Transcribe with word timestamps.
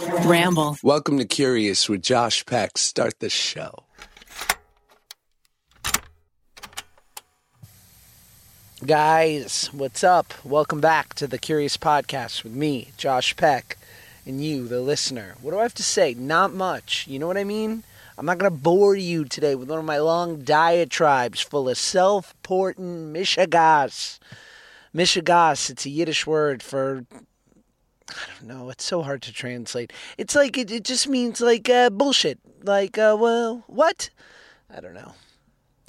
Ramble. 0.00 0.76
Welcome 0.82 1.18
to 1.18 1.24
Curious 1.24 1.88
with 1.88 2.02
Josh 2.02 2.46
Peck. 2.46 2.78
Start 2.78 3.18
the 3.18 3.28
show. 3.28 3.84
Guys, 8.86 9.68
what's 9.72 10.04
up? 10.04 10.32
Welcome 10.44 10.80
back 10.80 11.14
to 11.14 11.26
the 11.26 11.38
Curious 11.38 11.76
Podcast 11.76 12.44
with 12.44 12.52
me, 12.52 12.92
Josh 12.96 13.34
Peck, 13.36 13.76
and 14.24 14.42
you, 14.42 14.68
the 14.68 14.80
listener. 14.80 15.34
What 15.42 15.50
do 15.50 15.58
I 15.58 15.62
have 15.62 15.74
to 15.74 15.82
say? 15.82 16.14
Not 16.14 16.54
much. 16.54 17.06
You 17.08 17.18
know 17.18 17.26
what 17.26 17.36
I 17.36 17.44
mean? 17.44 17.82
I'm 18.16 18.26
not 18.26 18.38
going 18.38 18.52
to 18.52 18.56
bore 18.56 18.94
you 18.94 19.24
today 19.24 19.56
with 19.56 19.68
one 19.68 19.80
of 19.80 19.84
my 19.84 19.98
long 19.98 20.42
diatribes 20.42 21.40
full 21.40 21.68
of 21.68 21.76
self 21.76 22.34
portent 22.44 23.12
mishigas. 23.12 24.20
Mishigas, 24.94 25.70
it's 25.70 25.86
a 25.86 25.90
Yiddish 25.90 26.26
word 26.26 26.62
for. 26.62 27.04
I 28.10 28.14
don't 28.38 28.48
know. 28.48 28.70
It's 28.70 28.84
so 28.84 29.02
hard 29.02 29.22
to 29.22 29.32
translate. 29.32 29.92
It's 30.16 30.34
like, 30.34 30.56
it, 30.56 30.70
it 30.70 30.84
just 30.84 31.08
means 31.08 31.40
like 31.40 31.68
uh, 31.68 31.90
bullshit. 31.90 32.38
Like, 32.62 32.98
uh, 32.98 33.16
well, 33.18 33.64
what? 33.66 34.10
I 34.74 34.80
don't 34.80 34.94
know. 34.94 35.14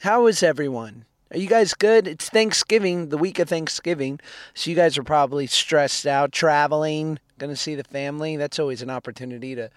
How 0.02 0.28
is 0.28 0.44
everyone? 0.44 1.06
Are 1.32 1.38
you 1.38 1.48
guys 1.48 1.74
good? 1.74 2.08
It's 2.08 2.30
Thanksgiving, 2.30 3.10
the 3.10 3.18
week 3.18 3.38
of 3.40 3.50
Thanksgiving. 3.50 4.20
So 4.54 4.70
you 4.70 4.76
guys 4.76 4.98
are 4.98 5.04
probably 5.04 5.46
stressed 5.46 6.08
out, 6.08 6.32
traveling, 6.32 7.20
going 7.38 7.52
to 7.52 7.56
see 7.56 7.76
the 7.76 7.84
family. 7.84 8.36
That's 8.36 8.60
always 8.60 8.82
an 8.82 8.90
opportunity 8.90 9.56
to 9.56 9.70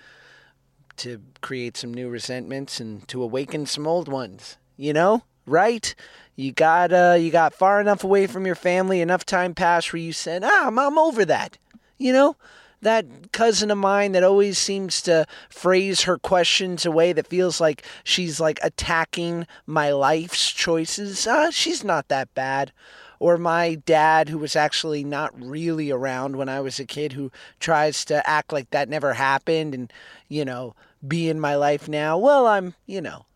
to 0.99 1.23
create 1.41 1.77
some 1.77 1.93
new 1.93 2.11
resentments 2.11 2.79
and 2.79 3.09
to 3.09 3.23
awaken 3.23 3.65
some 3.65 3.87
old 3.87 4.09
ones. 4.09 4.59
You 4.77 4.93
know? 4.93 5.25
Right? 5.47 5.95
You 6.37 6.53
got 6.53 6.93
uh 6.93 7.17
you 7.19 7.31
got 7.31 7.53
far 7.53 7.81
enough 7.81 8.05
away 8.05 8.27
from 8.27 8.47
your 8.47 8.55
family, 8.55 9.01
enough 9.01 9.27
time 9.27 9.55
passed 9.55 9.93
where 9.93 10.01
you 10.01 10.13
said, 10.13 10.43
"Ah, 10.45 10.69
I'm, 10.69 10.79
I'm 10.79 10.99
over 10.99 11.25
that." 11.25 11.59
You 12.03 12.13
know? 12.13 12.37
that 12.83 13.07
cousin 13.33 13.71
of 13.71 13.79
mine 13.79 14.13
that 14.13 14.25
always 14.25 14.59
seems 14.59 15.01
to 15.03 15.25
phrase 15.49 16.03
her 16.03 16.19
questions 16.19 16.85
a 16.85 16.91
way 16.91 17.13
that 17.13 17.29
feels 17.29 17.61
like 17.61 17.85
she's 18.05 18.41
like 18.41 18.59
attacking 18.63 19.47
my 19.67 19.93
life's 19.93 20.51
choices. 20.51 21.27
Uh, 21.27 21.51
she's 21.51 21.83
not 21.85 22.09
that 22.09 22.35
bad. 22.35 22.73
Or 23.21 23.39
my 23.39 23.77
dad, 23.77 24.29
who 24.29 24.39
was 24.39 24.57
actually 24.57 25.05
not 25.05 25.31
really 25.41 25.93
around 25.93 26.35
when 26.35 26.49
I 26.49 26.61
was 26.61 26.81
a 26.81 26.85
kid, 26.85 27.13
who 27.13 27.31
tries 27.61 28.05
to 28.07 28.29
act 28.29 28.53
like 28.53 28.71
that 28.71 28.89
never 28.89 29.15
happened 29.15 29.75
and, 29.75 29.93
you 30.29 30.45
know, 30.45 30.75
be 31.07 31.29
in 31.29 31.39
my 31.39 31.55
life 31.55 31.89
now. 31.89 32.19
Well, 32.19 32.49
I'm, 32.49 32.75
you 32.85 33.01
know, 33.01 33.27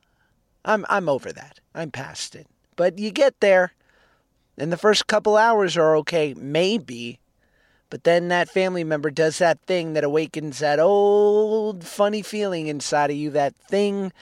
I'm 0.65 0.85
I'm 0.89 1.09
over 1.09 1.33
that. 1.33 1.61
I'm 1.73 1.93
past 1.93 2.35
it. 2.35 2.49
But 2.75 2.99
you 2.99 3.13
get 3.13 3.39
there, 3.39 3.75
and 4.59 4.73
the 4.73 4.77
first 4.77 5.07
couple 5.07 5.37
hours 5.37 5.77
are 5.77 5.97
okay, 5.99 6.35
maybe. 6.35 7.21
But 7.89 8.05
then 8.05 8.29
that 8.29 8.49
family 8.49 8.85
member 8.85 9.11
does 9.11 9.39
that 9.39 9.61
thing 9.61 9.93
that 9.93 10.05
awakens 10.05 10.59
that 10.59 10.81
old 10.81 11.85
funny 11.85 12.23
feeling 12.23 12.67
inside 12.67 13.11
of 13.11 13.17
you, 13.17 13.31
that 13.31 13.55
thing 13.55 14.13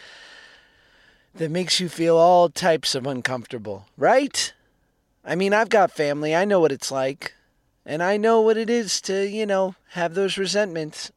that 1.34 1.50
makes 1.50 1.80
you 1.80 1.88
feel 1.88 2.16
all 2.16 2.48
types 2.48 2.94
of 2.94 3.06
uncomfortable, 3.06 3.86
right? 3.96 4.52
I 5.24 5.34
mean, 5.34 5.54
I've 5.54 5.70
got 5.70 5.90
family. 5.90 6.34
I 6.34 6.44
know 6.44 6.60
what 6.60 6.72
it's 6.72 6.92
like. 6.92 7.34
And 7.86 8.02
I 8.02 8.16
know 8.16 8.40
what 8.40 8.56
it 8.56 8.70
is 8.70 9.00
to, 9.02 9.28
you 9.28 9.46
know, 9.46 9.74
have 9.90 10.14
those 10.14 10.38
resentments. 10.38 11.10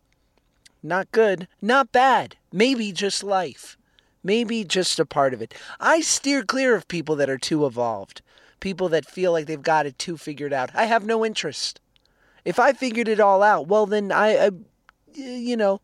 Not 0.82 1.12
good, 1.12 1.48
not 1.62 1.92
bad. 1.92 2.38
Maybe 2.52 2.92
just 2.92 3.24
life. 3.24 3.78
Maybe 4.24 4.64
just 4.64 5.00
a 5.00 5.06
part 5.06 5.34
of 5.34 5.42
it. 5.42 5.54
I 5.80 6.02
steer 6.02 6.44
clear 6.44 6.76
of 6.76 6.88
people 6.88 7.16
that 7.18 7.30
are 7.30 7.38
too 7.38 7.66
evolved, 7.66 8.22
people 8.60 8.90
that 8.90 9.06
feel 9.06 9.32
like 9.32 9.46
they've 9.46 9.62
got 9.62 9.86
it 9.86 9.98
too 9.98 10.18
figured 10.18 10.54
out. 10.54 10.72
I 10.74 10.86
have 10.86 11.06
no 11.06 11.26
interest. 11.26 11.80
If 12.48 12.60
I 12.60 12.72
figured 12.72 13.10
it 13.10 13.20
all 13.20 13.44
out, 13.44 13.68
well, 13.68 13.86
then 13.86 14.10
I, 14.10 14.46
I, 14.46 14.52
you 15.14 15.58
know, 15.58 15.82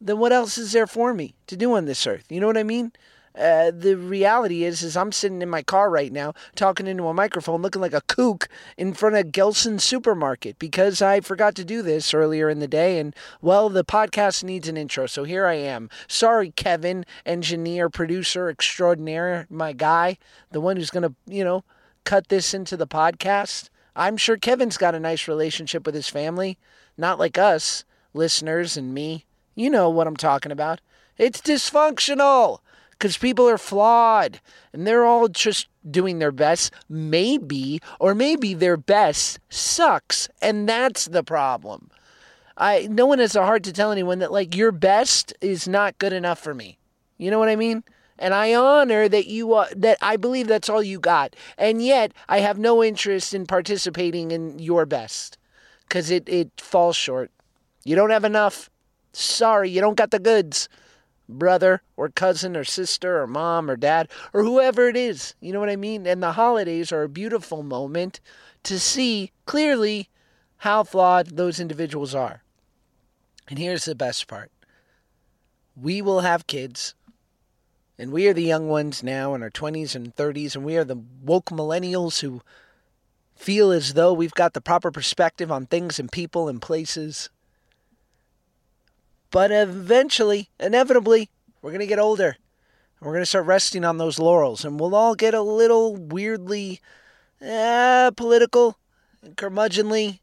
then 0.00 0.20
what 0.20 0.32
else 0.32 0.56
is 0.56 0.70
there 0.70 0.86
for 0.86 1.12
me 1.12 1.34
to 1.48 1.56
do 1.56 1.74
on 1.74 1.86
this 1.86 2.06
earth? 2.06 2.26
You 2.30 2.38
know 2.40 2.46
what 2.46 2.56
I 2.56 2.62
mean? 2.62 2.92
Uh, 3.36 3.72
the 3.74 3.96
reality 3.96 4.62
is, 4.62 4.84
is 4.84 4.96
I'm 4.96 5.10
sitting 5.10 5.42
in 5.42 5.50
my 5.50 5.64
car 5.64 5.90
right 5.90 6.12
now 6.12 6.34
talking 6.54 6.86
into 6.86 7.08
a 7.08 7.14
microphone, 7.14 7.62
looking 7.62 7.82
like 7.82 7.94
a 7.94 8.02
kook 8.02 8.46
in 8.76 8.94
front 8.94 9.16
of 9.16 9.32
Gelson's 9.32 9.82
Supermarket 9.82 10.60
because 10.60 11.02
I 11.02 11.18
forgot 11.18 11.56
to 11.56 11.64
do 11.64 11.82
this 11.82 12.14
earlier 12.14 12.48
in 12.48 12.60
the 12.60 12.68
day. 12.68 13.00
And 13.00 13.12
well, 13.42 13.68
the 13.68 13.84
podcast 13.84 14.44
needs 14.44 14.68
an 14.68 14.76
intro, 14.76 15.06
so 15.06 15.24
here 15.24 15.46
I 15.46 15.54
am. 15.54 15.90
Sorry, 16.06 16.52
Kevin, 16.52 17.04
engineer, 17.26 17.90
producer 17.90 18.48
extraordinaire, 18.48 19.48
my 19.50 19.72
guy, 19.72 20.18
the 20.52 20.60
one 20.60 20.76
who's 20.76 20.90
gonna, 20.90 21.14
you 21.26 21.42
know, 21.42 21.64
cut 22.04 22.28
this 22.28 22.54
into 22.54 22.76
the 22.76 22.86
podcast. 22.86 23.68
I'm 23.98 24.16
sure 24.16 24.36
Kevin's 24.36 24.76
got 24.76 24.94
a 24.94 25.00
nice 25.00 25.26
relationship 25.26 25.84
with 25.84 25.94
his 25.96 26.08
family, 26.08 26.56
not 26.96 27.18
like 27.18 27.36
us, 27.36 27.84
listeners, 28.14 28.76
and 28.76 28.94
me. 28.94 29.26
You 29.56 29.70
know 29.70 29.90
what 29.90 30.06
I'm 30.06 30.16
talking 30.16 30.52
about. 30.52 30.80
It's 31.18 31.40
dysfunctional 31.40 32.60
because 32.92 33.16
people 33.16 33.48
are 33.48 33.58
flawed 33.58 34.40
and 34.72 34.86
they're 34.86 35.04
all 35.04 35.26
just 35.26 35.66
doing 35.90 36.20
their 36.20 36.30
best, 36.30 36.72
maybe, 36.88 37.80
or 37.98 38.14
maybe 38.14 38.54
their 38.54 38.76
best 38.76 39.40
sucks, 39.48 40.28
and 40.40 40.68
that's 40.68 41.06
the 41.06 41.24
problem. 41.24 41.90
I 42.56 42.86
no 42.88 43.04
one 43.04 43.18
has 43.18 43.34
a 43.34 43.44
heart 43.44 43.64
to 43.64 43.72
tell 43.72 43.90
anyone 43.90 44.20
that 44.20 44.32
like 44.32 44.54
your 44.54 44.70
best 44.70 45.34
is 45.40 45.66
not 45.66 45.98
good 45.98 46.12
enough 46.12 46.38
for 46.38 46.54
me. 46.54 46.78
You 47.16 47.32
know 47.32 47.40
what 47.40 47.48
I 47.48 47.56
mean? 47.56 47.82
And 48.18 48.34
I 48.34 48.54
honor 48.54 49.08
that 49.08 49.26
you 49.26 49.54
uh, 49.54 49.68
that 49.76 49.98
I 50.02 50.16
believe 50.16 50.48
that's 50.48 50.68
all 50.68 50.82
you 50.82 50.98
got, 50.98 51.36
and 51.56 51.82
yet 51.82 52.12
I 52.28 52.40
have 52.40 52.58
no 52.58 52.82
interest 52.82 53.32
in 53.32 53.46
participating 53.46 54.30
in 54.30 54.58
your 54.58 54.86
best 54.86 55.38
because 55.82 56.10
it 56.10 56.28
it 56.28 56.50
falls 56.60 56.96
short. 56.96 57.30
You 57.84 57.96
don't 57.96 58.10
have 58.10 58.24
enough. 58.24 58.70
Sorry, 59.12 59.70
you 59.70 59.80
don't 59.80 59.96
got 59.96 60.10
the 60.10 60.18
goods 60.18 60.68
brother 61.28 61.82
or 61.96 62.08
cousin 62.08 62.56
or 62.56 62.64
sister 62.64 63.20
or 63.20 63.26
mom 63.26 63.70
or 63.70 63.76
dad 63.76 64.08
or 64.32 64.42
whoever 64.42 64.88
it 64.88 64.96
is. 64.96 65.34
You 65.40 65.52
know 65.52 65.60
what 65.60 65.68
I 65.68 65.76
mean? 65.76 66.06
And 66.06 66.22
the 66.22 66.32
holidays 66.32 66.90
are 66.90 67.02
a 67.02 67.08
beautiful 67.08 67.62
moment 67.62 68.20
to 68.64 68.80
see 68.80 69.32
clearly 69.44 70.08
how 70.58 70.82
flawed 70.84 71.36
those 71.36 71.60
individuals 71.60 72.14
are. 72.14 72.42
And 73.48 73.58
here's 73.58 73.84
the 73.84 73.94
best 73.94 74.26
part 74.26 74.50
we 75.76 76.02
will 76.02 76.20
have 76.20 76.46
kids, 76.46 76.94
and 77.98 78.12
we 78.12 78.28
are 78.28 78.32
the 78.32 78.42
young 78.42 78.68
ones 78.68 79.02
now 79.02 79.34
in 79.34 79.42
our 79.42 79.50
20s 79.50 79.94
and 79.94 80.14
30s, 80.14 80.54
and 80.54 80.64
we 80.64 80.76
are 80.76 80.84
the 80.84 81.00
woke 81.22 81.46
millennials 81.46 82.20
who 82.20 82.42
feel 83.34 83.72
as 83.72 83.94
though 83.94 84.12
we've 84.12 84.34
got 84.34 84.52
the 84.54 84.60
proper 84.60 84.90
perspective 84.90 85.50
on 85.50 85.66
things 85.66 85.98
and 85.98 86.12
people 86.12 86.48
and 86.48 86.62
places. 86.62 87.30
But 89.30 89.50
eventually, 89.50 90.48
inevitably, 90.60 91.28
we're 91.60 91.70
going 91.70 91.80
to 91.80 91.86
get 91.86 91.98
older. 91.98 92.36
And 92.98 93.06
We're 93.06 93.12
going 93.12 93.22
to 93.22 93.26
start 93.26 93.46
resting 93.46 93.84
on 93.84 93.98
those 93.98 94.18
laurels, 94.18 94.64
and 94.64 94.78
we'll 94.78 94.94
all 94.94 95.14
get 95.14 95.34
a 95.34 95.42
little 95.42 95.96
weirdly 95.96 96.80
eh, 97.40 98.10
political 98.16 98.78
and 99.22 99.36
curmudgeonly. 99.36 100.20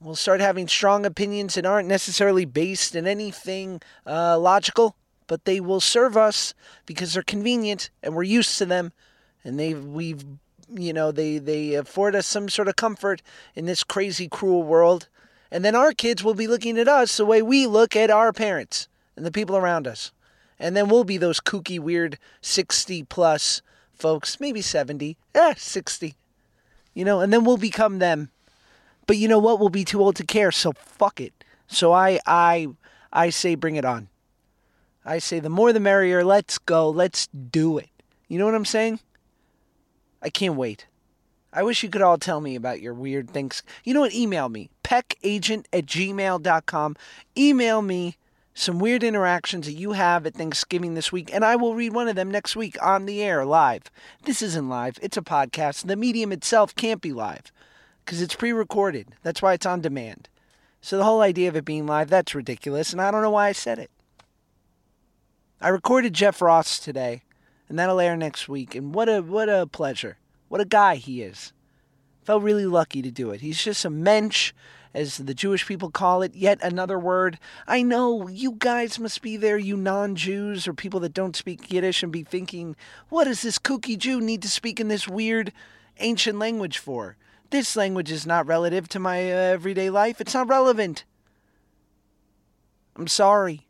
We'll 0.00 0.14
start 0.14 0.40
having 0.40 0.68
strong 0.68 1.06
opinions 1.06 1.54
that 1.54 1.66
aren't 1.66 1.88
necessarily 1.88 2.44
based 2.44 2.94
in 2.94 3.06
anything 3.06 3.80
uh, 4.06 4.38
logical, 4.38 4.94
but 5.26 5.44
they 5.44 5.60
will 5.60 5.80
serve 5.80 6.16
us 6.16 6.54
because 6.84 7.14
they're 7.14 7.22
convenient 7.22 7.90
and 8.02 8.14
we're 8.14 8.22
used 8.22 8.58
to 8.58 8.66
them, 8.66 8.92
and 9.44 9.58
they 9.58 9.74
we've 9.74 10.24
you 10.72 10.92
know 10.92 11.12
they 11.12 11.38
they 11.38 11.74
afford 11.74 12.14
us 12.14 12.26
some 12.26 12.48
sort 12.48 12.68
of 12.68 12.76
comfort 12.76 13.22
in 13.54 13.66
this 13.66 13.84
crazy 13.84 14.28
cruel 14.28 14.62
world. 14.62 15.08
And 15.50 15.64
then 15.64 15.76
our 15.76 15.92
kids 15.92 16.24
will 16.24 16.34
be 16.34 16.48
looking 16.48 16.76
at 16.76 16.88
us 16.88 17.16
the 17.16 17.24
way 17.24 17.40
we 17.40 17.66
look 17.68 17.94
at 17.94 18.10
our 18.10 18.32
parents 18.32 18.88
and 19.14 19.24
the 19.24 19.30
people 19.30 19.56
around 19.56 19.86
us. 19.86 20.10
And 20.58 20.76
then 20.76 20.88
we'll 20.88 21.04
be 21.04 21.18
those 21.18 21.40
kooky, 21.40 21.78
weird 21.78 22.18
60 22.40 23.04
plus 23.04 23.62
folks, 23.94 24.40
maybe 24.40 24.60
70, 24.60 25.16
eh, 25.34 25.54
60. 25.56 26.16
You 26.94 27.04
know, 27.04 27.20
and 27.20 27.32
then 27.32 27.44
we'll 27.44 27.58
become 27.58 27.98
them. 28.00 28.30
But 29.06 29.18
you 29.18 29.28
know 29.28 29.38
what? 29.38 29.60
We'll 29.60 29.68
be 29.68 29.84
too 29.84 30.02
old 30.02 30.16
to 30.16 30.24
care, 30.24 30.50
so 30.50 30.72
fuck 30.72 31.20
it. 31.20 31.32
So 31.68 31.92
I 31.92 32.18
I 32.26 32.68
I 33.12 33.30
say 33.30 33.54
bring 33.54 33.76
it 33.76 33.84
on. 33.84 34.08
I 35.06 35.18
say 35.18 35.38
the 35.38 35.48
more 35.48 35.72
the 35.72 35.80
merrier. 35.80 36.24
Let's 36.24 36.58
go. 36.58 36.90
Let's 36.90 37.28
do 37.28 37.78
it. 37.78 37.88
You 38.28 38.38
know 38.38 38.44
what 38.44 38.56
I'm 38.56 38.64
saying? 38.64 38.98
I 40.20 40.28
can't 40.28 40.56
wait. 40.56 40.86
I 41.52 41.62
wish 41.62 41.82
you 41.82 41.88
could 41.88 42.02
all 42.02 42.18
tell 42.18 42.40
me 42.40 42.56
about 42.56 42.82
your 42.82 42.92
weird 42.92 43.30
things. 43.30 43.62
You 43.84 43.94
know 43.94 44.00
what? 44.00 44.12
Email 44.12 44.48
me, 44.48 44.68
peckagent 44.84 45.66
at 45.72 45.86
gmail.com. 45.86 46.96
Email 47.38 47.82
me 47.82 48.16
some 48.52 48.78
weird 48.78 49.04
interactions 49.04 49.66
that 49.66 49.74
you 49.74 49.92
have 49.92 50.26
at 50.26 50.34
Thanksgiving 50.34 50.94
this 50.94 51.12
week, 51.12 51.32
and 51.32 51.44
I 51.44 51.56
will 51.56 51.74
read 51.74 51.92
one 51.92 52.08
of 52.08 52.16
them 52.16 52.30
next 52.30 52.56
week 52.56 52.76
on 52.82 53.06
the 53.06 53.22
air 53.22 53.44
live. 53.44 53.84
This 54.24 54.42
isn't 54.42 54.68
live, 54.68 54.98
it's 55.00 55.16
a 55.16 55.22
podcast. 55.22 55.86
The 55.86 55.96
medium 55.96 56.32
itself 56.32 56.74
can't 56.74 57.00
be 57.00 57.12
live 57.12 57.52
because 58.04 58.20
it's 58.20 58.34
pre 58.34 58.52
recorded. 58.52 59.08
That's 59.22 59.40
why 59.40 59.52
it's 59.52 59.66
on 59.66 59.80
demand. 59.80 60.28
So 60.80 60.96
the 60.96 61.04
whole 61.04 61.20
idea 61.20 61.48
of 61.48 61.56
it 61.56 61.64
being 61.64 61.86
live, 61.86 62.10
that's 62.10 62.34
ridiculous, 62.34 62.92
and 62.92 63.00
I 63.00 63.10
don't 63.10 63.22
know 63.22 63.30
why 63.30 63.48
I 63.48 63.52
said 63.52 63.78
it. 63.78 63.90
I 65.60 65.68
recorded 65.68 66.12
Jeff 66.12 66.42
Ross 66.42 66.78
today, 66.78 67.22
and 67.68 67.78
that'll 67.78 67.98
air 67.98 68.16
next 68.16 68.46
week, 68.46 68.74
and 68.74 68.94
what 68.94 69.08
a 69.08 69.22
what 69.22 69.48
a 69.48 69.66
pleasure. 69.66 70.18
What 70.48 70.60
a 70.60 70.66
guy 70.66 70.96
he 70.96 71.22
is. 71.22 71.52
Felt 72.24 72.42
really 72.42 72.66
lucky 72.66 73.02
to 73.02 73.10
do 73.10 73.30
it. 73.30 73.40
He's 73.40 73.62
just 73.62 73.84
a 73.84 73.90
mensch 73.90 74.52
as 74.92 75.16
the 75.16 75.34
Jewish 75.34 75.66
people 75.66 75.90
call 75.90 76.22
it, 76.22 76.34
yet 76.34 76.58
another 76.62 76.98
word. 76.98 77.38
I 77.66 77.82
know 77.82 78.28
you 78.28 78.52
guys 78.58 78.98
must 78.98 79.22
be 79.22 79.36
there, 79.36 79.56
you 79.56 79.76
non 79.76 80.14
Jews 80.14 80.68
or 80.68 80.74
people 80.74 81.00
that 81.00 81.14
don't 81.14 81.34
speak 81.34 81.72
Yiddish, 81.72 82.02
and 82.02 82.12
be 82.12 82.22
thinking, 82.22 82.76
what 83.08 83.24
does 83.24 83.42
this 83.42 83.58
kooky 83.58 83.96
Jew 83.96 84.20
need 84.20 84.42
to 84.42 84.48
speak 84.48 84.78
in 84.78 84.88
this 84.88 85.08
weird 85.08 85.52
ancient 85.98 86.38
language 86.38 86.76
for? 86.78 87.16
This 87.48 87.76
language 87.76 88.12
is 88.12 88.26
not 88.26 88.46
relative 88.46 88.88
to 88.90 88.98
my 88.98 89.32
uh, 89.32 89.36
everyday 89.36 89.88
life. 89.88 90.20
It's 90.20 90.34
not 90.34 90.48
relevant. 90.48 91.04
I'm 92.94 93.08
sorry. 93.08 93.66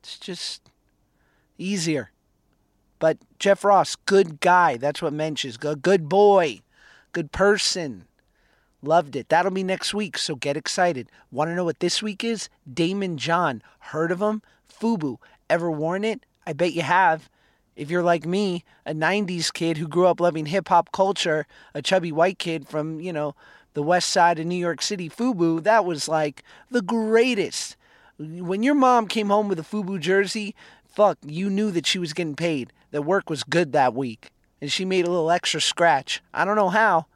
It's 0.00 0.18
just 0.18 0.71
easier. 1.58 2.10
But 2.98 3.18
Jeff 3.38 3.64
Ross, 3.64 3.96
good 3.96 4.40
guy. 4.40 4.76
That's 4.76 5.02
what 5.02 5.12
Mensch 5.12 5.44
is. 5.44 5.56
Good, 5.56 6.08
boy. 6.08 6.60
Good 7.12 7.32
person. 7.32 8.04
Loved 8.80 9.16
it. 9.16 9.28
That'll 9.28 9.50
be 9.50 9.62
next 9.64 9.92
week, 9.94 10.18
so 10.18 10.34
get 10.34 10.56
excited. 10.56 11.08
Want 11.30 11.50
to 11.50 11.54
know 11.54 11.64
what 11.64 11.80
this 11.80 12.02
week 12.02 12.24
is? 12.24 12.48
Daymond 12.72 13.16
John. 13.16 13.62
Heard 13.78 14.10
of 14.10 14.22
him? 14.22 14.42
Fubu. 14.72 15.18
Ever 15.50 15.70
worn 15.70 16.04
it? 16.04 16.24
I 16.46 16.52
bet 16.52 16.72
you 16.72 16.82
have. 16.82 17.28
If 17.74 17.90
you're 17.90 18.02
like 18.02 18.26
me, 18.26 18.64
a 18.84 18.92
90s 18.92 19.52
kid 19.52 19.78
who 19.78 19.88
grew 19.88 20.06
up 20.06 20.20
loving 20.20 20.46
hip 20.46 20.68
hop 20.68 20.92
culture, 20.92 21.46
a 21.74 21.82
chubby 21.82 22.12
white 22.12 22.38
kid 22.38 22.68
from, 22.68 23.00
you 23.00 23.12
know, 23.12 23.34
the 23.74 23.82
west 23.82 24.10
side 24.10 24.38
of 24.38 24.46
New 24.46 24.54
York 24.54 24.82
City, 24.82 25.08
Fubu, 25.08 25.62
that 25.62 25.84
was 25.84 26.08
like 26.08 26.42
the 26.70 26.82
greatest. 26.82 27.76
When 28.18 28.62
your 28.62 28.74
mom 28.74 29.08
came 29.08 29.30
home 29.30 29.48
with 29.48 29.58
a 29.58 29.62
Fubu 29.62 29.98
jersey, 29.98 30.54
fuck, 30.92 31.18
you 31.26 31.50
knew 31.50 31.70
that 31.70 31.86
she 31.86 31.98
was 31.98 32.12
getting 32.12 32.36
paid, 32.36 32.72
that 32.90 33.02
work 33.02 33.30
was 33.30 33.44
good 33.44 33.72
that 33.72 33.94
week. 33.94 34.30
And 34.60 34.70
she 34.70 34.84
made 34.84 35.06
a 35.06 35.10
little 35.10 35.30
extra 35.30 35.60
scratch. 35.60 36.22
I 36.32 36.44
don't 36.44 36.56
know 36.56 36.68
how, 36.68 37.06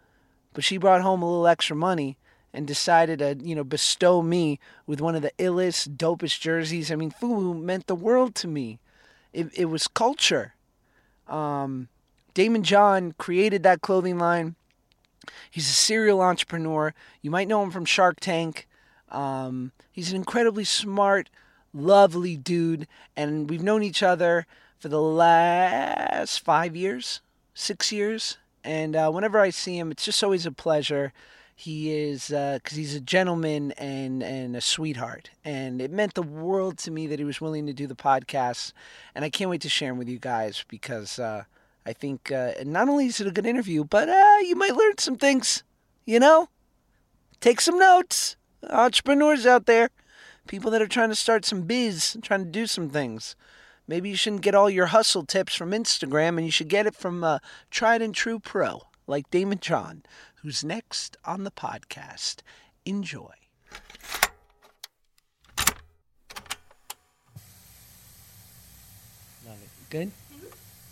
but 0.53 0.65
she 0.65 0.79
brought 0.79 1.03
home 1.03 1.23
a 1.23 1.31
little 1.31 1.47
extra 1.47 1.77
money 1.77 2.19
and 2.53 2.67
decided 2.67 3.19
to, 3.19 3.37
you 3.41 3.55
know, 3.55 3.63
bestow 3.63 4.23
me 4.23 4.59
with 4.87 5.01
one 5.01 5.15
of 5.15 5.23
the 5.23 5.33
illest, 5.39 5.97
dopest 5.97 6.41
jerseys. 6.41 6.91
I 6.91 6.97
mean, 6.97 7.11
Fubu 7.11 7.61
meant 7.61 7.87
the 7.87 7.95
world 7.95 8.35
to 8.37 8.49
me. 8.49 8.79
It, 9.33 9.51
it 9.55 9.67
was 9.67 9.87
culture. 9.87 10.55
Um, 11.29 11.89
Daymond 12.35 12.63
John 12.63 13.15
created 13.19 13.63
that 13.63 13.83
clothing 13.83 14.19
line. 14.19 14.57
He's 15.51 15.69
a 15.69 15.73
serial 15.73 16.23
entrepreneur. 16.23 16.95
You 17.21 17.31
might 17.31 17.49
know 17.49 17.63
him 17.63 17.71
from 17.71 17.85
Shark 17.85 18.21
Tank. 18.21 18.67
Um, 19.11 19.73
he's 19.93 20.11
an 20.11 20.17
incredibly 20.17 20.65
smart, 20.65 21.31
lovely 21.77 22.37
dude, 22.37 22.89
and 23.17 23.49
we've 23.51 23.63
known 23.63 23.83
each 23.83 24.03
other 24.03 24.47
for 24.79 24.89
the 24.89 25.01
last 25.01 26.41
five 26.41 26.75
years, 26.75 27.21
six 27.55 27.93
years. 27.93 28.39
And 28.65 28.97
uh, 28.97 29.11
whenever 29.11 29.39
I 29.39 29.51
see 29.51 29.79
him, 29.79 29.91
it's 29.91 30.05
just 30.05 30.23
always 30.25 30.47
a 30.47 30.53
pleasure. 30.53 31.13
He 31.55 31.91
is 31.93 32.29
because 32.29 32.61
uh, 32.73 32.77
he's 32.77 32.95
a 32.95 33.01
gentleman 33.01 33.73
and 33.73 34.23
and 34.23 34.55
a 34.55 34.61
sweetheart, 34.61 35.31
and 35.43 35.81
it 35.81 35.91
meant 35.91 36.13
the 36.13 36.23
world 36.23 36.77
to 36.79 36.91
me 36.91 37.07
that 37.07 37.19
he 37.19 37.25
was 37.25 37.41
willing 37.41 37.67
to 37.67 37.73
do 37.73 37.87
the 37.87 37.95
podcast. 37.95 38.73
And 39.15 39.25
I 39.25 39.31
can't 39.31 39.49
wait 39.49 39.63
to 39.63 39.71
share 39.71 39.93
him 39.93 39.97
with 39.97 40.09
you 40.09 40.19
guys 40.19 40.67
because 40.69 41.19
uh, 41.19 41.45
I 41.87 41.95
think 41.95 42.31
uh, 42.31 42.53
not 42.65 42.91
only 42.91 43.07
is 43.07 43.23
it 43.23 43.27
a 43.27 43.31
good 43.31 43.47
interview, 43.47 43.85
but 43.85 44.09
uh, 44.09 44.37
you 44.43 44.55
might 44.55 44.77
learn 44.77 44.99
some 44.99 45.17
things. 45.17 45.63
You 46.05 46.21
know, 46.21 46.51
take 47.41 47.63
some 47.63 47.79
notes, 47.79 48.37
entrepreneurs 48.69 49.47
out 49.47 49.65
there, 49.65 49.89
people 50.47 50.71
that 50.71 50.83
are 50.83 50.87
trying 50.87 51.09
to 51.09 51.15
start 51.15 51.45
some 51.45 51.63
biz, 51.63 52.17
trying 52.23 52.45
to 52.45 52.51
do 52.51 52.67
some 52.67 52.89
things. 52.89 53.37
Maybe 53.89 54.09
you 54.09 54.17
shouldn't 54.17 54.43
get 54.43 54.55
all 54.55 54.69
your 54.69 54.87
hustle 54.87 55.25
tips 55.25 55.55
from 55.55 55.71
Instagram, 55.71 56.37
and 56.37 56.45
you 56.45 56.51
should 56.51 56.69
get 56.69 56.87
it 56.87 56.95
from 56.95 57.23
a 57.23 57.41
tried 57.71 58.03
and 58.03 58.15
true 58.15 58.39
pro 58.39 58.83
like 59.07 59.31
Daymond 59.31 59.61
John, 59.61 60.03
who's 60.43 60.65
next 60.65 61.17
on 61.25 61.45
the 61.45 61.51
podcast. 61.51 62.43
Enjoy. 62.85 63.33
Love 69.47 69.63
it. 69.63 69.71
Good? 69.91 70.11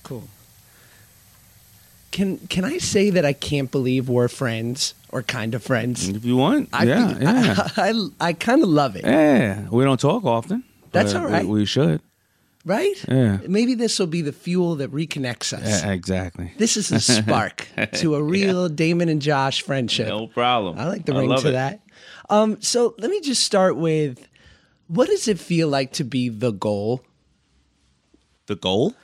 Cool. 0.02 0.28
Can 2.14 2.38
can 2.46 2.64
I 2.64 2.78
say 2.78 3.10
that 3.10 3.24
I 3.24 3.32
can't 3.32 3.72
believe 3.72 4.08
we're 4.08 4.28
friends 4.28 4.94
or 5.08 5.20
kind 5.24 5.52
of 5.52 5.64
friends? 5.64 6.08
If 6.08 6.24
you 6.24 6.36
want, 6.36 6.68
I 6.72 6.84
yeah, 6.84 7.08
think- 7.08 7.22
yeah, 7.22 7.68
I, 7.76 7.90
I, 7.90 8.28
I 8.28 8.32
kind 8.34 8.62
of 8.62 8.68
love 8.68 8.94
it. 8.94 9.04
yeah. 9.04 9.68
We 9.68 9.82
don't 9.82 9.98
talk 9.98 10.24
often. 10.24 10.62
That's 10.92 11.12
all 11.12 11.26
right. 11.26 11.44
We, 11.44 11.60
we 11.60 11.64
should. 11.66 12.00
Right? 12.64 12.94
Yeah. 13.08 13.38
Maybe 13.48 13.74
this 13.74 13.98
will 13.98 14.06
be 14.06 14.22
the 14.22 14.30
fuel 14.30 14.76
that 14.76 14.92
reconnects 14.92 15.52
us. 15.52 15.82
Yeah, 15.82 15.90
exactly. 15.90 16.52
This 16.56 16.76
is 16.76 16.92
a 16.92 17.00
spark 17.00 17.66
to 17.94 18.14
a 18.14 18.22
real 18.22 18.68
Daymond 18.70 19.10
and 19.10 19.20
Josh 19.20 19.62
friendship. 19.62 20.06
No 20.06 20.28
problem. 20.28 20.78
I 20.78 20.86
like 20.86 21.06
the 21.06 21.14
ring 21.14 21.28
love 21.28 21.42
to 21.42 21.48
it. 21.48 21.52
that. 21.52 21.80
Um, 22.30 22.62
so 22.62 22.94
let 22.98 23.10
me 23.10 23.20
just 23.22 23.42
start 23.42 23.76
with 23.76 24.28
what 24.86 25.08
does 25.08 25.26
it 25.26 25.40
feel 25.40 25.66
like 25.66 25.92
to 25.94 26.04
be 26.04 26.28
the 26.28 26.52
goal? 26.52 27.02
The 28.46 28.54
goal? 28.54 28.94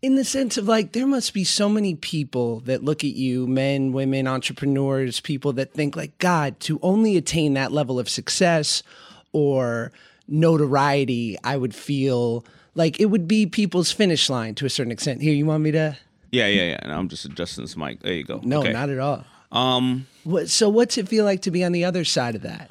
In 0.00 0.14
the 0.14 0.24
sense 0.24 0.56
of 0.56 0.68
like, 0.68 0.92
there 0.92 1.06
must 1.08 1.34
be 1.34 1.42
so 1.42 1.68
many 1.68 1.94
people 1.96 2.60
that 2.60 2.84
look 2.84 3.02
at 3.02 3.14
you, 3.14 3.46
men, 3.48 3.92
women, 3.92 4.28
entrepreneurs, 4.28 5.18
people 5.20 5.52
that 5.54 5.72
think, 5.72 5.96
like, 5.96 6.16
God, 6.18 6.60
to 6.60 6.78
only 6.82 7.16
attain 7.16 7.54
that 7.54 7.72
level 7.72 7.98
of 7.98 8.08
success 8.08 8.84
or 9.32 9.90
notoriety, 10.28 11.36
I 11.42 11.56
would 11.56 11.74
feel 11.74 12.44
like 12.76 13.00
it 13.00 13.06
would 13.06 13.26
be 13.26 13.44
people's 13.46 13.90
finish 13.90 14.30
line 14.30 14.54
to 14.56 14.66
a 14.66 14.70
certain 14.70 14.92
extent. 14.92 15.20
Here, 15.20 15.34
you 15.34 15.46
want 15.46 15.64
me 15.64 15.72
to? 15.72 15.96
Yeah, 16.30 16.46
yeah, 16.46 16.62
yeah. 16.70 16.78
And 16.82 16.92
I'm 16.92 17.08
just 17.08 17.24
adjusting 17.24 17.64
this 17.64 17.76
mic. 17.76 18.00
There 18.00 18.12
you 18.12 18.22
go. 18.22 18.40
No, 18.44 18.60
Okay. 18.60 18.72
not 18.72 18.90
at 18.90 19.00
all. 19.00 19.24
Um, 19.50 20.06
What, 20.22 20.48
so, 20.48 20.68
what's 20.68 20.96
it 20.96 21.08
feel 21.08 21.24
like 21.24 21.42
to 21.42 21.50
be 21.50 21.64
on 21.64 21.72
the 21.72 21.84
other 21.84 22.04
side 22.04 22.36
of 22.36 22.42
that? 22.42 22.70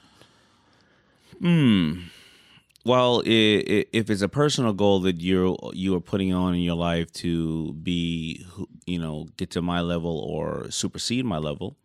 Well, 2.86 3.22
if 3.26 4.10
it's 4.10 4.22
a 4.22 4.30
personal 4.30 4.74
goal 4.74 5.02
that 5.02 5.20
you're 5.22 5.58
you 5.74 5.96
are 5.96 6.02
putting 6.02 6.34
on 6.34 6.56
in 6.56 6.62
your 6.62 6.76
life 6.76 7.12
to 7.14 7.74
be, 7.74 8.46
you 8.86 9.00
know, 9.00 9.28
get 9.38 9.52
to 9.52 9.62
my 9.62 9.82
level 9.82 10.20
or 10.20 10.72
supersede 10.72 11.26
my 11.26 11.38
level, 11.38 11.76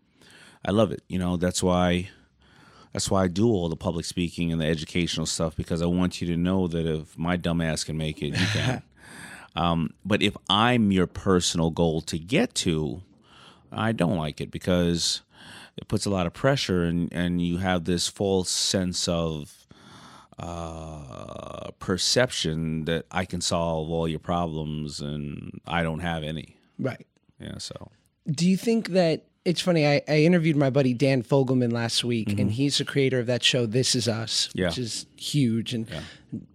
I 0.65 0.71
love 0.71 0.93
it. 0.93 1.03
You 1.09 1.19
know, 1.19 1.37
that's 1.37 1.62
why 1.62 2.11
that's 2.93 3.11
why 3.11 3.25
I 3.25 3.29
do 3.29 3.49
all 3.49 3.69
the 3.69 3.77
public 3.77 4.05
speaking 4.05 4.53
and 4.53 4.61
the 4.61 4.67
educational 4.67 5.27
stuff 5.27 5.56
because 5.56 5.83
I 5.83 5.87
want 5.87 6.21
you 6.21 6.29
to 6.29 6.37
know 6.37 6.69
that 6.69 6.87
if 6.87 7.19
my 7.19 7.37
dumb 7.37 7.61
ass 7.61 7.85
can 7.85 7.97
make 7.97 8.23
it, 8.23 8.39
you 8.39 8.47
can. 8.47 8.83
um, 9.56 9.91
but 10.05 10.23
if 10.23 10.37
I'm 10.49 10.93
your 10.93 11.06
personal 11.06 11.71
goal 11.71 12.03
to 12.03 12.19
get 12.19 12.55
to, 12.56 13.03
I 13.71 13.93
don't 13.93 14.19
like 14.19 14.41
it 14.41 14.50
because 14.50 15.23
it 15.77 15.89
puts 15.89 16.05
a 16.05 16.11
lot 16.11 16.27
of 16.27 16.35
pressure 16.35 16.85
and, 16.85 17.11
and 17.12 17.41
you 17.41 17.56
have 17.59 17.85
this 17.85 18.09
false 18.09 18.50
sense 18.50 19.09
of 19.09 19.62
uh, 20.43 21.71
perception 21.79 22.85
that 22.87 23.06
I 23.11 23.25
can 23.25 23.41
solve 23.41 23.91
all 23.91 24.08
your 24.08 24.19
problems 24.19 25.01
and 25.01 25.61
I 25.67 25.82
don't 25.82 26.01
have 26.01 26.22
any. 26.22 26.56
Right. 26.79 27.06
Yeah, 27.41 27.58
so 27.58 27.91
Do 28.31 28.49
you 28.49 28.56
think 28.56 28.89
that 28.91 29.25
it's 29.44 29.61
funny? 29.61 29.87
I, 29.87 30.03
I 30.08 30.19
interviewed 30.20 30.56
my 30.56 30.70
buddy 30.70 30.94
Dan 30.94 31.22
Fogelman 31.25 31.72
last 31.72 32.05
week, 32.05 32.39
and 32.39 32.51
he's 32.53 32.79
the 32.79 32.84
creator 32.84 33.19
of 33.19 33.27
that 33.27 33.43
show, 33.43 33.67
This 33.67 33.94
Is 33.96 34.06
Us, 34.06 34.49
Mm-hmm. 34.49 34.58
Yeah. 34.61 34.67
which 34.69 34.79
is 34.79 35.06
huge 35.17 35.75
and 35.75 35.89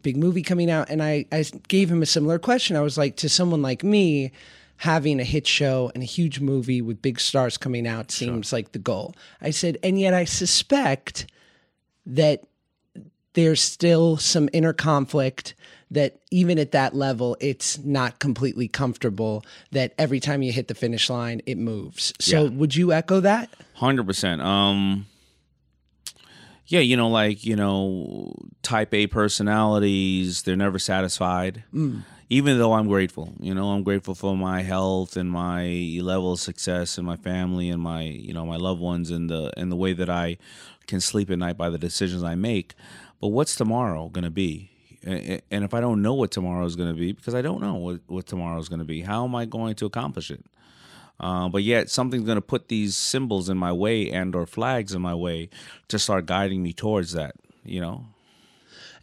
big 0.01 0.15
movie 0.17 0.44
coming 0.44 0.72
out. 0.72 0.89
And 0.89 1.03
I, 1.03 1.25
I 1.32 1.44
gave 1.67 1.91
him 1.91 2.01
a 2.01 2.06
similar 2.06 2.39
question. 2.39 2.77
I 2.77 2.82
was 2.82 2.98
like, 2.98 3.17
to 3.17 3.27
someone 3.29 3.62
like 3.62 3.84
me, 3.84 4.32
having 4.77 5.20
a 5.20 5.24
hit 5.25 5.46
show 5.48 5.91
and 5.94 6.03
a 6.03 6.06
huge 6.06 6.39
movie 6.39 6.82
with 6.82 7.01
big 7.01 7.20
stars 7.20 7.58
coming 7.58 7.86
out 7.88 8.12
seems 8.12 8.53
like 8.53 8.72
the 8.72 8.79
goal. 8.79 9.13
I 9.41 9.50
said, 9.50 9.77
and 9.84 10.00
yet 10.00 10.13
I 10.13 10.24
suspect 10.24 11.25
that 12.06 12.46
there's 13.38 13.62
still 13.62 14.17
some 14.17 14.50
inner 14.51 14.74
conflict 14.74 15.53
that 15.91 16.20
even 16.32 16.58
at 16.60 16.72
that 16.72 16.96
level 16.96 17.38
it's 17.39 17.77
not 17.86 18.17
completely 18.20 18.67
comfortable 18.67 19.46
that 19.72 19.94
every 20.00 20.20
time 20.20 20.41
you 20.41 20.51
hit 20.51 20.67
the 20.67 20.74
finish 20.75 21.08
line 21.10 21.39
it 21.46 21.58
moves 21.58 22.13
so 22.20 22.44
Yeah. 22.44 22.50
would 22.50 22.75
you 22.75 22.91
echo 22.91 23.20
that 23.22 23.50
Hundred 23.75 24.08
percent. 24.08 24.41
Um, 24.41 25.06
yeah, 26.65 26.79
you 26.82 26.98
know, 26.98 27.10
like 27.10 27.46
you 27.46 27.56
know, 27.56 28.34
Type 28.63 28.91
A 28.94 29.06
personalities, 29.08 30.41
they're 30.41 30.58
never 30.58 30.79
satisfied. 30.79 31.63
Even 32.29 32.58
though 32.58 32.74
I'm 32.74 32.88
grateful, 32.88 33.34
you 33.39 33.53
know, 33.53 33.70
I'm 33.70 33.84
grateful 33.84 34.15
for 34.15 34.36
my 34.36 34.63
health 34.63 35.15
and 35.15 35.32
my 35.32 35.63
level 36.01 36.34
of 36.34 36.39
success 36.41 36.98
and 36.98 37.06
my 37.08 37.15
family 37.15 37.70
and 37.70 37.82
my 37.82 38.01
you 38.01 38.34
know 38.34 38.46
my 38.46 38.58
loved 38.58 38.82
ones 38.82 39.12
and 39.12 39.29
the 39.29 39.51
and 39.56 39.72
the 39.72 39.77
way 39.77 39.94
that 39.94 40.10
I 40.10 40.38
can 40.88 41.00
sleep 41.00 41.29
at 41.29 41.38
night 41.38 41.56
by 41.56 41.70
the 41.70 41.77
decisions 41.77 42.24
I 42.24 42.36
make. 42.36 42.74
But 43.19 43.29
what's 43.29 43.55
tomorrow 43.55 44.09
going 44.09 44.24
to 44.24 44.29
be? 44.29 44.71
And 45.03 45.63
if 45.63 45.74
I 45.74 45.79
don't 45.79 46.01
know 46.01 46.13
what 46.13 46.31
tomorrow 46.31 46.65
is 46.65 46.75
going 46.75 46.89
to 46.89 47.00
be, 47.00 47.13
because 47.13 47.33
I 47.33 47.41
don't 47.41 47.62
know 47.62 47.75
what, 47.75 48.00
what 48.07 48.25
tomorrow 48.25 48.59
is 48.59 48.67
going 48.67 48.79
to 48.79 48.86
be, 48.86 49.01
how 49.01 49.25
am 49.25 49.36
I 49.36 49.45
going 49.45 49.75
to 49.75 49.86
accomplish 49.86 50.31
it? 50.31 50.43
Uh, 51.19 51.50
but 51.50 51.63
yet 51.63 51.89
something's 51.89 52.25
going 52.25 52.36
to 52.38 52.41
put 52.41 52.67
these 52.67 52.95
symbols 52.95 53.50
in 53.50 53.57
my 53.57 53.71
way 53.71 54.12
and 54.12 54.36
or 54.36 54.45
flags 54.45 54.93
in 54.93 55.01
my 55.01 55.15
way 55.15 55.50
to 55.88 55.97
start 55.97 56.25
guiding 56.27 56.62
me 56.62 56.74
towards 56.74 57.13
that 57.13 57.33
you 57.67 57.81
know 57.81 58.05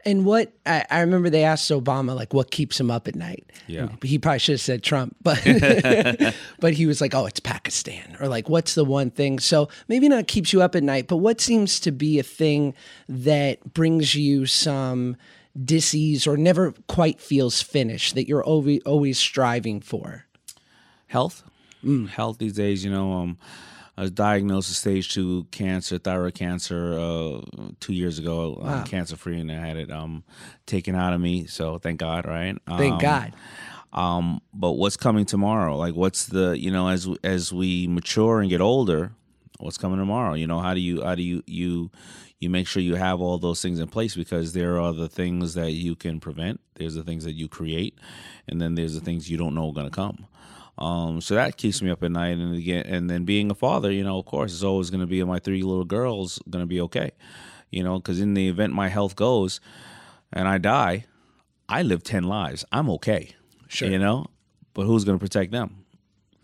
And 0.07 0.25
what 0.25 0.53
I, 0.67 0.85
I 0.91 1.01
remember 1.01 1.31
they 1.31 1.45
asked 1.45 1.71
Obama 1.71 2.15
like 2.15 2.35
what 2.35 2.51
keeps 2.51 2.79
him 2.79 2.91
up 2.91 3.09
at 3.09 3.15
night. 3.15 3.51
Yeah. 3.67 3.89
He 4.03 4.19
probably 4.19 4.39
should 4.39 4.55
have 4.55 4.61
said 4.61 4.83
Trump, 4.83 5.17
but 5.23 5.43
but 6.61 6.75
he 6.75 6.87
was 6.87 7.01
like, 7.01 7.15
oh, 7.15 7.27
it's 7.27 7.41
Pakistan, 7.41 8.17
or 8.21 8.29
like, 8.29 8.49
what's 8.49 8.75
the 8.75 8.85
one 8.85 9.11
thing? 9.11 9.39
So 9.39 9.69
maybe 9.89 10.09
not 10.09 10.27
keeps 10.27 10.53
you 10.53 10.63
up 10.63 10.75
at 10.75 10.83
night, 10.83 11.09
but 11.09 11.17
what 11.17 11.41
seems 11.41 11.81
to 11.81 11.93
be 11.93 12.19
a 12.19 12.23
thing 12.23 12.75
that 13.09 13.75
brings 13.75 14.15
you 14.15 14.47
some 14.47 15.17
disease 15.65 16.27
or 16.27 16.37
never 16.37 16.73
quite 16.89 17.21
feels 17.21 17.63
finished 17.63 18.15
that 18.15 18.29
you're 18.29 18.45
always 18.45 18.83
always 18.83 19.19
striving 19.19 19.81
for? 19.81 20.27
health 21.15 21.45
health 22.11 22.39
these 22.39 22.55
days 22.55 22.85
you 22.85 22.91
know 22.91 23.13
um 23.13 23.39
i 23.97 24.03
was 24.03 24.11
diagnosed 24.11 24.69
with 24.71 24.77
stage 24.77 25.13
two 25.13 25.47
cancer 25.51 25.99
thyroid 25.99 26.35
cancer 26.35 26.99
uh 26.99 27.41
two 27.81 27.93
years 27.93 28.19
ago 28.19 28.59
i'm 28.63 28.85
cancer 28.85 29.17
free 29.17 29.39
and 29.41 29.51
i 29.51 29.55
had 29.55 29.77
it 29.77 29.91
um 29.91 30.25
taken 30.67 30.95
out 30.95 31.13
of 31.13 31.21
me 31.21 31.47
so 31.47 31.79
thank 31.79 32.01
god 32.01 32.27
right? 32.27 32.57
Thank 32.67 32.93
Um, 32.95 32.99
God. 32.99 33.33
um 33.93 34.41
but 34.53 34.73
what's 34.73 34.97
coming 34.97 35.25
tomorrow? 35.25 35.77
Like 35.77 35.95
what's 35.95 36.27
the 36.27 36.59
you 36.59 36.71
know 36.71 36.89
as 36.89 37.09
as 37.23 37.53
we 37.53 37.87
mature 37.87 38.41
and 38.41 38.51
get 38.51 38.61
older 38.61 39.13
what's 39.61 39.79
coming 39.79 39.99
tomorrow? 39.99 40.35
You 40.35 40.47
know 40.49 40.61
how 40.61 40.75
do 40.75 40.81
you 40.81 41.03
how 41.03 41.15
do 41.15 41.23
you 41.23 41.43
you 41.47 41.91
you 42.41 42.51
make 42.51 42.67
sure 42.67 42.83
you 42.83 42.97
have 42.97 43.21
all 43.21 43.39
those 43.39 43.63
things 43.63 43.79
in 43.79 43.87
place 43.89 44.15
because 44.17 44.53
there 44.53 44.79
are 44.81 44.93
the 44.93 45.09
things 45.09 45.55
that 45.55 45.71
you 45.71 45.95
can 45.95 46.19
prevent. 46.21 46.61
There's 46.75 46.95
the 46.95 47.05
things 47.05 47.25
that 47.25 47.33
you 47.35 47.49
create 47.49 47.95
and 48.49 48.61
then 48.61 48.75
there's 48.75 48.95
the 48.95 49.01
things 49.01 49.31
you 49.31 49.39
don't 49.39 49.55
know 49.55 49.69
are 49.69 49.73
going 49.73 49.87
to 49.89 49.95
come 49.95 50.27
um, 50.79 51.21
so 51.21 51.35
that 51.35 51.57
keeps 51.57 51.81
me 51.83 51.91
up 51.91 52.03
at 52.03 52.11
night 52.11 52.37
and 52.39 52.55
again 52.57 52.85
and 52.87 53.09
then 53.09 53.25
being 53.25 53.51
a 53.51 53.55
father 53.55 53.91
you 53.93 54.03
know 54.05 54.19
of 54.19 54.25
course 54.27 54.53
it's 54.53 54.63
always 54.63 54.91
going 54.91 55.01
to 55.01 55.07
be 55.07 55.23
my 55.25 55.39
three 55.39 55.63
little 55.63 55.85
girls 55.85 56.41
going 56.51 56.63
to 56.63 56.67
be 56.67 56.81
okay 56.81 57.13
you 57.71 57.83
know 57.85 57.97
because 57.99 58.21
in 58.21 58.35
the 58.35 58.49
event 58.49 58.73
my 58.73 58.89
health 58.89 59.15
goes 59.17 59.61
and 60.33 60.49
i 60.49 60.59
die 60.59 61.05
i 61.69 61.83
live 61.83 62.03
10 62.03 62.25
lives 62.25 62.65
i'm 62.73 62.89
okay 62.91 63.31
Sure. 63.69 63.89
you 63.89 63.99
know 63.99 64.27
but 64.75 64.85
who's 64.87 65.05
going 65.05 65.19
to 65.19 65.23
protect 65.23 65.53
them 65.53 65.85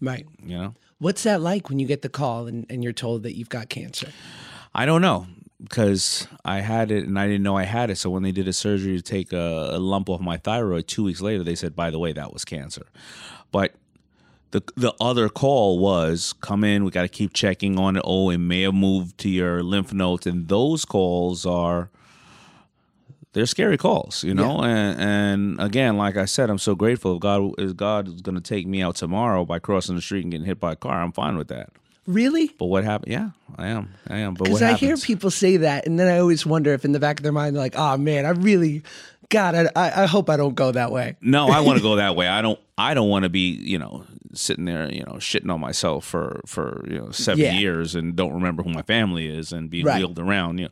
Right. 0.00 0.26
you 0.44 0.56
know 0.56 0.75
What's 0.99 1.22
that 1.22 1.40
like 1.40 1.70
when 1.70 1.78
you 1.78 1.87
get 1.87 2.02
the 2.02 2.10
call 2.10 2.46
and, 2.46 2.66
and 2.68 2.84
you're 2.84 2.92
told 2.92 3.22
that 3.22 3.34
you've 3.34 3.49
got 3.49 3.70
cancer? 3.70 4.08
I 4.75 4.84
don't 4.84 5.00
know 5.00 5.26
because 5.62 6.28
I 6.44 6.60
had 6.60 6.90
it 6.90 7.06
and 7.06 7.18
I 7.18 7.26
didn't 7.26 7.42
know 7.42 7.56
I 7.56 7.62
had 7.64 7.88
it. 7.88 7.96
So 7.96 8.10
when 8.10 8.22
they 8.22 8.32
did 8.32 8.46
a 8.46 8.52
surgery 8.52 8.96
to 8.96 9.02
take 9.02 9.32
a, 9.32 9.70
a 9.72 9.78
lump 9.78 10.10
off 10.10 10.20
my 10.20 10.37
thyroid, 10.37 10.88
two 10.88 11.02
weeks 11.04 11.22
later 11.22 11.42
they 11.42 11.54
said, 11.54 11.75
"By 11.75 11.88
the 11.90 11.99
way, 11.99 12.12
that 12.12 12.34
was 12.34 12.44
cancer." 12.44 12.84
But 13.50 13.72
the 14.50 14.62
the 14.76 14.95
other 15.00 15.28
call 15.28 15.78
was, 15.78 16.33
"Come 16.40 16.64
in. 16.64 16.85
We 16.85 16.90
got 16.90 17.02
to 17.02 17.09
keep 17.09 17.33
checking 17.33 17.78
on 17.78 17.97
it. 17.97 18.02
Oh, 18.04 18.30
it 18.30 18.38
may 18.38 18.62
have 18.62 18.75
moved 18.75 19.19
to 19.19 19.28
your 19.28 19.62
lymph 19.62 19.92
nodes." 19.92 20.26
And 20.26 20.49
those 20.49 20.85
calls 20.85 21.47
are 21.47 21.90
they're 23.33 23.47
scary 23.47 23.78
calls, 23.78 24.25
you 24.25 24.35
know. 24.35 24.62
And, 24.62 25.00
and 25.00 25.61
again, 25.61 25.97
like 25.97 26.16
I 26.16 26.25
said, 26.25 26.50
I'm 26.50 26.59
so 26.59 26.75
grateful. 26.75 27.14
If 27.14 27.21
God 27.21 27.52
is 27.59 27.73
God 27.73 28.09
is 28.09 28.23
going 28.23 28.35
to 28.35 28.40
take 28.40 28.66
me 28.66 28.83
out 28.83 28.97
tomorrow 28.97 29.45
by 29.45 29.59
crossing 29.59 29.95
the 29.95 30.02
street 30.02 30.25
and 30.25 30.33
getting 30.33 30.47
hit 30.47 30.59
by 30.59 30.73
a 30.73 30.76
car, 30.76 31.00
I'm 31.00 31.12
fine 31.12 31.37
with 31.37 31.49
that. 31.49 31.71
Really? 32.07 32.49
But 32.59 32.66
what 32.66 32.83
happened? 32.83 33.12
Yeah, 33.12 33.30
I 33.57 33.69
am. 33.69 33.95
I 34.09 34.19
am. 34.19 34.35
But 34.35 34.45
Because 34.45 34.62
I 34.62 34.73
hear 34.73 34.97
people 34.97 35.30
say 35.30 35.59
that, 35.59 35.87
and 35.87 35.99
then 35.99 36.09
I 36.09 36.19
always 36.19 36.45
wonder 36.45 36.73
if 36.73 36.85
in 36.85 36.90
the 36.92 36.99
back 36.99 37.21
of 37.21 37.23
their 37.23 37.30
mind 37.30 37.54
they're 37.54 37.62
like, 37.62 37.76
"Oh 37.76 37.97
man, 37.97 38.26
I 38.26 38.30
really, 38.30 38.83
God, 39.28 39.54
I, 39.54 39.69
I 39.76 40.02
I 40.02 40.07
hope 40.07 40.28
I 40.28 40.37
don't 40.37 40.57
go 40.57 40.73
that 40.73 40.90
way." 40.90 41.16
No, 41.21 41.49
I 41.49 41.61
want 41.61 41.78
to 41.78 41.83
go 41.85 41.97
that 41.97 42.16
way. 42.16 42.26
I 42.26 42.42
don't. 42.42 42.59
I 42.76 42.95
don't 42.95 43.11
want 43.11 43.25
to 43.25 43.28
be, 43.28 43.50
you 43.50 43.78
know, 43.78 44.04
sitting 44.34 44.64
there, 44.64 44.92
you 44.92 45.02
know, 45.04 45.14
shitting 45.14 45.52
on 45.52 45.60
myself 45.60 46.04
for 46.04 46.40
for 46.46 46.84
you 46.88 46.99
know 46.99 47.10
seven 47.10 47.44
Yeah. 47.44 47.52
years 47.54 47.94
and 47.94 48.14
don't 48.16 48.32
remember 48.32 48.62
who 48.62 48.70
my 48.70 48.82
family 48.82 49.26
is 49.26 49.52
and 49.52 49.68
being 49.70 49.87
Right. 49.87 49.99
wheeled 49.99 50.18
around. 50.18 50.58
You 50.58 50.66
know, 50.66 50.70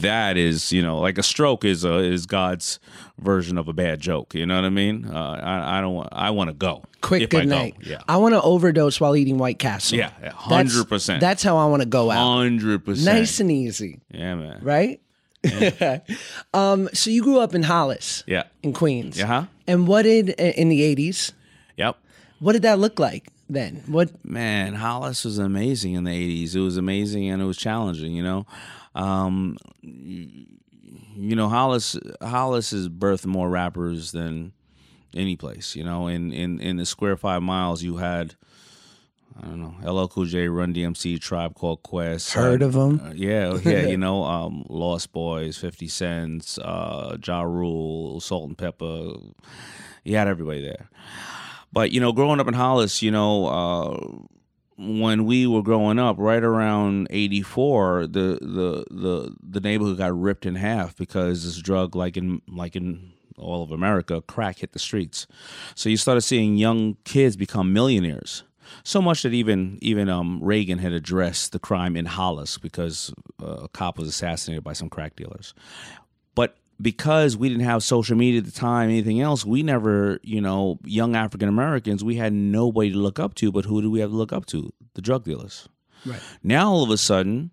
that 0.00 0.36
is, 0.36 0.72
you 0.72 0.82
know, 0.82 0.98
like 0.98 1.18
a 1.18 1.22
stroke 1.22 1.64
is 1.64 1.84
a 1.84 1.96
is 1.98 2.26
God's 2.26 2.78
version 3.18 3.58
of 3.58 3.68
a 3.68 3.72
bad 3.72 4.00
joke. 4.00 4.34
You 4.34 4.46
know 4.46 4.56
what 4.56 4.64
I 4.64 4.70
mean? 4.70 5.06
Uh, 5.06 5.40
I 5.42 5.78
I 5.78 5.80
don't 5.80 5.94
want. 5.94 6.08
I 6.12 6.30
want 6.30 6.48
to 6.50 6.54
go 6.54 6.82
Quick 7.00 7.30
good 7.30 7.42
I 7.42 7.44
go. 7.44 7.50
night. 7.50 7.74
Yeah, 7.84 7.98
I 8.08 8.16
want 8.16 8.34
to 8.34 8.40
overdose 8.42 9.00
while 9.00 9.14
eating 9.16 9.38
White 9.38 9.58
Castle. 9.58 9.98
Yeah, 9.98 10.10
yeah, 10.22 10.30
100%. 10.32 11.20
That's 11.20 11.42
how 11.42 11.56
I 11.58 11.66
want 11.66 11.82
to 11.82 11.88
go 11.88 12.10
out. 12.10 12.36
hundred 12.36 12.84
percent. 12.84 13.18
Nice 13.18 13.40
and 13.40 13.50
easy, 13.50 14.00
Yeah, 14.12 14.34
man. 14.36 14.58
right? 14.62 15.00
um. 16.54 16.88
So 16.94 17.10
you 17.10 17.22
grew 17.22 17.38
up 17.40 17.54
in 17.54 17.62
Hollis, 17.64 18.24
Yeah. 18.26 18.44
in 18.62 18.72
Queens. 18.72 19.20
Uh-huh. 19.20 19.44
And 19.66 19.86
what 19.86 20.02
did 20.02 20.30
in 20.30 20.68
the 20.68 20.82
eighties? 20.82 21.32
Yep. 21.76 21.96
What 22.44 22.52
did 22.52 22.62
that 22.62 22.78
look 22.78 22.98
like 22.98 23.28
then? 23.48 23.82
What? 23.86 24.22
man, 24.22 24.74
Hollis 24.74 25.24
was 25.24 25.38
amazing 25.38 25.94
in 25.94 26.04
the 26.04 26.10
'80s. 26.10 26.54
It 26.54 26.60
was 26.60 26.76
amazing 26.76 27.30
and 27.30 27.40
it 27.40 27.46
was 27.46 27.56
challenging. 27.56 28.12
You 28.12 28.22
know, 28.22 28.46
um, 28.94 29.56
you 29.80 31.34
know 31.34 31.48
Hollis. 31.48 31.96
Hollis 32.20 32.72
has 32.72 32.90
birthed 32.90 33.24
more 33.24 33.48
rappers 33.48 34.12
than 34.12 34.52
any 35.14 35.36
place. 35.36 35.74
You 35.74 35.84
know, 35.84 36.06
in 36.06 36.32
in 36.32 36.60
in 36.60 36.76
the 36.76 36.84
square 36.84 37.16
five 37.16 37.42
miles, 37.42 37.82
you 37.82 37.96
had. 37.96 38.34
I 39.36 39.46
don't 39.46 39.60
know, 39.60 39.92
LL 39.92 40.06
Cool 40.06 40.26
J, 40.26 40.46
Run 40.46 40.72
DMC, 40.72 41.20
Tribe 41.20 41.56
Called 41.56 41.82
Quest. 41.82 42.34
Heard 42.34 42.62
uh, 42.62 42.68
them? 42.68 43.00
uh, 43.04 43.10
yeah, 43.16 43.58
yeah, 43.64 43.80
you 43.80 43.96
know, 44.04 44.22
um, 44.22 44.64
Lost 44.68 45.12
Boyz, 45.12 45.58
Fifty 45.58 45.88
Cents, 45.88 46.56
uh, 46.58 47.16
Ja 47.20 47.42
Rule, 47.42 48.20
Salt-N-Pepa. 48.20 49.34
You 50.04 50.16
had 50.16 50.28
everybody 50.28 50.60
there. 50.60 50.88
But 51.74 51.90
you 51.90 52.00
know, 52.00 52.12
growing 52.12 52.38
up 52.38 52.46
in 52.46 52.54
Hollis, 52.54 53.02
you 53.02 53.10
know, 53.10 53.46
uh, 53.46 53.98
when 54.78 55.24
we 55.24 55.46
were 55.48 55.62
growing 55.62 55.98
up, 55.98 56.16
right 56.18 56.42
around 56.42 57.08
'84, 57.10 58.06
the 58.06 58.38
the 58.40 58.84
the 58.90 59.36
the 59.42 59.60
neighborhood 59.60 59.98
got 59.98 60.18
ripped 60.18 60.46
in 60.46 60.54
half 60.54 60.96
because 60.96 61.44
this 61.44 61.60
drug, 61.60 61.96
like 61.96 62.16
in 62.16 62.40
like 62.48 62.76
in 62.76 63.12
all 63.36 63.64
of 63.64 63.72
America, 63.72 64.22
crack 64.22 64.58
hit 64.58 64.72
the 64.72 64.78
streets. 64.78 65.26
So 65.74 65.88
you 65.88 65.96
started 65.96 66.20
seeing 66.20 66.56
young 66.56 66.96
kids 67.02 67.36
become 67.36 67.72
millionaires. 67.72 68.44
So 68.84 69.02
much 69.02 69.24
that 69.24 69.34
even 69.34 69.78
even 69.82 70.08
um, 70.08 70.42
Reagan 70.42 70.78
had 70.78 70.92
addressed 70.92 71.50
the 71.50 71.58
crime 71.58 71.96
in 71.96 72.06
Hollis 72.06 72.56
because 72.56 73.12
uh, 73.42 73.64
a 73.64 73.68
cop 73.68 73.98
was 73.98 74.08
assassinated 74.08 74.62
by 74.62 74.74
some 74.74 74.88
crack 74.88 75.16
dealers. 75.16 75.54
Because 76.80 77.36
we 77.36 77.48
didn't 77.48 77.64
have 77.64 77.82
social 77.82 78.16
media 78.16 78.40
at 78.40 78.46
the 78.46 78.52
time, 78.52 78.90
anything 78.90 79.20
else, 79.20 79.44
we 79.44 79.62
never, 79.62 80.18
you 80.22 80.40
know, 80.40 80.78
young 80.84 81.14
African 81.14 81.48
Americans, 81.48 82.02
we 82.02 82.16
had 82.16 82.32
nobody 82.32 82.90
to 82.90 82.98
look 82.98 83.18
up 83.20 83.34
to. 83.36 83.52
But 83.52 83.64
who 83.64 83.80
do 83.80 83.90
we 83.90 84.00
have 84.00 84.10
to 84.10 84.16
look 84.16 84.32
up 84.32 84.46
to? 84.46 84.72
The 84.94 85.02
drug 85.02 85.24
dealers. 85.24 85.68
Right. 86.04 86.20
Now 86.42 86.70
all 86.70 86.82
of 86.82 86.90
a 86.90 86.98
sudden, 86.98 87.52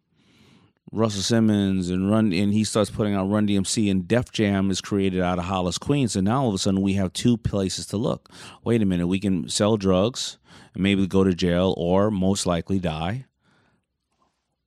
Russell 0.92 1.22
Simmons 1.22 1.90
and 1.90 2.12
Run 2.12 2.34
and 2.34 2.54
he 2.54 2.66
starts 2.66 2.90
putting 2.90 3.16
out 3.16 3.30
Run 3.30 3.48
DMC 3.48 3.90
and 3.90 4.08
Def 4.08 4.32
Jam 4.32 4.70
is 4.70 4.82
created 4.82 5.22
out 5.22 5.40
of 5.40 5.46
Hollis, 5.46 5.78
Queens. 5.78 6.18
And 6.18 6.26
now 6.26 6.42
all 6.42 6.50
of 6.50 6.56
a 6.56 6.58
sudden 6.58 6.82
we 6.82 6.94
have 6.94 7.14
two 7.14 7.38
places 7.38 7.86
to 7.88 7.98
look. 7.98 8.30
Wait 8.64 8.82
a 8.82 8.86
minute, 8.86 9.08
we 9.08 9.20
can 9.20 9.48
sell 9.48 9.78
drugs 9.78 10.38
and 10.74 10.84
maybe 10.84 11.08
go 11.08 11.24
to 11.24 11.34
jail 11.34 11.74
or 11.78 12.12
most 12.12 12.46
likely 12.46 12.78
die. 12.78 13.26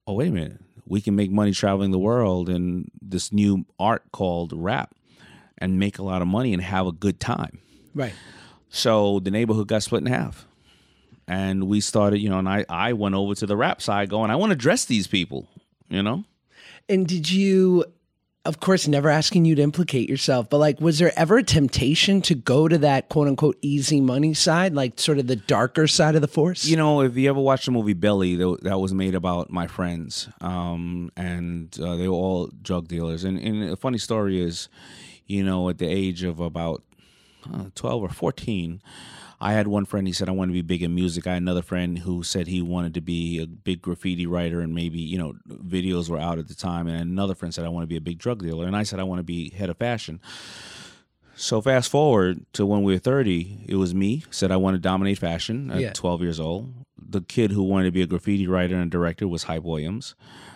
Oh 0.07 0.15
wait 0.15 0.29
a 0.29 0.33
minute, 0.33 0.61
we 0.87 1.01
can 1.01 1.17
make 1.17 1.31
money 1.31 1.53
traveling 1.53 1.91
the 1.91 1.99
world 1.99 2.49
in 2.49 2.91
this 3.01 3.33
new 3.33 3.65
art 3.79 4.03
called 4.13 4.53
rap 4.55 4.95
and 5.59 5.79
make 5.79 5.99
a 5.99 6.03
lot 6.03 6.23
of 6.23 6.29
money 6.29 6.53
and 6.53 6.63
have 6.63 6.87
a 6.87 6.93
good 6.93 7.21
time. 7.21 7.59
Right. 7.95 8.15
So 8.69 9.21
the 9.21 9.31
neighborhood 9.31 9.69
got 9.69 9.83
split 9.83 10.03
in 10.03 10.07
half. 10.07 10.47
And 11.27 11.69
we 11.69 11.81
started, 11.81 12.19
you 12.19 12.29
know, 12.29 12.39
and 12.39 12.49
I, 12.49 12.67
I 12.69 12.93
went 12.93 13.15
over 13.15 13.35
to 13.37 13.47
the 13.47 13.57
rap 13.57 13.81
side 13.81 14.11
going, 14.11 14.31
I 14.31 14.37
want 14.37 14.51
to 14.51 14.57
dress 14.57 14.85
these 14.85 15.07
people, 15.07 15.49
you 15.89 16.03
know? 16.03 16.25
And 16.89 17.07
did 17.07 17.31
you, 17.31 17.87
of 18.47 18.61
course, 18.61 18.87
never 18.87 19.09
asking 19.09 19.47
you 19.47 19.55
to 19.55 19.63
implicate 19.63 20.09
yourself, 20.09 20.51
but 20.51 20.59
like, 20.59 20.79
was 20.79 20.99
there 20.99 21.13
ever 21.17 21.39
a 21.39 21.43
temptation 21.43 22.21
to 22.23 22.35
go 22.35 22.69
to 22.69 22.77
that 22.79 23.09
quote 23.09 23.27
unquote 23.27 23.57
easy 23.63 24.01
money 24.03 24.35
side, 24.35 24.75
like 24.75 25.01
sort 25.01 25.19
of 25.19 25.27
the 25.27 25.37
darker 25.37 25.87
side 25.87 26.15
of 26.15 26.21
the 26.21 26.29
force? 26.29 26.67
You 26.67 26.77
know, 26.77 27.01
if 27.01 27.17
you 27.17 27.31
ever 27.31 27.41
watched 27.41 27.65
the 27.65 27.71
movie 27.71 27.95
Belly, 27.95 28.37
that 28.37 28.79
was 28.79 28.93
made 28.93 29.15
about 29.15 29.51
my 29.51 29.67
friends, 29.67 30.29
um, 30.43 31.11
and 31.17 31.75
uh, 31.81 31.97
they 31.97 32.07
were 32.07 32.15
all 32.15 32.51
drug 32.61 32.87
dealers. 32.89 33.25
And, 33.25 33.39
and 33.39 33.71
a 33.71 33.77
funny 33.77 33.99
story 33.99 34.43
is, 34.43 34.69
you 35.27 35.43
know, 35.43 35.71
at 35.71 35.79
the 35.79 35.87
age 35.87 36.23
of 36.23 36.39
about 36.39 36.83
uh, 37.53 37.67
12 37.75 38.03
or 38.03 38.09
14, 38.11 38.83
I 39.45 39.53
had 39.53 39.69
one 39.69 39.85
friend, 39.85 40.07
he 40.07 40.13
said, 40.15 40.29
I 40.31 40.33
want 40.33 40.49
to 40.49 40.55
be 40.55 40.63
big 40.63 40.83
in 40.83 40.95
music. 40.95 41.27
I 41.27 41.35
had 41.35 41.43
another 41.43 41.61
friend 41.61 41.99
who 41.99 42.23
said 42.23 42.47
he 42.47 42.63
wanted 42.63 42.95
to 42.95 43.03
be 43.03 43.41
a 43.43 43.47
big 43.47 43.83
graffiti 43.83 44.27
writer 44.27 44.61
and 44.63 44.75
maybe, 44.75 44.99
you 44.99 45.19
know, 45.19 45.35
videos 45.47 46.09
were 46.09 46.19
out 46.19 46.39
at 46.39 46.49
the 46.49 46.55
time. 46.55 46.89
And 46.89 46.99
another 47.11 47.35
friend 47.35 47.53
said, 47.53 47.67
I 47.67 47.69
want 47.69 47.83
to 47.85 47.87
be 47.89 47.97
a 47.99 48.01
big 48.01 48.17
drug 48.19 48.43
dealer. 48.43 48.67
And 48.67 48.75
I 48.75 48.85
said, 48.85 49.01
I 49.01 49.03
want 49.03 49.19
to 49.19 49.23
be 49.25 49.51
head 49.51 49.69
of 49.69 49.77
fashion. 49.77 50.19
So 51.37 51.61
fast 51.61 51.91
forward 51.91 52.47
to 52.55 52.65
when 52.65 52.85
we 52.85 52.95
were 52.95 52.99
30, 52.99 53.67
it 53.69 53.75
was 53.77 53.95
me, 53.95 54.25
said 54.31 54.51
I 54.51 54.57
want 54.57 54.77
to 54.77 54.81
dominate 54.81 55.19
fashion 55.19 55.71
at 55.71 55.81
Yeah. 55.81 55.93
12 55.93 56.23
years 56.23 56.41
old. 56.41 56.73
The 56.97 57.21
kid 57.21 57.51
who 57.51 57.65
wanted 57.65 57.85
to 57.87 57.93
be 57.93 58.03
a 58.03 58.07
graffiti 58.07 58.47
writer 58.47 58.77
and 58.77 58.91
director 58.91 59.29
was 59.29 59.43
Hype 59.43 59.65
Williams. 59.65 60.15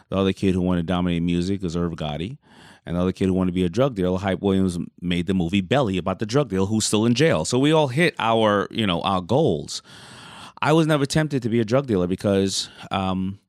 The 0.09 0.17
other 0.17 0.33
kid 0.33 0.55
who 0.55 0.63
wanted 0.63 0.83
to 0.83 0.87
dominate 0.87 1.23
music 1.23 1.63
was 1.63 1.77
Irv 1.77 1.93
Gotti. 1.93 2.39
And 2.89 2.97
the 2.97 3.03
other 3.03 3.13
kid 3.13 3.27
who 3.27 3.35
wanted 3.35 3.51
to 3.51 3.55
be 3.55 3.65
a 3.65 3.69
drug 3.69 3.97
dealer, 3.97 4.19
Hype 4.19 4.41
Williams 4.41 4.79
made 5.03 5.27
the 5.27 5.35
movie 5.35 5.61
Belly 5.61 5.99
about 5.99 6.21
the 6.21 6.25
drug 6.25 6.49
dealer 6.49 6.65
who's 6.65 6.87
still 6.87 7.05
in 7.05 7.13
jail. 7.13 7.45
So 7.45 7.59
we 7.59 7.71
all 7.71 7.89
hit 7.89 8.15
our, 8.19 8.67
you 8.71 8.87
know, 8.87 9.03
our 9.03 9.21
goals. 9.21 9.83
I 10.63 10.73
was 10.73 10.87
never 10.87 11.05
tempted 11.05 11.43
to 11.43 11.51
be 11.51 11.61
a 11.61 11.67
drug 11.67 11.87
dealer 11.87 12.07
because 12.07 12.71
um, 12.91 13.41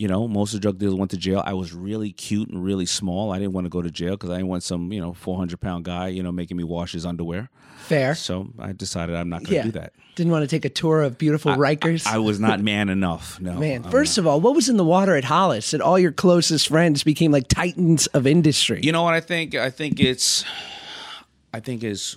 You 0.00 0.08
know, 0.08 0.26
most 0.26 0.54
of 0.54 0.60
the 0.60 0.62
drug 0.62 0.78
dealers 0.78 0.94
went 0.94 1.10
to 1.10 1.18
jail. 1.18 1.42
I 1.44 1.52
was 1.52 1.74
really 1.74 2.10
cute 2.10 2.48
and 2.48 2.64
really 2.64 2.86
small. 2.86 3.32
I 3.32 3.38
didn't 3.38 3.52
want 3.52 3.66
to 3.66 3.68
go 3.68 3.82
to 3.82 3.90
jail 3.90 4.12
because 4.12 4.30
I 4.30 4.36
didn't 4.36 4.48
want 4.48 4.62
some, 4.62 4.90
you 4.94 5.00
know, 5.00 5.12
400 5.12 5.60
pound 5.60 5.84
guy, 5.84 6.08
you 6.08 6.22
know, 6.22 6.32
making 6.32 6.56
me 6.56 6.64
wash 6.64 6.92
his 6.92 7.04
underwear. 7.04 7.50
Fair. 7.80 8.14
So 8.14 8.48
I 8.58 8.72
decided 8.72 9.14
I'm 9.14 9.28
not 9.28 9.40
going 9.40 9.48
to 9.50 9.54
Yeah. 9.56 9.62
do 9.64 9.70
that. 9.72 9.92
Didn't 10.16 10.32
want 10.32 10.42
to 10.42 10.48
take 10.48 10.64
a 10.64 10.70
tour 10.70 11.02
of 11.02 11.18
beautiful 11.18 11.52
Rikers. 11.52 12.06
I 12.06 12.16
was 12.16 12.40
not 12.40 12.60
man 12.60 12.88
enough. 12.88 13.38
No. 13.42 13.54
Man, 13.58 13.84
I'm 13.84 13.90
first 13.90 14.16
of 14.16 14.26
all, 14.26 14.40
what 14.40 14.54
was 14.54 14.70
in 14.70 14.78
the 14.78 14.84
water 14.84 15.16
at 15.16 15.24
Hollis 15.24 15.70
that 15.72 15.82
all 15.82 15.98
your 15.98 16.12
closest 16.12 16.68
friends 16.68 17.04
became 17.04 17.30
like 17.30 17.48
titans 17.48 18.06
of 18.08 18.26
industry? 18.26 18.80
You 18.82 18.92
know 18.92 19.02
what 19.02 19.12
I 19.12 19.20
think? 19.20 19.54
I 19.54 19.68
think 19.68 20.00
it's, 20.00 20.46
I 21.52 21.60
think 21.60 21.82
it's, 21.84 22.16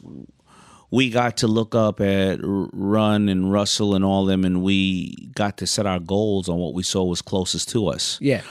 we 0.93 1.09
got 1.09 1.37
to 1.37 1.47
look 1.47 1.73
up 1.73 1.99
at 1.99 2.37
Run 2.43 3.27
and 3.27 3.51
Russell 3.51 3.95
and 3.95 4.05
all 4.05 4.25
them, 4.25 4.45
and 4.45 4.61
we 4.61 5.15
got 5.33 5.57
to 5.57 5.65
set 5.65 5.87
our 5.87 5.97
goals 5.97 6.47
on 6.47 6.59
what 6.59 6.75
we 6.75 6.83
saw 6.83 7.03
was 7.03 7.19
closest 7.19 7.69
to 7.69 7.87
us. 7.87 8.19
yeah. 8.21 8.43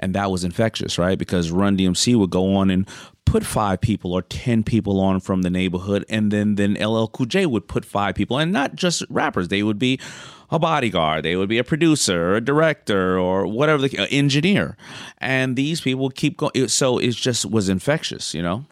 And 0.00 0.12
that 0.16 0.28
was 0.28 0.42
infectious, 0.42 0.98
right? 0.98 1.16
Because 1.16 1.52
Run 1.52 1.76
DMC 1.78 2.16
would 2.16 2.30
go 2.30 2.56
on 2.56 2.68
and 2.68 2.88
put 3.26 3.44
five 3.46 3.80
people 3.80 4.12
or 4.12 4.22
ten 4.22 4.64
people 4.64 4.98
on 4.98 5.20
from 5.20 5.42
the 5.42 5.50
neighborhood, 5.50 6.04
and 6.08 6.32
then 6.32 6.56
then 6.56 6.74
LL 6.74 7.06
Cool 7.06 7.26
J 7.26 7.46
would 7.46 7.68
put 7.68 7.84
five 7.84 8.16
people, 8.16 8.38
and 8.38 8.50
not 8.50 8.74
just 8.74 9.04
rappers. 9.08 9.46
They 9.46 9.62
would 9.62 9.78
be 9.78 10.00
a 10.50 10.58
bodyguard, 10.58 11.24
they 11.24 11.36
would 11.36 11.48
be 11.48 11.58
a 11.58 11.64
producer, 11.64 12.34
a 12.34 12.40
director, 12.40 13.16
or 13.16 13.46
whatever 13.46 13.86
the 13.86 13.96
uh, 13.96 14.08
engineer, 14.10 14.76
and 15.18 15.54
these 15.54 15.80
people 15.80 16.10
keep 16.10 16.38
going. 16.38 16.66
So 16.66 16.98
it 16.98 17.14
just 17.14 17.46
was 17.46 17.68
infectious, 17.68 18.34
you 18.34 18.42
know. 18.42 18.64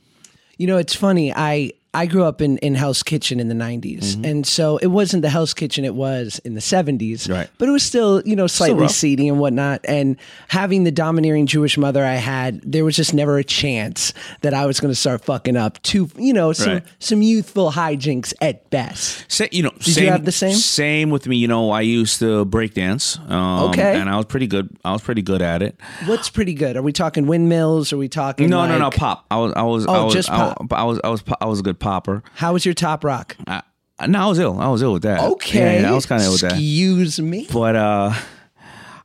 You 0.59 0.67
know, 0.67 0.76
it's 0.76 0.97
funny. 0.97 1.33
I 1.33 1.71
I 1.95 2.07
grew 2.07 2.25
up 2.25 2.41
in, 2.41 2.57
in 2.59 2.75
Hell's 2.75 3.03
Kitchen 3.03 3.39
in 3.39 3.49
the 3.49 3.55
90s. 3.55 3.99
Mm-hmm. 4.15 4.25
And 4.25 4.47
so 4.47 4.79
it 4.79 4.87
wasn't 4.87 5.23
the 5.23 5.29
Hell's 5.29 5.53
Kitchen 5.53 5.85
it 5.85 5.95
was 5.95 6.39
in 6.45 6.55
the 6.55 6.61
70s. 6.61 7.31
Right. 7.31 7.51
But 7.59 7.69
it 7.69 7.73
was 7.73 7.83
still, 7.83 8.23
you 8.25 8.35
know, 8.35 8.47
slightly 8.47 8.89
seedy 8.89 9.29
and 9.29 9.39
whatnot. 9.39 9.81
And 9.85 10.17
having 10.49 10.85
the 10.85 10.91
domineering 10.91 11.47
Jewish 11.47 11.77
mother 11.77 12.03
I 12.05 12.15
had, 12.15 12.63
there 12.63 12.83
was 12.85 12.97
just 12.97 13.13
never 13.13 13.37
a 13.37 13.45
chance 13.45 14.15
that 14.41 14.55
I 14.55 14.65
was 14.65 14.81
going 14.81 14.91
to 14.91 14.99
start 14.99 15.23
fucking 15.25 15.57
up 15.57 15.83
to, 15.83 16.09
you 16.17 16.33
know, 16.33 16.53
some, 16.55 16.73
Right. 16.73 16.85
some 16.99 17.21
youthful 17.21 17.73
hijinks 17.73 18.33
at 18.41 18.71
best. 18.71 19.31
Sa- 19.31 19.45
you 19.53 19.63
know, 19.63 19.73
you 19.81 19.93
same, 19.93 20.09
have 20.13 20.25
the 20.25 20.33
same? 20.33 20.55
Same 20.55 21.11
with 21.11 21.27
me. 21.27 21.37
You 21.37 21.49
know, 21.49 21.71
I 21.73 21.83
used 21.83 22.21
to 22.21 22.47
break 22.47 22.73
dance. 22.73 23.19
Um, 23.29 23.65
Okay. 23.71 24.01
and 24.01 24.09
I 24.09 24.17
was 24.17 24.25
pretty 24.25 24.47
good. 24.47 24.71
I 24.85 24.93
was 24.93 25.03
pretty 25.03 25.21
good 25.23 25.43
at 25.43 25.61
it. 25.63 25.77
What's 26.07 26.31
pretty 26.31 26.55
good? 26.55 26.77
Are 26.79 26.83
we 26.83 26.93
talking 26.93 27.27
windmills? 27.27 27.93
Are 27.93 27.99
we 27.99 28.09
talking 28.09 28.49
No, 28.49 28.67
no, 28.67 28.79
no, 28.79 28.85
like- 28.89 28.97
pop. 28.97 29.27
I 29.31 29.37
was, 29.37 29.53
I 29.55 29.63
was, 29.63 29.87
Oh, 29.87 29.93
I 29.93 30.05
was, 30.05 30.15
just 30.15 30.31
I, 30.31 30.37
pop. 30.55 30.73
I 30.73 30.85
was, 30.85 31.01
I 31.05 31.09
was, 31.11 31.23
I 31.41 31.45
was 31.47 31.61
a 31.61 31.63
good 31.63 31.79
popper. 31.83 32.23
How 32.37 32.53
was 32.55 32.65
your 32.65 32.75
top 32.75 33.05
rock? 33.05 33.37
I, 33.47 33.62
no, 34.07 34.21
I 34.21 34.27
was 34.29 34.39
ill. 34.39 34.59
I 34.59 34.69
was 34.69 34.83
ill 34.83 34.93
with 34.95 35.03
that. 35.03 35.21
Okay. 35.21 35.83
Yeah, 35.83 35.91
I 35.91 35.95
was 35.95 36.07
kind 36.07 36.21
of 36.21 36.27
ill 36.27 36.33
with 36.33 36.41
that. 36.43 36.53
Excuse 36.53 37.21
me. 37.21 37.47
But 37.53 37.77
uh, 37.77 38.12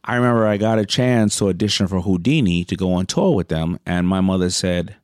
I 0.03 0.15
remember 0.15 0.47
I 0.47 0.57
got 0.57 0.79
a 0.79 0.85
chance 0.85 1.37
to 1.39 1.49
audition 1.49 1.87
for 1.87 2.01
Whodini 2.01 2.65
to 2.67 2.75
go 2.75 2.93
on 2.93 3.05
tour 3.05 3.35
with 3.35 3.49
them, 3.49 3.79
and 3.85 4.07
my 4.07 4.21
mother 4.21 4.49
said, 4.49 4.95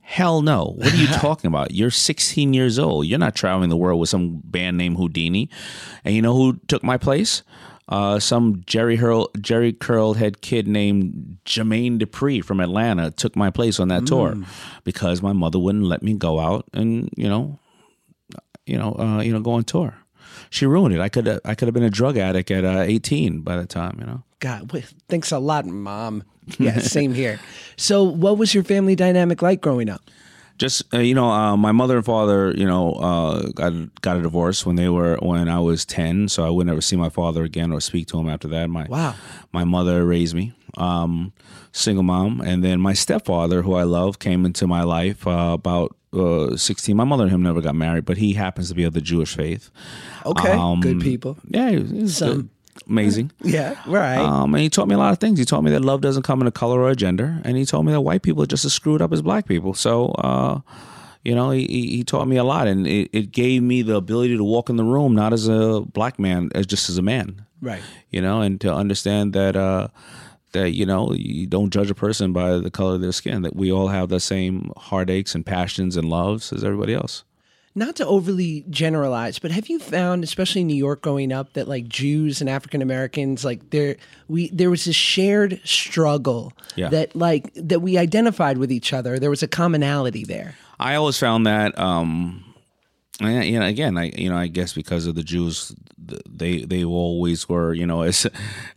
"Hell 0.00 0.42
no! 0.42 0.74
What 0.76 0.92
are 0.92 0.96
you 0.96 1.06
talking 1.26 1.48
about? 1.48 1.70
You're 1.72 1.90
16 1.90 2.52
years 2.52 2.78
old. 2.78 3.06
You're 3.06 3.18
not 3.18 3.34
traveling 3.34 3.70
the 3.70 3.76
world 3.76 3.98
with 3.98 4.10
some 4.10 4.40
band 4.44 4.76
named 4.76 4.98
Whodini." 4.98 5.48
And 6.04 6.14
you 6.14 6.22
know 6.22 6.36
who 6.36 6.60
took 6.68 6.82
my 6.82 6.98
place? 6.98 7.42
Uh, 7.90 8.18
some 8.20 8.62
Jerry 8.66 8.96
Hurl, 8.96 9.30
Jerry 9.40 9.72
curled 9.72 10.16
head 10.16 10.40
kid 10.40 10.68
named 10.68 11.38
Jermaine 11.44 11.98
Dupri 12.00 12.42
from 12.42 12.60
Atlanta 12.60 13.10
took 13.10 13.34
my 13.34 13.50
place 13.50 13.80
on 13.80 13.88
that 13.88 14.06
tour 14.06 14.36
because 14.84 15.20
my 15.22 15.32
mother 15.32 15.58
wouldn't 15.58 15.84
let 15.84 16.02
me 16.02 16.14
go 16.14 16.38
out 16.38 16.66
and 16.72 17.10
you 17.16 17.28
know 17.28 17.58
you 18.70 18.78
know, 18.78 18.94
uh, 18.94 19.20
you 19.20 19.32
know, 19.32 19.40
go 19.40 19.52
on 19.52 19.64
tour. 19.64 19.96
She 20.48 20.64
ruined 20.64 20.94
it. 20.94 21.00
I 21.00 21.08
could, 21.08 21.40
I 21.44 21.54
could 21.54 21.66
have 21.66 21.74
been 21.74 21.82
a 21.82 21.90
drug 21.90 22.16
addict 22.16 22.50
at 22.50 22.64
uh, 22.64 22.80
18 22.86 23.40
by 23.40 23.56
the 23.56 23.66
time, 23.66 23.96
you 23.98 24.06
know. 24.06 24.22
God, 24.38 24.70
thanks 25.08 25.32
a 25.32 25.38
lot, 25.38 25.66
mom. 25.66 26.24
Yeah, 26.58 26.80
same 26.80 27.14
here. 27.14 27.38
So, 27.76 28.02
what 28.02 28.36
was 28.36 28.54
your 28.54 28.64
family 28.64 28.96
dynamic 28.96 29.40
like 29.40 29.60
growing 29.60 29.88
up? 29.88 30.02
Just 30.60 30.92
uh, 30.92 30.98
you 30.98 31.14
know, 31.14 31.30
uh, 31.30 31.56
my 31.56 31.72
mother 31.72 31.96
and 31.96 32.04
father, 32.04 32.52
you 32.54 32.66
know, 32.66 32.92
uh, 32.92 33.48
got 33.54 33.72
got 34.02 34.18
a 34.18 34.22
divorce 34.22 34.66
when 34.66 34.76
they 34.76 34.90
were 34.90 35.16
when 35.22 35.48
I 35.48 35.58
was 35.58 35.86
10, 35.86 36.28
so 36.28 36.44
I 36.46 36.50
would 36.50 36.66
never 36.66 36.82
see 36.82 36.96
my 36.96 37.08
father 37.08 37.44
again 37.44 37.72
or 37.72 37.80
speak 37.80 38.08
to 38.08 38.18
him 38.20 38.28
after 38.28 38.46
that. 38.48 38.68
My 38.68 38.84
Wow. 38.84 39.14
my 39.52 39.64
mother 39.64 40.04
raised 40.04 40.34
me, 40.34 40.52
um, 40.76 41.32
single 41.72 42.02
mom, 42.04 42.42
and 42.42 42.62
then 42.62 42.78
my 42.78 42.92
stepfather, 42.92 43.62
who 43.62 43.72
I 43.72 43.84
love, 43.84 44.18
came 44.18 44.44
into 44.44 44.66
my 44.66 44.82
life 44.82 45.26
uh, 45.26 45.52
about 45.54 45.96
uh, 46.12 46.56
16. 46.58 46.94
My 46.94 47.04
mother 47.04 47.22
and 47.24 47.32
him 47.32 47.42
never 47.42 47.62
got 47.62 47.74
married, 47.74 48.04
but 48.04 48.18
he 48.18 48.34
happens 48.34 48.68
to 48.68 48.74
be 48.74 48.84
of 48.84 48.92
the 48.92 49.00
Jewish 49.00 49.34
faith. 49.34 49.70
Okay, 50.26 50.52
Um, 50.52 50.80
good 50.80 51.00
people. 51.00 51.38
Yeah, 51.48 51.70
he- 51.70 52.00
he's 52.00 52.16
Some- 52.18 52.28
good. 52.34 52.48
Amazing. 52.90 53.30
Yeah, 53.42 53.76
right. 53.86 54.18
Um, 54.18 54.54
and 54.54 54.62
he 54.62 54.68
taught 54.68 54.88
me 54.88 54.94
a 54.94 54.98
lot 54.98 55.12
of 55.12 55.18
things. 55.18 55.38
He 55.38 55.44
taught 55.44 55.62
me 55.62 55.70
that 55.70 55.80
love 55.82 56.00
doesn't 56.00 56.24
come 56.24 56.40
in 56.40 56.46
a 56.46 56.52
color 56.52 56.80
or 56.80 56.90
a 56.90 56.96
gender, 56.96 57.40
and 57.44 57.56
he 57.56 57.64
told 57.64 57.86
me 57.86 57.92
that 57.92 58.00
white 58.02 58.22
people 58.22 58.42
are 58.42 58.46
just 58.46 58.64
as 58.64 58.72
screwed 58.72 59.00
up 59.00 59.12
as 59.12 59.22
black 59.22 59.46
people. 59.46 59.72
So, 59.74 60.08
uh, 60.08 60.60
you 61.24 61.34
know, 61.34 61.50
he, 61.50 61.66
he 61.66 62.04
taught 62.04 62.26
me 62.26 62.36
a 62.36 62.44
lot, 62.44 62.66
and 62.66 62.86
it, 62.86 63.08
it 63.12 63.30
gave 63.32 63.62
me 63.62 63.82
the 63.82 63.96
ability 63.96 64.36
to 64.36 64.44
walk 64.44 64.68
in 64.68 64.76
the 64.76 64.84
room 64.84 65.14
not 65.14 65.32
as 65.32 65.48
a 65.48 65.80
black 65.80 66.18
man, 66.18 66.50
as 66.54 66.66
just 66.66 66.90
as 66.90 66.98
a 66.98 67.02
man. 67.02 67.46
right. 67.60 67.82
You 68.10 68.20
know, 68.20 68.40
and 68.40 68.60
to 68.62 68.74
understand 68.74 69.32
that 69.34 69.54
uh, 69.56 69.88
that 70.52 70.72
you 70.72 70.84
know 70.84 71.12
you 71.12 71.46
don't 71.46 71.70
judge 71.72 71.90
a 71.90 71.94
person 71.94 72.32
by 72.32 72.58
the 72.58 72.70
color 72.70 72.94
of 72.94 73.00
their 73.00 73.12
skin. 73.12 73.42
That 73.42 73.54
we 73.54 73.70
all 73.70 73.88
have 73.88 74.08
the 74.08 74.18
same 74.20 74.72
heartaches 74.76 75.34
and 75.34 75.46
passions 75.46 75.96
and 75.96 76.08
loves 76.08 76.52
as 76.52 76.64
everybody 76.64 76.94
else. 76.94 77.24
Not 77.74 77.94
to 77.96 78.06
overly 78.06 78.64
generalize, 78.68 79.38
but 79.38 79.52
have 79.52 79.68
you 79.68 79.78
found, 79.78 80.24
especially 80.24 80.62
in 80.62 80.66
New 80.66 80.74
York 80.74 81.02
growing 81.02 81.32
up, 81.32 81.52
that 81.52 81.68
like 81.68 81.88
Jews 81.88 82.40
and 82.40 82.50
African 82.50 82.82
Americans, 82.82 83.44
like 83.44 83.70
there 83.70 83.96
we 84.26 84.48
there 84.50 84.70
was 84.70 84.86
this 84.86 84.96
shared 84.96 85.60
struggle 85.64 86.52
Yeah. 86.74 86.88
that 86.88 87.14
like 87.14 87.52
that 87.54 87.80
we 87.80 87.96
identified 87.96 88.58
with 88.58 88.72
each 88.72 88.92
other. 88.92 89.20
There 89.20 89.30
was 89.30 89.44
a 89.44 89.48
commonality 89.48 90.24
there. 90.24 90.56
I 90.80 90.96
always 90.96 91.16
found 91.18 91.46
that, 91.46 91.78
um, 91.78 92.42
and, 93.20 93.44
you 93.44 93.58
know, 93.58 93.66
again, 93.66 93.96
I 93.98 94.10
you 94.16 94.28
know, 94.30 94.36
I 94.36 94.46
guess 94.48 94.72
because 94.72 95.06
of 95.06 95.14
the 95.14 95.22
Jews, 95.22 95.74
they 96.28 96.64
they 96.64 96.84
always 96.84 97.48
were, 97.48 97.72
you 97.74 97.86
know, 97.86 98.02
as 98.10 98.26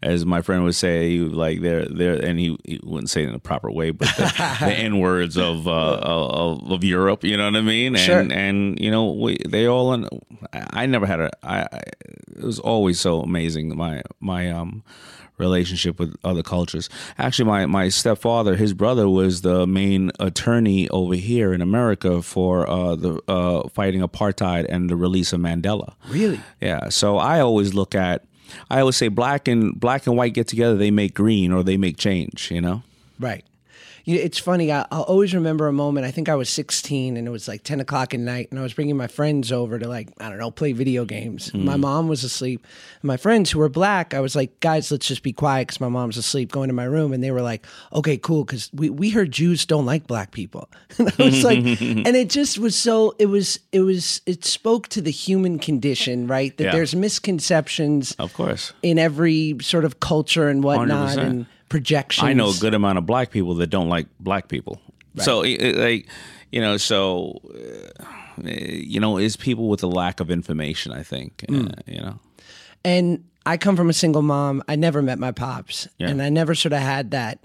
as 0.02 0.26
my 0.26 0.42
friend 0.42 0.64
would 0.64 0.76
say, 0.76 1.18
like 1.20 1.62
they're 1.62 1.86
they're, 1.86 2.16
and 2.24 2.40
he, 2.40 2.58
he 2.66 2.80
wouldn't 2.84 3.10
say 3.10 3.24
it 3.24 3.30
in 3.30 3.36
a 3.36 3.40
proper 3.40 3.72
way, 3.72 3.92
but 3.92 4.08
the, 4.18 4.58
the 4.60 4.74
n 4.78 5.00
words 5.00 5.38
of, 5.38 5.68
uh, 5.68 5.98
of 6.02 6.72
of 6.72 6.84
Europe, 6.84 7.24
you 7.24 7.38
know 7.38 7.46
what 7.46 7.56
I 7.56 7.62
mean? 7.62 7.96
And 7.96 8.00
Sure. 8.06 8.20
and 8.20 8.80
you 8.80 8.92
know, 8.92 9.12
we 9.12 9.38
they 9.48 9.66
all, 9.68 9.94
I 10.54 10.84
I 10.84 10.86
never 10.86 11.06
had 11.06 11.20
a, 11.20 11.32
I, 11.44 11.62
I 11.62 11.82
it 12.36 12.44
was 12.44 12.60
always 12.60 13.00
so 13.00 13.22
amazing 13.22 13.76
my 13.78 14.02
my 14.20 14.50
um 14.52 14.84
relationship 15.38 16.00
with 16.00 16.16
other 16.24 16.44
cultures. 16.44 16.90
Actually, 17.18 17.46
my, 17.46 17.66
my 17.66 17.90
stepfather, 17.90 18.56
his 18.56 18.74
brother, 18.74 19.10
was 19.10 19.42
the 19.42 19.66
main 19.66 20.12
attorney 20.20 20.90
over 20.90 21.16
here 21.16 21.54
in 21.54 21.62
America 21.62 22.22
for 22.22 22.70
uh, 22.70 22.96
the 22.96 23.20
uh, 23.28 23.68
fighting 23.70 24.02
apartheid 24.02 24.66
and 24.70 24.90
the 24.90 24.96
release 24.96 25.34
of 25.34 25.40
Mandela. 25.42 25.96
Really? 26.08 26.40
Yeah. 26.62 26.90
So 26.90 27.18
I 27.18 27.40
always 27.40 27.74
look 27.74 27.96
at, 27.96 28.26
I 28.70 28.82
always 28.82 28.98
say 28.98 29.08
black 29.08 29.48
and 29.48 29.80
black 29.80 30.06
and 30.06 30.16
white 30.16 30.34
get 30.34 30.48
together, 30.48 30.76
they 30.76 30.92
make 30.92 31.14
green 31.14 31.52
or 31.52 31.64
they 31.64 31.78
make 31.78 31.98
change. 31.98 32.52
You 32.52 32.62
know. 32.62 32.84
Right. 33.20 33.44
You 34.06 34.18
it's 34.18 34.38
funny. 34.38 34.72
I, 34.72 34.86
I'll 34.92 35.04
always 35.04 35.34
remember 35.34 35.68
a 35.68 35.74
moment. 35.74 36.06
I 36.06 36.12
think 36.12 36.28
I 36.28 36.36
was 36.36 36.50
16 36.50 37.16
and 37.16 37.26
it 37.26 37.32
was 37.32 37.48
like 37.48 37.64
10 37.64 37.80
o'clock 37.80 38.14
at 38.14 38.20
night, 38.20 38.50
and 38.52 38.60
I 38.60 38.64
was 38.64 38.74
bringing 38.74 38.98
my 38.98 39.08
friends 39.08 39.52
over 39.52 39.80
to 39.80 39.88
like 39.88 40.10
I 40.20 40.28
don't 40.30 40.38
know 40.40 40.52
play 40.52 40.74
video 40.74 41.06
games. 41.06 41.50
Hmm. 41.52 41.64
My 41.66 41.78
mom 41.78 42.08
was 42.10 42.24
asleep. 42.24 42.68
My 43.02 43.16
friends 43.18 43.52
who 43.52 43.60
were 43.60 43.70
black, 43.70 44.14
I 44.14 44.20
was 44.20 44.36
like, 44.36 44.60
guys, 44.60 44.92
let's 44.92 45.08
just 45.08 45.24
be 45.24 45.32
quiet 45.32 45.68
because 45.68 45.80
my 45.80 45.88
mom's 45.90 46.18
asleep. 46.18 46.52
Going 46.52 46.68
to 46.68 46.74
my 46.74 46.84
room, 46.84 47.14
and 47.14 47.24
they 47.24 47.32
were 47.32 47.42
like, 47.42 47.66
okay, 47.94 48.18
cool, 48.18 48.44
because 48.44 48.70
we 48.74 48.90
we 48.90 49.10
heard 49.10 49.32
Jews 49.32 49.66
don't 49.66 49.86
like 49.86 50.06
black 50.06 50.32
people. 50.32 50.70
and 50.98 51.14
I 51.18 51.24
was 51.24 51.44
like, 51.44 51.60
and 51.82 52.08
it 52.08 52.30
just 52.30 52.60
was 52.60 52.76
so. 52.76 53.16
It 53.20 53.28
was 53.28 53.60
it 53.72 53.82
was 53.82 54.22
it 54.26 54.44
spoke 54.44 54.90
to 54.90 55.02
the 55.02 55.12
human 55.12 55.60
condition, 55.60 56.28
right? 56.28 56.56
That 56.58 56.64
Yeah. 56.66 56.72
there's 56.74 56.94
misconceptions 56.94 58.14
Of 58.20 58.34
course. 58.34 58.74
in 58.82 59.00
every 59.00 59.58
sort 59.62 59.86
of 59.86 60.00
culture 60.00 60.50
and 60.50 60.64
whatnot 60.64 61.18
100%. 61.18 61.18
and 61.18 61.46
projections. 61.70 62.28
I 62.28 62.34
know 62.34 62.50
a 62.50 62.58
good 62.60 62.74
amount 62.74 62.98
of 62.98 63.06
black 63.06 63.32
people 63.32 63.56
that 63.56 63.68
don't 63.68 63.90
like 63.90 64.08
black 64.20 64.48
people. 64.48 64.80
So, 65.18 65.44
it, 65.44 65.62
it, 65.62 65.76
like, 65.76 66.08
you 66.52 66.60
know, 66.60 66.78
so, 66.78 67.40
uh, 67.54 68.08
you 68.44 69.00
know, 69.00 69.18
it's 69.18 69.36
people 69.36 69.70
with 69.70 69.84
a 69.84 69.88
lack 69.88 70.20
of 70.20 70.32
information, 70.32 70.92
I 70.92 71.04
think, 71.04 71.46
uh, 71.50 71.70
you 71.86 72.02
know. 72.02 72.20
And 72.84 73.24
I 73.46 73.58
come 73.58 73.76
from 73.76 73.90
a 73.90 73.94
single 73.94 74.24
mom. 74.24 74.64
I 74.68 74.76
never 74.76 75.02
met 75.02 75.20
my 75.20 75.32
pops, 75.32 75.88
Yeah. 76.00 76.10
and 76.10 76.22
I 76.22 76.30
never 76.30 76.56
sort 76.56 76.74
of 76.74 76.80
had 76.80 77.12
that, 77.12 77.44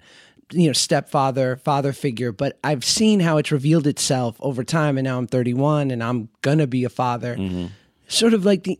you 0.53 0.69
know, 0.69 0.73
stepfather, 0.73 1.57
father 1.57 1.93
figure. 1.93 2.33
But 2.33 2.59
I've 2.65 2.85
seen 2.85 3.21
how 3.21 3.37
it's 3.37 3.53
revealed 3.53 3.87
itself 3.87 4.37
over 4.41 4.65
time, 4.65 4.97
and 4.97 5.05
now 5.05 5.19
I'm 5.19 5.27
31, 5.27 5.91
and 5.91 6.03
I'm 6.03 6.31
gonna 6.41 6.67
be 6.67 6.85
a 6.85 6.89
father. 6.89 7.37
Mm-hmm. 7.37 7.67
Sort 8.07 8.33
of 8.33 8.47
like 8.47 8.65
the 8.65 8.79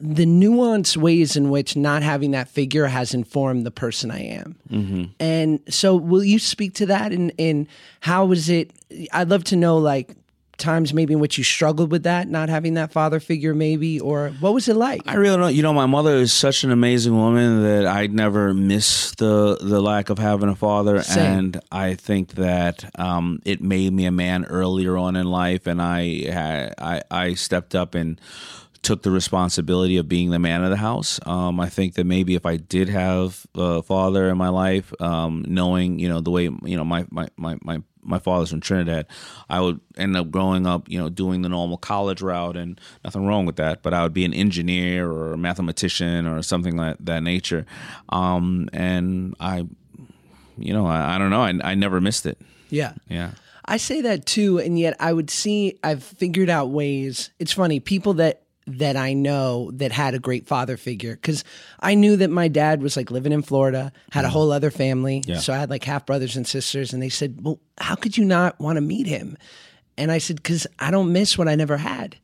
the 0.00 0.26
nuanced 0.26 0.96
ways 0.96 1.36
in 1.36 1.50
which 1.50 1.76
not 1.76 2.02
having 2.02 2.30
that 2.30 2.48
figure 2.48 2.86
has 2.86 3.14
informed 3.14 3.66
the 3.66 3.70
person 3.70 4.10
I 4.10 4.22
am. 4.22 4.56
Mm-hmm. 4.70 5.04
And 5.18 5.60
so, 5.68 5.96
will 5.96 6.24
you 6.24 6.38
speak 6.38 6.74
to 6.74 6.86
that? 6.86 7.12
And 7.12 7.32
and 7.38 7.66
how 8.00 8.26
was 8.26 8.48
it? 8.48 8.72
I'd 9.12 9.28
love 9.28 9.44
to 9.44 9.56
know, 9.56 9.78
like, 9.78 10.14
times 10.58 10.92
maybe 10.92 11.14
in 11.14 11.20
which 11.20 11.38
you 11.38 11.44
struggled 11.44 11.90
with 11.90 12.02
that, 12.02 12.28
not 12.28 12.48
having 12.48 12.74
that 12.74 12.92
father 12.92 13.20
figure, 13.20 13.54
maybe, 13.54 13.98
or 13.98 14.30
what 14.40 14.52
was 14.52 14.68
it 14.68 14.76
like? 14.76 15.00
I 15.06 15.14
really 15.14 15.36
don't. 15.36 15.54
You 15.54 15.62
know, 15.62 15.72
my 15.72 15.86
mother 15.86 16.16
is 16.16 16.32
such 16.32 16.64
an 16.64 16.70
amazing 16.70 17.16
woman 17.16 17.62
that 17.62 17.86
I'd 17.86 18.12
never 18.12 18.52
miss 18.52 19.12
the 19.12 19.56
the 19.60 19.80
lack 19.80 20.10
of 20.10 20.18
having 20.18 20.48
a 20.48 20.56
father, 20.56 21.02
Same. 21.02 21.38
and 21.38 21.60
I 21.72 21.94
think 21.94 22.32
that 22.32 22.88
um, 22.98 23.40
it 23.44 23.62
made 23.62 23.92
me 23.92 24.04
a 24.04 24.12
man 24.12 24.44
earlier 24.44 24.96
on 24.96 25.16
in 25.16 25.26
life, 25.26 25.66
and 25.66 25.80
I 25.80 26.72
I 26.78 27.02
I 27.10 27.34
stepped 27.34 27.74
up 27.74 27.94
and 27.94 28.20
took 28.82 29.02
the 29.02 29.10
responsibility 29.10 29.96
of 29.96 30.08
being 30.08 30.30
the 30.30 30.38
man 30.38 30.62
of 30.62 30.70
the 30.70 30.76
house. 30.76 31.20
Um, 31.26 31.60
I 31.60 31.68
think 31.68 31.94
that 31.94 32.04
maybe 32.04 32.34
if 32.34 32.46
I 32.46 32.56
did 32.56 32.88
have 32.88 33.46
a 33.54 33.82
father 33.82 34.28
in 34.28 34.38
my 34.38 34.48
life, 34.48 34.92
um, 35.00 35.44
knowing 35.48 35.98
you 35.98 36.08
know 36.08 36.20
the 36.20 36.30
way 36.30 36.44
you 36.44 36.76
know 36.76 36.84
my 36.84 37.06
my 37.10 37.28
my 37.36 37.58
my 37.62 37.82
my 38.02 38.18
father's 38.18 38.50
from 38.50 38.60
Trinidad, 38.60 39.06
I 39.50 39.60
would 39.60 39.80
end 39.96 40.16
up 40.16 40.30
growing 40.30 40.66
up, 40.66 40.88
you 40.88 40.98
know, 40.98 41.08
doing 41.10 41.42
the 41.42 41.48
normal 41.48 41.76
college 41.76 42.22
route, 42.22 42.56
and 42.56 42.80
nothing 43.04 43.26
wrong 43.26 43.44
with 43.44 43.56
that. 43.56 43.82
But 43.82 43.92
I 43.94 44.02
would 44.02 44.14
be 44.14 44.24
an 44.24 44.32
engineer 44.32 45.10
or 45.10 45.34
a 45.34 45.38
mathematician 45.38 46.26
or 46.26 46.42
something 46.42 46.76
like 46.76 46.96
that 47.00 47.22
nature. 47.22 47.66
Um, 48.08 48.70
and 48.72 49.34
I, 49.38 49.66
you 50.56 50.72
know, 50.72 50.86
I, 50.86 51.16
I 51.16 51.18
don't 51.18 51.30
know. 51.30 51.42
I, 51.42 51.72
I 51.72 51.74
never 51.74 52.00
missed 52.00 52.26
it. 52.26 52.38
yeah. 52.70 52.94
Yeah. 53.08 53.32
I 53.70 53.76
say 53.76 54.00
that 54.00 54.24
too, 54.24 54.58
and 54.58 54.78
yet 54.78 54.96
I 54.98 55.12
would 55.12 55.28
see 55.28 55.78
I've 55.84 56.02
figured 56.02 56.48
out 56.48 56.70
ways. 56.70 57.28
It's 57.38 57.52
funny, 57.52 57.80
people 57.80 58.14
that 58.14 58.44
that 58.78 58.96
I 58.96 59.12
know 59.14 59.70
that 59.74 59.92
had 59.92 60.14
a 60.14 60.18
great 60.18 60.46
father 60.46 60.76
figure 60.76 61.14
because 61.14 61.44
I 61.80 61.94
knew 61.94 62.16
that 62.16 62.30
my 62.30 62.48
dad 62.48 62.82
was 62.82 62.96
like 62.96 63.10
living 63.10 63.32
in 63.32 63.42
Florida, 63.42 63.92
had 64.12 64.24
a 64.24 64.28
mm-hmm. 64.28 64.32
whole 64.34 64.52
other 64.52 64.70
family, 64.70 65.22
Yeah. 65.26 65.38
so 65.38 65.52
I 65.52 65.58
had 65.58 65.70
like 65.70 65.84
half 65.84 66.06
brothers 66.06 66.36
and 66.36 66.46
sisters, 66.46 66.92
and 66.92 67.02
they 67.02 67.08
said, 67.08 67.40
"Well, 67.42 67.58
how 67.78 67.94
could 67.94 68.16
you 68.16 68.24
not 68.24 68.58
want 68.60 68.76
to 68.76 68.80
meet 68.80 69.06
him?" 69.06 69.36
And 69.96 70.12
I 70.12 70.18
said, 70.18 70.36
"Because 70.36 70.66
I 70.78 70.90
don't 70.90 71.12
miss 71.12 71.36
what 71.38 71.48
I 71.48 71.54
never 71.54 71.76
had, 71.76 72.16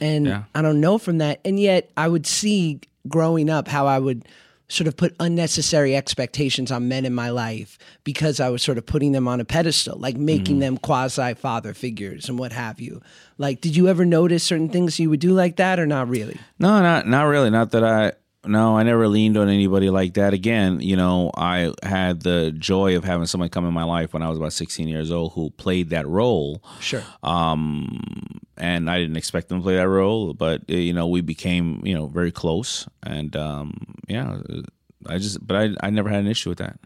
and 0.00 0.26
Yeah. 0.26 0.44
I 0.54 0.62
don't 0.62 0.80
know 0.80 0.98
from 0.98 1.18
that." 1.18 1.40
And 1.44 1.58
yet 1.60 1.90
I 1.96 2.08
would 2.08 2.26
see 2.26 2.80
growing 3.08 3.48
up 3.50 3.68
how 3.68 3.86
I 3.86 3.98
would 3.98 4.26
sort 4.70 4.86
of 4.86 4.96
put 4.96 5.14
unnecessary 5.18 5.96
expectations 5.96 6.70
on 6.70 6.88
men 6.88 7.04
in 7.04 7.12
my 7.12 7.28
life 7.30 7.76
because 8.04 8.38
I 8.40 8.48
was 8.50 8.62
sort 8.62 8.78
of 8.78 8.86
putting 8.86 9.12
them 9.12 9.26
on 9.26 9.40
a 9.40 9.44
pedestal, 9.44 9.98
like 9.98 10.16
making 10.16 10.54
mm-hmm. 10.54 10.60
them 10.60 10.78
quasi 10.78 11.34
father 11.34 11.74
figures 11.74 12.28
and 12.28 12.38
what 12.38 12.52
have 12.52 12.80
you. 12.80 13.02
Like, 13.36 13.60
did 13.60 13.74
you 13.74 13.88
ever 13.88 14.04
notice 14.04 14.44
certain 14.44 14.68
things 14.68 15.00
you 15.00 15.10
would 15.10 15.20
do 15.20 15.32
like 15.32 15.56
that 15.56 15.80
or 15.80 15.86
not 15.86 16.08
really? 16.08 16.38
No, 16.58 16.80
not 16.80 17.06
not 17.06 17.24
really. 17.24 17.50
Not 17.50 17.72
that 17.72 17.84
I. 17.84 18.12
No, 18.44 18.76
I 18.76 18.84
never 18.84 19.06
leaned 19.06 19.36
on 19.36 19.48
anybody 19.50 19.90
like 19.90 20.14
that. 20.14 20.32
Again, 20.32 20.80
you 20.80 20.96
know, 20.96 21.30
I 21.36 21.72
had 21.82 22.22
the 22.22 22.52
joy 22.52 22.96
of 22.96 23.04
having 23.04 23.26
someone 23.26 23.50
come 23.50 23.66
in 23.66 23.74
my 23.74 23.84
life 23.84 24.14
when 24.14 24.22
I 24.22 24.30
was 24.30 24.38
about 24.38 24.54
16 24.54 24.88
years 24.88 25.10
old 25.10 25.32
who 25.34 25.50
played 25.50 25.90
that 25.90 26.06
role. 26.06 26.62
Sure. 26.80 27.02
um, 27.22 28.40
and 28.56 28.90
I 28.90 28.98
didn't 28.98 29.16
expect 29.16 29.48
them 29.48 29.58
to 29.58 29.62
play 29.62 29.76
that 29.76 29.88
role, 29.88 30.34
but 30.34 30.62
uh, 30.70 30.74
you 30.74 30.92
know 30.92 31.06
we 31.06 31.22
became 31.22 31.80
you 31.84 31.94
know 31.94 32.06
very 32.06 32.30
close, 32.30 32.86
and 33.02 33.34
um, 33.34 33.94
yeah, 34.06 34.38
I 35.06 35.18
just 35.18 35.44
but 35.46 35.56
I 35.56 35.86
I 35.86 35.90
never 35.90 36.08
had 36.08 36.20
an 36.20 36.26
issue 36.26 36.50
with 36.50 36.58
that. 36.58 36.78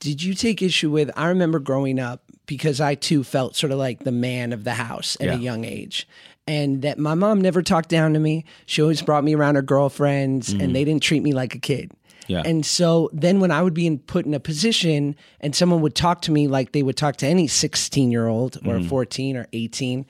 Did 0.00 0.22
you 0.22 0.34
take 0.34 0.60
issue 0.60 0.90
with? 0.90 1.10
I 1.16 1.28
remember 1.28 1.60
growing 1.60 1.98
up 2.00 2.22
because 2.46 2.80
I 2.80 2.94
too 2.94 3.24
felt 3.24 3.56
sort 3.56 3.72
of 3.72 3.78
like 3.78 4.00
the 4.00 4.12
man 4.12 4.52
of 4.52 4.64
the 4.64 4.74
house 4.74 5.16
at 5.20 5.28
a 5.28 5.36
young 5.36 5.64
age. 5.64 6.06
And 6.46 6.82
that 6.82 6.98
my 6.98 7.14
mom 7.14 7.40
never 7.40 7.62
talked 7.62 7.88
down 7.88 8.12
to 8.12 8.20
me. 8.20 8.44
She 8.66 8.82
always 8.82 9.00
brought 9.00 9.24
me 9.24 9.34
around 9.34 9.54
her 9.54 9.62
girlfriends 9.62 10.52
and 10.52 10.60
mm-hmm. 10.60 10.72
they 10.72 10.84
didn't 10.84 11.02
treat 11.02 11.22
me 11.22 11.32
like 11.32 11.54
a 11.54 11.58
kid. 11.58 11.90
Yeah. 12.26 12.42
And 12.44 12.64
so 12.64 13.10
then 13.12 13.40
when 13.40 13.50
I 13.50 13.62
would 13.62 13.74
be 13.74 13.86
in, 13.86 13.98
put 13.98 14.26
in 14.26 14.34
a 14.34 14.40
position 14.40 15.16
and 15.40 15.54
someone 15.54 15.80
would 15.82 15.94
talk 15.94 16.22
to 16.22 16.32
me 16.32 16.48
like 16.48 16.72
they 16.72 16.82
would 16.82 16.96
talk 16.96 17.16
to 17.16 17.26
any 17.26 17.46
16 17.46 18.10
year 18.10 18.26
old 18.26 18.56
or 18.58 18.76
mm-hmm. 18.76 18.88
14 18.88 19.36
or 19.36 19.46
18, 19.52 20.06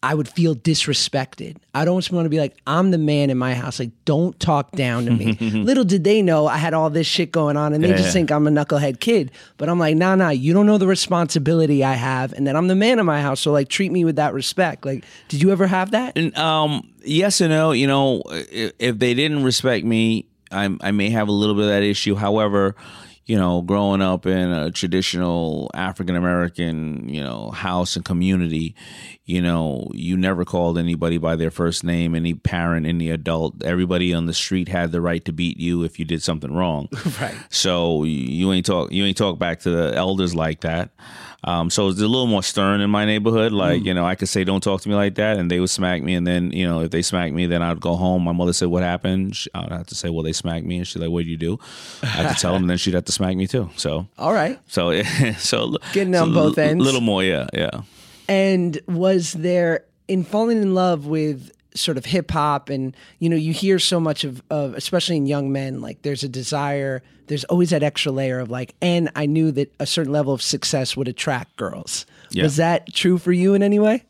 I 0.00 0.14
would 0.14 0.28
feel 0.28 0.54
disrespected. 0.54 1.56
I'd 1.74 1.88
almost 1.88 2.12
want 2.12 2.24
to 2.26 2.28
be 2.30 2.38
like, 2.38 2.56
I'm 2.68 2.92
the 2.92 2.98
man 2.98 3.30
in 3.30 3.38
my 3.38 3.54
house. 3.54 3.80
Like, 3.80 3.90
don't 4.04 4.38
talk 4.38 4.70
down 4.72 5.06
to 5.06 5.10
me. 5.10 5.32
Little 5.40 5.82
did 5.82 6.04
they 6.04 6.22
know 6.22 6.46
I 6.46 6.56
had 6.56 6.72
all 6.72 6.88
this 6.88 7.06
shit 7.06 7.32
going 7.32 7.56
on 7.56 7.72
and 7.72 7.82
they 7.82 7.88
Yeah. 7.90 7.96
just 7.96 8.12
think 8.12 8.30
I'm 8.30 8.46
a 8.46 8.50
knucklehead 8.50 9.00
kid. 9.00 9.32
But 9.56 9.68
I'm 9.68 9.78
like, 9.80 9.96
nah, 9.96 10.14
nah, 10.14 10.28
you 10.30 10.52
don't 10.52 10.66
know 10.66 10.78
the 10.78 10.86
responsibility 10.86 11.82
I 11.82 11.94
have 11.94 12.32
and 12.32 12.46
that 12.46 12.54
I'm 12.54 12.68
the 12.68 12.76
man 12.76 13.00
in 13.00 13.06
my 13.06 13.20
house. 13.20 13.40
So, 13.40 13.50
like, 13.50 13.68
treat 13.68 13.90
me 13.90 14.04
with 14.04 14.16
that 14.16 14.34
respect. 14.34 14.86
Like, 14.86 15.04
did 15.28 15.42
you 15.42 15.50
ever 15.50 15.66
have 15.66 15.90
that? 15.90 16.16
And 16.16 16.36
um, 16.38 16.88
yes 17.04 17.40
and 17.40 17.50
no. 17.50 17.72
You 17.72 17.88
know, 17.88 18.22
if, 18.28 18.72
if 18.78 18.98
they 19.00 19.14
didn't 19.14 19.42
respect 19.42 19.84
me, 19.84 20.26
I, 20.52 20.74
I 20.80 20.92
may 20.92 21.10
have 21.10 21.26
a 21.28 21.32
little 21.32 21.56
bit 21.56 21.64
of 21.64 21.70
that 21.70 21.82
issue. 21.82 22.14
However, 22.14 22.76
you 23.28 23.36
know, 23.36 23.60
growing 23.60 24.00
up 24.00 24.24
in 24.24 24.50
a 24.50 24.70
traditional 24.70 25.70
African 25.74 26.16
American, 26.16 27.10
you 27.10 27.22
know, 27.22 27.50
house 27.50 27.94
and 27.94 28.04
community, 28.04 28.74
you 29.26 29.42
know, 29.42 29.86
you 29.92 30.16
never 30.16 30.46
called 30.46 30.78
anybody 30.78 31.18
by 31.18 31.36
their 31.36 31.50
first 31.50 31.84
name. 31.84 32.14
Any 32.14 32.32
parent, 32.32 32.86
any 32.86 33.10
adult, 33.10 33.62
everybody 33.62 34.14
on 34.14 34.24
the 34.24 34.32
street 34.32 34.68
had 34.68 34.92
the 34.92 35.02
right 35.02 35.22
to 35.26 35.32
beat 35.32 35.60
you 35.60 35.82
if 35.84 35.98
you 35.98 36.06
did 36.06 36.22
something 36.22 36.52
wrong. 36.52 36.88
Right. 37.18 37.34
So 37.48 38.04
you 38.04 38.52
ain't 38.52 38.66
talk 38.66 38.92
you 38.92 39.04
ain't 39.04 39.16
talk 39.16 39.38
back 39.38 39.60
to 39.60 39.70
the 39.70 39.94
elders 39.94 40.34
like 40.34 40.60
that. 40.60 40.90
Um, 41.44 41.70
so 41.70 41.86
it's 41.88 42.00
a 42.00 42.08
little 42.08 42.26
more 42.26 42.42
stern 42.42 42.80
in 42.80 42.90
my 42.90 43.04
neighborhood. 43.04 43.52
Like 43.52 43.84
you 43.84 43.94
know, 43.94 44.04
I 44.04 44.16
could 44.16 44.28
say 44.28 44.42
don't 44.42 44.60
talk 44.60 44.80
to 44.82 44.88
me 44.88 44.96
like 44.96 45.14
that, 45.14 45.36
and 45.38 45.48
they 45.48 45.60
would 45.60 45.70
smack 45.70 46.02
me. 46.02 46.14
And 46.14 46.26
then 46.26 46.50
you 46.50 46.66
know, 46.66 46.80
if 46.80 46.90
they 46.90 47.00
smack 47.00 47.32
me, 47.32 47.46
then 47.46 47.62
I'd 47.62 47.80
go 47.80 47.94
home. 47.94 48.24
My 48.24 48.32
mother 48.32 48.52
said, 48.52 48.68
"What 48.68 48.82
happened?" 48.82 49.36
She- 49.36 49.50
I'd 49.54 49.70
have 49.70 49.86
to 49.86 49.94
say, 49.94 50.10
"Well, 50.10 50.24
they 50.24 50.32
smacked 50.32 50.66
me." 50.66 50.78
And 50.78 50.86
she's 50.86 51.00
like, 51.00 51.10
"What 51.10 51.20
did 51.20 51.28
you 51.30 51.36
do?" 51.36 51.58
I 52.02 52.06
had 52.06 52.34
to 52.34 52.40
tell 52.40 52.54
them, 52.54 52.62
and 52.64 52.70
then 52.70 52.76
she'd 52.78 52.94
have 52.94 53.04
to 53.04 53.12
smack 53.12 53.36
me 53.36 53.46
too. 53.46 53.70
So 53.76 54.08
All 54.18 54.32
right. 54.32 54.58
so 54.66 55.00
so 55.38 55.76
Getting 55.92 56.14
so 56.14 56.22
on 56.24 56.32
both 56.34 56.58
a 56.58 56.64
ends. 56.64 56.84
little 56.84 57.00
more, 57.00 57.22
yeah, 57.22 57.46
yeah. 57.54 57.82
And 58.28 58.80
was 58.88 59.32
there 59.32 59.84
in 60.08 60.24
falling 60.24 60.60
in 60.60 60.74
love 60.74 61.06
with 61.06 61.52
sort 61.78 61.96
of 61.96 62.04
hip 62.04 62.30
hop 62.30 62.68
and 62.68 62.96
you 63.18 63.28
know 63.28 63.36
you 63.36 63.52
hear 63.52 63.78
so 63.78 64.00
much 64.00 64.24
of, 64.24 64.42
of 64.50 64.74
especially 64.74 65.16
in 65.16 65.26
young 65.26 65.52
men 65.52 65.80
like 65.80 66.02
there's 66.02 66.22
a 66.22 66.28
desire 66.28 67.02
there's 67.28 67.44
always 67.44 67.70
that 67.70 67.82
extra 67.82 68.10
layer 68.10 68.40
of 68.40 68.50
like 68.50 68.74
and 68.80 69.10
I 69.14 69.26
knew 69.26 69.52
that 69.52 69.72
a 69.78 69.86
certain 69.86 70.12
level 70.12 70.32
of 70.32 70.42
success 70.42 70.96
would 70.96 71.08
attract 71.08 71.56
girls. 71.56 72.06
Yeah. 72.30 72.42
Was 72.42 72.56
that 72.56 72.92
true 72.92 73.18
for 73.18 73.32
you 73.32 73.54
in 73.54 73.62
any 73.62 73.78
way? 73.78 74.04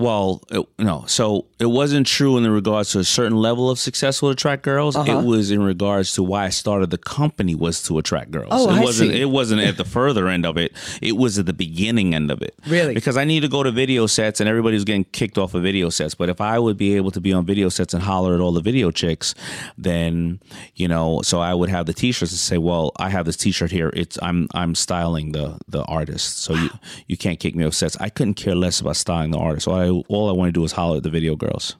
Well, 0.00 0.44
it, 0.50 0.64
no. 0.78 1.04
So 1.08 1.46
it 1.58 1.66
wasn't 1.66 2.06
true 2.06 2.36
in 2.36 2.48
regards 2.48 2.92
to 2.92 3.00
a 3.00 3.04
certain 3.04 3.36
level 3.36 3.68
of 3.68 3.80
success 3.80 4.22
will 4.22 4.30
attract 4.30 4.62
girls. 4.62 4.94
Uh-huh. 4.94 5.18
It 5.18 5.24
was 5.24 5.50
in 5.50 5.60
regards 5.60 6.12
to 6.12 6.22
why 6.22 6.44
I 6.44 6.48
started 6.50 6.90
the 6.90 6.98
company 6.98 7.56
was 7.56 7.82
to 7.84 7.98
attract 7.98 8.30
girls. 8.30 8.48
Oh, 8.52 8.70
it 8.70 8.74
I 8.74 8.80
wasn't. 8.80 9.10
see. 9.10 9.20
It 9.20 9.30
wasn't 9.30 9.60
at 9.62 9.76
the 9.76 9.84
further 9.84 10.28
end 10.28 10.46
of 10.46 10.56
it. 10.56 10.72
It 11.02 11.16
was 11.16 11.36
at 11.40 11.46
the 11.46 11.52
beginning 11.52 12.14
end 12.14 12.30
of 12.30 12.42
it. 12.42 12.54
Really? 12.68 12.94
Because 12.94 13.16
I 13.16 13.24
need 13.24 13.40
to 13.40 13.48
go 13.48 13.64
to 13.64 13.72
video 13.72 14.06
sets, 14.06 14.38
and 14.38 14.48
everybody 14.48 14.74
was 14.74 14.84
getting 14.84 15.02
kicked 15.02 15.36
off 15.36 15.54
of 15.54 15.64
video 15.64 15.88
sets. 15.90 16.14
But 16.14 16.28
if 16.28 16.40
I 16.40 16.60
would 16.60 16.76
be 16.76 16.94
able 16.94 17.10
to 17.10 17.20
be 17.20 17.32
on 17.32 17.44
video 17.44 17.68
sets 17.68 17.92
and 17.92 18.00
holler 18.00 18.36
at 18.36 18.40
all 18.40 18.52
the 18.52 18.60
video 18.60 18.92
chicks, 18.92 19.34
then 19.76 20.38
you 20.76 20.86
know, 20.86 21.22
so 21.22 21.40
I 21.40 21.54
would 21.54 21.70
have 21.70 21.86
the 21.86 21.92
T-shirts 21.92 22.30
and 22.30 22.38
say, 22.38 22.58
"Well, 22.58 22.92
I 22.98 23.08
have 23.08 23.26
this 23.26 23.36
T-shirt 23.36 23.72
here. 23.72 23.90
It's 23.94 24.16
I'm 24.22 24.46
I'm 24.54 24.76
styling 24.76 25.32
the 25.32 25.58
the 25.66 25.82
artist, 25.86 26.38
so 26.38 26.54
you 26.54 26.70
you 27.08 27.16
can't 27.16 27.40
kick 27.40 27.56
me 27.56 27.64
off 27.64 27.74
sets." 27.74 27.96
I 28.00 28.10
couldn't 28.10 28.34
care 28.34 28.54
less 28.54 28.80
about 28.80 28.94
styling 28.94 29.32
the 29.32 29.38
artist. 29.38 29.66
All 29.66 29.74
I 29.74 29.87
all 29.90 30.28
I 30.28 30.32
want 30.32 30.48
to 30.48 30.52
do 30.52 30.64
is 30.64 30.72
holler 30.72 30.98
at 30.98 31.02
the 31.02 31.10
video 31.10 31.36
girls. 31.36 31.76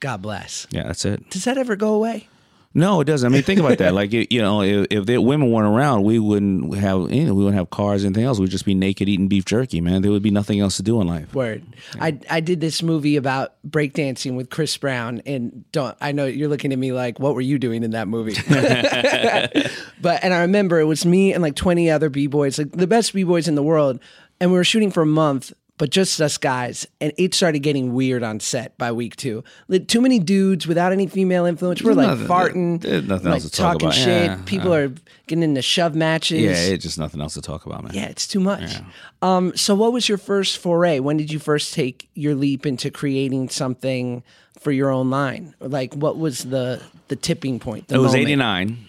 God 0.00 0.22
bless. 0.22 0.66
Yeah, 0.70 0.84
that's 0.84 1.04
it. 1.04 1.28
Does 1.30 1.44
that 1.44 1.58
ever 1.58 1.76
go 1.76 1.94
away? 1.94 2.28
No, 2.72 3.00
it 3.00 3.04
doesn't. 3.04 3.30
I 3.30 3.34
mean, 3.34 3.42
think 3.42 3.58
about 3.58 3.78
that. 3.78 3.94
Like, 3.94 4.12
you 4.30 4.40
know, 4.40 4.62
if, 4.62 4.86
if 4.90 5.06
the 5.06 5.18
women 5.18 5.50
weren't 5.50 5.66
around, 5.66 6.04
we 6.04 6.20
wouldn't 6.20 6.72
have, 6.76 7.10
you 7.10 7.24
know, 7.24 7.34
we 7.34 7.42
wouldn't 7.42 7.58
have 7.58 7.70
cars, 7.70 8.04
anything 8.04 8.24
else. 8.24 8.38
We'd 8.38 8.50
just 8.50 8.64
be 8.64 8.74
naked 8.74 9.08
eating 9.08 9.26
beef 9.26 9.44
jerky, 9.44 9.80
man. 9.80 10.02
There 10.02 10.10
would 10.12 10.22
be 10.22 10.30
nothing 10.30 10.60
else 10.60 10.76
to 10.76 10.84
do 10.84 11.00
in 11.00 11.08
life. 11.08 11.34
Word. 11.34 11.64
I 12.00 12.18
I 12.30 12.38
did 12.40 12.60
this 12.60 12.80
movie 12.82 13.16
about 13.16 13.54
breakdancing 13.68 14.36
with 14.36 14.50
Chris 14.50 14.76
Brown 14.76 15.20
and 15.26 15.64
don't 15.72 15.96
I 16.00 16.12
know 16.12 16.26
you're 16.26 16.48
looking 16.48 16.72
at 16.72 16.78
me 16.78 16.92
like 16.92 17.18
what 17.18 17.34
were 17.34 17.40
you 17.40 17.58
doing 17.58 17.82
in 17.82 17.90
that 17.90 18.06
movie? 18.06 18.34
but 20.00 20.22
and 20.22 20.32
I 20.32 20.42
remember 20.42 20.78
it 20.78 20.84
was 20.84 21.04
me 21.04 21.32
and 21.32 21.42
like 21.42 21.56
20 21.56 21.90
other 21.90 22.08
b-boys, 22.08 22.58
like 22.58 22.70
the 22.70 22.86
best 22.86 23.12
b-boys 23.12 23.48
in 23.48 23.56
the 23.56 23.64
world, 23.64 23.98
and 24.38 24.52
we 24.52 24.56
were 24.56 24.64
shooting 24.64 24.92
for 24.92 25.02
a 25.02 25.06
month. 25.06 25.52
But 25.80 25.88
just 25.88 26.20
us 26.20 26.36
guys, 26.36 26.86
and 27.00 27.10
it 27.16 27.32
started 27.32 27.60
getting 27.60 27.94
weird 27.94 28.22
on 28.22 28.38
set 28.38 28.76
by 28.76 28.92
week 28.92 29.16
two. 29.16 29.42
Like, 29.66 29.88
too 29.88 30.02
many 30.02 30.18
dudes 30.18 30.66
without 30.66 30.92
any 30.92 31.06
female 31.06 31.46
influence. 31.46 31.80
We're 31.82 31.94
like 31.94 32.08
Nothing- 32.08 32.26
farting, 32.26 32.80
there's 32.82 33.04
nothing 33.04 33.24
like 33.30 33.42
else 33.42 33.44
to 33.44 33.50
talk 33.50 33.72
talking 33.78 33.86
about. 33.88 33.94
shit. 33.94 34.24
Yeah, 34.26 34.38
People 34.44 34.74
are 34.74 34.92
getting 35.26 35.42
into 35.42 35.62
shove 35.62 35.94
matches. 35.94 36.42
Yeah, 36.42 36.74
it's 36.74 36.84
just 36.84 36.98
nothing 36.98 37.22
else 37.22 37.32
to 37.32 37.40
talk 37.40 37.64
about, 37.64 37.82
man. 37.82 37.94
Yeah, 37.94 38.08
it's 38.08 38.26
too 38.26 38.40
much. 38.40 38.76
Um, 39.22 39.56
so, 39.56 39.74
what 39.74 39.94
was 39.94 40.06
your 40.06 40.18
first 40.18 40.58
foray? 40.58 40.98
When 41.00 41.16
did 41.16 41.32
you 41.32 41.38
first 41.38 41.72
take 41.72 42.10
your 42.12 42.34
leap 42.34 42.66
into 42.66 42.90
creating 42.90 43.48
something 43.48 44.22
for 44.58 44.72
your 44.72 44.90
own 44.90 45.08
line? 45.08 45.54
Like, 45.60 45.94
what 45.94 46.18
was 46.18 46.44
the 46.44 46.82
the 47.08 47.16
tipping 47.16 47.58
point? 47.58 47.88
the 47.88 47.94
It 47.94 47.98
was 48.00 48.14
eighty 48.14 48.36
nine. 48.36 48.86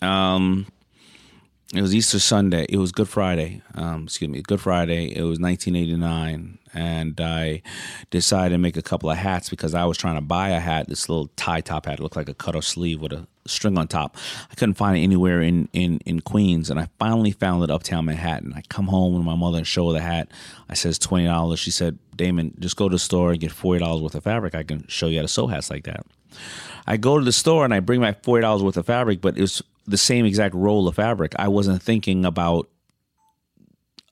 Um, 0.00 0.66
it 1.72 1.80
was 1.80 1.94
Easter 1.94 2.18
Sunday. 2.18 2.66
It 2.68 2.76
was 2.76 2.92
Good 2.92 3.08
Friday. 3.08 3.62
Um, 3.74 4.04
excuse 4.04 4.30
me, 4.30 4.42
Good 4.42 4.60
Friday. 4.60 5.16
It 5.16 5.22
was 5.22 5.40
nineteen 5.40 5.74
eighty 5.74 5.96
nine, 5.96 6.58
and 6.74 7.18
I 7.18 7.62
decided 8.10 8.54
to 8.54 8.58
make 8.58 8.76
a 8.76 8.82
couple 8.82 9.10
of 9.10 9.16
hats 9.16 9.48
because 9.48 9.74
I 9.74 9.84
was 9.86 9.96
trying 9.96 10.16
to 10.16 10.20
buy 10.20 10.50
a 10.50 10.60
hat. 10.60 10.88
This 10.88 11.08
little 11.08 11.28
tie 11.36 11.62
top 11.62 11.86
hat, 11.86 11.98
it 11.98 12.02
looked 12.02 12.16
like 12.16 12.28
a 12.28 12.34
cut 12.34 12.54
off 12.54 12.64
sleeve 12.64 13.00
with 13.00 13.12
a 13.12 13.26
string 13.46 13.78
on 13.78 13.88
top. 13.88 14.16
I 14.50 14.54
couldn't 14.54 14.74
find 14.74 14.98
it 14.98 15.00
anywhere 15.00 15.40
in 15.40 15.70
in 15.72 15.98
in 16.04 16.20
Queens, 16.20 16.68
and 16.68 16.78
I 16.78 16.88
finally 16.98 17.32
found 17.32 17.64
it 17.64 17.70
uptown 17.70 18.04
Manhattan. 18.04 18.52
I 18.54 18.60
come 18.68 18.88
home 18.88 19.14
with 19.14 19.24
my 19.24 19.34
mother 19.34 19.56
and 19.58 19.66
show 19.66 19.86
her 19.88 19.94
the 19.94 20.00
hat. 20.00 20.30
I 20.68 20.74
says 20.74 20.98
twenty 20.98 21.24
dollars. 21.24 21.58
She 21.58 21.70
said, 21.70 21.98
Daymond, 22.16 22.58
just 22.58 22.76
go 22.76 22.90
to 22.90 22.94
the 22.94 22.98
store 22.98 23.30
and 23.30 23.40
get 23.40 23.50
forty 23.50 23.80
dollars 23.80 24.02
worth 24.02 24.14
of 24.14 24.24
fabric. 24.24 24.54
I 24.54 24.62
can 24.62 24.86
show 24.88 25.06
you 25.06 25.18
how 25.18 25.22
to 25.22 25.28
sew 25.28 25.46
hats 25.46 25.70
like 25.70 25.84
that. 25.84 26.04
I 26.86 26.96
go 26.96 27.18
to 27.18 27.24
the 27.24 27.32
store 27.32 27.64
and 27.64 27.72
I 27.72 27.80
bring 27.80 28.00
my 28.00 28.12
forty 28.22 28.42
dollars 28.42 28.62
worth 28.62 28.76
of 28.76 28.84
fabric, 28.86 29.22
but 29.22 29.38
it 29.38 29.40
was 29.40 29.62
the 29.86 29.96
same 29.96 30.24
exact 30.24 30.54
roll 30.54 30.88
of 30.88 30.96
fabric. 30.96 31.34
I 31.38 31.48
wasn't 31.48 31.82
thinking 31.82 32.24
about 32.24 32.68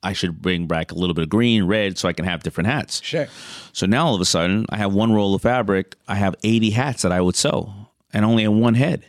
I 0.03 0.13
should 0.15 0.41
bring 0.41 0.67
back 0.67 0.93
a 0.93 0.95
little 0.95 1.15
bit 1.15 1.25
of 1.25 1.29
green, 1.29 1.65
red, 1.65 1.99
so 1.99 2.09
I 2.09 2.15
can 2.15 2.25
have 2.25 2.43
different 2.43 2.69
hats. 2.69 3.03
Sure. 3.03 3.29
So 3.73 3.87
now 3.87 4.07
all 4.07 4.15
of 4.15 4.21
a 4.21 4.25
sudden, 4.25 4.65
I 4.71 4.79
have 4.79 4.95
one 4.95 5.13
roll 5.13 5.35
of 5.35 5.43
fabric. 5.43 5.95
I 6.09 6.15
have 6.15 6.37
80 6.43 6.71
hats 6.71 7.03
that 7.03 7.13
I 7.13 7.21
would 7.21 7.37
sew 7.37 7.73
and 8.13 8.25
only 8.25 8.45
in 8.45 8.61
one 8.61 8.75
head. 8.75 9.05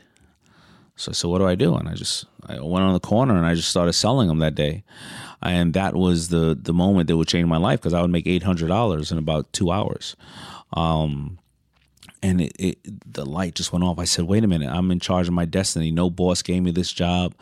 So 0.98 1.12
I 1.12 1.14
said, 1.14 1.30
what 1.30 1.40
do 1.40 1.48
I 1.48 1.56
do? 1.56 1.76
And 1.76 1.88
I 1.88 1.96
just 1.96 2.26
I 2.46 2.60
went 2.60 2.84
on 2.84 2.94
the 2.94 3.00
corner 3.00 3.36
and 3.36 3.46
I 3.46 3.56
just 3.56 3.70
started 3.70 3.94
selling 3.94 4.28
them 4.28 4.40
that 4.40 4.56
day. 4.56 4.84
And 5.42 5.74
that 5.74 5.96
was 5.96 6.30
the 6.30 6.58
the 6.60 6.74
moment 6.74 7.08
that 7.08 7.18
would 7.18 7.28
change 7.28 7.48
my 7.48 7.58
life 7.58 7.80
because 7.80 7.94
I 7.94 8.02
would 8.02 8.12
make 8.12 8.26
$800 8.26 9.12
in 9.12 9.18
about 9.18 9.52
two 9.54 9.72
hours. 9.72 10.16
Um, 10.74 11.40
and 12.24 12.42
it, 12.42 12.54
it, 12.60 13.14
the 13.14 13.26
light 13.26 13.56
just 13.56 13.74
went 13.74 13.84
off. 13.84 14.00
I 14.00 14.06
said, 14.06 14.26
"Wait 14.26 14.44
a 14.44 14.48
minute! 14.48 14.70
I'm 14.70 14.92
in 14.92 15.00
charge 15.00 15.28
of 15.28 15.34
my 15.34 15.46
destiny. 15.46 15.92
No 15.92 16.10
boss 16.10 16.42
gave 16.42 16.62
me 16.64 16.72
this 16.72 16.92
job. 16.92 17.34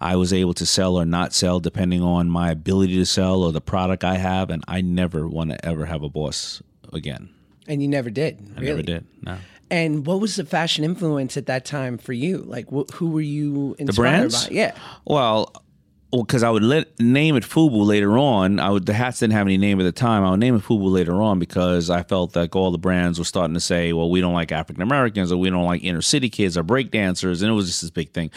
I 0.00 0.16
was 0.16 0.32
able 0.32 0.54
to 0.54 0.66
sell 0.66 0.96
or 0.96 1.04
not 1.04 1.32
sell 1.32 1.60
depending 1.60 2.02
on 2.02 2.28
my 2.28 2.50
ability 2.50 2.96
to 2.96 3.06
sell 3.06 3.42
or 3.42 3.52
the 3.52 3.60
product 3.60 4.04
I 4.04 4.16
have, 4.16 4.50
and 4.50 4.64
I 4.66 4.80
never 4.80 5.28
want 5.28 5.50
to 5.50 5.64
ever 5.64 5.86
have 5.86 6.02
a 6.02 6.08
boss 6.08 6.62
again. 6.92 7.28
And 7.68 7.82
you 7.82 7.88
never 7.88 8.10
did. 8.10 8.38
I 8.56 8.60
really? 8.60 8.66
never 8.66 8.82
did. 8.82 9.06
No. 9.22 9.38
And 9.68 10.06
what 10.06 10.20
was 10.20 10.36
the 10.36 10.44
fashion 10.44 10.84
influence 10.84 11.36
at 11.36 11.46
that 11.46 11.64
time 11.64 11.98
for 11.98 12.12
you? 12.12 12.38
Like, 12.38 12.66
wh- 12.68 12.88
who 12.94 13.10
were 13.10 13.20
you 13.20 13.74
inspired 13.78 13.96
brands? 13.96 14.46
by? 14.46 14.54
Yeah. 14.54 14.74
Well, 15.04 15.52
because 16.12 16.42
I 16.42 16.50
would 16.50 16.62
let, 16.62 16.98
name 17.00 17.36
it 17.36 17.42
Fubu 17.42 17.84
later 17.84 18.16
on. 18.16 18.60
I 18.60 18.70
would 18.70 18.86
the 18.86 18.92
hats 18.92 19.20
didn't 19.20 19.32
have 19.34 19.46
any 19.46 19.58
name 19.58 19.80
at 19.80 19.84
the 19.84 19.92
time. 19.92 20.24
I 20.24 20.30
would 20.30 20.40
name 20.40 20.54
it 20.54 20.62
Fubu 20.62 20.90
later 20.90 21.20
on 21.20 21.38
because 21.38 21.90
I 21.90 22.02
felt 22.02 22.36
like 22.36 22.54
all 22.54 22.70
the 22.70 22.78
brands 22.78 23.18
were 23.18 23.24
starting 23.24 23.54
to 23.54 23.60
say, 23.60 23.92
"Well, 23.92 24.08
we 24.08 24.20
don't 24.20 24.32
like 24.32 24.52
African 24.52 24.82
Americans, 24.82 25.32
or 25.32 25.36
we 25.36 25.50
don't 25.50 25.64
like 25.64 25.82
inner 25.82 26.02
city 26.02 26.28
kids, 26.28 26.56
or 26.56 26.62
break 26.62 26.90
dancers," 26.90 27.42
and 27.42 27.50
it 27.50 27.54
was 27.54 27.66
just 27.66 27.80
this 27.82 27.90
big 27.90 28.12
thing. 28.12 28.30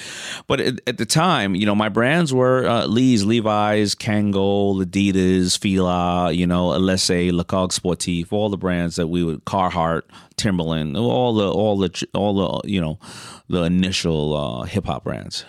But 0.48 0.60
at, 0.60 0.80
at 0.88 0.98
the 0.98 1.06
time, 1.06 1.56
you 1.56 1.66
know, 1.66 1.76
my 1.76 1.90
brands 1.90 2.34
were 2.34 2.68
uh, 2.68 2.86
Lee's, 2.88 3.24
Levi's, 3.24 3.96
Kangol, 3.96 4.84
Adidas, 4.84 5.58
Fila, 5.58 6.32
you 6.32 6.48
know, 6.48 6.70
Ellesse, 6.70 7.32
Le 7.32 7.44
Coq 7.44 7.72
Sportif, 7.72 8.32
all 8.32 8.50
the 8.50 8.58
brands 8.58 8.96
that 8.96 9.08
we 9.08 9.24
would 9.24 9.46
Carhartt, 9.46 10.04
Timberland, 10.38 10.98
all 10.98 11.36
the 11.36 11.52
all 11.52 11.78
the 11.78 12.08
all 12.14 12.62
the 12.62 12.68
you 12.68 12.82
know 12.82 13.00
the 13.48 13.64
initial 13.64 14.36
uh, 14.36 14.64
hip 14.64 14.86
hop 14.86 15.04
brands. 15.04 15.46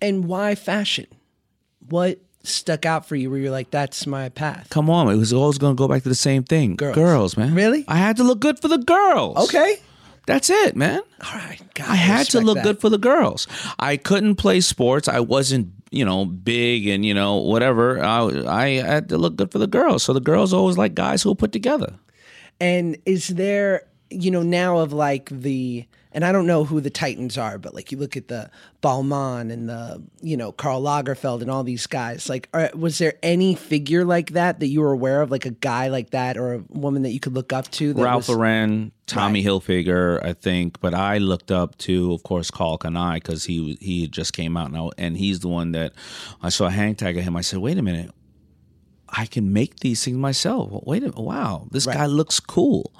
And 0.00 0.26
why 0.26 0.54
fashion? 0.54 1.06
What 1.88 2.18
stuck 2.42 2.86
out 2.86 3.06
for 3.06 3.16
you 3.16 3.30
where 3.30 3.38
you're 3.38 3.50
like, 3.50 3.70
that's 3.70 4.06
my 4.06 4.28
path? 4.28 4.68
Come 4.70 4.88
on, 4.88 5.08
it 5.08 5.16
was 5.16 5.32
always 5.32 5.58
going 5.58 5.76
to 5.76 5.78
go 5.78 5.88
back 5.88 6.02
to 6.04 6.08
the 6.08 6.14
same 6.14 6.44
thing. 6.44 6.76
Girls. 6.76 7.36
man. 7.36 7.54
Really? 7.54 7.84
I 7.88 7.96
had 7.96 8.16
to 8.18 8.24
look 8.24 8.40
good 8.40 8.60
for 8.60 8.68
the 8.68 8.78
girls. 8.78 9.48
Okay. 9.48 9.76
That's 10.26 10.50
it, 10.50 10.74
man. 10.74 11.02
All 11.24 11.38
right. 11.38 11.60
God, 11.74 11.88
I 11.88 11.94
had 11.94 12.26
to 12.30 12.40
look 12.40 12.56
that. 12.56 12.64
good 12.64 12.80
for 12.80 12.88
the 12.88 12.98
girls. 12.98 13.46
I 13.78 13.96
couldn't 13.96 14.36
play 14.36 14.60
sports. 14.60 15.06
I 15.06 15.20
wasn't, 15.20 15.72
you 15.92 16.04
know, 16.04 16.24
big 16.24 16.88
and, 16.88 17.06
you 17.06 17.14
know, 17.14 17.36
whatever. 17.36 18.02
I, 18.02 18.24
I 18.46 18.68
had 18.70 19.08
to 19.10 19.18
look 19.18 19.36
good 19.36 19.52
for 19.52 19.58
the 19.58 19.68
girls. 19.68 20.02
So 20.02 20.12
the 20.12 20.20
girls 20.20 20.52
always 20.52 20.76
like 20.76 20.94
guys 20.94 21.22
who 21.22 21.30
are 21.30 21.36
put 21.36 21.52
together. 21.52 21.94
And 22.60 22.96
is 23.06 23.28
there, 23.28 23.86
you 24.10 24.32
know, 24.32 24.42
now 24.42 24.78
of 24.78 24.92
like 24.92 25.28
the, 25.30 25.86
and 26.16 26.24
I 26.24 26.32
don't 26.32 26.46
know 26.46 26.64
who 26.64 26.80
the 26.80 26.88
Titans 26.88 27.36
are, 27.36 27.58
but 27.58 27.74
like 27.74 27.92
you 27.92 27.98
look 27.98 28.16
at 28.16 28.28
the 28.28 28.50
Balmain 28.82 29.52
and 29.52 29.68
the, 29.68 30.02
you 30.22 30.34
know, 30.34 30.50
Karl 30.50 30.80
Lagerfeld 30.80 31.42
and 31.42 31.50
all 31.50 31.62
these 31.62 31.86
guys. 31.86 32.30
Like, 32.30 32.48
are, 32.54 32.70
was 32.74 32.96
there 32.96 33.18
any 33.22 33.54
figure 33.54 34.02
like 34.02 34.30
that 34.30 34.58
that 34.60 34.68
you 34.68 34.80
were 34.80 34.92
aware 34.92 35.20
of, 35.20 35.30
like 35.30 35.44
a 35.44 35.50
guy 35.50 35.88
like 35.88 36.10
that 36.10 36.38
or 36.38 36.54
a 36.54 36.64
woman 36.70 37.02
that 37.02 37.10
you 37.10 37.20
could 37.20 37.34
look 37.34 37.52
up 37.52 37.70
to? 37.72 37.92
That 37.92 38.02
Ralph 38.02 38.28
was, 38.28 38.30
Lauren, 38.30 38.92
Tommy 39.04 39.44
Hilfiger, 39.44 40.24
I 40.24 40.32
think, 40.32 40.80
but 40.80 40.94
I 40.94 41.18
looked 41.18 41.52
up 41.52 41.76
to, 41.78 42.14
of 42.14 42.22
course, 42.22 42.50
Karl 42.50 42.78
Kani 42.78 43.16
because 43.16 43.44
he 43.44 43.76
he 43.82 44.08
just 44.08 44.32
came 44.32 44.56
out 44.56 44.72
now, 44.72 44.92
and 44.96 45.18
he's 45.18 45.40
the 45.40 45.48
one 45.48 45.72
that 45.72 45.92
I 46.42 46.48
saw 46.48 46.68
a 46.68 46.70
hang 46.70 46.94
tag 46.94 47.18
of 47.18 47.24
him. 47.24 47.36
I 47.36 47.42
said, 47.42 47.58
"Wait 47.58 47.76
a 47.76 47.82
minute, 47.82 48.10
I 49.10 49.26
can 49.26 49.52
make 49.52 49.80
these 49.80 50.02
things 50.02 50.16
myself. 50.16 50.70
Wait 50.86 51.02
a 51.02 51.08
minute, 51.08 51.20
wow, 51.20 51.68
this 51.72 51.84
guy 51.84 52.06
looks 52.06 52.40
cool." 52.40 52.90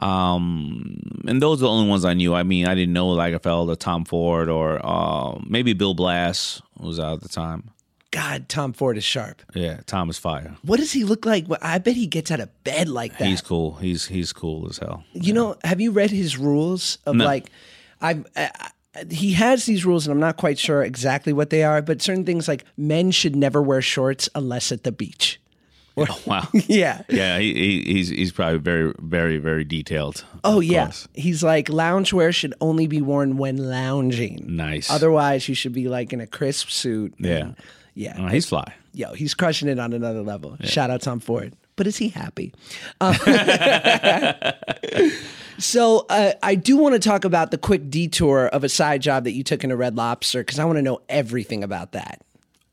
Um, 0.00 1.22
and 1.26 1.40
those 1.42 1.58
are 1.60 1.64
the 1.66 1.68
only 1.70 1.88
ones 1.88 2.04
I 2.04 2.14
knew. 2.14 2.34
I 2.34 2.42
mean, 2.42 2.66
I 2.66 2.74
didn't 2.74 2.92
know 2.94 3.08
Lagerfeld 3.08 3.68
or 3.68 3.76
Tom 3.76 4.04
Ford 4.04 4.48
or 4.48 4.80
uh, 4.84 5.38
maybe 5.46 5.72
Bill 5.72 5.94
Blass 5.94 6.62
was 6.78 6.98
out 6.98 7.14
at 7.14 7.20
the 7.22 7.28
time. 7.28 7.70
God, 8.12 8.48
Tom 8.48 8.72
Ford 8.72 8.96
is 8.96 9.04
sharp. 9.04 9.40
Yeah, 9.54 9.80
Tom 9.86 10.10
is 10.10 10.18
Fire. 10.18 10.56
What 10.62 10.80
does 10.80 10.90
he 10.90 11.04
look 11.04 11.24
like? 11.24 11.46
I 11.62 11.78
bet 11.78 11.94
he 11.94 12.08
gets 12.08 12.32
out 12.32 12.40
of 12.40 12.48
bed 12.64 12.88
like 12.88 13.18
that. 13.18 13.28
He's 13.28 13.40
cool. 13.40 13.74
He's 13.76 14.06
he's 14.06 14.32
cool 14.32 14.68
as 14.68 14.78
hell. 14.78 15.04
You 15.12 15.32
know, 15.32 15.56
have 15.62 15.80
you 15.80 15.92
read 15.92 16.10
his 16.10 16.36
rules 16.36 16.98
of 17.06 17.14
No. 17.16 17.24
like, 17.24 17.50
I've. 18.00 18.26
I, 18.34 18.50
he 19.08 19.34
has 19.34 19.66
these 19.66 19.86
rules, 19.86 20.04
and 20.08 20.12
I'm 20.12 20.18
not 20.18 20.36
quite 20.36 20.58
sure 20.58 20.82
exactly 20.82 21.32
what 21.32 21.50
they 21.50 21.62
are, 21.62 21.80
but 21.80 22.02
certain 22.02 22.26
things 22.26 22.48
like 22.48 22.64
men 22.76 23.12
should 23.12 23.36
never 23.36 23.62
wear 23.62 23.80
shorts 23.80 24.28
unless 24.34 24.72
at 24.72 24.82
the 24.82 24.90
beach. 24.90 25.39
Wow. 26.26 26.46
Yeah. 26.52 27.02
Yeah, 27.08 27.38
he, 27.38 27.54
he, 27.54 27.92
he's 27.92 28.08
he's 28.08 28.32
probably 28.32 28.58
very 28.58 28.94
very 28.98 29.38
very 29.38 29.64
detailed. 29.64 30.24
Oh 30.44 30.60
yeah. 30.60 30.84
course. 30.84 31.08
He's 31.14 31.42
like 31.42 31.66
loungewear 31.66 32.34
should 32.34 32.54
only 32.60 32.86
be 32.86 33.00
worn 33.00 33.36
when 33.36 33.56
lounging. 33.56 34.44
Nice. 34.46 34.90
Otherwise, 34.90 35.48
you 35.48 35.54
should 35.54 35.72
be 35.72 35.88
like 35.88 36.12
in 36.12 36.20
a 36.20 36.26
crisp 36.26 36.68
suit. 36.68 37.14
Yeah. 37.18 37.52
yeah. 37.94 38.24
Uh, 38.24 38.28
he's 38.28 38.46
fly. 38.46 38.74
Yo, 38.92 39.12
he's 39.14 39.34
crushing 39.34 39.68
it 39.68 39.78
on 39.78 39.92
another 39.92 40.22
level. 40.22 40.56
Shout 40.62 40.90
out 40.90 41.02
Tom 41.02 41.20
Ford. 41.20 41.54
But 41.76 41.86
is 41.86 41.96
he 41.96 42.08
happy? 42.08 42.52
Um, 43.00 43.14
so 45.58 46.04
uh, 46.10 46.32
I 46.42 46.54
do 46.54 46.76
want 46.76 46.94
to 46.94 46.98
talk 46.98 47.24
about 47.24 47.50
the 47.50 47.58
quick 47.58 47.88
detour 47.88 48.46
of 48.48 48.64
a 48.64 48.68
side 48.68 49.00
job 49.00 49.24
that 49.24 49.32
you 49.32 49.42
took 49.42 49.64
in 49.64 49.70
a 49.70 49.76
Red 49.76 49.96
Lobster 49.96 50.40
because 50.40 50.58
I 50.58 50.64
want 50.64 50.76
to 50.76 50.82
know 50.82 51.00
everything 51.08 51.64
about 51.64 51.92
that. 51.92 52.20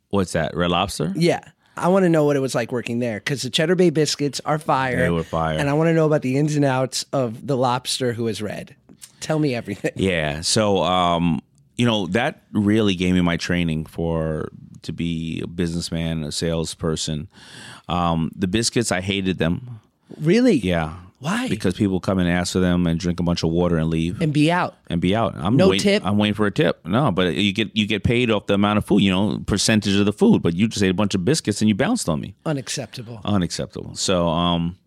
What's 0.09 0.33
that? 0.33 0.55
Red 0.55 0.71
Lobster? 0.71 1.13
Yeah. 1.15 1.41
I 1.77 1.87
want 1.89 2.03
to 2.03 2.09
know 2.09 2.25
what 2.25 2.35
it 2.35 2.39
was 2.39 2.55
like 2.55 2.71
working 2.71 2.99
there 2.99 3.19
because 3.19 3.41
the 3.41 3.49
Cheddar 3.49 3.75
Bay 3.75 3.89
biscuits 3.89 4.41
are 4.45 4.59
fire. 4.59 4.97
They 4.97 5.09
were 5.09 5.23
fire. 5.23 5.57
And 5.57 5.69
I 5.69 5.73
want 5.73 5.89
to 5.89 5.93
know 5.93 6.05
about 6.05 6.21
the 6.21 6.37
ins 6.37 6.55
and 6.55 6.65
outs 6.65 7.05
of 7.13 7.45
the 7.45 7.55
lobster 7.57 8.13
who 8.13 8.27
is 8.27 8.41
red. 8.41 8.75
Tell 9.19 9.39
me 9.39 9.55
everything. 9.55 9.91
Yeah. 9.95 10.41
So, 10.41 10.83
um, 10.83 11.41
you 11.75 11.85
know, 11.85 12.07
that 12.07 12.43
really 12.51 12.95
gave 12.95 13.13
me 13.13 13.21
my 13.21 13.37
training 13.37 13.85
for 13.85 14.49
to 14.83 14.93
be 14.93 15.41
a 15.43 15.47
businessman, 15.47 16.23
a 16.23 16.31
salesperson. 16.31 17.27
Um, 17.89 18.31
the 18.35 18.47
biscuits, 18.47 18.91
I 18.91 19.01
hated 19.01 19.37
them. 19.37 19.79
Really? 20.19 20.55
Yeah. 20.55 20.95
Why? 21.19 21.47
Because 21.49 21.73
people 21.73 21.99
come 21.99 22.19
and 22.19 22.29
ask 22.29 22.53
for 22.53 22.59
them 22.59 22.85
and 22.85 22.99
drink 22.99 23.19
a 23.19 23.23
bunch 23.23 23.43
of 23.43 23.49
water 23.49 23.77
and 23.77 23.89
leave. 23.89 24.21
And 24.21 24.31
be 24.31 24.51
out. 24.51 24.75
and 24.87 25.01
be 25.01 25.15
out. 25.15 25.33
I'm 25.35 25.57
No 25.57 25.69
wait- 25.69 25.81
tip? 25.81 26.05
I'm 26.05 26.17
waiting 26.17 26.35
for 26.35 26.45
a 26.45 26.51
tip. 26.51 26.85
No, 26.85 27.11
but 27.11 27.33
you 27.33 27.53
get 27.53 27.75
you 27.75 27.87
get 27.87 28.03
paid 28.03 28.29
off 28.29 28.45
the 28.45 28.53
amount 28.53 28.77
of 28.77 28.85
food, 28.85 29.01
you 29.01 29.09
know, 29.09 29.39
percentage 29.47 29.95
of 29.95 30.05
the 30.05 30.13
food. 30.13 30.43
But 30.43 30.55
you 30.55 30.67
just 30.67 30.83
ate 30.83 30.89
a 30.91 30.93
bunch 30.93 31.15
of 31.15 31.25
biscuits 31.25 31.59
and 31.61 31.69
you 31.69 31.75
bounced 31.75 32.07
on 32.07 32.19
me. 32.21 32.35
Unacceptable. 32.45 33.19
Unacceptable. 33.25 33.95
So, 33.95 34.27
um, 34.27 34.77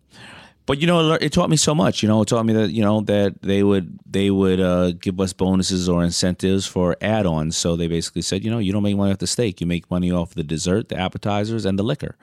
but 0.65 0.79
you 0.79 0.87
know, 0.87 1.13
it 1.13 1.33
taught 1.33 1.49
me 1.49 1.57
so 1.57 1.73
much. 1.73 2.03
You 2.03 2.09
know, 2.09 2.21
it 2.21 2.27
taught 2.27 2.45
me 2.45 2.53
that 2.53 2.71
you 2.71 2.83
know 2.83 3.01
that 3.01 3.41
they 3.41 3.63
would 3.63 3.99
they 4.05 4.29
would 4.29 4.59
uh, 4.59 4.91
give 4.91 5.19
us 5.19 5.33
bonuses 5.33 5.89
or 5.89 6.03
incentives 6.03 6.67
for 6.67 6.95
add-ons. 7.01 7.57
So 7.57 7.75
they 7.75 7.87
basically 7.87 8.21
said, 8.21 8.43
you 8.43 8.51
know, 8.51 8.59
you 8.59 8.71
don't 8.71 8.83
make 8.83 8.95
money 8.95 9.11
off 9.11 9.17
the 9.17 9.27
steak. 9.27 9.59
You 9.59 9.67
make 9.67 9.89
money 9.89 10.11
off 10.11 10.33
the 10.33 10.43
dessert, 10.43 10.89
the 10.89 10.97
appetizers, 10.97 11.65
and 11.65 11.79
the 11.79 11.83
liquor. 11.83 12.15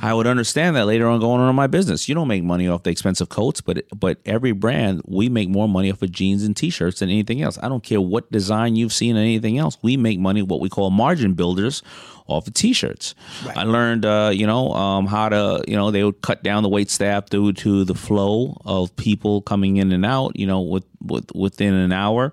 I 0.00 0.14
would 0.14 0.26
understand 0.26 0.76
that 0.76 0.86
later 0.86 1.08
on 1.08 1.20
going 1.20 1.40
on 1.40 1.48
in 1.48 1.56
my 1.56 1.66
business. 1.66 2.08
You 2.08 2.14
don't 2.14 2.28
make 2.28 2.44
money 2.44 2.68
off 2.68 2.84
the 2.84 2.90
expensive 2.90 3.28
coats, 3.28 3.60
but 3.60 3.84
but 3.98 4.18
every 4.24 4.52
brand 4.52 5.02
we 5.06 5.28
make 5.28 5.48
more 5.48 5.68
money 5.68 5.90
off 5.90 6.02
of 6.02 6.12
jeans 6.12 6.44
and 6.44 6.56
t-shirts 6.56 7.00
than 7.00 7.10
anything 7.10 7.42
else. 7.42 7.58
I 7.62 7.68
don't 7.68 7.82
care 7.82 8.00
what 8.00 8.30
design 8.30 8.76
you've 8.76 8.92
seen 8.92 9.16
or 9.16 9.20
anything 9.20 9.58
else. 9.58 9.76
We 9.82 9.96
make 9.96 10.18
money 10.18 10.42
what 10.42 10.60
we 10.60 10.68
call 10.68 10.90
margin 10.90 11.34
builders 11.34 11.82
off 12.26 12.46
of 12.46 12.54
t-shirts. 12.54 13.14
I 13.56 13.64
learned, 13.64 14.04
uh, 14.04 14.30
you 14.32 14.46
know, 14.46 14.72
um, 14.72 15.06
how 15.06 15.28
to, 15.28 15.64
you 15.66 15.76
know, 15.76 15.90
they 15.90 16.04
would 16.04 16.20
cut 16.22 16.42
down 16.42 16.62
the 16.62 16.68
wait 16.68 16.90
staff 16.90 17.28
due 17.28 17.52
to 17.52 17.84
the 17.84 17.94
flow 17.94 18.60
of 18.64 18.94
people 18.96 19.42
coming 19.42 19.76
in 19.76 19.92
and 19.92 20.06
out, 20.06 20.38
you 20.38 20.46
know, 20.46 20.60
with, 20.60 20.84
with 21.04 21.34
within 21.34 21.74
an 21.74 21.92
hour. 21.92 22.32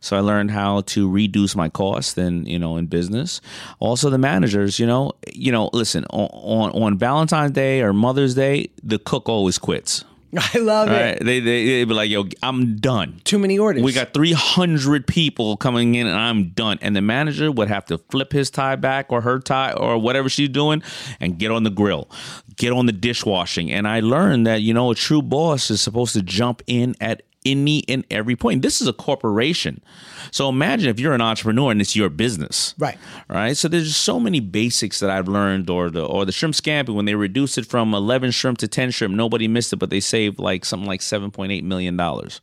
So 0.00 0.16
I 0.16 0.20
learned 0.20 0.50
how 0.50 0.82
to 0.82 1.10
reduce 1.10 1.56
my 1.56 1.68
cost 1.68 2.18
and, 2.18 2.46
you 2.46 2.58
know, 2.58 2.76
in 2.76 2.86
business. 2.86 3.40
Also 3.78 4.10
the 4.10 4.18
managers, 4.18 4.78
you 4.78 4.86
know, 4.86 5.12
you 5.32 5.52
know, 5.52 5.70
listen, 5.72 6.04
on, 6.10 6.28
on, 6.32 6.82
on 6.82 6.98
Valentine's 6.98 7.52
Day 7.52 7.80
or 7.80 7.92
Mother's 7.92 8.34
Day, 8.34 8.70
the 8.82 8.98
cook 8.98 9.28
always 9.28 9.58
quits. 9.58 10.04
I 10.54 10.58
love 10.58 10.88
All 10.88 10.94
it. 10.94 10.98
right. 11.00 11.18
They, 11.24 11.40
they, 11.40 11.66
they'd 11.66 11.84
be 11.84 11.94
like, 11.94 12.10
yo, 12.10 12.24
I'm 12.42 12.76
done. 12.76 13.20
Too 13.24 13.38
many 13.38 13.58
orders. 13.58 13.82
We 13.82 13.92
got 13.92 14.14
300 14.14 15.06
people 15.06 15.56
coming 15.56 15.94
in 15.94 16.06
and 16.06 16.16
I'm 16.16 16.50
done. 16.50 16.78
And 16.80 16.94
the 16.94 17.00
manager 17.00 17.50
would 17.50 17.68
have 17.68 17.84
to 17.86 17.98
flip 17.98 18.32
his 18.32 18.50
tie 18.50 18.76
back 18.76 19.06
or 19.10 19.22
her 19.22 19.40
tie 19.40 19.72
or 19.72 19.98
whatever 19.98 20.28
she's 20.28 20.48
doing 20.48 20.82
and 21.18 21.38
get 21.38 21.50
on 21.50 21.64
the 21.64 21.70
grill, 21.70 22.08
get 22.56 22.72
on 22.72 22.86
the 22.86 22.92
dishwashing. 22.92 23.72
And 23.72 23.88
I 23.88 24.00
learned 24.00 24.46
that, 24.46 24.62
you 24.62 24.72
know, 24.74 24.90
a 24.90 24.94
true 24.94 25.22
boss 25.22 25.70
is 25.70 25.80
supposed 25.80 26.12
to 26.14 26.22
jump 26.22 26.62
in 26.66 26.94
at 27.00 27.22
any 27.44 27.84
and 27.88 28.04
every 28.10 28.36
point. 28.36 28.62
This 28.62 28.80
is 28.80 28.88
a 28.88 28.92
corporation. 28.92 29.82
So 30.30 30.48
imagine 30.48 30.88
if 30.88 31.00
you're 31.00 31.14
an 31.14 31.20
entrepreneur 31.20 31.70
and 31.70 31.80
it's 31.80 31.96
your 31.96 32.08
business. 32.08 32.74
Right. 32.78 32.98
Right. 33.28 33.56
So 33.56 33.68
there's 33.68 33.88
just 33.88 34.02
so 34.02 34.20
many 34.20 34.40
basics 34.40 35.00
that 35.00 35.10
I've 35.10 35.28
learned 35.28 35.70
or 35.70 35.90
the 35.90 36.04
or 36.04 36.24
the 36.24 36.32
shrimp 36.32 36.54
scampi 36.54 36.94
when 36.94 37.04
they 37.06 37.14
reduced 37.14 37.58
it 37.58 37.66
from 37.66 37.94
11 37.94 38.30
shrimp 38.32 38.58
to 38.58 38.68
10 38.68 38.90
shrimp, 38.90 39.14
nobody 39.14 39.48
missed 39.48 39.72
it, 39.72 39.76
but 39.76 39.90
they 39.90 40.00
saved 40.00 40.38
like 40.38 40.64
something 40.64 40.86
like 40.88 41.00
7.8 41.00 41.62
million 41.62 41.96
dollars. 41.96 42.40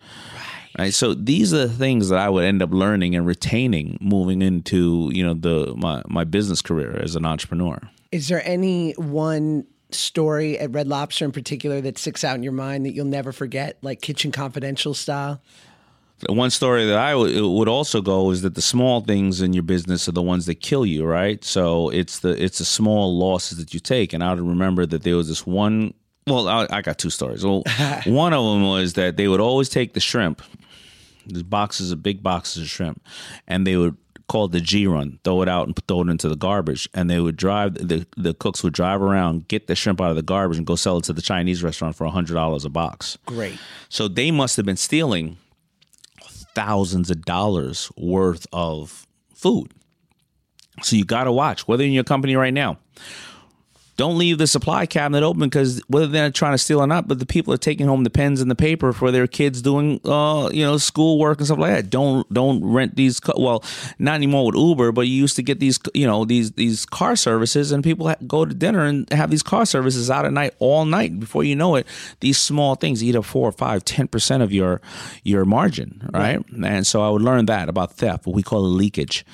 Right. 0.77 0.93
So 0.93 1.13
these 1.13 1.53
are 1.53 1.67
the 1.67 1.73
things 1.73 2.09
that 2.09 2.19
I 2.19 2.29
would 2.29 2.43
end 2.43 2.61
up 2.61 2.71
learning 2.71 3.15
and 3.15 3.25
retaining 3.25 3.97
moving 3.99 4.41
into, 4.41 5.09
you 5.13 5.25
know, 5.25 5.33
the 5.33 5.73
my 5.75 6.01
my 6.07 6.23
business 6.23 6.61
career 6.61 6.99
as 7.01 7.15
an 7.15 7.25
entrepreneur. 7.25 7.79
Is 8.11 8.27
there 8.27 8.41
any 8.47 8.93
one 8.93 9.65
story 9.91 10.57
at 10.59 10.71
Red 10.71 10.87
Lobster 10.87 11.25
in 11.25 11.31
particular 11.31 11.81
that 11.81 11.97
sticks 11.97 12.23
out 12.23 12.35
in 12.35 12.43
your 12.43 12.53
mind 12.53 12.85
that 12.85 12.91
you'll 12.93 13.05
never 13.05 13.31
forget, 13.31 13.77
like 13.81 14.01
Kitchen 14.01 14.31
Confidential 14.31 14.93
style? 14.93 15.41
One 16.27 16.49
story 16.49 16.85
that 16.85 16.97
I 16.97 17.11
w- 17.11 17.47
would 17.47 17.67
also 17.67 18.01
go 18.01 18.31
is 18.31 18.41
that 18.41 18.55
the 18.55 18.61
small 18.61 19.01
things 19.01 19.39
in 19.39 19.53
your 19.53 19.61
business 19.61 20.07
are 20.07 20.13
the 20.13 20.21
ones 20.21 20.47
that 20.47 20.55
kill 20.55 20.83
you, 20.83 21.05
right? 21.05 21.43
So 21.43 21.89
it's 21.89 22.19
the 22.19 22.29
it's 22.43 22.57
the 22.57 22.65
small 22.65 23.15
losses 23.17 23.59
that 23.59 23.73
you 23.73 23.79
take. 23.79 24.13
And 24.13 24.23
I 24.23 24.33
would 24.33 24.41
remember 24.41 24.87
that 24.87 25.03
there 25.03 25.15
was 25.15 25.27
this 25.27 25.45
one. 25.45 25.93
Well, 26.25 26.47
I, 26.47 26.67
I 26.71 26.81
got 26.81 26.97
two 26.97 27.11
stories. 27.11 27.45
Well, 27.45 27.63
one 28.05 28.33
of 28.33 28.43
them 28.43 28.63
was 28.63 28.93
that 28.93 29.15
they 29.15 29.27
would 29.27 29.39
always 29.39 29.69
take 29.69 29.93
the 29.93 29.99
shrimp, 29.99 30.41
these 31.27 31.43
boxes 31.43 31.91
of 31.91 32.01
big 32.01 32.23
boxes 32.23 32.63
of 32.63 32.67
shrimp, 32.67 32.99
and 33.47 33.67
they 33.67 33.77
would 33.77 33.95
call 34.27 34.45
it 34.45 34.51
the 34.51 34.61
G 34.61 34.87
run, 34.87 35.19
throw 35.23 35.41
it 35.41 35.49
out 35.49 35.67
and 35.67 35.77
throw 35.87 36.01
it 36.01 36.09
into 36.09 36.29
the 36.29 36.35
garbage. 36.35 36.87
And 36.93 37.09
they 37.09 37.19
would 37.19 37.35
drive 37.37 37.75
the 37.75 38.05
the 38.15 38.33
cooks 38.33 38.63
would 38.63 38.73
drive 38.73 39.01
around, 39.01 39.47
get 39.47 39.67
the 39.67 39.75
shrimp 39.75 40.01
out 40.01 40.09
of 40.09 40.15
the 40.15 40.21
garbage, 40.21 40.57
and 40.57 40.67
go 40.67 40.75
sell 40.75 40.97
it 40.97 41.05
to 41.05 41.13
the 41.13 41.21
Chinese 41.21 41.63
restaurant 41.63 41.95
for 41.95 42.07
hundred 42.07 42.33
dollars 42.33 42.65
a 42.65 42.69
box. 42.69 43.17
Great. 43.25 43.57
So 43.89 44.07
they 44.07 44.31
must 44.31 44.57
have 44.57 44.65
been 44.65 44.77
stealing 44.77 45.37
thousands 46.55 47.09
of 47.11 47.23
dollars 47.23 47.91
worth 47.95 48.47
of 48.51 49.05
food. 49.33 49.71
So 50.81 50.95
you 50.95 51.05
got 51.05 51.25
to 51.25 51.31
watch 51.31 51.67
whether 51.67 51.83
in 51.83 51.91
your 51.91 52.03
company 52.03 52.35
right 52.35 52.53
now. 52.53 52.77
Don't 53.97 54.17
leave 54.17 54.37
the 54.37 54.45
supply 54.45 54.85
cabinet 54.85 55.23
open 55.23 55.41
because 55.41 55.81
whether 55.87 56.05
they're 56.05 56.29
trying 56.29 56.53
to 56.53 56.59
steal 56.59 56.79
or 56.79 56.87
not, 56.87 57.07
but 57.07 57.17
the 57.17 57.25
people 57.25 57.51
are 57.51 57.57
taking 57.57 57.87
home 57.87 58.03
the 58.03 58.11
pens 58.11 58.41
and 58.41 58.49
the 58.49 58.55
paper 58.55 58.93
for 58.93 59.09
their 59.09 59.25
kids 59.25 59.61
doing, 59.61 59.99
uh, 60.05 60.49
you 60.53 60.63
know, 60.63 60.77
schoolwork 60.77 61.39
and 61.39 61.47
stuff 61.47 61.57
like 61.57 61.73
that. 61.73 61.89
Don't 61.89 62.31
don't 62.31 62.63
rent 62.63 62.95
these. 62.95 63.19
Well, 63.35 63.63
not 63.97 64.13
anymore 64.13 64.45
with 64.45 64.55
Uber, 64.55 64.91
but 64.91 65.01
you 65.01 65.15
used 65.15 65.35
to 65.37 65.43
get 65.43 65.59
these, 65.59 65.79
you 65.95 66.05
know, 66.05 66.25
these 66.25 66.51
these 66.51 66.85
car 66.85 67.15
services, 67.15 67.71
and 67.71 67.83
people 67.83 68.13
go 68.27 68.45
to 68.45 68.53
dinner 68.53 68.85
and 68.85 69.11
have 69.11 69.31
these 69.31 69.43
car 69.43 69.65
services 69.65 70.11
out 70.11 70.25
at 70.25 70.31
night 70.31 70.53
all 70.59 70.85
night. 70.85 71.19
Before 71.19 71.43
you 71.43 71.55
know 71.55 71.75
it, 71.75 71.87
these 72.19 72.37
small 72.37 72.75
things 72.75 73.03
eat 73.03 73.15
up 73.15 73.25
four, 73.25 73.49
or 73.49 73.51
five, 73.51 73.83
ten 73.83 74.07
percent 74.07 74.43
of 74.43 74.53
your 74.53 74.79
your 75.23 75.43
margin, 75.43 76.07
right? 76.13 76.37
right? 76.37 76.71
And 76.71 76.85
so 76.85 77.01
I 77.01 77.09
would 77.09 77.23
learn 77.23 77.47
that 77.47 77.67
about 77.67 77.93
theft, 77.93 78.27
what 78.27 78.35
we 78.35 78.43
call 78.43 78.61
leakage. 78.61 79.25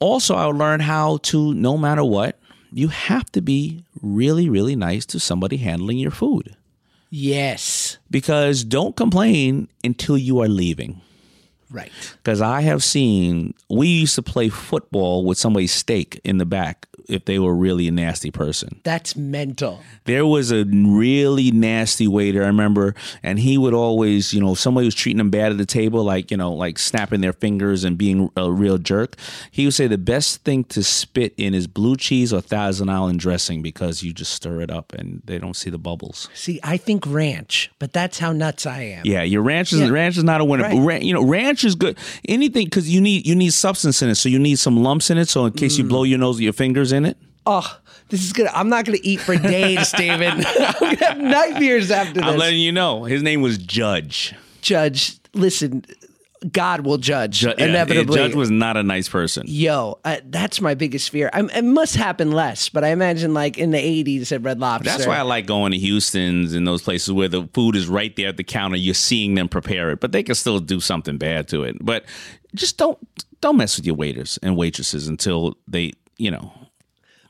Also, 0.00 0.34
I 0.34 0.46
would 0.46 0.56
learn 0.56 0.80
how 0.80 1.18
to, 1.18 1.54
no 1.54 1.76
matter 1.76 2.02
what, 2.02 2.39
you 2.72 2.88
have 2.88 3.30
to 3.32 3.40
be 3.40 3.84
really, 4.00 4.48
really 4.48 4.76
nice 4.76 5.06
to 5.06 5.20
somebody 5.20 5.56
handling 5.58 5.98
your 5.98 6.10
food. 6.10 6.56
Yes. 7.10 7.98
Because 8.10 8.64
don't 8.64 8.96
complain 8.96 9.68
until 9.82 10.16
you 10.16 10.40
are 10.40 10.48
leaving. 10.48 11.00
Right. 11.70 11.92
Because 12.22 12.40
I 12.40 12.62
have 12.62 12.82
seen, 12.82 13.54
we 13.68 13.88
used 13.88 14.16
to 14.16 14.22
play 14.22 14.48
football 14.48 15.24
with 15.24 15.38
somebody's 15.38 15.72
steak 15.72 16.20
in 16.24 16.38
the 16.38 16.46
back 16.46 16.86
if 17.08 17.24
they 17.24 17.38
were 17.38 17.54
really 17.54 17.88
a 17.88 17.90
nasty 17.90 18.30
person. 18.30 18.80
That's 18.84 19.16
mental. 19.16 19.80
There 20.04 20.26
was 20.26 20.52
a 20.52 20.64
really 20.64 21.50
nasty 21.50 22.08
waiter, 22.08 22.42
I 22.42 22.46
remember, 22.46 22.94
and 23.22 23.38
he 23.38 23.58
would 23.58 23.74
always, 23.74 24.32
you 24.32 24.40
know, 24.40 24.54
somebody 24.54 24.86
was 24.86 24.94
treating 24.94 25.20
him 25.20 25.30
bad 25.30 25.52
at 25.52 25.58
the 25.58 25.66
table, 25.66 26.04
like, 26.04 26.30
you 26.30 26.36
know, 26.36 26.52
like 26.52 26.78
snapping 26.78 27.20
their 27.20 27.32
fingers 27.32 27.84
and 27.84 27.96
being 27.96 28.30
a 28.36 28.50
real 28.50 28.78
jerk. 28.78 29.16
He 29.50 29.64
would 29.64 29.74
say 29.74 29.86
the 29.86 29.98
best 29.98 30.44
thing 30.44 30.64
to 30.64 30.82
spit 30.82 31.34
in 31.36 31.54
is 31.54 31.66
blue 31.66 31.96
cheese 31.96 32.32
or 32.32 32.40
Thousand 32.40 32.88
Island 32.88 33.20
dressing 33.20 33.62
because 33.62 34.02
you 34.02 34.12
just 34.12 34.32
stir 34.32 34.60
it 34.60 34.70
up 34.70 34.92
and 34.92 35.22
they 35.24 35.38
don't 35.38 35.54
see 35.54 35.70
the 35.70 35.78
bubbles. 35.78 36.28
See, 36.34 36.60
I 36.62 36.76
think 36.76 37.04
ranch, 37.06 37.70
but 37.78 37.92
that's 37.92 38.18
how 38.18 38.32
nuts 38.32 38.66
I 38.66 38.82
am. 38.82 39.02
Yeah, 39.04 39.22
your 39.22 39.42
ranch 39.42 39.72
is 39.72 39.80
yeah. 39.80 39.88
ranch 39.88 40.16
is 40.16 40.24
not 40.24 40.40
a 40.40 40.44
winner. 40.44 40.64
Right. 40.80 41.02
you 41.02 41.14
know, 41.14 41.24
ranch 41.24 41.64
is 41.64 41.74
good. 41.74 41.98
Anything 42.28 42.66
because 42.66 42.88
you 42.88 43.00
need 43.00 43.26
you 43.26 43.34
need 43.34 43.52
substance 43.52 44.02
in 44.02 44.08
it, 44.08 44.16
so 44.16 44.28
you 44.28 44.38
need 44.38 44.58
some 44.58 44.82
lumps 44.82 45.10
in 45.10 45.18
it. 45.18 45.28
So 45.28 45.46
in 45.46 45.52
case 45.52 45.74
mm. 45.74 45.78
you 45.78 45.84
blow 45.84 46.02
your 46.04 46.18
nose 46.18 46.36
with 46.36 46.42
your 46.42 46.52
fingers 46.52 46.89
in 46.92 47.04
it. 47.04 47.16
Oh, 47.46 47.78
this 48.08 48.22
is 48.22 48.32
good. 48.32 48.48
I'm 48.48 48.68
not 48.68 48.84
going 48.84 48.98
to 48.98 49.06
eat 49.06 49.20
for 49.20 49.36
days, 49.36 49.92
David. 49.96 50.28
I'm 50.46 50.74
going 50.80 50.96
to 50.96 51.04
have 51.04 51.18
nightmares 51.18 51.90
after 51.90 52.14
this. 52.14 52.22
I'm 52.24 52.38
letting 52.38 52.60
you 52.60 52.72
know. 52.72 53.04
His 53.04 53.22
name 53.22 53.40
was 53.42 53.58
Judge. 53.58 54.34
Judge, 54.60 55.18
listen, 55.32 55.84
God 56.52 56.86
will 56.86 56.96
judge 56.98 57.40
Ju- 57.40 57.52
inevitably. 57.58 58.18
Yeah, 58.18 58.28
Judge 58.28 58.34
was 58.34 58.50
not 58.50 58.76
a 58.76 58.82
nice 58.82 59.08
person. 59.08 59.44
Yo, 59.46 59.98
uh, 60.04 60.18
that's 60.24 60.60
my 60.60 60.74
biggest 60.74 61.10
fear. 61.10 61.28
I, 61.32 61.42
it 61.42 61.64
must 61.64 61.96
happen 61.96 62.32
less, 62.32 62.68
but 62.70 62.82
I 62.82 62.88
imagine 62.88 63.34
like 63.34 63.58
in 63.58 63.72
the 63.72 63.78
'80s 63.78 64.32
at 64.32 64.42
Red 64.42 64.58
Lobster. 64.58 64.90
That's 64.90 65.06
why 65.06 65.18
I 65.18 65.22
like 65.22 65.46
going 65.46 65.72
to 65.72 65.78
Houston's 65.78 66.54
and 66.54 66.66
those 66.66 66.82
places 66.82 67.12
where 67.12 67.28
the 67.28 67.46
food 67.52 67.76
is 67.76 67.88
right 67.88 68.14
there 68.16 68.28
at 68.28 68.38
the 68.38 68.44
counter. 68.44 68.76
You're 68.76 68.94
seeing 68.94 69.34
them 69.34 69.48
prepare 69.48 69.90
it, 69.90 70.00
but 70.00 70.12
they 70.12 70.22
can 70.22 70.34
still 70.34 70.60
do 70.60 70.80
something 70.80 71.18
bad 71.18 71.48
to 71.48 71.62
it. 71.62 71.76
But 71.80 72.04
just 72.54 72.78
don't 72.78 72.98
don't 73.42 73.58
mess 73.58 73.76
with 73.76 73.84
your 73.86 73.96
waiters 73.96 74.38
and 74.42 74.56
waitresses 74.56 75.08
until 75.08 75.56
they, 75.68 75.92
you 76.16 76.30
know, 76.30 76.52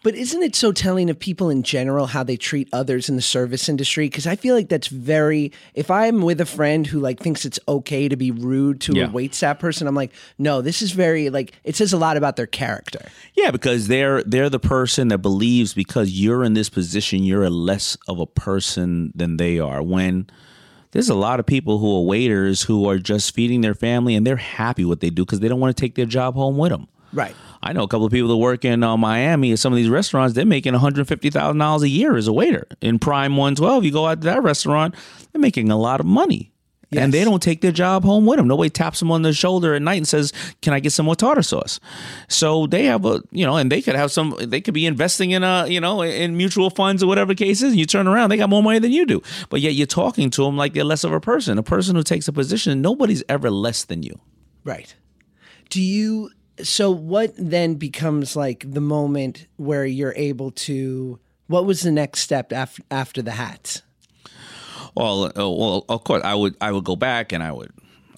but 0.03 0.15
isn't 0.15 0.43
it 0.43 0.57
so 0.57 0.73
telling 0.73 1.11
of 1.11 1.19
people 1.19 1.51
in 1.51 1.63
general 1.63 2.07
how 2.07 2.23
they 2.23 2.37
treat 2.37 2.69
others 2.73 3.09
in 3.09 3.17
the 3.17 3.23
service 3.23 3.69
industry? 3.69 4.07
Because 4.07 4.27
I 4.27 4.35
feel 4.35 4.55
like 4.55 4.69
that's 4.69 4.87
very. 4.87 5.53
If 5.75 5.91
I'm 5.91 6.23
with 6.23 6.41
a 6.41 6.47
friend 6.47 6.87
who 6.87 7.01
like 7.01 7.21
thinks 7.21 7.45
it's 7.45 7.61
okay 7.69 8.09
to 8.09 8.17
be 8.17 8.31
rude 8.31 8.81
to 8.83 8.95
yeah. 8.95 9.09
a 9.09 9.11
wait 9.11 9.35
staff 9.35 9.59
person, 9.59 9.87
I'm 9.87 9.95
like, 9.95 10.13
no, 10.39 10.63
this 10.63 10.81
is 10.81 10.93
very 10.93 11.29
like 11.29 11.53
it 11.65 11.77
says 11.77 11.93
a 11.93 11.99
lot 11.99 12.17
about 12.17 12.37
their 12.37 12.47
character. 12.47 13.09
Yeah, 13.35 13.51
because 13.51 13.89
they're 13.89 14.23
they're 14.23 14.51
the 14.51 14.59
person 14.59 15.09
that 15.09 15.19
believes 15.19 15.75
because 15.75 16.13
you're 16.13 16.45
in 16.45 16.55
this 16.55 16.71
position, 16.71 17.23
you're 17.23 17.45
a 17.45 17.51
less 17.51 17.97
of 18.09 18.19
a 18.19 18.27
person 18.27 19.13
than 19.15 19.37
they 19.37 19.59
are. 19.59 19.83
When 19.83 20.29
there's 20.93 21.11
a 21.11 21.15
lot 21.15 21.41
of 21.41 21.47
people 21.47 21.79
who 21.79 21.99
are 21.99 22.03
waiters 22.03 22.63
who 22.63 22.89
are 22.89 22.99
just 22.99 23.35
feeding 23.35 23.61
their 23.61 23.75
family 23.75 24.15
and 24.15 24.27
they're 24.27 24.37
happy 24.37 24.85
what 24.85 25.01
they 25.01 25.11
do 25.11 25.25
because 25.25 25.41
they 25.41 25.49
don't 25.49 25.61
want 25.61 25.77
to 25.77 25.81
take 25.81 25.95
their 25.95 26.07
job 26.07 26.35
home 26.35 26.57
with 26.57 26.71
them. 26.71 26.89
Right. 27.13 27.35
I 27.63 27.73
know 27.73 27.83
a 27.83 27.89
couple 27.89 28.07
of 28.07 28.13
people 28.13 28.29
that 28.31 28.37
work 28.37 28.65
in 28.65 28.83
uh, 28.83 28.97
Miami 28.97 29.53
at 29.53 29.59
some 29.59 29.73
of 29.73 29.77
these 29.77 29.91
restaurants. 29.91 30.35
They're 30.35 30.47
making 30.47 30.73
one 30.73 30.81
hundred 30.81 31.07
fifty 31.09 31.31
thousand 31.31 31.59
dollars 31.59 31.83
a 31.83 31.89
year 31.89 32.17
as 32.17 32.27
a 32.27 32.33
waiter 32.33 32.67
in 32.81 32.99
Prime 32.99 33.37
One 33.37 33.55
Twelve. 33.55 33.85
You 33.85 33.93
go 33.93 34.07
out 34.07 34.23
to 34.23 34.25
that 34.27 34.43
restaurant, 34.43 34.95
they're 35.33 35.41
making 35.41 35.71
a 35.71 35.79
lot 35.79 36.01
of 36.01 36.07
money. 36.07 36.53
Yes. 36.93 37.05
And 37.05 37.15
they 37.15 37.23
don't 37.23 37.41
take 37.41 37.61
their 37.61 37.71
job 37.71 38.03
home 38.03 38.27
with 38.27 38.39
them. 38.39 38.49
Nobody 38.49 38.69
taps 38.69 38.99
them 38.99 39.13
on 39.13 39.23
the 39.23 39.33
shoulder 39.33 39.75
at 39.75 39.83
night 39.83 39.99
and 39.99 40.09
says, 40.09 40.33
"Can 40.61 40.73
I 40.73 40.81
get 40.81 40.91
some 40.91 41.07
more 41.07 41.15
tartar 41.15 41.43
sauce?" 41.43 41.79
So 42.27 42.67
they 42.67 42.87
have 42.87 43.05
a, 43.05 43.23
you 43.31 43.47
know, 43.47 43.57
and 43.57 43.71
they 43.71 43.81
could 43.81 43.95
have 43.95 44.11
some. 44.11 44.35
They 44.41 44.61
could 44.61 44.75
be 44.75 44.87
investing 44.87 45.31
in 45.31 45.45
a, 45.45 45.69
you 45.69 45.81
know, 45.81 46.03
in 46.03 46.37
mutual 46.37 46.69
funds 46.69 47.01
or 47.01 47.07
whatever 47.07 47.33
the 47.33 47.37
case 47.37 47.63
is. 47.63 47.71
And 47.71 47.79
you 47.79 47.87
turn 47.87 48.09
around, 48.09 48.31
they 48.31 48.37
got 48.37 48.51
more 48.51 48.63
money 48.63 48.81
than 48.81 48.91
you 48.91 49.07
do, 49.07 49.23
but 49.51 49.61
yet 49.61 49.75
you're 49.75 49.87
talking 49.87 50.31
to 50.31 50.43
them 50.43 50.57
like 50.57 50.73
they're 50.73 50.83
less 50.83 51.05
of 51.05 51.13
a 51.13 51.21
person. 51.21 51.59
A 51.59 51.63
person 51.63 51.95
who 51.95 52.03
takes 52.03 52.27
a 52.27 52.33
position, 52.33 52.83
nobody's 52.83 53.23
ever 53.29 53.51
less 53.51 53.85
than 53.85 54.03
you. 54.03 54.19
Right. 54.65 54.93
Do 55.69 55.81
you 55.81 56.31
so 56.63 56.91
what 56.91 57.33
then 57.37 57.75
becomes 57.75 58.37
like 58.37 58.65
the 58.71 58.81
moment 58.81 59.47
where 59.57 59.85
you're 59.85 60.15
able 60.17 60.51
to 60.51 61.19
what 61.47 61.65
was 61.65 61.83
the 61.83 61.91
next 61.93 62.21
step 62.21 62.53
after 62.53 62.83
after 62.91 63.23
the 63.23 63.33
hats 63.33 63.83
well 64.95 65.25
uh, 65.27 65.31
well 65.37 65.85
of 65.89 66.05
course 66.05 66.23
i 66.25 66.35
would 66.35 66.57
i 66.61 66.71
would 66.71 66.85
go 66.85 66.97
back 66.97 67.33
and 67.33 67.43
i 67.43 67.53
would 67.53 67.73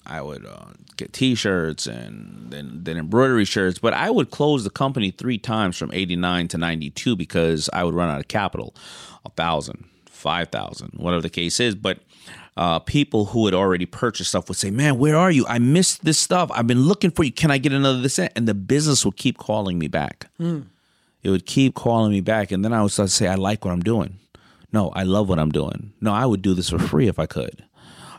i 0.05 0.21
would 0.21 0.45
uh, 0.45 0.65
get 0.97 1.13
t-shirts 1.13 1.87
and 1.87 2.51
then 2.51 2.79
then 2.83 2.97
embroidery 2.97 3.45
shirts 3.45 3.79
but 3.79 3.93
i 3.93 4.09
would 4.09 4.31
close 4.31 4.63
the 4.63 4.69
company 4.69 5.11
three 5.11 5.37
times 5.37 5.77
from 5.77 5.91
89 5.93 6.47
to 6.49 6.57
92 6.57 7.15
because 7.15 7.69
i 7.73 7.83
would 7.83 7.93
run 7.93 8.09
out 8.09 8.19
of 8.19 8.27
capital. 8.27 8.75
A 9.25 9.29
thousand 9.29 9.85
five 10.05 10.49
thousand 10.49 10.91
whatever 10.97 11.21
the 11.21 11.29
case 11.29 11.59
is 11.59 11.75
but 11.75 11.99
uh, 12.55 12.79
people 12.79 13.25
who 13.25 13.45
had 13.45 13.53
already 13.53 13.85
purchased 13.85 14.29
stuff 14.29 14.47
would 14.47 14.57
say, 14.57 14.71
"Man, 14.71 14.97
where 14.97 15.15
are 15.15 15.31
you? 15.31 15.45
I 15.47 15.59
missed 15.59 16.05
this 16.05 16.19
stuff. 16.19 16.51
I've 16.53 16.67
been 16.67 16.83
looking 16.83 17.11
for 17.11 17.23
you. 17.23 17.31
Can 17.31 17.51
I 17.51 17.57
get 17.57 17.73
another 17.73 18.01
this?" 18.01 18.19
And 18.19 18.47
the 18.47 18.53
business 18.53 19.05
would 19.05 19.17
keep 19.17 19.37
calling 19.37 19.79
me 19.79 19.87
back. 19.87 20.27
Mm. 20.39 20.65
It 21.23 21.29
would 21.29 21.45
keep 21.45 21.73
calling 21.73 22.11
me 22.11 22.21
back, 22.21 22.51
and 22.51 22.63
then 22.63 22.73
I 22.73 22.81
would 22.81 22.91
start 22.91 23.09
to 23.09 23.15
say, 23.15 23.27
"I 23.27 23.35
like 23.35 23.65
what 23.65 23.71
I'm 23.71 23.81
doing. 23.81 24.17
No, 24.71 24.89
I 24.89 25.03
love 25.03 25.29
what 25.29 25.39
I'm 25.39 25.51
doing. 25.51 25.93
No, 26.01 26.13
I 26.13 26.25
would 26.25 26.41
do 26.41 26.53
this 26.53 26.69
for 26.69 26.79
free 26.79 27.07
if 27.07 27.19
I 27.19 27.25
could." 27.25 27.63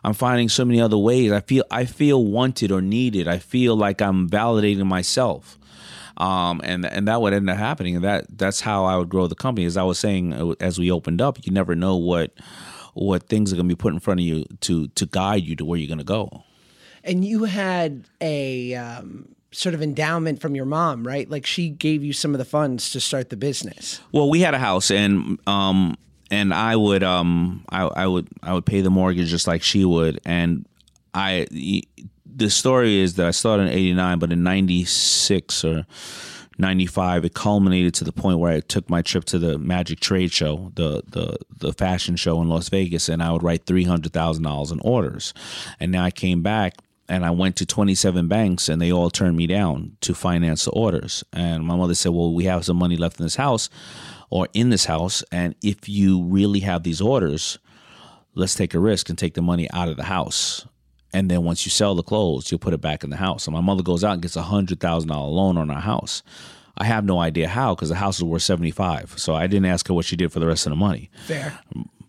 I'm 0.05 0.13
finding 0.13 0.51
so 0.51 0.67
many 0.67 0.81
other 0.81 0.99
ways. 0.99 1.33
I 1.33 1.41
feel 1.41 1.65
I 1.71 1.87
feel 1.87 2.25
wanted 2.25 2.71
or 2.71 2.83
needed. 2.83 3.27
I 3.27 3.39
feel 3.39 3.75
like 3.75 4.03
I'm 4.03 4.29
validating 4.29 4.85
myself. 4.85 5.59
Um, 6.19 6.61
and 6.63 6.85
and 6.85 7.09
that 7.09 7.23
would 7.23 7.33
end 7.33 7.49
up 7.49 7.57
happening. 7.57 7.97
And 7.97 8.05
that 8.05 8.27
that's 8.37 8.61
how 8.61 8.85
I 8.85 8.97
would 8.97 9.09
grow 9.09 9.27
the 9.27 9.35
company. 9.35 9.65
As 9.65 9.77
I 9.77 9.83
was 9.83 9.99
saying, 9.99 10.35
uh, 10.35 10.55
as 10.61 10.79
we 10.79 10.91
opened 10.91 11.23
up, 11.23 11.39
you 11.45 11.53
never 11.53 11.75
know 11.75 11.97
what 11.97 12.33
what 12.95 13.29
things 13.29 13.53
are 13.53 13.57
going 13.57 13.69
to 13.69 13.75
be 13.75 13.79
put 13.79 13.93
in 13.93 14.01
front 14.01 14.21
of 14.21 14.27
you 14.27 14.45
to 14.61 14.89
to 14.89 15.07
guide 15.07 15.45
you 15.45 15.57
to 15.57 15.65
where 15.65 15.79
you're 15.79 15.89
going 15.89 15.99
to 15.99 16.05
go. 16.05 16.45
And 17.03 17.25
you 17.25 17.45
had 17.45 18.05
a 18.21 18.75
um, 18.75 19.35
sort 19.53 19.75
of 19.75 19.83
endowment 19.83 20.41
from 20.41 20.55
your 20.55 20.65
mom, 20.65 21.07
right? 21.07 21.29
Like 21.29 21.47
she 21.47 21.69
gave 21.69 22.03
you 22.03 22.13
some 22.13 22.35
of 22.35 22.39
the 22.39 22.45
funds 22.45 22.91
to 22.91 23.01
start 23.01 23.31
the 23.31 23.37
business. 23.37 24.01
Well, 24.11 24.31
we 24.31 24.41
had 24.41 24.55
a 24.55 24.59
house, 24.59 24.91
and 24.91 25.39
um, 25.47 25.97
and 26.31 26.55
I 26.55 26.77
would 26.77 27.03
um, 27.03 27.65
I, 27.69 27.83
I 27.83 28.07
would 28.07 28.29
I 28.43 28.55
would 28.55 28.67
pay 28.67 28.81
the 28.81 28.91
mortgage 28.91 29.29
just 29.29 29.47
like 29.47 29.63
she 29.63 29.85
would, 29.85 30.21
and 30.25 30.67
I 31.13 31.47
the 32.27 32.51
story 32.51 33.01
is 33.01 33.15
that 33.15 33.27
I 33.27 33.31
started 33.31 33.65
in 33.65 33.69
'89, 33.69 34.19
but 34.19 34.33
in 34.33 34.43
'96 34.43 35.65
or 35.65 35.87
'95, 36.59 37.25
it 37.25 37.35
culminated 37.35 37.95
to 37.95 38.05
the 38.05 38.13
point 38.13 38.39
where 38.39 38.53
I 38.53 38.61
took 38.61 38.89
my 38.89 39.03
trip 39.03 39.25
to 39.27 39.39
the 39.39 39.59
Magic 39.59 40.01
Trade 40.01 40.33
Show, 40.33 40.73
the 40.75 41.03
the 41.07 41.39
the 41.57 41.73
fashion 41.73 42.17
show 42.17 42.41
in 42.43 42.49
Las 42.49 42.69
Vegas, 42.69 43.09
and 43.09 43.23
I 43.23 43.33
would 43.33 43.43
write 43.43 43.67
three 43.67 43.85
hundred 43.85 44.13
thousand 44.13 44.45
dollars 44.45 44.71
in 44.71 44.81
orders. 44.81 45.35
And 45.81 45.93
now 45.93 46.05
I 46.05 46.11
came 46.11 46.43
back 46.43 46.75
and 47.09 47.25
I 47.25 47.31
went 47.31 47.57
to 47.57 47.67
27 47.67 48.29
banks 48.29 48.69
and 48.69 48.81
they 48.81 48.91
all 48.93 49.11
turned 49.11 49.37
me 49.37 49.47
down 49.47 49.97
to 50.01 50.15
finance 50.15 50.65
the 50.65 50.71
orders. 50.71 51.23
And 51.33 51.65
my 51.65 51.77
mother 51.77 51.95
said, 51.95 52.13
Well, 52.13 52.33
we 52.33 52.45
have 52.45 52.65
some 52.65 52.77
money 52.77 52.97
left 52.97 53.21
in 53.21 53.27
this 53.27 53.37
house 53.37 53.69
or 54.31 54.49
in 54.55 54.71
this 54.71 54.87
house. 54.87 55.23
And 55.31 55.55
if 55.63 55.89
you 55.89 56.23
really 56.23 56.61
have 56.61 56.83
these 56.83 57.01
orders, 57.01 57.59
let's 58.35 58.55
take 58.55 58.75
a 58.75 58.79
risk 58.79 59.09
and 59.09 59.19
take 59.19 59.35
the 59.35 59.43
money 59.43 59.71
out 59.73 59.89
of 59.89 59.97
the 59.97 60.05
house. 60.05 60.67
And 61.15 61.31
then 61.31 61.45
once 61.45 61.65
you 61.65 61.71
sell 61.71 61.95
the 61.95 62.03
clothes, 62.03 62.51
you'll 62.51 62.59
put 62.59 62.75
it 62.75 62.81
back 62.83 63.05
in 63.05 63.11
the 63.11 63.17
house. 63.17 63.47
And 63.47 63.55
my 63.55 63.63
mother 63.63 63.83
goes 63.83 64.05
out 64.05 64.13
and 64.15 64.23
gets 64.23 64.37
a 64.37 64.43
hundred 64.43 64.81
thousand 64.81 65.09
dollar 65.09 65.31
loan 65.31 65.57
on 65.57 65.71
our 65.71 65.81
house. 65.81 66.23
I 66.77 66.85
have 66.85 67.05
no 67.05 67.21
idea 67.21 67.49
how 67.49 67.75
because 67.75 67.89
the 67.89 67.95
house 67.95 68.17
is 68.19 68.25
worth 68.25 68.43
seventy 68.43 68.73
five. 68.73 69.15
So 69.17 69.35
I 69.35 69.47
didn't 69.47 69.67
ask 69.67 69.87
her 69.89 69.95
what 69.95 70.05
she 70.05 70.17
did 70.17 70.33
for 70.33 70.41
the 70.41 70.47
rest 70.47 70.67
of 70.67 70.71
the 70.71 70.77
money. 70.77 71.09
Fair. 71.27 71.59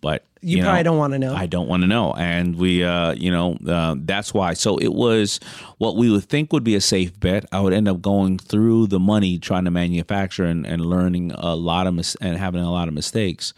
But 0.02 0.24
You, 0.40 0.62
probably 0.62 0.82
don't 0.82 0.98
want 0.98 1.14
to 1.14 1.18
know. 1.18 1.34
I 1.34 1.46
don't 1.46 1.68
want 1.68 1.82
to 1.82 1.86
know. 1.86 2.12
And 2.14 2.56
we, 2.56 2.84
uh, 2.84 3.12
you 3.12 3.30
know, 3.30 3.56
uh, 3.66 3.94
that's 3.98 4.34
why. 4.34 4.54
So 4.54 4.76
it 4.78 4.92
was 4.92 5.40
what 5.78 5.96
we 5.96 6.10
would 6.10 6.24
think 6.24 6.52
would 6.52 6.62
be 6.64 6.74
a 6.74 6.80
safe 6.80 7.18
bet. 7.18 7.46
I 7.50 7.60
would 7.60 7.72
end 7.72 7.88
up 7.88 8.02
going 8.02 8.38
through 8.38 8.88
the 8.88 9.00
money 9.00 9.38
trying 9.38 9.64
to 9.64 9.70
manufacture 9.70 10.44
and, 10.44 10.66
and 10.66 10.84
learning 10.84 11.32
a 11.32 11.56
lot 11.56 11.86
of 11.86 11.94
mis- 11.94 12.16
and 12.20 12.36
having 12.36 12.60
a 12.62 12.70
lot 12.70 12.88
of 12.88 12.94
mistakes. 12.94 13.54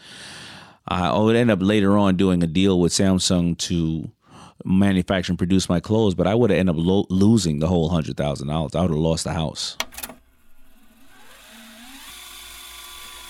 I 0.86 1.18
would 1.18 1.36
end 1.36 1.50
up 1.50 1.58
later 1.60 1.98
on 1.98 2.16
doing 2.16 2.42
a 2.42 2.46
deal 2.46 2.80
with 2.80 2.92
Samsung 2.92 3.58
to 3.58 4.10
manufacture 4.68 5.32
and 5.32 5.38
produce 5.38 5.68
my 5.68 5.80
clothes, 5.80 6.14
but 6.14 6.26
I 6.26 6.34
would 6.34 6.50
have 6.50 6.58
ended 6.58 6.76
up 6.76 6.80
lo- 6.84 7.06
losing 7.10 7.58
the 7.58 7.66
whole 7.68 7.88
hundred 7.88 8.16
thousand 8.16 8.48
dollars. 8.48 8.74
I 8.74 8.82
would 8.82 8.90
have 8.90 8.98
lost 8.98 9.24
the 9.24 9.32
house. 9.32 9.76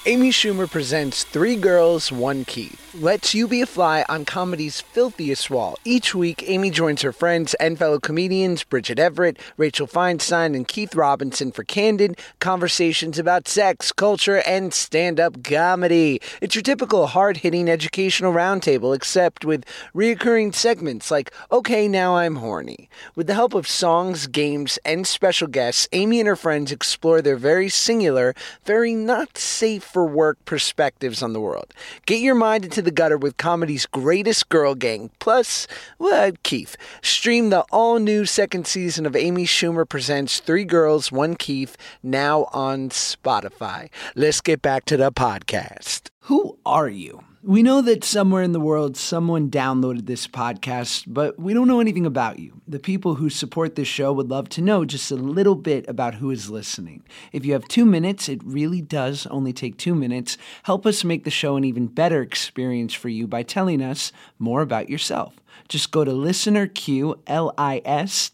Amy 0.08 0.30
Schumer 0.30 0.70
presents 0.70 1.22
Three 1.22 1.54
Girls, 1.54 2.10
One 2.10 2.46
Keith. 2.46 2.94
Lets 2.94 3.34
you 3.34 3.46
be 3.46 3.60
a 3.60 3.66
fly 3.66 4.06
on 4.08 4.24
comedy's 4.24 4.80
filthiest 4.80 5.50
wall. 5.50 5.76
Each 5.84 6.14
week, 6.14 6.42
Amy 6.48 6.70
joins 6.70 7.02
her 7.02 7.12
friends 7.12 7.52
and 7.60 7.78
fellow 7.78 8.00
comedians 8.00 8.64
Bridget 8.64 8.98
Everett, 8.98 9.38
Rachel 9.58 9.86
Feinstein, 9.86 10.56
and 10.56 10.66
Keith 10.66 10.94
Robinson 10.94 11.52
for 11.52 11.62
candid 11.62 12.18
conversations 12.40 13.18
about 13.18 13.46
sex, 13.46 13.92
culture, 13.92 14.42
and 14.46 14.72
stand 14.72 15.20
up 15.20 15.44
comedy. 15.44 16.22
It's 16.40 16.54
your 16.54 16.62
typical 16.62 17.08
hard 17.08 17.36
hitting 17.36 17.68
educational 17.68 18.32
roundtable, 18.32 18.96
except 18.96 19.44
with 19.44 19.66
reoccurring 19.94 20.54
segments 20.54 21.10
like 21.10 21.30
Okay, 21.52 21.86
Now 21.86 22.16
I'm 22.16 22.36
Horny. 22.36 22.88
With 23.14 23.26
the 23.26 23.34
help 23.34 23.52
of 23.52 23.68
songs, 23.68 24.26
games, 24.26 24.78
and 24.86 25.06
special 25.06 25.48
guests, 25.48 25.86
Amy 25.92 26.18
and 26.18 26.26
her 26.26 26.34
friends 26.34 26.72
explore 26.72 27.20
their 27.20 27.36
very 27.36 27.68
singular, 27.68 28.34
very 28.64 28.94
not 28.94 29.36
safe 29.36 29.84
for 29.98 30.04
work 30.04 30.38
perspectives 30.44 31.24
on 31.24 31.32
the 31.32 31.40
world. 31.40 31.74
Get 32.06 32.20
your 32.20 32.36
mind 32.36 32.64
into 32.64 32.80
the 32.80 32.92
gutter 32.92 33.18
with 33.18 33.36
comedy's 33.36 33.84
greatest 33.84 34.48
girl 34.48 34.76
gang, 34.76 35.10
plus, 35.18 35.66
well, 35.98 36.30
Keith. 36.44 36.76
Stream 37.02 37.50
the 37.50 37.64
all 37.72 37.98
new 37.98 38.24
second 38.24 38.68
season 38.68 39.06
of 39.06 39.16
Amy 39.16 39.44
Schumer 39.44 39.88
Presents 39.88 40.38
Three 40.38 40.64
Girls, 40.64 41.10
One 41.10 41.34
Keith 41.34 41.76
now 42.00 42.44
on 42.52 42.90
Spotify. 42.90 43.88
Let's 44.14 44.40
get 44.40 44.62
back 44.62 44.84
to 44.84 44.96
the 44.96 45.10
podcast. 45.10 46.10
Who 46.20 46.58
are 46.64 46.88
you? 46.88 47.27
We 47.40 47.62
know 47.62 47.82
that 47.82 48.02
somewhere 48.02 48.42
in 48.42 48.50
the 48.50 48.58
world 48.58 48.96
someone 48.96 49.48
downloaded 49.48 50.06
this 50.06 50.26
podcast, 50.26 51.04
but 51.06 51.38
we 51.38 51.54
don't 51.54 51.68
know 51.68 51.78
anything 51.78 52.04
about 52.04 52.40
you. 52.40 52.60
The 52.66 52.80
people 52.80 53.14
who 53.14 53.30
support 53.30 53.76
this 53.76 53.86
show 53.86 54.12
would 54.12 54.28
love 54.28 54.48
to 54.50 54.60
know 54.60 54.84
just 54.84 55.12
a 55.12 55.16
little 55.16 55.54
bit 55.54 55.88
about 55.88 56.16
who 56.16 56.32
is 56.32 56.50
listening. 56.50 57.04
If 57.30 57.46
you 57.46 57.52
have 57.52 57.68
two 57.68 57.86
minutes, 57.86 58.28
it 58.28 58.42
really 58.42 58.82
does 58.82 59.24
only 59.28 59.52
take 59.52 59.76
two 59.76 59.94
minutes. 59.94 60.36
Help 60.64 60.84
us 60.84 61.04
make 61.04 61.22
the 61.22 61.30
show 61.30 61.54
an 61.54 61.62
even 61.62 61.86
better 61.86 62.22
experience 62.22 62.92
for 62.92 63.08
you 63.08 63.28
by 63.28 63.44
telling 63.44 63.82
us 63.82 64.10
more 64.40 64.60
about 64.60 64.90
yourself. 64.90 65.36
Just 65.68 65.92
go 65.92 66.04
to 66.04 66.10
listenerq, 66.10 67.18
L-I-S-T-E-N-E-R-Q 67.28 68.26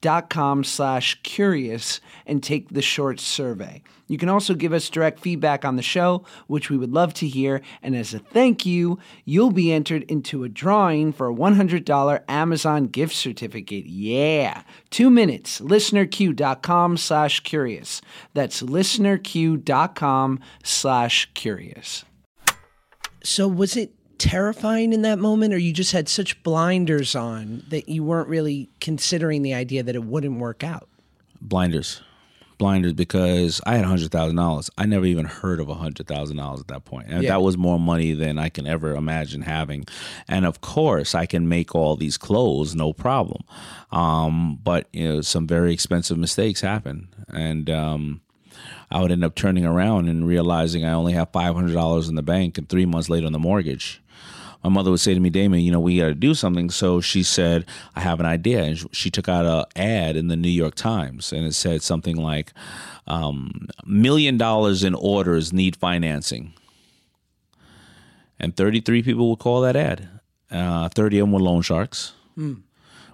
dot 0.00 0.28
com 0.30 0.64
slash 0.64 1.20
curious 1.22 2.00
and 2.26 2.42
take 2.42 2.68
the 2.70 2.82
short 2.82 3.20
survey. 3.20 3.80
You 4.12 4.18
can 4.18 4.28
also 4.28 4.52
give 4.52 4.74
us 4.74 4.90
direct 4.90 5.20
feedback 5.20 5.64
on 5.64 5.76
the 5.76 5.82
show, 5.82 6.26
which 6.46 6.68
we 6.68 6.76
would 6.76 6.92
love 6.92 7.14
to 7.14 7.26
hear. 7.26 7.62
And 7.82 7.96
as 7.96 8.12
a 8.12 8.18
thank 8.18 8.66
you, 8.66 8.98
you'll 9.24 9.52
be 9.52 9.72
entered 9.72 10.02
into 10.02 10.44
a 10.44 10.50
drawing 10.50 11.14
for 11.14 11.30
a 11.30 11.34
$100 11.34 12.22
Amazon 12.28 12.88
gift 12.88 13.14
certificate. 13.14 13.86
Yeah. 13.86 14.64
Two 14.90 15.08
minutes. 15.08 15.62
Listenerq.com 15.62 16.98
slash 16.98 17.40
curious. 17.40 18.02
That's 18.34 18.60
listenerq.com 18.60 20.40
slash 20.62 21.30
curious. 21.32 22.04
So 23.24 23.48
was 23.48 23.78
it 23.78 23.94
terrifying 24.18 24.92
in 24.92 25.00
that 25.00 25.20
moment 25.20 25.54
or 25.54 25.58
you 25.58 25.72
just 25.72 25.92
had 25.92 26.06
such 26.06 26.42
blinders 26.42 27.14
on 27.16 27.64
that 27.70 27.88
you 27.88 28.04
weren't 28.04 28.28
really 28.28 28.68
considering 28.78 29.40
the 29.40 29.54
idea 29.54 29.82
that 29.82 29.94
it 29.94 30.04
wouldn't 30.04 30.38
work 30.38 30.62
out? 30.62 30.86
Blinders. 31.40 32.02
Blinders 32.62 32.92
because 32.92 33.60
I 33.66 33.74
had 33.76 33.84
hundred 33.84 34.10
thousand 34.12 34.36
dollars. 34.36 34.70
I 34.78 34.86
never 34.86 35.04
even 35.04 35.24
heard 35.24 35.58
of 35.58 35.68
hundred 35.68 36.06
thousand 36.06 36.36
dollars 36.36 36.60
at 36.60 36.68
that 36.68 36.84
point, 36.84 37.08
and 37.08 37.22
Yeah. 37.22 37.30
that 37.30 37.42
was 37.42 37.56
more 37.58 37.78
money 37.80 38.12
than 38.12 38.38
I 38.38 38.48
can 38.50 38.66
ever 38.66 38.94
imagine 38.94 39.42
having. 39.42 39.84
And 40.28 40.46
of 40.46 40.60
course, 40.60 41.14
I 41.14 41.26
can 41.26 41.48
make 41.48 41.74
all 41.74 41.96
these 41.96 42.16
clothes, 42.16 42.74
no 42.74 42.92
problem. 42.92 43.42
Um, 43.90 44.60
but 44.62 44.88
you 44.92 45.08
know, 45.08 45.20
some 45.22 45.46
very 45.46 45.72
expensive 45.72 46.18
mistakes 46.18 46.60
happen, 46.60 47.08
and 47.32 47.68
um, 47.68 48.20
I 48.90 49.00
would 49.00 49.10
end 49.10 49.24
up 49.24 49.34
turning 49.34 49.64
around 49.64 50.08
and 50.08 50.26
realizing 50.26 50.84
I 50.84 50.92
only 50.92 51.14
have 51.14 51.30
five 51.32 51.54
hundred 51.54 51.72
dollars 51.74 52.08
in 52.08 52.14
the 52.14 52.22
bank, 52.22 52.58
and 52.58 52.68
three 52.68 52.86
months 52.86 53.08
later 53.08 53.26
on 53.26 53.32
the 53.32 53.38
mortgage. 53.38 54.01
My 54.62 54.70
mother 54.70 54.90
would 54.90 55.00
say 55.00 55.14
to 55.14 55.20
me, 55.20 55.30
Daymond, 55.30 55.64
you 55.64 55.72
know, 55.72 55.80
we 55.80 55.98
got 55.98 56.06
to 56.06 56.14
do 56.14 56.34
something. 56.34 56.70
So 56.70 57.00
she 57.00 57.22
said, 57.22 57.66
I 57.96 58.00
have 58.00 58.20
an 58.20 58.26
idea. 58.26 58.62
And 58.62 58.94
she 58.94 59.10
took 59.10 59.28
out 59.28 59.44
an 59.44 59.64
ad 59.82 60.16
in 60.16 60.28
the 60.28 60.36
New 60.36 60.48
York 60.48 60.74
Times, 60.74 61.32
and 61.32 61.44
it 61.44 61.54
said 61.54 61.82
something 61.82 62.16
like, 62.16 62.52
um, 63.06 63.68
million 63.84 64.36
dollars 64.36 64.84
in 64.84 64.94
orders 64.94 65.52
need 65.52 65.76
financing. 65.76 66.54
And 68.38 68.56
33 68.56 69.02
people 69.02 69.30
would 69.30 69.38
call 69.38 69.60
that 69.62 69.76
ad. 69.76 70.08
Uh, 70.50 70.88
30 70.88 71.18
of 71.18 71.22
them 71.24 71.32
were 71.32 71.40
loan 71.40 71.62
sharks 71.62 72.12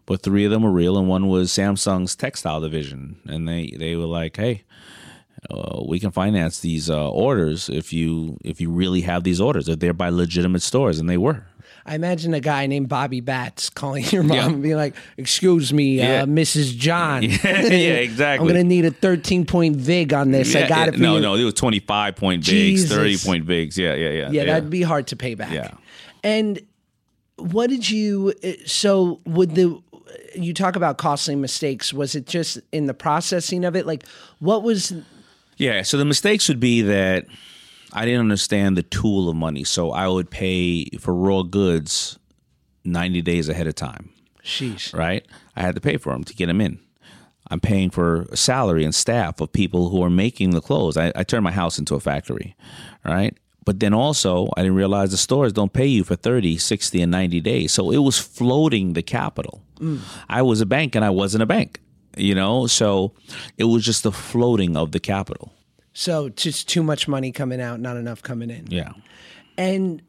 but 0.07 0.23
three 0.23 0.47
of 0.47 0.51
them 0.51 0.63
were 0.63 0.71
real, 0.71 0.97
and 0.97 1.07
one 1.07 1.29
was 1.29 1.51
Samsung's 1.51 2.17
textile 2.17 2.63
division, 2.63 3.21
and 3.27 3.47
they 3.47 3.75
they 3.77 3.95
were 3.95 4.07
like, 4.07 4.37
hey. 4.37 4.63
Uh, 5.51 5.83
we 5.87 6.01
can 6.01 6.11
finance 6.11 6.61
these 6.61 6.91
uh, 6.91 7.11
orders 7.11 7.69
if 7.69 7.93
you 7.93 8.37
if 8.45 8.61
you 8.61 8.71
really 8.71 9.03
have 9.03 9.23
these 9.25 9.41
orders. 9.41 9.69
If 9.69 9.79
they're 9.79 9.93
by 9.93 10.09
legitimate 10.11 10.63
stores, 10.63 10.99
and 10.99 11.09
they 11.09 11.17
were. 11.19 11.45
I 11.87 11.95
imagine 11.95 12.35
a 12.35 12.41
guy 12.41 12.67
named 12.67 12.89
Bobby 12.91 13.21
Bats 13.21 13.71
calling 13.71 14.05
your 14.11 14.23
mom 14.23 14.37
Yeah. 14.37 14.47
and 14.47 14.63
being 14.63 14.77
like, 14.77 14.95
"Excuse 15.17 15.73
me, 15.73 15.97
Yeah. 15.99 16.23
uh, 16.23 16.27
Mrs. 16.27 16.77
John. 16.77 17.23
Yeah, 17.23 17.31
exactly. 17.31 18.47
I'm 18.49 18.53
gonna 18.55 18.65
need 18.65 18.85
a 18.85 18.91
13 18.91 19.47
point 19.47 19.77
vig 19.77 20.13
on 20.13 20.31
this. 20.33 20.55
I 20.55 20.69
got 20.69 20.89
it 20.89 20.95
for 20.95 21.01
no, 21.01 21.15
you." 21.17 21.23
no, 21.23 21.35
it 21.35 21.45
was 21.45 21.55
twenty 21.55 21.79
five 21.81 22.17
point 22.17 22.45
vigs, 22.45 22.83
Jesus. 22.83 22.91
thirty 22.91 23.17
point 23.17 23.45
vigs. 23.45 23.79
Yeah, 23.79 23.95
yeah, 23.95 24.11
yeah. 24.11 24.31
yeah, 24.31 24.45
that'd 24.45 24.71
be 24.71 24.83
hard 24.83 25.07
to 25.09 25.17
pay 25.17 25.35
back. 25.35 25.53
Yeah. 25.53 25.71
And 26.23 26.61
what 27.37 27.71
did 27.71 27.89
you? 27.89 28.35
uh, 28.45 28.49
So 28.67 29.21
would 29.25 29.55
the? 29.55 29.81
You 30.35 30.53
talk 30.53 30.77
about 30.77 30.99
costly 30.99 31.37
mistakes. 31.37 31.93
Was 31.93 32.15
it 32.15 32.27
just 32.27 32.59
in 32.73 32.87
the 32.87 32.95
processing 32.95 33.65
of 33.65 33.77
it? 33.77 33.87
Like, 33.87 34.05
what 34.41 34.63
was? 34.63 34.93
Yeah, 35.59 35.83
so 35.83 35.97
the 35.99 36.05
mistakes 36.05 36.49
would 36.49 36.61
be 36.61 36.83
that 36.83 37.27
I 37.93 38.05
didn't 38.05 38.21
understand 38.21 38.77
the 38.77 38.83
tool 38.83 39.29
of 39.29 39.37
money. 39.37 39.65
So 39.65 39.91
I 39.91 40.09
would 40.09 40.31
pay 40.31 40.87
for 40.99 41.15
raw 41.15 41.43
goods 41.43 42.19
90 42.85 43.23
days 43.23 43.49
ahead 43.49 43.67
of 43.67 43.75
time, 43.75 44.11
Sheesh. 44.43 44.97
right? 44.97 45.27
I 45.57 45.63
had 45.63 45.75
to 45.75 45.81
pay 45.81 45.97
for 45.97 46.13
them 46.13 46.25
to 46.25 46.35
get 46.35 46.47
them 46.47 46.61
in. 46.61 46.79
I'm 47.51 47.61
paying 47.61 47.91
for 47.91 48.23
a 48.31 48.37
salary 48.37 48.85
and 48.85 48.95
staff 48.95 49.41
of 49.41 49.53
people 49.53 49.89
who 49.89 50.03
are 50.03 50.11
making 50.11 50.51
the 50.51 50.61
clothes. 50.61 50.97
I, 50.97 51.13
I 51.17 51.25
turned 51.25 51.45
my 51.45 51.51
house 51.51 51.79
into 51.79 51.95
a 51.95 52.01
factory, 52.01 52.55
right? 53.05 53.37
But 53.65 53.81
then 53.81 53.95
also, 53.95 54.49
I 54.57 54.63
didn't 54.63 54.77
realize 54.77 55.11
the 55.11 55.17
stores 55.17 55.53
don't 55.53 55.73
pay 55.73 55.87
you 55.87 56.05
for 56.05 56.15
30, 56.15 56.59
60, 56.59 57.03
and 57.03 57.11
90 57.11 57.41
days. 57.41 57.73
So 57.73 57.91
it 57.91 57.99
was 57.99 58.19
floating 58.19 58.93
the 58.93 59.03
capital. 59.03 59.63
Mm. 59.79 60.01
I 60.29 60.43
was 60.43 60.61
a 60.61 60.67
bank 60.67 60.95
and 60.95 61.05
I 61.05 61.11
wasn't 61.11 61.43
a 61.43 61.47
bank, 61.47 61.81
you 62.19 62.35
know? 62.35 62.67
So 62.67 63.13
it 63.57 63.65
was 63.65 63.85
just 63.85 64.03
the 64.03 64.13
floating 64.13 64.77
of 64.77 64.93
the 64.93 65.01
capital. 65.01 65.53
So 65.93 66.29
just 66.29 66.69
too 66.69 66.83
much 66.83 67.09
money 67.09 67.33
coming 67.33 67.61
out, 67.61 67.81
not 67.81 67.97
enough 67.97 68.23
coming 68.23 68.51
in. 68.51 68.67
Yeah. 68.69 68.93
And 69.57 70.03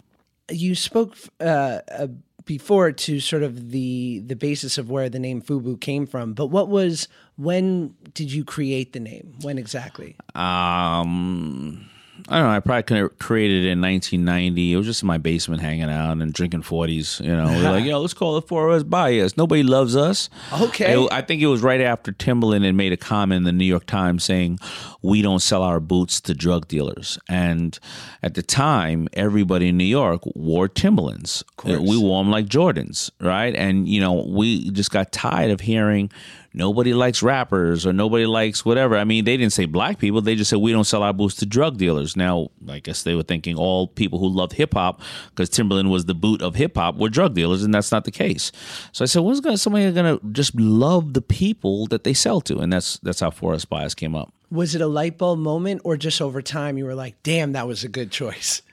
you 0.51 0.75
spoke 0.75 1.15
uh, 1.39 1.79
uh, 1.91 2.07
before 2.45 2.91
to 2.91 3.19
sort 3.19 3.43
of 3.43 3.71
the 3.71 4.23
the 4.25 4.35
basis 4.35 4.77
of 4.77 4.89
where 4.89 5.09
the 5.09 5.19
name 5.19 5.41
Fubu 5.41 5.79
came 5.79 6.05
from. 6.05 6.33
But 6.33 6.47
what 6.47 6.67
was 6.69 7.07
when 7.37 7.95
did 8.13 8.31
you 8.31 8.43
create 8.43 8.93
the 8.93 8.99
name? 8.99 9.35
When 9.41 9.57
exactly? 9.57 10.15
Um, 10.35 11.89
I 12.27 12.39
don't 12.39 12.47
know. 12.47 12.49
I 12.49 12.59
probably 12.59 12.83
could 12.83 12.97
have 12.97 13.19
created 13.19 13.65
it 13.65 13.69
in 13.69 13.81
1990. 13.81 14.73
It 14.73 14.77
was 14.77 14.85
just 14.85 15.01
in 15.03 15.07
my 15.07 15.17
basement 15.17 15.61
hanging 15.61 15.89
out 15.89 16.17
and 16.17 16.33
drinking 16.33 16.63
40s. 16.63 17.23
You 17.23 17.35
know, 17.35 17.47
we 17.47 17.65
are 17.65 17.71
like, 17.71 17.85
yo, 17.85 17.99
let's 18.01 18.13
call 18.13 18.37
it 18.37 18.47
for 18.47 18.69
us 18.71 18.83
by 18.83 19.17
us. 19.19 19.37
Nobody 19.37 19.63
loves 19.63 19.95
us. 19.95 20.29
Okay. 20.53 20.93
It- 21.01 21.11
I 21.11 21.21
think 21.21 21.41
it 21.41 21.47
was 21.47 21.61
right 21.61 21.81
after 21.81 22.11
Timberland 22.11 22.65
had 22.65 22.75
made 22.75 22.91
a 22.93 22.97
comment 22.97 23.37
in 23.37 23.43
the 23.43 23.51
New 23.51 23.65
York 23.65 23.85
Times 23.85 24.23
saying, 24.23 24.59
we 25.01 25.21
don't 25.21 25.39
sell 25.41 25.63
our 25.63 25.79
boots 25.79 26.19
to 26.21 26.33
drug 26.33 26.67
dealers. 26.67 27.17
And 27.29 27.77
at 28.21 28.33
the 28.33 28.43
time, 28.43 29.07
everybody 29.13 29.69
in 29.69 29.77
New 29.77 29.83
York 29.85 30.21
wore 30.35 30.67
Timberlands. 30.67 31.43
We 31.79 31.97
wore 31.97 32.23
them 32.23 32.31
like 32.31 32.45
Jordans, 32.47 33.09
right? 33.21 33.55
And, 33.55 33.87
you 33.87 34.01
know, 34.01 34.25
we 34.27 34.69
just 34.71 34.91
got 34.91 35.11
tired 35.11 35.51
of 35.51 35.61
hearing 35.61 36.11
nobody 36.53 36.93
likes 36.93 37.21
rappers 37.21 37.85
or 37.85 37.93
nobody 37.93 38.25
likes 38.25 38.65
whatever. 38.65 38.97
I 38.97 39.03
mean, 39.03 39.25
they 39.25 39.37
didn't 39.37 39.53
say 39.53 39.65
black 39.65 39.99
people. 39.99 40.21
They 40.21 40.35
just 40.35 40.49
said 40.49 40.59
we 40.59 40.71
don't 40.71 40.85
sell 40.85 41.03
our 41.03 41.13
boots 41.13 41.35
to 41.35 41.45
drug 41.45 41.77
dealers. 41.77 42.15
Now, 42.15 42.49
I 42.67 42.79
guess 42.79 43.03
they 43.03 43.15
were 43.15 43.23
thinking 43.23 43.55
all 43.55 43.87
people 43.87 44.19
who 44.19 44.27
loved 44.29 44.53
hip 44.53 44.73
hop, 44.73 45.01
because 45.29 45.49
Timberland 45.49 45.91
was 45.91 46.05
the 46.05 46.15
boot 46.15 46.41
of 46.41 46.55
hip 46.55 46.75
hop, 46.75 46.95
were 46.95 47.09
drug 47.09 47.33
dealers, 47.35 47.63
and 47.63 47.73
that's 47.73 47.91
not 47.91 48.05
the 48.05 48.11
case. 48.11 48.51
So 48.91 49.03
I 49.03 49.05
said, 49.05 49.21
when's 49.21 49.41
gonna, 49.41 49.57
somebody 49.57 49.91
going 49.91 50.19
to 50.19 50.25
just 50.31 50.55
love 50.55 51.13
the 51.13 51.21
people 51.21 51.87
that 51.87 52.03
they 52.03 52.13
sell 52.13 52.41
to? 52.41 52.59
And 52.59 52.71
that's 52.73 52.97
that's 52.99 53.19
how 53.19 53.31
For 53.31 53.53
Us 53.53 53.65
By 53.65 53.85
Us 53.85 53.93
came 53.93 54.15
up. 54.15 54.33
Was 54.51 54.73
it 54.73 54.81
a 54.81 54.87
light 54.87 55.17
bulb 55.17 55.39
moment, 55.39 55.81
or 55.83 55.95
just 55.95 56.21
over 56.21 56.41
time 56.41 56.77
you 56.77 56.85
were 56.85 56.95
like, 56.95 57.21
"Damn, 57.21 57.51
that 57.53 57.67
was 57.67 57.83
a 57.83 57.87
good 57.87 58.11
choice"? 58.11 58.63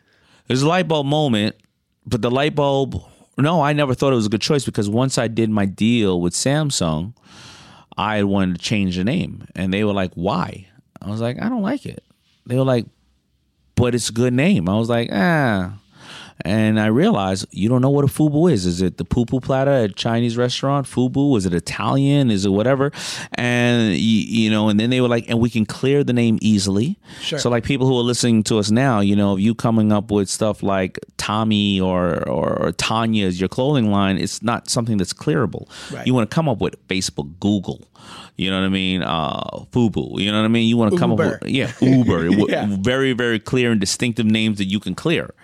It 0.49 0.53
was 0.53 0.62
a 0.62 0.68
light 0.68 0.89
bulb 0.89 1.07
moment, 1.07 1.57
but 2.07 2.22
the 2.22 2.31
light 2.31 2.55
bulb. 2.55 3.03
No, 3.39 3.61
I 3.61 3.74
never 3.74 3.93
thought 3.93 4.14
it 4.14 4.16
was 4.16 4.24
a 4.24 4.31
good 4.31 4.41
choice 4.41 4.64
because 4.64 4.89
once 4.89 5.18
I 5.18 5.29
did 5.29 5.51
my 5.51 5.66
deal 5.66 6.22
with 6.22 6.33
Samsung, 6.33 7.12
I 7.97 8.22
wanted 8.24 8.57
to 8.57 8.62
change 8.62 8.97
the 8.97 9.05
name, 9.05 9.47
and 9.55 9.72
they 9.72 9.84
were 9.84 9.92
like, 9.92 10.12
"Why?" 10.14 10.68
I 11.01 11.11
was 11.11 11.20
like, 11.20 11.40
"I 11.40 11.49
don't 11.49 11.62
like 11.62 11.86
it." 11.86 12.03
They 12.47 12.57
were 12.57 12.64
like, 12.64 12.86
"But 13.74 13.94
it's 13.94 14.11
a 14.11 14.12
good 14.12 14.34
name." 14.34 14.68
I 14.68 14.76
was 14.76 14.88
like, 14.88 15.09
"Ah." 15.12 15.78
And 16.43 16.78
I 16.78 16.87
realized 16.87 17.47
you 17.51 17.68
don't 17.68 17.80
know 17.80 17.91
what 17.91 18.05
a 18.05 18.09
fubu 18.09 18.53
is. 18.53 18.66
Is 18.66 18.82
it 18.82 18.99
the 18.99 19.05
poo 19.05 19.24
poo 19.24 19.41
platter 19.41 19.70
at 19.70 19.91
a 19.91 19.93
Chinese 19.93 20.37
restaurant? 20.37 20.87
Fubu? 20.87 21.37
Is 21.39 21.47
it 21.47 21.55
Italian? 21.55 22.30
Is 22.30 22.45
it 22.45 22.51
whatever? 22.51 22.93
And 23.34 23.93
you, 23.93 24.45
you 24.45 24.51
know, 24.51 24.68
and 24.68 24.78
then 24.78 24.91
they 24.91 25.01
were 25.01 25.09
like, 25.09 25.24
and 25.28 25.41
we 25.41 25.49
can 25.49 25.64
clear 25.64 26.05
the 26.05 26.12
name 26.12 26.39
easily. 26.43 26.99
Sure. 27.20 27.39
So 27.39 27.49
like 27.49 27.64
people 27.64 27.87
who 27.87 27.99
are 27.99 28.03
listening 28.03 28.43
to 28.45 28.59
us 28.59 28.70
now, 28.70 29.01
you 29.01 29.16
know, 29.16 29.34
if 29.34 29.41
you 29.41 29.55
coming 29.55 29.93
up 29.93 30.11
with 30.11 30.28
stuff 30.28 30.62
like 30.62 30.99
Tommy 31.16 31.80
or 31.80 32.28
or, 32.28 32.66
or 32.66 32.72
Tanya 32.72 33.26
as 33.26 33.41
your 33.41 33.49
clothing 33.49 33.91
line, 33.91 34.18
it's 34.18 34.43
not 34.43 34.68
something 34.68 34.99
that's 34.99 35.14
clearable. 35.14 35.68
Right. 35.93 36.07
You 36.07 36.14
want 36.14 36.30
to 36.30 36.34
come 36.34 36.49
up 36.49 36.61
with 36.61 36.87
Facebook, 36.89 37.41
Google. 37.41 37.82
You 38.37 38.51
know 38.51 38.61
what 38.61 38.66
I 38.66 38.70
mean? 38.70 39.03
Uh, 39.03 39.64
Fubu. 39.72 40.20
You 40.20 40.30
know 40.30 40.39
what 40.39 40.45
I 40.45 40.49
mean? 40.49 40.68
You 40.68 40.76
want 40.76 40.93
to 40.93 40.99
come 40.99 41.12
up 41.12 41.18
with 41.18 41.47
yeah, 41.47 41.72
Uber. 41.80 42.26
Yeah. 42.49 42.66
Very 42.68 43.12
very 43.14 43.41
clear 43.41 43.72
and 43.72 43.80
distinctive 43.80 44.26
names 44.26 44.59
that 44.59 44.66
you 44.66 44.78
can 44.78 44.95
clear. 44.95 45.34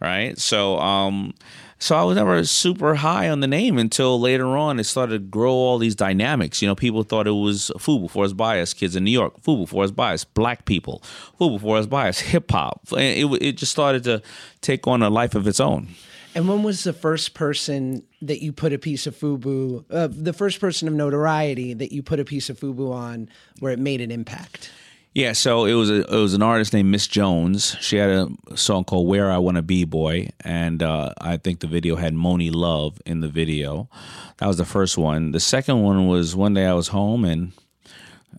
Right. 0.00 0.38
So 0.38 0.78
um, 0.78 1.34
so 1.78 1.96
I 1.96 2.02
was 2.04 2.16
never 2.16 2.44
super 2.44 2.94
high 2.94 3.30
on 3.30 3.40
the 3.40 3.46
name 3.46 3.78
until 3.78 4.20
later 4.20 4.46
on 4.48 4.78
it 4.78 4.84
started 4.84 5.12
to 5.12 5.18
grow 5.18 5.52
all 5.52 5.78
these 5.78 5.94
dynamics. 5.94 6.60
You 6.60 6.68
know, 6.68 6.74
people 6.74 7.02
thought 7.04 7.26
it 7.26 7.30
was 7.30 7.72
Fubu 7.78 8.10
For 8.10 8.24
Us 8.24 8.34
By 8.34 8.60
Us, 8.60 8.74
kids 8.74 8.96
in 8.96 9.04
New 9.04 9.10
York, 9.10 9.40
Fubu 9.42 9.66
For 9.66 9.82
Us 9.82 9.90
By 9.90 10.12
Us, 10.12 10.24
black 10.24 10.66
people, 10.66 11.02
Fubu 11.40 11.58
For 11.58 11.78
Us 11.78 11.86
By 11.86 12.10
Us, 12.10 12.20
hip 12.20 12.50
hop. 12.50 12.82
It, 12.92 13.24
it 13.40 13.52
just 13.52 13.72
started 13.72 14.04
to 14.04 14.22
take 14.60 14.86
on 14.86 15.02
a 15.02 15.08
life 15.08 15.34
of 15.34 15.46
its 15.46 15.58
own. 15.58 15.88
And 16.34 16.48
when 16.48 16.62
was 16.62 16.84
the 16.84 16.92
first 16.92 17.32
person 17.32 18.04
that 18.20 18.42
you 18.42 18.52
put 18.52 18.72
a 18.74 18.78
piece 18.78 19.06
of 19.06 19.16
FUBU, 19.16 19.84
uh, 19.90 20.08
the 20.10 20.34
first 20.34 20.60
person 20.60 20.86
of 20.86 20.94
notoriety 20.94 21.74
that 21.74 21.92
you 21.92 22.02
put 22.02 22.20
a 22.20 22.24
piece 22.24 22.50
of 22.50 22.60
FUBU 22.60 22.92
on 22.92 23.28
where 23.58 23.72
it 23.72 23.78
made 23.78 24.00
an 24.02 24.10
impact? 24.10 24.70
Yeah, 25.12 25.32
so 25.32 25.64
it 25.64 25.74
was 25.74 25.90
a 25.90 26.02
it 26.02 26.20
was 26.20 26.34
an 26.34 26.42
artist 26.42 26.72
named 26.72 26.88
Miss 26.88 27.08
Jones. 27.08 27.76
She 27.80 27.96
had 27.96 28.10
a 28.10 28.56
song 28.56 28.84
called 28.84 29.08
"Where 29.08 29.30
I 29.30 29.38
Want 29.38 29.56
to 29.56 29.62
Be 29.62 29.84
Boy," 29.84 30.30
and 30.40 30.82
uh, 30.82 31.12
I 31.20 31.36
think 31.36 31.60
the 31.60 31.66
video 31.66 31.96
had 31.96 32.14
Monie 32.14 32.54
Love 32.54 33.00
in 33.04 33.20
the 33.20 33.28
video. 33.28 33.88
That 34.38 34.46
was 34.46 34.56
the 34.56 34.64
first 34.64 34.96
one. 34.96 35.32
The 35.32 35.40
second 35.40 35.82
one 35.82 36.06
was 36.06 36.36
one 36.36 36.54
day 36.54 36.64
I 36.64 36.74
was 36.74 36.88
home 36.88 37.24
and, 37.24 37.52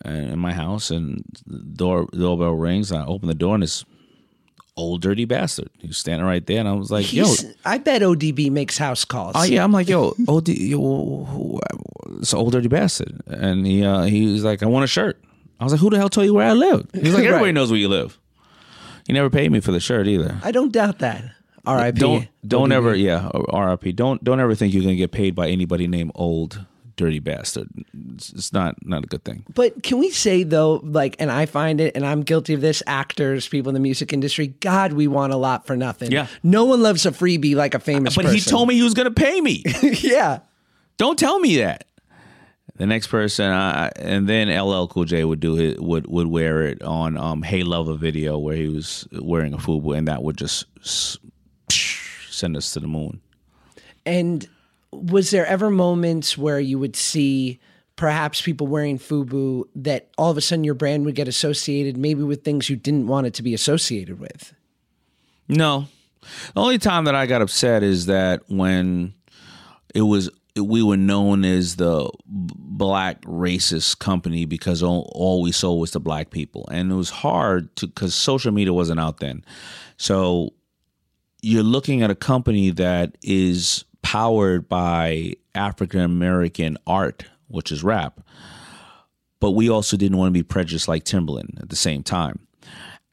and 0.06 0.32
in 0.32 0.40
my 0.40 0.54
house, 0.54 0.92
and 0.92 1.26
the 1.46 1.60
door 1.60 2.08
doorbell 2.14 2.54
rings. 2.54 2.90
And 2.90 3.02
I 3.02 3.06
open 3.06 3.28
the 3.28 3.34
door, 3.34 3.54
and 3.56 3.64
this 3.64 3.84
old 4.78 5.02
dirty 5.02 5.26
bastard. 5.26 5.70
Was 5.86 5.98
standing 5.98 6.26
right 6.26 6.46
there, 6.46 6.60
and 6.60 6.70
I 6.70 6.74
was 6.74 6.90
like, 6.90 7.12
"Yo." 7.12 7.26
I 7.66 7.80
bet 7.80 8.02
ODB 8.02 8.50
makes 8.50 8.78
house 8.78 9.04
calls. 9.04 9.34
Oh 9.36 9.44
yeah, 9.44 9.62
I'm 9.62 9.74
like, 9.74 9.90
yo, 9.90 10.16
OD, 10.26 10.48
yo, 10.48 11.60
it's 12.20 12.34
old 12.34 12.54
dirty 12.54 12.70
bastard, 12.70 13.22
and 13.28 13.68
he 13.68 13.84
uh, 13.84 14.04
he 14.04 14.32
was 14.32 14.46
like, 14.46 14.64
I 14.64 14.68
want 14.68 14.86
a 14.86 14.88
shirt. 14.88 15.22
I 15.62 15.64
was 15.64 15.72
like, 15.74 15.80
who 15.82 15.90
the 15.92 15.98
hell 15.98 16.10
told 16.10 16.26
you 16.26 16.34
where 16.34 16.48
I 16.50 16.54
live? 16.54 16.90
He's 16.94 17.14
like, 17.14 17.24
everybody 17.24 17.46
Right. 17.46 17.52
knows 17.54 17.70
where 17.72 17.80
you 17.80 17.88
live. 17.88 18.18
He 19.08 19.14
never 19.14 19.30
paid 19.30 19.52
me 19.52 19.60
for 19.62 19.72
the 19.72 19.80
shirt 19.80 20.08
either. 20.08 20.38
I 20.44 20.52
don't 20.52 20.72
doubt 20.74 21.00
that. 21.00 21.24
R.I.P. 21.66 22.00
Don't 22.00 22.28
don't 22.48 22.70
ODB. 22.70 22.74
ever 22.74 22.96
yeah 22.96 23.30
RIP. 23.54 23.96
Don't 23.96 24.24
don't 24.24 24.40
ever 24.40 24.56
think 24.56 24.74
you're 24.74 24.82
gonna 24.84 24.96
get 24.96 25.12
paid 25.12 25.36
by 25.36 25.48
anybody 25.50 25.88
named 25.88 26.12
old 26.16 26.66
dirty 26.98 27.20
bastard. 27.20 27.70
It's, 28.16 28.32
it's 28.34 28.52
not 28.54 28.84
not 28.86 29.04
a 29.04 29.08
good 29.08 29.24
thing. 29.24 29.44
But 29.54 29.84
can 29.84 30.00
we 30.00 30.10
say 30.10 30.42
though, 30.44 30.82
like, 30.84 31.16
and 31.20 31.32
I 31.32 31.46
find 31.46 31.80
it, 31.80 31.96
and 31.96 32.04
I'm 32.06 32.22
guilty 32.24 32.56
of 32.56 32.62
this. 32.62 32.82
Actors, 32.88 33.48
people 33.48 33.70
in 33.70 33.74
the 33.76 33.80
music 33.80 34.12
industry, 34.12 34.48
God, 34.48 34.94
we 34.94 35.08
want 35.08 35.34
a 35.34 35.38
lot 35.38 35.68
for 35.68 35.78
nothing. 35.78 36.12
Yeah. 36.12 36.26
no 36.42 36.66
one 36.66 36.82
loves 36.82 37.06
a 37.06 37.12
freebie 37.12 37.54
like 37.56 37.76
a 37.76 37.80
famous. 37.80 38.16
But 38.16 38.34
he 38.34 38.40
told 38.40 38.68
me 38.68 38.74
he 38.76 38.82
was 38.84 38.96
gonna 38.96 39.12
pay 39.12 39.40
me. 39.40 39.64
me, 39.84 39.92
yeah. 40.02 40.40
Don't 40.98 41.18
tell 41.20 41.38
me 41.40 41.58
that. 41.58 41.86
The 42.82 42.88
next 42.88 43.08
person, 43.10 43.52
I, 43.52 43.92
and 43.96 44.28
then 44.28 44.50
LL 44.50 44.88
Cool 44.88 45.06
J 45.06 45.24
would 45.24 45.40
do 45.40 45.56
it. 45.60 45.80
Would 45.84 46.08
would 46.08 46.26
wear 46.26 46.64
it 46.64 46.82
on 46.82 47.16
um, 47.16 47.44
"Hey 47.44 47.62
Lover" 47.62 47.94
video 47.94 48.40
where 48.40 48.56
he 48.56 48.70
was 48.70 49.08
wearing 49.12 49.54
a 49.54 49.58
FUBU, 49.58 49.96
and 49.96 50.08
that 50.08 50.24
would 50.24 50.36
just 50.36 50.66
send 51.70 52.58
us 52.58 52.74
to 52.74 52.80
the 52.80 52.88
moon. 52.88 53.22
And 54.04 54.50
was 54.92 55.30
there 55.30 55.46
ever 55.46 55.70
moments 55.70 56.40
where 56.40 56.60
you 56.60 56.80
would 56.80 56.96
see 56.96 57.60
perhaps 57.98 58.42
people 58.42 58.66
wearing 58.66 58.98
FUBU 58.98 59.66
that 59.76 60.10
all 60.18 60.32
of 60.32 60.38
a 60.38 60.42
sudden 60.42 60.64
your 60.64 60.74
brand 60.74 61.06
would 61.06 61.14
get 61.14 61.28
associated 61.28 61.98
maybe 61.98 62.24
with 62.24 62.44
things 62.44 62.68
you 62.68 62.76
didn't 62.76 63.06
want 63.06 63.28
it 63.28 63.36
to 63.36 63.44
be 63.44 63.54
associated 63.54 64.20
with? 64.20 64.56
No, 65.48 65.86
the 66.56 66.60
only 66.60 66.80
time 66.80 67.06
that 67.06 67.14
I 67.14 67.28
got 67.28 67.44
upset 67.44 67.84
is 67.84 68.08
that 68.08 68.42
when 68.48 69.14
it 69.94 70.02
was 70.02 70.32
we 70.56 70.84
were 70.84 70.98
known 70.98 71.46
as 71.46 71.78
the 71.78 72.10
black 72.82 73.22
racist 73.26 74.00
company 74.00 74.44
because 74.44 74.82
all, 74.82 75.08
all 75.14 75.44
we 75.44 75.52
sold 75.52 75.80
was 75.80 75.92
to 75.92 76.00
black 76.00 76.32
people, 76.32 76.68
and 76.72 76.92
it 76.92 76.96
was 76.96 77.12
hard 77.12 77.76
to 77.76 77.86
because 77.86 78.16
social 78.16 78.52
media 78.52 78.74
wasn't 78.74 79.00
out 79.00 79.20
then. 79.20 79.46
So 79.98 80.54
you're 81.44 81.62
looking 81.62 82.02
at 82.02 82.10
a 82.10 82.16
company 82.16 82.72
that 82.72 83.20
is 83.22 83.86
powered 84.02 84.68
by 84.68 85.34
African 85.54 86.00
American 86.00 86.80
art, 86.88 87.26
which 87.50 87.72
is 87.72 87.84
rap, 87.84 88.20
but 89.40 89.52
we 89.52 89.70
also 89.70 89.96
didn't 89.96 90.18
want 90.18 90.30
to 90.30 90.34
be 90.34 90.42
prejudiced 90.42 90.88
like 90.88 91.04
Timberland 91.04 91.60
at 91.62 91.70
the 91.70 91.76
same 91.76 92.02
time 92.02 92.48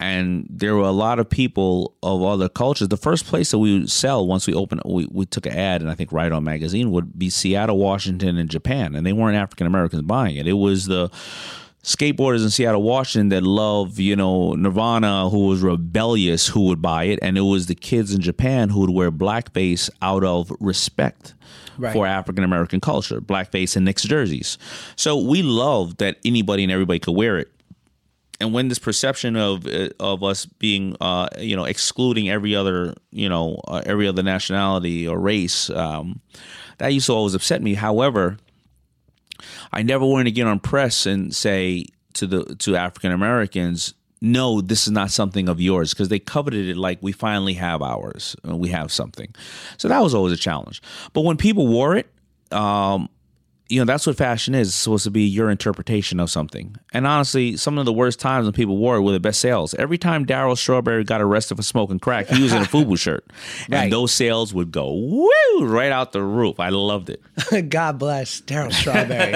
and 0.01 0.46
there 0.49 0.74
were 0.76 0.82
a 0.82 0.92
lot 0.92 1.18
of 1.18 1.28
people 1.28 1.94
of 2.03 2.22
other 2.22 2.49
cultures. 2.49 2.88
The 2.88 2.96
first 2.96 3.26
place 3.26 3.51
that 3.51 3.59
we 3.59 3.78
would 3.80 3.90
sell 3.90 4.26
once 4.26 4.46
we 4.46 4.55
opened, 4.55 4.82
we, 4.84 5.07
we 5.11 5.26
took 5.26 5.46
an 5.46 5.53
ad, 5.55 5.80
and 5.82 5.90
I 5.90 5.94
think 5.94 6.12
Right 6.12 6.30
On 6.30 6.44
Magazine 6.44 6.90
would 6.92 7.18
be 7.18 7.30
Seattle, 7.30 7.78
Washington, 7.78 8.36
and 8.38 8.49
Japan, 8.49 8.94
and 8.94 9.05
they 9.05 9.12
weren't 9.12 9.36
African 9.36 9.66
Americans 9.66 10.03
buying 10.03 10.36
it. 10.36 10.46
It 10.46 10.53
was 10.55 10.86
the 10.86 11.11
skateboarders 11.82 12.42
in 12.42 12.51
Seattle, 12.51 12.82
Washington 12.82 13.28
that 13.30 13.42
love, 13.42 13.99
you 13.99 14.14
know, 14.16 14.53
Nirvana, 14.55 15.30
who 15.30 15.46
was 15.46 15.62
rebellious, 15.62 16.46
who 16.49 16.62
would 16.66 16.82
buy 16.82 17.05
it, 17.05 17.18
and 17.22 17.38
it 17.38 17.42
was 17.42 17.66
the 17.66 17.74
kids 17.74 18.12
in 18.14 18.20
Japan 18.20 18.68
who 18.68 18.80
would 18.80 18.90
wear 18.90 19.11
blackface 19.11 19.90
out 20.03 20.24
of 20.24 20.53
respect 20.61 21.34
Right. 21.80 21.92
for 21.92 22.09
African 22.09 22.42
American 22.42 22.80
culture, 22.80 23.20
blackface 23.20 23.76
and 23.76 23.84
Knicks 23.84 24.03
jerseys. 24.03 24.59
So 24.96 25.16
we 25.16 25.42
loved 25.42 25.99
that 25.99 26.16
anybody 26.24 26.64
and 26.64 26.72
everybody 26.72 26.99
could 26.99 27.14
wear 27.14 27.38
it 27.38 27.53
and 28.41 28.53
when 28.53 28.68
this 28.68 28.78
perception 28.78 29.36
of 29.36 29.66
uh, 29.66 29.89
of 30.01 30.22
us 30.22 30.47
being 30.47 30.97
uh, 31.01 31.28
you 31.39 31.57
know 31.57 31.64
excluding 31.64 32.28
every 32.30 32.55
other 32.55 32.95
you 33.11 33.28
know 33.28 33.61
uh, 33.68 33.82
every 33.84 34.07
other 34.07 34.22
nationality 34.22 35.07
or 35.07 35.18
race 35.18 35.70
um, 35.70 36.20
that 36.78 36.93
used 36.93 37.07
to 37.07 37.12
always 37.12 37.34
upset 37.34 37.62
me. 37.62 37.74
However 37.74 38.39
i 39.72 39.82
never 39.82 40.05
wanted 40.05 40.24
to 40.24 40.32
get 40.32 40.49
on 40.49 40.59
press 40.59 41.07
and 41.07 41.32
say 41.32 41.84
to 42.12 42.26
the 42.26 42.57
to 42.57 42.74
african 42.74 43.12
americans 43.12 43.95
no 44.20 44.61
this 44.61 44.86
is 44.86 44.93
not 44.93 45.11
something 45.11 45.49
of 45.49 45.61
yours 45.61 45.93
because 45.93 46.09
they 46.09 46.18
coveted 46.18 46.68
it 46.68 46.76
like 46.76 46.99
we 47.01 47.12
finally 47.12 47.55
have 47.55 47.82
ours 47.82 48.36
and 48.43 48.59
we 48.59 48.68
have 48.68 48.91
something. 48.91 49.34
So 49.76 49.89
that 49.89 50.01
was 50.01 50.14
always 50.14 50.32
a 50.32 50.36
challenge. 50.36 50.82
But 51.12 51.22
when 51.22 51.36
people 51.36 51.66
wore 51.66 51.97
it 51.97 52.11
um, 52.53 53.09
you 53.69 53.79
know 53.81 53.85
that's 53.85 54.07
what 54.07 54.16
fashion 54.16 54.55
is. 54.55 54.69
It's 54.69 54.77
supposed 54.77 55.05
to 55.05 55.11
be 55.11 55.23
your 55.25 55.51
interpretation 55.51 56.21
of 56.21 56.31
something. 56.31 56.75
And 56.93 57.07
honestly, 57.07 57.57
some 57.57 57.79
of 57.79 57.85
the 57.85 57.93
worst 57.93 58.19
times 58.21 58.45
when 58.47 58.53
people 58.53 58.77
wore 58.79 58.97
it 58.97 59.03
were 59.03 59.12
the 59.12 59.21
best 59.21 59.41
sales. 59.41 59.75
Every 59.75 59.99
time 59.99 60.25
Darryl 60.27 60.57
Strawberry 60.57 61.05
got 61.05 61.21
arrested 61.21 61.57
for 61.57 61.62
smoking 61.62 61.99
crack, 61.99 62.29
he 62.29 62.43
was 62.43 62.53
in 62.53 62.62
a 62.62 62.64
FUBU 62.66 62.99
shirt, 62.99 63.25
Right. 63.69 63.85
and 63.85 63.93
those 63.93 64.12
sales 64.12 64.55
would 64.55 64.73
go 64.73 64.93
woo 64.93 65.31
right 65.66 65.93
out 65.93 66.12
the 66.12 66.23
roof. 66.23 66.59
I 66.61 66.71
loved 66.71 67.11
it. 67.11 67.23
God 67.69 67.99
bless 67.99 68.41
Darryl 68.41 68.73
Strawberry. 68.73 69.35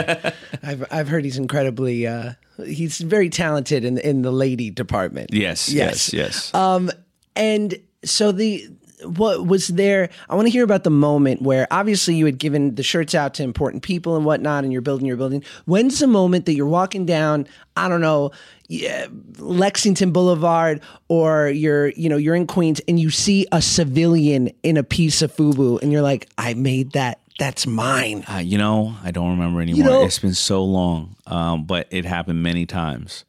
I've 0.62 0.84
I've 0.90 1.08
heard 1.08 1.24
he's 1.24 1.36
incredibly 1.38 2.06
uh, 2.06 2.32
he's 2.64 2.98
very 3.00 3.28
talented 3.28 3.84
in 3.84 3.98
in 3.98 4.22
the 4.22 4.32
lady 4.32 4.70
department. 4.70 5.30
Yes, 5.32 5.68
yes, 5.70 6.12
yes. 6.12 6.52
Um, 6.54 6.90
and 7.36 7.74
so 8.04 8.32
the 8.32 8.66
what 9.04 9.46
was 9.46 9.68
there? 9.68 10.08
I 10.28 10.34
want 10.34 10.46
to 10.46 10.50
hear 10.52 10.64
about 10.64 10.84
the 10.84 10.90
moment 10.90 11.42
where 11.42 11.66
obviously 11.70 12.14
you 12.14 12.26
had 12.26 12.38
given 12.38 12.74
the 12.74 12.82
shirts 12.82 13.14
out 13.14 13.34
to 13.34 13.42
important 13.42 13.82
people 13.82 14.16
and 14.16 14.24
whatnot, 14.24 14.64
and 14.64 14.72
you're 14.72 14.82
building 14.82 15.06
your 15.06 15.16
building. 15.16 15.42
When's 15.64 15.98
the 15.98 16.06
moment 16.06 16.46
that 16.46 16.54
you're 16.54 16.66
walking 16.66 17.06
down? 17.06 17.46
I 17.76 17.88
don't 17.88 18.00
know. 18.00 18.30
yeah, 18.68 19.06
Lexington 19.38 20.12
Boulevard, 20.12 20.80
or 21.08 21.48
you're, 21.48 21.88
you 21.88 22.08
know, 22.08 22.16
you're 22.16 22.34
in 22.34 22.46
Queens, 22.46 22.80
and 22.88 22.98
you 22.98 23.10
see 23.10 23.46
a 23.52 23.60
civilian 23.60 24.50
in 24.62 24.76
a 24.76 24.82
piece 24.82 25.22
of 25.22 25.32
FUBU, 25.34 25.82
and 25.82 25.92
you're 25.92 26.02
like, 26.02 26.28
"I 26.38 26.54
made 26.54 26.92
that. 26.92 27.18
That's 27.38 27.66
mine." 27.66 28.24
Uh, 28.32 28.38
you 28.38 28.56
know, 28.58 28.94
I 29.04 29.10
don't 29.10 29.30
remember 29.30 29.60
anymore. 29.60 29.84
know- 29.84 30.04
it's 30.04 30.18
been 30.18 30.34
so 30.34 30.64
long, 30.64 31.16
um, 31.26 31.64
but 31.64 31.86
it 31.90 32.04
happened 32.04 32.42
many 32.42 32.66
times, 32.66 33.24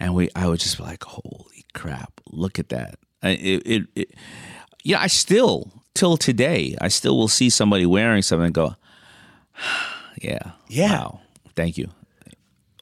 and 0.00 0.14
we, 0.14 0.30
I 0.34 0.46
would 0.48 0.60
just 0.60 0.76
be 0.78 0.84
like, 0.84 1.04
"Holy 1.04 1.64
crap! 1.74 2.20
Look 2.30 2.58
at 2.58 2.68
that!" 2.70 2.98
I- 3.22 3.28
It, 3.30 3.86
it, 3.94 4.10
yeah, 4.82 5.00
I 5.00 5.06
still 5.06 5.70
till 5.94 6.16
today, 6.16 6.76
I 6.80 6.88
still 6.88 7.16
will 7.16 7.28
see 7.28 7.50
somebody 7.50 7.86
wearing 7.86 8.22
something 8.22 8.46
and 8.46 8.54
go, 8.54 8.76
"Yeah, 10.22 10.52
Yeah. 10.68 10.92
wow, 10.92 11.20
thank 11.56 11.76
you." 11.78 11.88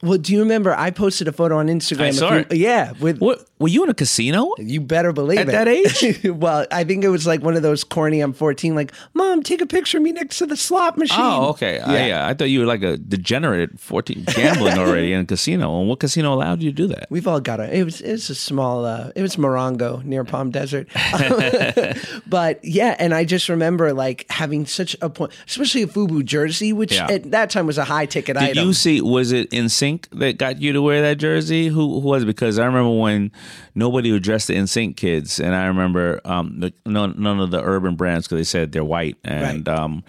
Well, 0.03 0.17
do 0.17 0.33
you 0.33 0.39
remember? 0.39 0.73
I 0.75 0.89
posted 0.89 1.27
a 1.27 1.31
photo 1.31 1.57
on 1.59 1.67
Instagram. 1.67 2.01
I 2.07 2.11
saw 2.11 2.29
few- 2.29 2.37
it. 2.39 2.53
Yeah, 2.55 2.93
with 2.99 3.19
What 3.19 3.45
were 3.61 3.67
you 3.67 3.83
in 3.83 3.89
a 3.89 3.93
casino? 3.93 4.51
You 4.57 4.81
better 4.81 5.13
believe 5.13 5.37
At 5.39 5.47
it. 5.47 5.51
that 5.51 5.67
age? 5.67 6.23
well, 6.25 6.65
I 6.71 6.83
think 6.83 7.03
it 7.03 7.09
was 7.09 7.27
like 7.27 7.41
one 7.43 7.55
of 7.55 7.61
those 7.61 7.83
corny. 7.83 8.19
I'm 8.19 8.33
14. 8.33 8.73
Like, 8.73 8.91
mom, 9.13 9.43
take 9.43 9.61
a 9.61 9.67
picture 9.67 9.97
of 9.99 10.03
me 10.03 10.11
next 10.11 10.39
to 10.39 10.47
the 10.47 10.57
slot 10.57 10.97
machine. 10.97 11.19
Oh, 11.21 11.49
okay. 11.49 11.75
Yeah. 11.77 11.85
I, 11.91 12.07
yeah, 12.07 12.27
I 12.27 12.33
thought 12.33 12.45
you 12.45 12.61
were 12.61 12.65
like 12.65 12.81
a 12.81 12.97
degenerate 12.97 13.79
14 13.79 14.23
gambling 14.35 14.79
already 14.79 15.13
in 15.13 15.21
a 15.21 15.25
casino. 15.25 15.79
And 15.79 15.87
what 15.87 15.99
casino 15.99 16.33
allowed 16.33 16.63
you 16.63 16.71
to 16.71 16.75
do 16.75 16.87
that? 16.87 17.05
We've 17.11 17.27
all 17.27 17.39
got 17.39 17.59
a. 17.59 17.71
It 17.73 17.83
was. 17.83 18.01
It 18.01 18.11
was 18.13 18.29
a 18.31 18.35
small. 18.35 18.83
Uh, 18.85 19.11
it 19.15 19.21
was 19.21 19.35
Morongo 19.35 20.03
near 20.03 20.23
Palm 20.23 20.49
Desert. 20.49 20.87
but 22.27 22.63
yeah, 22.63 22.95
and 22.99 23.13
I 23.13 23.25
just 23.25 23.47
remember 23.49 23.93
like 23.93 24.25
having 24.29 24.65
such 24.65 24.95
a 25.01 25.09
point, 25.09 25.31
especially 25.47 25.83
a 25.83 25.87
FUBU 25.87 26.25
jersey, 26.25 26.73
which 26.73 26.93
Yeah. 26.93 27.07
at 27.11 27.31
that 27.31 27.49
time 27.49 27.67
was 27.67 27.77
a 27.77 27.83
high 27.83 28.05
ticket 28.05 28.35
Did 28.37 28.43
item. 28.43 28.55
Did 28.55 28.65
you 28.65 28.73
see? 28.73 29.01
Was 29.01 29.31
it 29.31 29.51
NSYNC 29.51 30.09
that 30.19 30.37
got 30.37 30.61
you 30.61 30.73
to 30.73 30.81
wear 30.81 31.01
that 31.01 31.17
jersey? 31.17 31.67
Who, 31.67 31.99
who 31.99 32.07
was 32.07 32.23
it? 32.23 32.27
Because 32.27 32.57
I 32.59 32.65
remember 32.65 32.97
when 32.99 33.31
nobody 33.75 34.11
would 34.11 34.23
dress 34.23 34.47
the 34.47 34.55
NSYNC 34.55 34.95
kids, 34.97 35.39
and 35.39 35.55
I 35.55 35.65
remember 35.67 36.19
um, 36.25 36.59
the, 36.59 36.73
none, 36.85 37.15
none 37.17 37.39
of 37.39 37.51
the 37.51 37.61
urban 37.63 37.95
brands 37.95 38.27
because 38.27 38.39
they 38.39 38.43
said 38.43 38.71
they're 38.71 38.83
white, 38.83 39.17
and 39.23 39.67
Right. 39.67 39.77
um, 39.79 40.03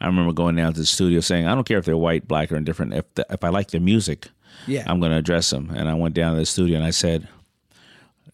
I 0.00 0.06
remember 0.06 0.32
going 0.32 0.56
down 0.56 0.72
to 0.74 0.80
the 0.80 0.86
studio 0.86 1.20
saying, 1.20 1.46
"I 1.46 1.54
don't 1.54 1.66
care 1.66 1.78
if 1.78 1.84
they're 1.84 1.96
white, 1.96 2.28
black, 2.28 2.52
or 2.52 2.56
indifferent. 2.56 2.94
If 2.94 3.14
the, 3.14 3.26
if 3.30 3.42
I 3.44 3.48
like 3.48 3.70
their 3.70 3.80
music, 3.80 4.28
Yeah. 4.66 4.84
I'm 4.86 5.00
going 5.00 5.10
to 5.12 5.18
address 5.18 5.50
them." 5.50 5.70
And 5.74 5.88
I 5.88 5.94
went 5.94 6.14
down 6.14 6.34
to 6.34 6.38
the 6.40 6.46
studio 6.46 6.76
and 6.76 6.84
I 6.86 6.90
said. 6.90 7.26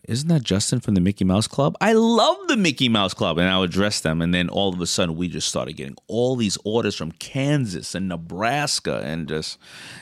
Isn't 0.06 0.28
that 0.28 0.42
Justin 0.42 0.80
from 0.80 0.94
the 0.94 1.00
Mickey 1.00 1.24
Mouse 1.24 1.46
Club? 1.46 1.76
I 1.80 1.92
love 1.94 2.36
the 2.48 2.56
Mickey 2.56 2.88
Mouse 2.88 3.14
Club. 3.14 3.38
And 3.38 3.48
I 3.48 3.58
would 3.58 3.70
dress 3.70 4.00
them. 4.00 4.20
And 4.20 4.34
then 4.34 4.48
all 4.48 4.72
of 4.72 4.80
a 4.80 4.86
sudden, 4.86 5.16
we 5.16 5.28
just 5.28 5.48
started 5.48 5.74
getting 5.74 5.96
all 6.08 6.36
these 6.36 6.58
orders 6.64 6.94
from 6.94 7.12
Kansas 7.12 7.94
and 7.94 8.08
Nebraska. 8.08 9.00
And 9.04 9.28
just, 9.28 9.58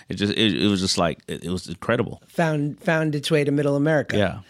it 0.09 0.14
just, 0.14 0.32
it, 0.32 0.62
it 0.62 0.66
was 0.68 0.80
just 0.80 0.98
like, 0.98 1.20
it, 1.28 1.44
it 1.44 1.50
was 1.50 1.68
incredible. 1.68 2.22
found 2.28 2.80
found 2.80 3.14
its 3.14 3.30
way 3.30 3.44
to 3.44 3.50
Middle 3.53 3.76
America. 3.76 4.16
Yeah. 4.16 4.40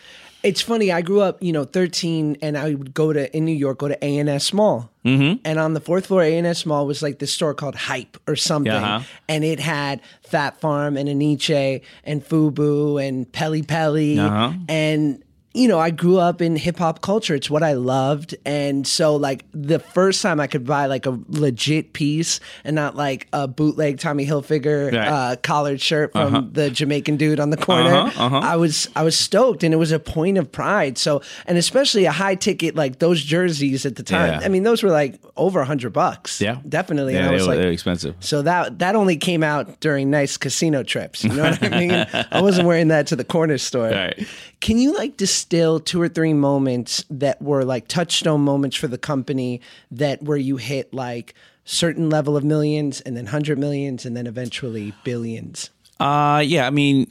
It's 0.42 0.61
funny. 0.61 0.90
I 0.90 1.03
grew 1.03 1.20
up, 1.20 1.40
you 1.40 1.53
know, 1.53 1.64
13, 1.64 2.38
and 2.42 2.59
I 2.59 2.74
would 2.74 2.92
go 2.92 3.12
to 3.12 3.34
in 3.36 3.44
New 3.44 3.55
York, 3.55 3.78
go 3.78 3.86
to 3.86 4.05
A 4.05 4.18
and 4.18 4.28
S 4.28 4.53
Mall, 4.53 4.90
mm-hmm. 5.05 5.40
and 5.44 5.59
on 5.61 5.74
the 5.74 5.80
fourth 5.80 6.07
floor, 6.07 6.20
A 6.22 6.36
and 6.36 6.44
S 6.48 6.66
Mall 6.66 6.84
was 6.84 7.00
like 7.00 7.20
this 7.20 7.32
store 7.32 7.55
called 7.55 7.76
Hype 7.76 8.16
or 8.26 8.34
something, 8.34 8.72
Yeah, 8.72 8.98
huh? 8.98 9.05
and 9.28 9.44
it 9.44 9.61
had 9.61 10.00
Phat 10.24 10.61
Farm 10.61 10.96
and 10.96 11.09
Aniche 11.09 11.80
and 12.03 12.24
Fubu 12.24 13.00
and 13.00 13.30
Pelle 13.30 13.62
Pelle, 13.62 14.18
Uh-huh. 14.18 14.53
and 14.68 15.22
you 15.55 15.68
know, 15.68 15.78
I 15.78 15.90
grew 15.90 16.18
up 16.18 16.40
in 16.40 16.57
hip 16.57 16.78
hop 16.78 17.03
culture. 17.03 17.34
It's 17.34 17.50
what 17.50 17.62
I 17.62 17.74
loved. 17.74 18.34
And 18.46 18.86
so, 18.86 19.16
like, 19.16 19.44
the 19.53 19.78
first 19.78 20.22
time 20.22 20.40
I 20.40 20.46
could 20.46 20.64
buy 20.66 20.86
like 20.86 21.05
a 21.07 21.18
legit 21.28 21.92
piece 21.92 22.40
and 22.64 22.74
not 22.74 22.96
like 22.96 23.28
a 23.32 23.46
bootleg 23.46 23.98
Tommy 23.98 24.24
Hilfiger 24.26 24.92
Right. 24.92 25.09
uh, 25.09 25.36
collared 25.42 25.80
shirt 25.80 26.12
from 26.12 26.50
the 26.53 26.70
Jamaican 26.70 27.16
dude 27.18 27.38
on 27.40 27.50
the 27.50 27.57
corner, 27.59 27.90
Uh-huh, 27.94 28.24
uh-huh. 28.26 28.38
I 28.42 28.57
was 28.57 28.88
I 28.96 29.03
was 29.03 29.16
stoked, 29.18 29.62
and 29.62 29.74
it 29.74 29.76
was 29.78 29.92
a 29.92 29.98
point 29.98 30.38
of 30.38 30.50
pride. 30.50 30.96
So, 30.98 31.20
and 31.46 31.59
especially 31.59 32.05
a 32.07 32.12
high 32.12 32.34
ticket 32.34 32.74
like 32.74 32.98
those 32.98 33.22
jerseys 33.22 33.84
at 33.84 33.96
the 33.96 34.03
time. 34.03 34.40
Yeah. 34.40 34.46
I 34.46 34.48
mean, 34.48 34.62
those 34.62 34.82
were 34.82 34.90
like 34.90 35.20
over 35.36 35.61
a 35.61 35.64
hundred 35.66 35.92
bucks. 35.92 36.40
Yeah. 36.40 36.59
definitely. 36.68 37.12
Yeah, 37.14 37.20
and 37.20 37.26
I 37.26 37.30
they 37.30 37.34
was 37.36 37.42
were, 37.46 37.48
like, 37.53 37.59
they 37.61 37.66
were 37.66 37.72
expensive. 37.72 38.14
so 38.20 38.42
that 38.42 38.78
that 38.78 38.96
only 38.96 39.16
came 39.16 39.42
out 39.42 39.80
during 39.80 40.11
nice 40.11 40.36
casino 40.36 40.82
trips. 40.82 41.24
You 41.24 41.30
know 41.34 41.42
what 41.50 41.62
I 41.62 41.68
mean? 41.78 42.07
I 42.30 42.40
wasn't 42.40 42.66
wearing 42.66 42.88
that 42.88 43.07
to 43.09 43.16
the 43.16 43.24
corner 43.24 43.59
store. 43.59 43.90
Right. 44.03 44.26
Can 44.61 44.78
you 44.78 44.94
like 44.94 45.16
distill 45.43 45.80
two 45.80 46.01
or 46.01 46.09
three 46.09 46.32
moments 46.32 47.05
that 47.11 47.40
were 47.43 47.64
like 47.64 47.88
touchstone 47.88 48.40
moments 48.40 48.76
for 48.76 48.86
the 48.86 48.99
company 48.99 49.61
that 49.90 50.22
where 50.22 50.36
you 50.36 50.57
hit 50.57 50.95
like 50.95 51.34
certain 51.64 52.09
level 52.09 52.36
of 52.36 52.45
millions 52.45 53.01
and 53.01 53.16
then 53.16 53.26
hundred 53.26 53.59
millions 53.59 54.07
and 54.07 54.16
then 54.16 54.26
eventually 54.26 54.93
billions? 55.05 55.70
Uh 55.99 56.43
yeah, 56.45 56.66
I 56.66 56.70
mean 56.70 57.07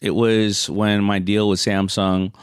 it 0.00 0.10
was 0.10 0.68
when 0.68 1.02
my 1.04 1.18
deal 1.18 1.48
with 1.48 1.60
Samsung 1.60 2.34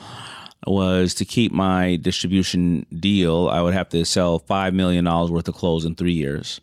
was 0.65 1.13
to 1.15 1.25
keep 1.25 1.51
my 1.51 1.97
distribution 1.97 2.85
deal, 2.97 3.49
I 3.49 3.61
would 3.61 3.73
have 3.73 3.89
to 3.89 4.05
sell 4.05 4.39
5 4.39 4.73
million 4.73 5.03
dollars 5.03 5.29
worth 5.29 5.47
of 5.49 5.55
clothes 5.55 5.83
in 5.83 5.95
3 5.95 6.13
years. 6.13 6.61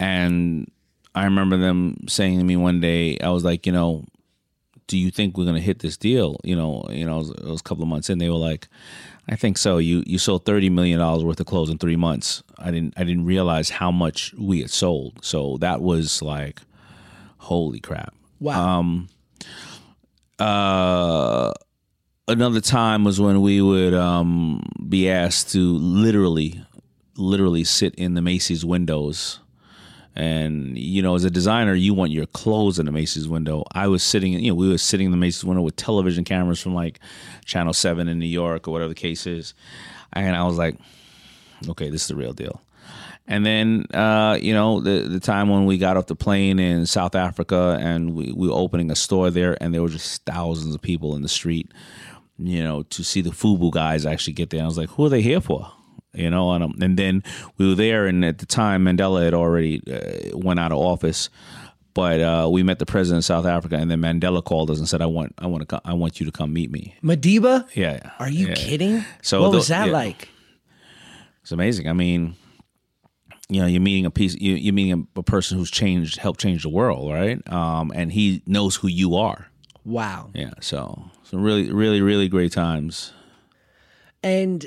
And 0.00 0.68
I 1.14 1.24
remember 1.24 1.56
them 1.56 2.08
saying 2.08 2.38
to 2.38 2.44
me 2.44 2.56
one 2.56 2.80
day, 2.80 3.18
I 3.20 3.30
was 3.30 3.44
like, 3.44 3.66
you 3.66 3.72
know, 3.72 4.04
do 4.86 4.98
you 4.98 5.10
think 5.10 5.36
we're 5.36 5.44
going 5.44 5.56
to 5.56 5.62
hit 5.62 5.78
this 5.78 5.96
deal? 5.96 6.38
You 6.44 6.56
know, 6.56 6.84
you 6.90 7.04
know, 7.06 7.16
it 7.16 7.18
was, 7.18 7.30
it 7.30 7.44
was 7.44 7.60
a 7.60 7.64
couple 7.64 7.82
of 7.82 7.88
months 7.88 8.10
in. 8.10 8.18
They 8.18 8.28
were 8.28 8.36
like, 8.36 8.68
I 9.28 9.36
think 9.36 9.56
so. 9.58 9.78
You 9.78 10.02
you 10.06 10.18
sold 10.18 10.44
thirty 10.44 10.68
million 10.70 10.98
dollars 10.98 11.24
worth 11.24 11.40
of 11.40 11.46
clothes 11.46 11.70
in 11.70 11.78
three 11.78 11.96
months. 11.96 12.42
I 12.58 12.70
didn't 12.70 12.94
I 12.96 13.04
didn't 13.04 13.24
realize 13.24 13.70
how 13.70 13.90
much 13.90 14.34
we 14.38 14.60
had 14.60 14.70
sold. 14.70 15.24
So 15.24 15.56
that 15.58 15.80
was 15.80 16.20
like, 16.20 16.60
holy 17.38 17.80
crap. 17.80 18.14
Wow. 18.40 18.78
Um, 18.78 19.08
Uh, 20.38 21.52
another 22.26 22.60
time 22.60 23.04
was 23.04 23.20
when 23.20 23.40
we 23.40 23.62
would 23.62 23.94
um, 23.94 24.62
be 24.88 25.08
asked 25.08 25.52
to 25.52 25.78
literally, 25.78 26.60
literally 27.16 27.64
sit 27.64 27.94
in 27.94 28.14
the 28.14 28.20
Macy's 28.20 28.64
windows. 28.64 29.40
And 30.16 30.78
you 30.78 31.02
know, 31.02 31.16
as 31.16 31.24
a 31.24 31.30
designer, 31.30 31.74
you 31.74 31.92
want 31.92 32.12
your 32.12 32.26
clothes 32.26 32.78
in 32.78 32.86
the 32.86 32.92
Macy's 32.92 33.28
window. 33.28 33.64
I 33.72 33.88
was 33.88 34.02
sitting, 34.02 34.32
you 34.32 34.50
know, 34.50 34.54
we 34.54 34.68
were 34.68 34.78
sitting 34.78 35.06
in 35.06 35.10
the 35.10 35.16
Macy's 35.16 35.44
window 35.44 35.62
with 35.62 35.76
television 35.76 36.24
cameras 36.24 36.60
from 36.60 36.74
like 36.74 37.00
Channel 37.44 37.72
Seven 37.72 38.06
in 38.08 38.18
New 38.18 38.26
York 38.26 38.68
or 38.68 38.70
whatever 38.70 38.88
the 38.88 38.94
case 38.94 39.26
is, 39.26 39.54
and 40.12 40.36
I 40.36 40.44
was 40.44 40.56
like, 40.56 40.76
okay, 41.68 41.90
this 41.90 42.02
is 42.02 42.08
the 42.08 42.16
real 42.16 42.32
deal. 42.32 42.60
And 43.26 43.44
then, 43.46 43.86
uh, 43.94 44.38
you 44.40 44.52
know, 44.52 44.80
the 44.80 45.08
the 45.08 45.20
time 45.20 45.48
when 45.48 45.64
we 45.64 45.78
got 45.78 45.96
off 45.96 46.06
the 46.06 46.14
plane 46.14 46.58
in 46.58 46.86
South 46.86 47.14
Africa 47.14 47.78
and 47.80 48.14
we, 48.14 48.32
we 48.32 48.48
were 48.48 48.54
opening 48.54 48.90
a 48.90 48.96
store 48.96 49.30
there, 49.30 49.56
and 49.60 49.74
there 49.74 49.82
were 49.82 49.88
just 49.88 50.24
thousands 50.24 50.74
of 50.74 50.82
people 50.82 51.16
in 51.16 51.22
the 51.22 51.28
street, 51.28 51.72
you 52.38 52.62
know, 52.62 52.82
to 52.84 53.02
see 53.02 53.20
the 53.20 53.30
FUBU 53.30 53.72
guys 53.72 54.04
actually 54.04 54.34
get 54.34 54.50
there. 54.50 54.62
I 54.62 54.66
was 54.66 54.78
like, 54.78 54.90
who 54.90 55.06
are 55.06 55.08
they 55.08 55.22
here 55.22 55.40
for? 55.40 55.72
You 56.14 56.30
know, 56.30 56.52
and, 56.52 56.64
um, 56.64 56.74
and 56.80 56.96
then 56.96 57.22
we 57.58 57.68
were 57.68 57.74
there, 57.74 58.06
and 58.06 58.24
at 58.24 58.38
the 58.38 58.46
time, 58.46 58.84
Mandela 58.84 59.24
had 59.24 59.34
already 59.34 59.82
uh, 59.90 60.36
went 60.36 60.60
out 60.60 60.72
of 60.72 60.78
office. 60.78 61.30
But 61.94 62.20
uh, 62.20 62.48
we 62.50 62.64
met 62.64 62.80
the 62.80 62.86
president 62.86 63.18
of 63.18 63.24
South 63.24 63.46
Africa, 63.46 63.76
and 63.76 63.88
then 63.88 64.00
Mandela 64.00 64.42
called 64.42 64.70
us 64.70 64.78
and 64.78 64.88
said, 64.88 65.00
"I 65.00 65.06
want, 65.06 65.32
I 65.38 65.46
want 65.46 65.62
to, 65.62 65.66
come, 65.66 65.80
I 65.84 65.94
want 65.94 66.18
you 66.18 66.26
to 66.26 66.32
come 66.32 66.52
meet 66.52 66.70
me." 66.70 66.96
Madiba? 67.02 67.68
Yeah, 67.74 68.10
Are 68.18 68.28
you 68.28 68.48
yeah. 68.48 68.54
kidding? 68.54 69.04
So 69.22 69.42
what 69.42 69.50
tho- 69.52 69.58
was 69.58 69.68
that 69.68 69.86
yeah. 69.86 69.92
like? 69.92 70.28
It's 71.42 71.52
amazing. 71.52 71.88
I 71.88 71.92
mean, 71.92 72.34
you 73.48 73.60
know, 73.60 73.66
you're 73.66 73.80
meeting 73.80 74.06
a 74.06 74.10
piece, 74.10 74.34
you, 74.34 74.54
you're 74.54 74.72
meeting 74.72 75.08
a, 75.16 75.20
a 75.20 75.22
person 75.22 75.58
who's 75.58 75.70
changed, 75.70 76.18
helped 76.18 76.40
change 76.40 76.62
the 76.62 76.68
world, 76.68 77.12
right? 77.12 77.46
Um, 77.52 77.92
and 77.94 78.10
he 78.10 78.42
knows 78.46 78.76
who 78.76 78.88
you 78.88 79.16
are. 79.16 79.48
Wow. 79.84 80.30
Yeah. 80.34 80.54
So, 80.60 81.10
some 81.22 81.42
really, 81.42 81.70
really, 81.70 82.00
really 82.00 82.28
great 82.28 82.52
times. 82.52 83.12
And 84.22 84.66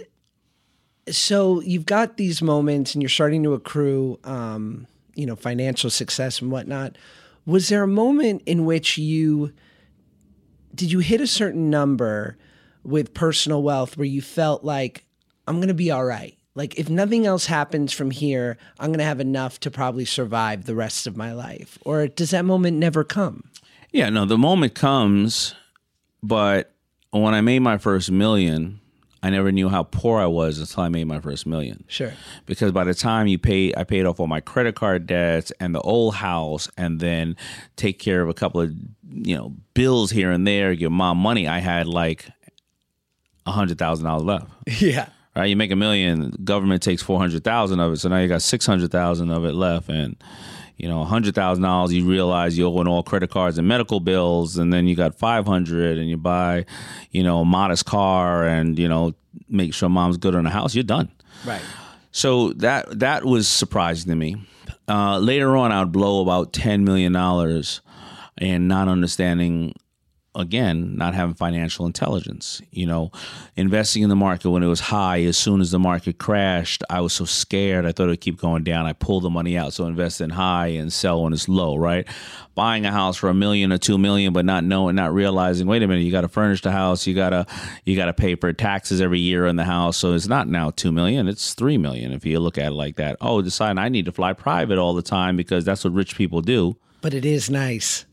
so 1.10 1.62
you've 1.62 1.86
got 1.86 2.18
these 2.18 2.42
moments 2.42 2.94
and 2.94 3.02
you're 3.02 3.10
starting 3.10 3.44
to 3.44 3.54
accrue, 3.54 4.20
um, 4.24 4.88
you 5.16 5.26
know, 5.26 5.36
financial 5.36 5.90
success 5.90 6.42
and 6.42 6.52
whatnot. 6.52 6.98
Was 7.46 7.70
there 7.70 7.84
a 7.84 7.88
moment 7.88 8.44
in 8.46 8.66
which 8.66 8.98
you 8.98 9.54
did 10.76 10.92
you 10.92 11.00
hit 11.00 11.22
a 11.22 11.28
certain 11.28 11.70
number 11.70 12.38
with 12.84 13.14
personal 13.14 13.64
wealth 13.64 13.98
where 13.98 14.06
you 14.06 14.22
felt 14.22 14.64
like 14.64 15.06
I'm 15.48 15.56
going 15.56 15.70
to 15.70 15.74
be 15.74 15.90
all 15.92 16.06
right? 16.06 16.38
like 16.58 16.78
if 16.80 16.90
nothing 16.90 17.28
else 17.28 17.46
happens 17.46 17.94
from 17.94 18.10
here, 18.10 18.58
I'm 18.80 18.88
going 18.88 18.98
to 18.98 19.06
have 19.06 19.20
enough 19.20 19.60
to 19.62 19.72
probably 19.72 20.06
survive 20.06 20.66
the 20.66 20.74
rest 20.74 21.06
of 21.06 21.16
my 21.16 21.32
life? 21.32 21.78
Or 21.86 22.08
does 22.08 22.32
that 22.32 22.46
moment 22.46 22.78
never 22.78 23.04
come? 23.04 23.44
Yeah, 23.92 24.10
no, 24.10 24.26
the 24.26 24.40
moment 24.40 24.74
comes, 24.74 25.54
but 26.24 26.74
when 27.12 27.36
I 27.36 27.42
made 27.42 27.60
my 27.60 27.78
first 27.78 28.10
million, 28.10 28.82
I 29.28 29.30
never 29.30 29.52
knew 29.52 29.68
how 29.68 29.84
poor 29.84 30.22
I 30.22 30.26
was 30.26 30.58
until 30.58 30.84
I 30.84 30.88
made 30.88 31.04
my 31.04 31.20
first 31.20 31.46
million. 31.46 31.84
Sure. 31.90 32.14
Because 32.46 32.72
by 32.72 32.86
the 32.86 32.94
time 32.94 33.28
you 33.28 33.38
pay, 33.38 33.74
I 33.76 33.84
paid 33.84 34.06
off 34.06 34.22
all 34.22 34.28
my 34.28 34.40
credit 34.40 34.76
card 34.76 35.06
debts 35.06 35.52
and 35.60 35.76
the 35.76 35.82
old 35.82 36.16
house, 36.16 36.70
and 36.78 37.02
then 37.02 37.36
take 37.76 38.00
care 38.00 38.22
of 38.22 38.30
a 38.30 38.34
couple 38.34 38.62
of 38.62 38.72
you 39.12 39.36
know 39.36 39.54
bills 39.74 40.12
here 40.12 40.32
and 40.32 40.48
there, 40.48 40.76
give 40.76 40.94
mom 40.94 41.18
money. 41.18 41.46
I 41.46 41.60
had 41.60 41.88
like 41.88 42.30
a 43.46 43.52
hundred 43.52 43.78
thousand 43.78 44.06
dollars 44.06 44.24
left. 44.24 44.48
Yeah. 44.82 45.10
Right, 45.36 45.48
you 45.48 45.58
make 45.58 45.72
a 45.72 45.76
million, 45.76 46.32
government 46.46 46.82
takes 46.82 47.02
four 47.02 47.20
hundred 47.20 47.44
thousand 47.44 47.82
of 47.82 47.92
it, 47.92 47.98
so 47.98 48.08
now 48.08 48.20
you 48.20 48.30
got 48.30 48.42
six 48.42 48.66
hundred 48.66 48.92
thousand 48.92 49.30
of 49.30 49.44
it 49.44 49.54
left, 49.54 49.90
and 49.90 50.16
you 50.78 50.88
know, 50.88 51.04
hundred 51.04 51.36
thousand 51.36 51.64
dollars, 51.64 51.92
you 51.94 52.06
realize 52.06 52.58
you 52.58 52.68
owe 52.68 52.78
on 52.78 52.88
all 52.88 53.04
credit 53.04 53.32
cards 53.32 53.58
and 53.58 53.68
medical 53.68 54.00
bills, 54.00 54.58
and 54.58 54.72
then 54.72 54.88
you 54.88 54.96
got 54.96 55.16
five 55.16 55.46
hundred, 55.46 55.98
and 55.98 56.10
you 56.10 56.18
buy, 56.18 56.66
you 57.12 57.24
know, 57.24 57.40
a 57.40 57.46
modest 57.46 57.86
car, 57.86 58.46
and 58.46 58.78
you 58.78 58.88
know, 58.88 59.14
make 59.50 59.74
sure 59.74 59.90
mom's 59.90 60.18
good 60.18 60.36
on 60.36 60.44
the 60.44 60.50
house. 60.50 60.76
You're 60.76 60.84
done. 60.84 61.12
Right. 61.46 61.62
So 62.12 62.54
that 62.54 63.00
that 63.00 63.26
was 63.26 63.48
surprising 63.48 64.10
to 64.10 64.16
me. 64.16 64.38
Uh, 64.88 65.18
later 65.20 65.58
on, 65.58 65.72
I'd 65.72 65.92
blow 65.92 66.22
about 66.22 66.54
ten 66.54 66.84
million 66.84 67.12
dollars, 67.12 67.82
and 68.38 68.68
not 68.68 68.88
understanding 68.88 69.74
again, 70.38 70.96
not 70.96 71.16
having 71.16 71.34
financial 71.34 71.86
intelligence. 71.86 72.62
You 72.72 72.86
know, 72.86 73.12
investing 73.56 74.04
in 74.04 74.10
the 74.10 74.16
market 74.16 74.50
when 74.52 74.64
it 74.64 74.68
was 74.68 74.80
high, 74.80 75.24
as 75.24 75.38
soon 75.38 75.60
as 75.60 75.72
the 75.72 75.80
market 75.80 76.20
crashed, 76.20 76.84
I 76.90 77.02
was 77.02 77.12
so 77.12 77.26
scared. 77.26 77.86
I 77.86 77.92
thought 77.92 78.06
it 78.06 78.12
would 78.12 78.22
keep 78.22 78.40
going 78.40 78.64
down. 78.64 78.86
I 78.86 78.94
pulled 78.94 79.24
the 79.24 79.30
money 79.30 79.58
out. 79.58 79.74
So 79.74 79.86
invest 79.86 80.22
in 80.22 80.30
high 80.30 80.68
and 80.68 80.94
sell 80.94 81.24
when 81.24 81.34
it's 81.34 81.50
low, 81.50 81.76
right? 81.76 82.08
Buying 82.56 82.86
a 82.86 82.92
house 82.92 83.18
for 83.18 83.30
a 83.30 83.34
million 83.34 83.74
or 83.74 83.78
two 83.78 83.98
million, 83.98 84.32
but 84.32 84.46
not 84.46 84.64
knowing, 84.64 84.96
not 84.96 85.14
realizing, 85.14 85.68
wait 85.68 85.84
a 85.84 85.88
minute, 85.88 86.04
you 86.04 86.12
got 86.12 86.22
to 86.22 86.28
furnish 86.28 86.62
the 86.62 86.72
house. 86.72 87.06
You 87.08 87.16
got 87.16 87.32
to, 87.32 87.46
you 87.84 87.96
got 87.96 88.06
to 88.06 88.14
pay 88.14 88.36
for 88.36 88.54
taxes 88.54 89.02
every 89.02 89.20
year 89.20 89.48
in 89.48 89.56
the 89.56 89.66
house. 89.66 89.98
So 89.98 90.14
it's 90.14 90.28
not 90.28 90.48
now 90.48 90.72
two 90.72 90.92
million, 90.92 91.28
it's 91.28 91.54
three 91.54 91.78
million 91.78 92.14
if 92.14 92.26
you 92.26 92.40
look 92.40 92.58
at 92.58 92.68
it 92.68 92.76
like 92.76 92.96
that. 92.98 93.18
Oh, 93.22 93.42
decide 93.42 93.78
I 93.78 93.90
need 93.90 94.06
to 94.06 94.12
fly 94.12 94.34
private 94.34 94.78
all 94.78 94.94
the 94.94 95.02
time 95.02 95.36
because 95.36 95.66
that's 95.66 95.84
what 95.84 95.94
rich 95.94 96.16
people 96.16 96.42
do 96.42 96.78
but 97.02 97.14
it 97.14 97.26
is 97.26 97.50
nice. 97.50 98.06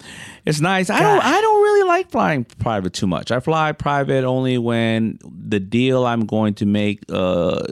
It's 0.44 0.60
nice. 0.60 0.90
I 0.90 1.00
don't. 1.00 1.24
I 1.24 1.40
don't 1.40 1.62
really 1.62 1.88
like 1.88 2.10
flying 2.10 2.44
private 2.44 2.92
too 2.92 3.06
much. 3.06 3.30
I 3.30 3.40
fly 3.40 3.72
private 3.72 4.24
only 4.24 4.58
when 4.58 5.18
the 5.24 5.60
deal 5.60 6.06
I'm 6.06 6.26
going 6.26 6.54
to 6.54 6.66
make 6.66 7.02
uh, 7.10 7.62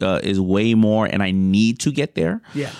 uh, 0.00 0.20
is 0.22 0.40
way 0.40 0.74
more, 0.74 1.06
and 1.06 1.22
I 1.22 1.30
need 1.30 1.78
to 1.80 1.92
get 1.92 2.14
there. 2.14 2.42
Yeah. 2.54 2.72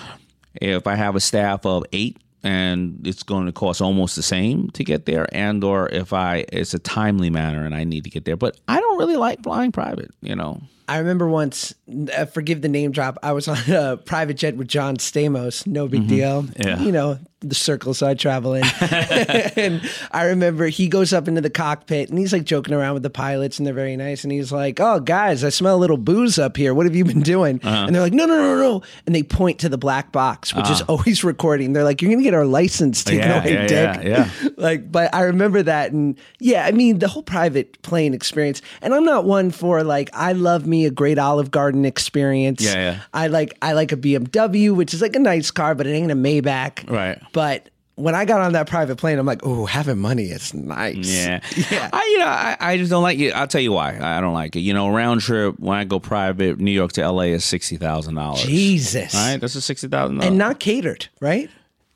If 0.55 0.87
I 0.87 0.95
have 0.95 1.15
a 1.15 1.19
staff 1.19 1.65
of 1.65 1.85
eight 1.93 2.17
and 2.43 3.05
it's 3.05 3.23
going 3.23 3.45
to 3.45 3.51
cost 3.51 3.81
almost 3.81 4.15
the 4.15 4.23
same 4.23 4.69
to 4.71 4.83
get 4.83 5.05
there 5.05 5.27
and 5.33 5.61
or 5.63 5.89
if 5.89 6.13
i 6.13 6.45
it's 6.53 6.73
a 6.73 6.79
timely 6.79 7.29
manner 7.29 7.65
and 7.65 7.75
i 7.75 7.83
need 7.83 8.05
to 8.05 8.09
get 8.09 8.23
there 8.23 8.37
but 8.37 8.57
i 8.67 8.79
don't 8.79 8.97
really 8.97 9.17
like 9.17 9.43
flying 9.43 9.71
private 9.71 10.11
you 10.21 10.35
know 10.35 10.61
I 10.87 10.97
remember 10.97 11.27
once, 11.27 11.75
uh, 12.17 12.25
forgive 12.25 12.63
the 12.63 12.67
name 12.67 12.89
drop, 12.89 13.19
I 13.21 13.33
was 13.33 13.47
on 13.47 13.57
a 13.71 13.97
private 13.97 14.33
jet 14.37 14.57
with 14.57 14.67
John 14.67 14.97
Stamos, 14.97 15.67
no 15.67 15.87
big 15.87 16.01
mm-hmm. 16.01 16.09
deal. 16.09 16.45
Yeah. 16.57 16.79
You 16.79 16.91
know, 16.91 17.19
the 17.41 17.55
circles 17.55 18.01
I 18.01 18.15
travel 18.15 18.53
in. 18.53 18.63
and 18.81 19.81
I 20.11 20.25
remember 20.25 20.67
he 20.67 20.87
goes 20.87 21.13
up 21.13 21.27
into 21.27 21.41
the 21.41 21.49
cockpit 21.49 22.09
and 22.09 22.19
he's 22.19 22.33
like 22.33 22.43
joking 22.43 22.73
around 22.73 22.95
with 22.95 23.03
the 23.03 23.09
pilots 23.09 23.59
and 23.59 23.65
they're 23.65 23.73
very 23.73 23.95
nice. 23.95 24.23
And 24.23 24.31
he's 24.31 24.51
like, 24.51 24.79
Oh, 24.79 24.99
guys, 24.99 25.43
I 25.43 25.49
smell 25.49 25.75
a 25.75 25.79
little 25.79 25.97
booze 25.97 26.37
up 26.37 26.57
here. 26.57 26.73
What 26.73 26.85
have 26.85 26.95
you 26.95 27.05
been 27.05 27.21
doing? 27.21 27.59
Uh-huh. 27.63 27.85
And 27.85 27.95
they're 27.95 28.01
like, 28.01 28.13
No, 28.13 28.25
no, 28.25 28.35
no, 28.35 28.57
no. 28.57 28.83
And 29.05 29.15
they 29.15 29.23
point 29.23 29.59
to 29.59 29.69
the 29.69 29.77
black 29.77 30.11
box, 30.11 30.53
which 30.53 30.65
uh-huh. 30.65 30.73
is 30.73 30.81
always 30.83 31.23
recording. 31.23 31.73
They're 31.73 31.83
like, 31.83 32.01
You're 32.01 32.09
going 32.09 32.19
to 32.19 32.23
get 32.23 32.33
our 32.33 32.45
license 32.45 33.03
taken 33.03 33.29
yeah, 33.29 33.41
away, 33.41 33.53
yeah, 33.53 33.67
dick. 33.67 34.03
Yeah, 34.03 34.29
yeah. 34.43 34.49
like, 34.57 34.91
but 34.91 35.13
I 35.15 35.21
remember 35.23 35.63
that. 35.63 35.91
And 35.91 36.17
yeah, 36.39 36.65
I 36.65 36.71
mean, 36.71 36.99
the 36.99 37.07
whole 37.07 37.23
private 37.23 37.81
plane 37.83 38.13
experience. 38.13 38.61
And 38.81 38.93
I'm 38.93 39.05
not 39.05 39.23
one 39.23 39.51
for 39.51 39.83
like, 39.83 40.09
I 40.13 40.33
love 40.33 40.67
me 40.67 40.85
a 40.85 40.91
great 40.91 41.17
Olive 41.17 41.51
Garden 41.51 41.85
experience. 41.85 42.63
Yeah, 42.63 42.73
yeah. 42.73 42.99
I 43.13 43.27
like, 43.27 43.57
I 43.61 43.73
like 43.73 43.93
a 43.93 43.97
BMW, 43.97 44.75
which 44.75 44.93
is 44.93 45.01
like 45.01 45.15
a 45.15 45.19
nice 45.19 45.51
car, 45.51 45.73
but 45.73 45.87
it 45.87 45.91
ain't 45.91 46.11
a 46.11 46.15
Maybach. 46.15 46.89
Right. 46.89 47.21
But 47.31 47.69
when 47.95 48.15
I 48.15 48.23
got 48.25 48.39
on 48.41 48.53
that 48.53 48.67
private 48.67 48.95
plane, 48.97 49.19
I'm 49.19 49.25
like, 49.25 49.41
oh, 49.43 49.65
having 49.65 49.97
money 49.99 50.25
is 50.25 50.53
nice. 50.53 50.95
Yeah, 50.95 51.41
yeah. 51.71 51.89
I, 51.91 52.09
you 52.11 52.19
know, 52.19 52.25
I, 52.27 52.57
I 52.59 52.77
just 52.77 52.89
don't 52.89 53.03
like 53.03 53.19
it. 53.19 53.31
I'll 53.33 53.47
tell 53.47 53.61
you 53.61 53.73
why. 53.73 53.99
I 53.99 54.21
don't 54.21 54.33
like 54.33 54.55
it. 54.55 54.61
You 54.61 54.73
know, 54.73 54.89
round 54.89 55.21
trip 55.21 55.59
when 55.59 55.77
I 55.77 55.83
go 55.83 55.99
private, 55.99 56.59
New 56.59 56.71
York 56.71 56.93
to 56.93 57.09
LA 57.09 57.23
is 57.23 57.43
sixty 57.45 57.77
thousand 57.77 58.15
dollars. 58.15 58.43
Jesus, 58.43 59.13
all 59.13 59.31
right, 59.31 59.39
that's 59.41 59.55
a 59.55 59.59
$60,000. 59.59 60.23
and 60.23 60.37
not 60.37 60.59
catered, 60.59 61.07
right? 61.19 61.49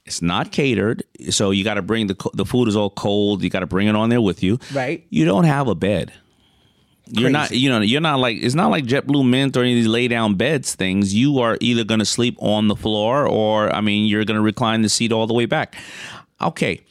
It's 0.06 0.22
not 0.22 0.52
catered, 0.52 1.04
so 1.30 1.52
you 1.52 1.64
got 1.64 1.76
to 1.76 1.82
bring 1.82 2.08
the 2.08 2.30
the 2.34 2.44
food 2.46 2.68
is 2.68 2.76
all 2.76 2.90
cold. 2.90 3.42
You 3.42 3.50
got 3.50 3.62
to 3.62 3.68
bring 3.68 3.88
it 3.88 3.96
on 3.96 4.10
there 4.10 4.20
with 4.22 4.44
you. 4.44 4.60
Right. 4.74 5.06
You 5.10 5.24
don't 5.24 5.46
have 5.46 5.70
a 5.70 5.76
bed. 5.76 6.12
You're 7.16 7.30
not, 7.30 7.52
you 7.52 7.70
know, 7.70 7.82
you're 7.82 8.02
not 8.02 8.20
like 8.20 8.38
it's 8.42 8.56
not 8.56 8.72
like 8.72 8.86
JetBlue 8.86 9.28
Mint 9.28 9.56
or 9.56 9.62
any 9.62 9.74
of 9.74 9.76
these 9.76 9.88
lay 9.88 10.08
down 10.08 10.36
beds 10.36 10.74
things. 10.74 11.14
You 11.14 11.40
are 11.40 11.58
either 11.62 11.84
going 11.84 12.00
to 12.00 12.06
sleep 12.06 12.36
on 12.40 12.68
the 12.68 12.76
floor 12.76 13.28
or, 13.28 13.74
I 13.74 13.82
mean, 13.82 14.08
you're 14.08 14.26
going 14.26 14.38
to 14.38 14.42
recline 14.42 14.82
the 14.82 14.90
seat 14.90 15.12
all 15.12 15.28
the 15.28 15.34
way 15.34 15.46
back. 15.46 15.76
Okay, 16.42 16.82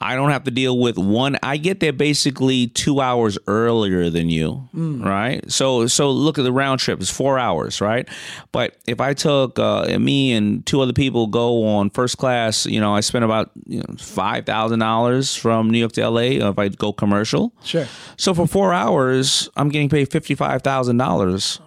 I 0.00 0.14
don't 0.14 0.30
have 0.30 0.44
to 0.44 0.52
deal 0.52 0.78
with 0.78 0.96
one. 0.96 1.36
I 1.42 1.56
get 1.56 1.80
there 1.80 1.92
basically 1.92 2.68
two 2.68 3.00
hours 3.00 3.36
earlier 3.48 4.10
than 4.10 4.30
you, 4.30 4.68
mm. 4.74 5.04
right? 5.04 5.50
So, 5.50 5.88
so 5.88 6.10
look 6.10 6.38
at 6.38 6.42
the 6.42 6.52
round 6.52 6.78
trip; 6.78 7.00
it's 7.00 7.10
four 7.10 7.38
hours, 7.38 7.80
right? 7.80 8.08
But 8.52 8.76
if 8.86 9.00
I 9.00 9.14
took 9.14 9.58
uh, 9.58 9.98
me 9.98 10.32
and 10.32 10.64
two 10.64 10.80
other 10.80 10.92
people 10.92 11.26
go 11.26 11.66
on 11.66 11.90
first 11.90 12.16
class, 12.16 12.64
you 12.64 12.80
know, 12.80 12.94
I 12.94 13.00
spend 13.00 13.24
about 13.24 13.50
you 13.66 13.78
know, 13.78 13.96
five 13.98 14.46
thousand 14.46 14.78
dollars 14.78 15.34
from 15.34 15.68
New 15.70 15.78
York 15.78 15.92
to 15.92 16.08
LA. 16.08 16.48
If 16.48 16.58
I 16.58 16.68
go 16.68 16.92
commercial, 16.92 17.52
sure. 17.64 17.88
So 18.16 18.34
for 18.34 18.46
four 18.46 18.72
hours, 18.72 19.48
I'm 19.56 19.68
getting 19.68 19.88
paid 19.88 20.12
fifty 20.12 20.36
five 20.36 20.62
thousand 20.62 20.98
dollars 20.98 21.60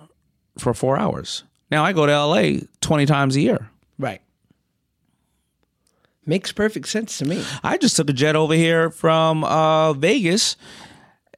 for 0.57 0.73
four 0.73 0.97
hours. 0.97 1.43
Now 1.69 1.83
I 1.83 1.91
go 1.91 2.05
to 2.05 2.17
LA 2.17 2.61
twenty 2.79 3.05
times 3.05 3.35
a 3.35 3.41
year. 3.41 3.69
Right. 3.99 4.21
Makes 6.25 6.51
perfect 6.51 6.87
sense 6.87 7.17
to 7.17 7.25
me. 7.25 7.43
I 7.63 7.77
just 7.77 7.95
took 7.95 8.09
a 8.09 8.13
jet 8.13 8.35
over 8.35 8.53
here 8.53 8.91
from 8.91 9.43
uh, 9.43 9.93
Vegas. 9.93 10.55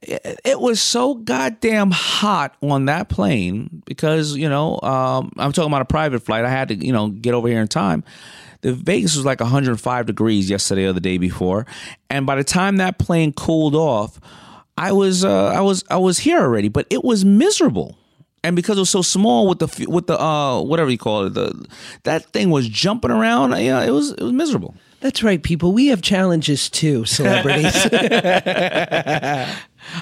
It, 0.02 0.60
was 0.60 0.82
so 0.82 1.14
goddamn 1.14 1.90
hot 1.90 2.54
on 2.60 2.84
that 2.86 3.08
plane 3.08 3.82
because 3.86 4.36
you 4.36 4.50
know 4.50 4.78
um, 4.82 5.32
I'm 5.38 5.52
talking 5.52 5.70
about 5.70 5.80
a 5.80 5.86
private 5.86 6.20
flight. 6.20 6.44
I 6.44 6.50
had 6.50 6.68
to 6.68 6.74
you 6.74 6.92
know 6.92 7.08
get 7.08 7.32
over 7.32 7.48
here 7.48 7.62
in 7.62 7.68
time. 7.68 8.04
The 8.60 8.74
Vegas 8.74 9.16
was 9.16 9.24
like 9.24 9.40
105 9.40 10.06
degrees 10.06 10.50
yesterday 10.50 10.84
or 10.84 10.92
the 10.92 11.00
day 11.00 11.16
before, 11.16 11.64
and 12.10 12.26
by 12.26 12.34
the 12.36 12.44
time 12.44 12.76
that 12.76 12.98
plane 12.98 13.32
cooled 13.32 13.74
off, 13.74 14.20
I 14.76 14.92
was 14.92 15.24
uh, 15.24 15.46
I 15.46 15.62
was 15.62 15.84
I 15.88 15.96
was 15.96 16.18
here 16.18 16.40
already. 16.40 16.68
But 16.68 16.86
it 16.90 17.02
was 17.02 17.24
miserable 17.24 17.96
and 18.44 18.54
because 18.54 18.76
it 18.76 18.80
was 18.80 18.90
so 18.90 19.02
small 19.02 19.48
with 19.48 19.58
the 19.58 19.86
with 19.88 20.06
the 20.06 20.20
uh 20.20 20.60
whatever 20.60 20.90
you 20.90 20.98
call 20.98 21.24
it 21.24 21.34
the 21.34 21.66
that 22.04 22.26
thing 22.26 22.50
was 22.50 22.68
jumping 22.68 23.10
around 23.10 23.50
yeah 23.52 23.82
it 23.82 23.90
was 23.90 24.12
it 24.12 24.22
was 24.22 24.32
miserable. 24.32 24.74
That's 25.00 25.22
right 25.22 25.42
people. 25.42 25.72
We 25.72 25.88
have 25.88 26.00
challenges 26.00 26.70
too 26.70 27.04
celebrities. 27.04 27.74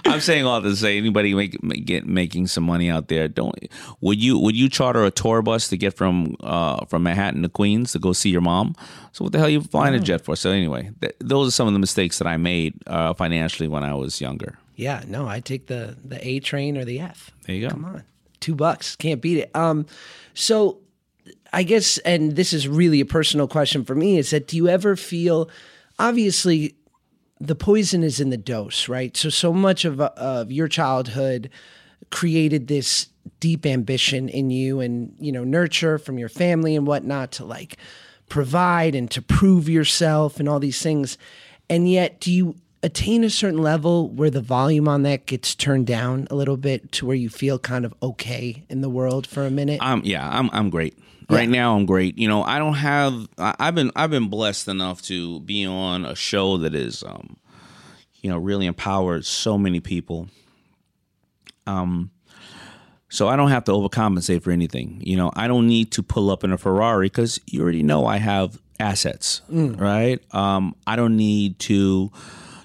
I'm 0.07 0.21
saying 0.21 0.47
all 0.47 0.63
to 0.63 0.77
say 0.77 0.97
anybody 0.97 1.35
make, 1.35 1.85
get 1.85 2.07
making 2.07 2.47
some 2.47 2.63
money 2.63 2.89
out 2.89 3.09
there 3.09 3.27
don't 3.27 3.57
would 4.01 4.23
you 4.23 4.39
would 4.39 4.55
you 4.55 4.69
charter 4.69 5.05
a 5.05 5.11
tour 5.11 5.43
bus 5.43 5.67
to 5.69 5.77
get 5.77 5.97
from 5.97 6.37
uh 6.41 6.85
from 6.85 7.03
manhattan 7.03 7.43
to 7.43 7.49
queens 7.49 7.91
to 7.93 7.99
go 7.99 8.13
see 8.13 8.31
your 8.31 8.43
mom? 8.43 8.77
So 9.11 9.25
what 9.25 9.33
the 9.33 9.39
hell 9.39 9.49
are 9.49 9.51
you 9.51 9.63
flying 9.63 9.95
a 9.95 9.99
jet 9.99 10.25
for? 10.25 10.37
So 10.37 10.51
anyway 10.51 10.91
th- 11.01 11.17
those 11.19 11.49
are 11.49 11.51
some 11.51 11.67
of 11.67 11.73
the 11.73 11.81
mistakes 11.81 12.19
that 12.19 12.29
i 12.29 12.37
made 12.37 12.75
uh 12.87 13.13
financially 13.15 13.69
when 13.69 13.83
i 13.83 13.95
was 13.95 14.21
younger. 14.21 14.57
Yeah 14.77 15.03
no 15.09 15.27
i 15.27 15.41
take 15.41 15.67
the 15.67 15.97
the 16.05 16.25
a 16.25 16.39
train 16.39 16.77
or 16.77 16.85
the 16.85 17.01
f. 17.01 17.33
There 17.47 17.57
you 17.57 17.69
go. 17.69 17.71
Come 17.71 17.87
on 17.87 18.05
two 18.43 18.55
bucks. 18.55 18.97
Can't 18.97 19.23
beat 19.23 19.39
it. 19.39 19.51
Um, 19.55 19.87
so 20.35 20.79
I 21.53 21.63
guess, 21.63 21.99
and 21.99 22.35
this 22.37 22.53
is 22.53 22.67
really 22.67 23.01
a 23.01 23.07
personal 23.07 23.47
question 23.47 23.85
for 23.85 23.95
me, 23.95 24.19
is 24.19 24.31
that 24.31 24.49
do 24.49 24.57
you 24.57 24.69
ever 24.69 24.97
feel, 24.97 25.51
obviously, 25.99 26.77
the 27.41 27.55
poison 27.55 28.03
is 28.03 28.21
in 28.21 28.31
the 28.31 28.37
dose, 28.37 28.89
right? 28.89 29.17
So, 29.17 29.29
so 29.29 29.53
much 29.53 29.85
of, 29.85 30.01
of 30.01 30.53
your 30.53 30.69
childhood 30.69 31.51
created 32.11 32.69
this 32.69 33.09
deep 33.41 33.67
ambition 33.67 34.29
in 34.29 34.51
you 34.51 34.81
and, 34.81 35.15
you 35.19 35.33
know, 35.33 35.45
nurture 35.45 35.99
from 35.99 36.19
your 36.19 36.29
family 36.29 36.77
and 36.77 36.87
whatnot 36.87 37.33
to 37.33 37.45
like 37.45 37.77
provide 38.29 38.95
and 38.95 39.11
to 39.11 39.21
prove 39.21 39.69
yourself 39.69 40.41
and 40.41 40.49
all 40.49 40.61
these 40.61 40.81
things. 40.81 41.19
And 41.69 41.91
yet, 41.91 42.21
do 42.21 42.33
you 42.33 42.57
attain 42.83 43.25
a 43.25 43.31
certain 43.31 43.63
level 43.63 44.09
where 44.09 44.31
the 44.31 44.41
volume 44.41 44.89
on 44.89 45.03
that 45.03 45.27
gets 45.27 45.55
turned 45.55 45.87
down 45.87 46.27
a 46.31 46.35
little 46.35 46.57
bit 46.57 46.91
to 46.93 47.07
where 47.07 47.17
you 47.17 47.29
feel 47.29 47.59
kind 47.59 47.85
of 47.85 47.95
okay 48.03 48.65
in 48.69 48.81
the 48.81 48.89
world 48.89 49.27
for 49.27 49.45
a 49.47 49.51
minute? 49.51 49.81
Um, 49.83 50.03
yeah, 50.05 50.29
I'm 50.29 50.51
I'm 50.53 50.71
great. 50.71 50.99
Yeah. 51.31 51.37
Right 51.39 51.49
now, 51.49 51.77
I'm 51.77 51.87
great. 51.87 52.19
You 52.19 52.29
know, 52.29 52.43
I 52.43 52.59
don't 52.59 52.75
have. 52.75 53.29
I, 53.39 53.55
have 53.59 53.75
been 53.75 53.91
I've 53.95 54.11
been 54.11 54.29
blessed 54.29 54.69
enough 54.69 55.01
to 55.03 55.41
be 55.41 55.65
on 55.65 56.05
a 56.05 56.15
show 56.15 56.57
that 56.59 56.75
is, 56.75 57.03
um, 57.05 57.37
you 58.21 58.29
know, 58.31 58.39
really 58.39 58.67
empowered 58.67 59.25
so 59.25 59.57
many 59.57 59.81
people. 59.81 60.29
Um, 61.67 62.11
So 63.09 63.29
I 63.29 63.37
don't 63.37 63.51
have 63.51 63.65
to 63.65 63.73
overcompensate 63.73 64.43
for 64.43 64.51
anything. 64.51 65.01
You 65.05 65.17
know, 65.17 65.31
I 65.37 65.47
don't 65.47 65.67
need 65.67 65.93
to 65.93 66.03
pull 66.03 66.31
up 66.31 66.45
in 66.45 66.53
a 66.53 66.59
Ferrari 66.59 67.07
because 67.07 67.39
you 67.47 67.63
already 67.63 67.83
know 67.83 68.07
I 68.07 68.17
have 68.17 68.59
assets, 68.81 69.43
right? 69.49 70.19
Um, 70.35 70.75
I 70.87 70.97
don't 70.97 71.17
need 71.17 71.59
to, 71.61 72.11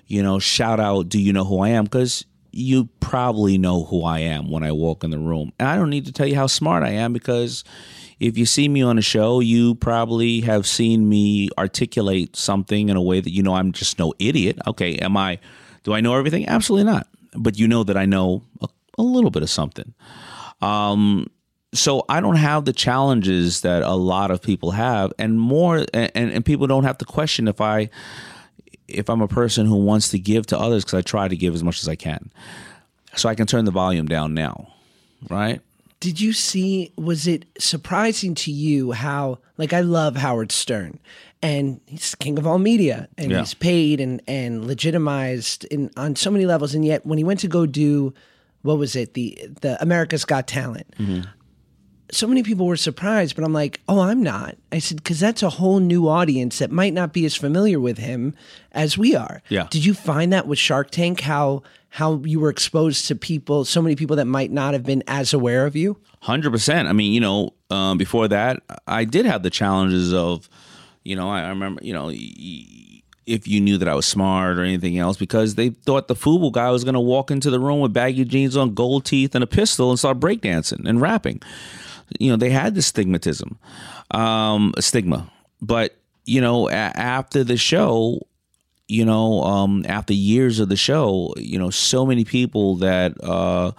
you 0.08 0.24
know, 0.24 0.40
shout 0.40 0.80
out, 0.80 1.10
"Do 1.10 1.20
you 1.20 1.34
know 1.34 1.46
who 1.46 1.60
I 1.60 1.70
am?" 1.70 1.84
Because 1.84 2.26
you 2.52 2.90
probably 3.00 3.58
know 3.58 3.84
who 3.84 4.04
I 4.04 4.20
am 4.20 4.50
when 4.50 4.64
I 4.64 4.72
walk 4.72 5.04
in 5.04 5.12
the 5.12 5.20
room, 5.20 5.52
and 5.60 5.68
I 5.68 5.76
don't 5.76 5.90
need 5.90 6.06
to 6.06 6.12
tell 6.12 6.28
you 6.28 6.36
how 6.36 6.48
smart 6.48 6.84
I 6.84 6.90
am 6.90 7.14
because 7.14 7.64
if 8.20 8.38
you 8.38 8.46
see 8.46 8.68
me 8.68 8.82
on 8.82 8.98
a 8.98 9.02
show, 9.02 9.40
you 9.40 9.76
probably 9.76 10.42
have 10.42 10.66
seen 10.66 11.08
me 11.08 11.50
articulate 11.58 12.36
something 12.36 12.90
in 12.90 12.98
a 12.98 13.02
way 13.02 13.20
that 13.20 13.30
you 13.30 13.44
know 13.44 13.54
I'm 13.54 13.72
just 13.72 14.00
no 14.00 14.14
idiot. 14.18 14.58
Okay, 14.66 14.96
am 14.98 15.16
I? 15.16 15.40
Do 15.84 15.94
I 15.94 16.02
know 16.02 16.16
everything? 16.16 16.48
Absolutely 16.48 16.92
not. 16.92 17.08
But 17.36 17.60
you 17.60 17.68
know 17.68 17.84
that 17.84 17.96
I 17.96 18.06
know 18.06 18.44
a, 18.62 18.68
a 18.98 19.04
little 19.04 19.30
bit 19.30 19.44
of 19.44 19.50
something. 19.50 19.94
Um, 20.62 21.28
so 21.74 22.04
I 22.10 22.20
don't 22.20 22.38
have 22.38 22.66
the 22.66 22.74
challenges 22.74 23.62
that 23.62 23.84
a 23.84 23.94
lot 23.94 24.32
of 24.32 24.42
people 24.42 24.72
have, 24.72 25.14
and 25.20 25.40
more, 25.40 25.86
and, 25.94 26.12
and 26.16 26.46
people 26.46 26.66
don't 26.66 26.86
have 26.86 26.98
to 27.00 27.06
question 27.06 27.48
if 27.48 27.62
I, 27.62 27.90
if 28.88 29.10
I'm 29.10 29.22
a 29.22 29.28
person 29.28 29.66
who 29.66 29.76
wants 29.78 30.10
to 30.10 30.20
give 30.20 30.46
to 30.48 30.60
others 30.60 30.84
because 30.86 30.98
I 30.98 31.02
try 31.02 31.28
to 31.28 31.36
give 31.36 31.54
as 31.54 31.64
much 31.64 31.82
as 31.82 31.88
I 31.90 31.96
can. 31.96 32.32
So 33.16 33.28
I 33.30 33.36
can 33.36 33.48
turn 33.48 33.66
the 33.66 33.72
volume 33.72 34.08
down 34.08 34.34
now, 34.34 34.68
right? 35.30 35.62
Did 36.00 36.22
you 36.22 36.32
see? 36.34 36.92
Was 36.96 37.26
it 37.26 37.46
surprising 37.58 38.36
to 38.36 38.52
you 38.52 38.92
how, 38.92 39.40
like, 39.58 39.74
I 39.74 39.82
love 39.82 40.16
Howard 40.16 40.52
Stern, 40.52 41.00
and 41.42 41.82
he's 41.88 42.14
king 42.14 42.38
of 42.38 42.46
all 42.46 42.60
media, 42.60 43.08
and 43.18 43.32
Yeah. 43.32 43.40
he's 43.40 43.56
paid 43.56 44.00
and 44.00 44.22
and 44.28 44.68
legitimized 44.68 45.66
in 45.66 45.90
on 45.98 46.16
so 46.16 46.30
many 46.30 46.46
levels, 46.46 46.76
and 46.76 46.86
yet 46.86 47.04
when 47.06 47.18
he 47.18 47.24
went 47.24 47.40
to 47.40 47.48
go 47.48 47.66
do, 47.66 48.14
what 48.62 48.78
was 48.78 48.96
it, 48.96 49.16
the 49.16 49.40
the 49.62 49.82
America's 49.82 50.24
Got 50.24 50.46
Talent, 50.48 50.86
mm-hmm. 51.00 51.22
So 52.12 52.28
many 52.28 52.42
people 52.44 52.66
were 52.66 52.78
surprised, 52.78 53.36
but 53.36 53.44
I'm 53.44 53.54
like, 53.54 53.82
oh, 53.88 54.00
I'm 54.00 54.24
not. 54.24 54.56
I 54.72 54.80
said, 54.80 54.98
because 54.98 55.20
that's 55.20 55.44
a 55.44 55.50
whole 55.50 55.80
new 55.80 56.08
audience 56.08 56.60
that 56.60 56.72
might 56.72 56.94
not 56.94 57.12
be 57.14 57.26
as 57.26 57.36
familiar 57.36 57.80
with 57.80 57.98
him 57.98 58.34
as 58.72 58.98
we 58.98 59.16
are. 59.16 59.42
Yeah. 59.50 59.68
Did 59.70 59.84
you 59.86 59.94
find 59.94 60.32
that 60.32 60.48
with 60.48 60.58
Shark 60.60 60.90
Tank, 60.92 61.22
how 61.22 61.64
how 61.90 62.22
you 62.26 62.40
were 62.40 62.50
exposed 62.50 63.08
to 63.08 63.16
people, 63.16 63.66
so 63.66 63.82
many 63.82 63.96
people 63.96 64.18
that 64.18 64.26
might 64.26 64.52
not 64.52 64.74
have 64.74 64.84
been 64.84 65.04
as 65.08 65.34
aware 65.34 65.66
of 65.66 65.76
you? 65.76 65.98
Hundred 66.22 66.52
percent. 66.52 66.88
I 66.88 66.94
mean, 66.94 67.14
you 67.14 67.20
know, 67.20 67.54
um, 67.70 67.98
before 67.98 68.28
that, 68.28 68.62
I 68.86 69.04
did 69.06 69.26
have 69.26 69.42
the 69.44 69.50
challenges 69.50 70.14
of, 70.14 70.50
you 71.04 71.16
know, 71.16 71.30
I, 71.30 71.42
I 71.44 71.50
remember, 71.50 71.84
you 71.84 71.94
know, 71.94 72.08
y- 72.08 73.02
if 73.26 73.46
you 73.48 73.60
knew 73.60 73.78
that 73.78 73.90
I 73.90 73.94
was 73.96 74.06
smart 74.06 74.58
or 74.58 74.64
anything 74.64 74.98
else, 74.98 75.18
because 75.18 75.56
they 75.56 75.70
thought 75.70 76.08
the 76.08 76.16
Fubu 76.16 76.52
guy 76.52 76.72
was 76.72 76.86
going 76.86 76.94
to 76.94 77.00
walk 77.02 77.30
into 77.32 77.50
the 77.50 77.60
room 77.60 77.82
with 77.82 77.92
baggy 77.92 78.24
jeans 78.24 78.56
on, 78.56 78.74
gold 78.74 79.04
teeth, 79.04 79.36
and 79.36 79.44
a 79.44 79.48
pistol 79.48 79.90
and 79.90 80.00
start 80.00 80.20
breakdancing 80.20 80.88
and 80.88 81.02
rapping. 81.02 81.42
You 82.20 82.32
know, 82.32 82.38
they 82.38 82.50
had 82.50 82.76
the 82.76 82.82
stigmatism, 82.82 83.58
um, 84.12 84.74
stigma. 84.80 85.32
But 85.62 85.96
you 86.26 86.42
know, 86.42 86.70
a- 86.70 86.74
after 86.74 87.44
the 87.44 87.58
show, 87.58 88.22
you 88.88 89.06
know, 89.06 89.44
um, 89.44 89.86
after 89.88 90.14
years 90.14 90.60
of 90.60 90.70
the 90.70 90.76
show, 90.76 91.34
you 91.38 91.58
know, 91.60 91.70
so 91.70 92.06
many 92.06 92.24
people 92.24 92.78
that. 92.78 93.22
Uh, 93.24 93.72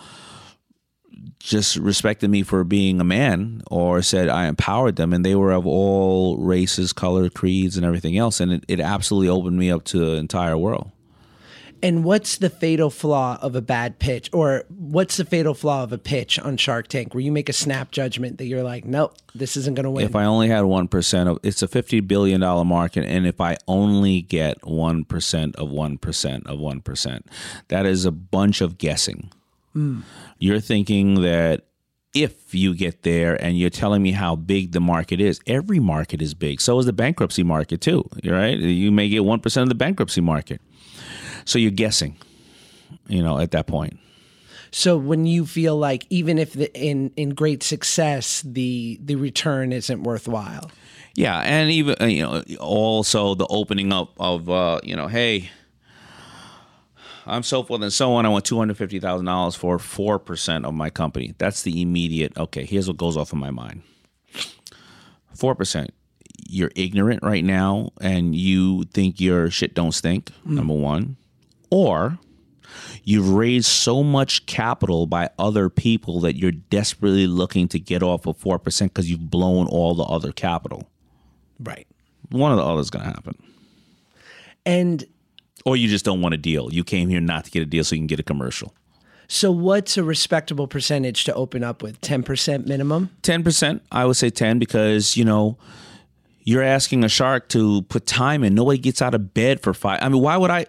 just 1.38 1.76
respected 1.76 2.28
me 2.28 2.42
for 2.42 2.64
being 2.64 3.00
a 3.00 3.04
man 3.04 3.62
or 3.70 4.02
said 4.02 4.28
I 4.28 4.46
empowered 4.48 4.96
them 4.96 5.12
and 5.12 5.24
they 5.24 5.34
were 5.34 5.52
of 5.52 5.66
all 5.66 6.36
races, 6.36 6.92
color, 6.92 7.30
creeds 7.30 7.76
and 7.76 7.86
everything 7.86 8.18
else 8.18 8.40
and 8.40 8.52
it, 8.52 8.64
it 8.68 8.80
absolutely 8.80 9.28
opened 9.28 9.56
me 9.56 9.70
up 9.70 9.84
to 9.84 9.98
the 9.98 10.12
entire 10.16 10.58
world. 10.58 10.90
And 11.82 12.04
what's 12.04 12.38
the 12.38 12.50
fatal 12.50 12.90
flaw 12.90 13.38
of 13.40 13.54
a 13.54 13.60
bad 13.60 13.98
pitch, 13.98 14.30
or 14.32 14.64
what's 14.68 15.16
the 15.16 15.24
fatal 15.24 15.54
flaw 15.54 15.84
of 15.84 15.92
a 15.92 15.98
pitch 15.98 16.38
on 16.38 16.56
Shark 16.56 16.88
Tank, 16.88 17.14
where 17.14 17.20
you 17.20 17.30
make 17.30 17.48
a 17.48 17.52
snap 17.52 17.90
judgment 17.90 18.38
that 18.38 18.46
you're 18.46 18.62
like, 18.62 18.84
nope, 18.84 19.14
this 19.34 19.56
isn't 19.56 19.74
going 19.74 19.84
to 19.84 19.90
win? 19.90 20.04
If 20.04 20.16
I 20.16 20.24
only 20.24 20.48
had 20.48 20.64
1% 20.64 21.28
of 21.28 21.38
it's 21.42 21.62
a 21.62 21.68
50 21.68 22.00
billion 22.00 22.40
dollar 22.40 22.64
market 22.64 23.04
and 23.04 23.26
if 23.26 23.40
I 23.40 23.56
only 23.68 24.22
get 24.22 24.60
1% 24.62 25.54
of 25.56 25.68
1% 25.68 26.46
of 26.46 26.58
1%, 26.58 27.22
that 27.68 27.86
is 27.86 28.04
a 28.04 28.12
bunch 28.12 28.60
of 28.60 28.78
guessing. 28.78 29.30
Mm. 29.76 30.02
You're 30.38 30.60
thinking 30.60 31.22
that 31.22 31.64
if 32.14 32.54
you 32.54 32.74
get 32.74 33.02
there 33.02 33.40
and 33.42 33.58
you're 33.58 33.70
telling 33.70 34.02
me 34.02 34.12
how 34.12 34.34
big 34.34 34.72
the 34.72 34.80
market 34.80 35.20
is, 35.20 35.40
every 35.46 35.78
market 35.78 36.22
is 36.22 36.34
big. 36.34 36.60
So 36.60 36.78
is 36.78 36.86
the 36.86 36.92
bankruptcy 36.92 37.42
market 37.42 37.80
too, 37.80 38.08
right? 38.24 38.58
You 38.58 38.90
may 38.90 39.08
get 39.08 39.22
1% 39.22 39.62
of 39.62 39.68
the 39.68 39.74
bankruptcy 39.74 40.20
market. 40.20 40.60
So 41.48 41.58
you're 41.58 41.70
guessing, 41.70 42.14
you 43.06 43.22
know, 43.22 43.38
at 43.38 43.52
that 43.52 43.66
point. 43.66 43.98
So 44.70 44.98
when 44.98 45.24
you 45.24 45.46
feel 45.46 45.78
like 45.78 46.06
even 46.10 46.36
if 46.36 46.52
the, 46.52 46.70
in 46.78 47.10
in 47.16 47.30
great 47.30 47.62
success 47.62 48.42
the 48.44 49.00
the 49.02 49.16
return 49.16 49.72
isn't 49.72 50.02
worthwhile. 50.02 50.70
Yeah, 51.14 51.38
and 51.40 51.70
even 51.70 51.96
uh, 51.98 52.04
you 52.04 52.22
know 52.22 52.42
also 52.60 53.34
the 53.34 53.46
opening 53.46 53.94
up 53.94 54.12
of 54.20 54.50
uh, 54.50 54.80
you 54.84 54.94
know, 54.94 55.06
hey, 55.06 55.48
I'm 57.24 57.42
so 57.42 57.62
forth 57.62 57.80
and 57.80 57.92
so 57.94 58.12
on. 58.12 58.26
I 58.26 58.28
want 58.28 58.44
two 58.44 58.58
hundred 58.58 58.76
fifty 58.76 59.00
thousand 59.00 59.24
dollars 59.24 59.54
for 59.54 59.78
four 59.78 60.18
percent 60.18 60.66
of 60.66 60.74
my 60.74 60.90
company. 60.90 61.34
That's 61.38 61.62
the 61.62 61.80
immediate. 61.80 62.36
Okay, 62.36 62.66
here's 62.66 62.88
what 62.88 62.98
goes 62.98 63.16
off 63.16 63.32
in 63.32 63.38
my 63.38 63.50
mind. 63.50 63.84
Four 65.34 65.54
percent. 65.54 65.94
You're 66.46 66.72
ignorant 66.76 67.22
right 67.22 67.44
now, 67.44 67.92
and 68.02 68.36
you 68.36 68.84
think 68.92 69.18
your 69.18 69.50
shit 69.50 69.72
don't 69.72 69.92
stink. 69.92 70.30
Number 70.44 70.74
one, 70.74 71.16
or 71.70 72.18
you've 73.04 73.28
raised 73.30 73.66
so 73.66 74.02
much 74.02 74.44
capital 74.46 75.06
by 75.06 75.28
other 75.38 75.68
people 75.70 76.20
that 76.20 76.36
you're 76.36 76.52
desperately 76.52 77.26
looking 77.26 77.66
to 77.68 77.78
get 77.78 78.02
off 78.02 78.26
of 78.26 78.36
four 78.36 78.58
percent 78.58 78.92
because 78.92 79.10
you've 79.10 79.30
blown 79.30 79.66
all 79.66 79.94
the 79.94 80.02
other 80.04 80.32
capital 80.32 80.88
Right. 81.60 81.86
one 82.30 82.52
of 82.52 82.58
the 82.58 82.64
other 82.64 82.80
is 82.80 82.90
going 82.90 83.04
to 83.04 83.10
happen. 83.10 83.36
And 84.66 85.04
Or 85.64 85.76
you 85.76 85.88
just 85.88 86.04
don't 86.04 86.20
want 86.20 86.34
a 86.34 86.38
deal. 86.38 86.72
You 86.72 86.84
came 86.84 87.08
here 87.08 87.20
not 87.20 87.44
to 87.46 87.50
get 87.50 87.62
a 87.62 87.66
deal 87.66 87.84
so 87.84 87.94
you 87.94 88.00
can 88.00 88.06
get 88.06 88.20
a 88.20 88.24
commercial. 88.24 88.74
so 89.28 89.50
what's 89.50 89.96
a 89.98 90.04
respectable 90.04 90.66
percentage 90.66 91.24
to 91.24 91.34
open 91.34 91.62
up 91.64 91.82
with? 91.82 92.00
10% 92.00 92.66
minimum? 92.66 93.10
10%, 93.22 93.80
I 93.92 94.04
would 94.04 94.16
say 94.16 94.30
10 94.30 94.58
because, 94.58 95.16
you 95.16 95.24
know, 95.24 95.58
you're 96.44 96.62
asking 96.62 97.04
a 97.04 97.08
shark 97.10 97.48
to 97.50 97.82
put 97.82 98.06
time 98.06 98.42
in. 98.42 98.54
Nobody 98.54 98.78
gets 98.78 99.02
out 99.02 99.14
of 99.14 99.34
bed 99.34 99.60
for 99.60 99.74
5. 99.74 99.98
I 100.00 100.08
mean, 100.08 100.22
why 100.22 100.36
would 100.38 100.50
I 100.50 100.64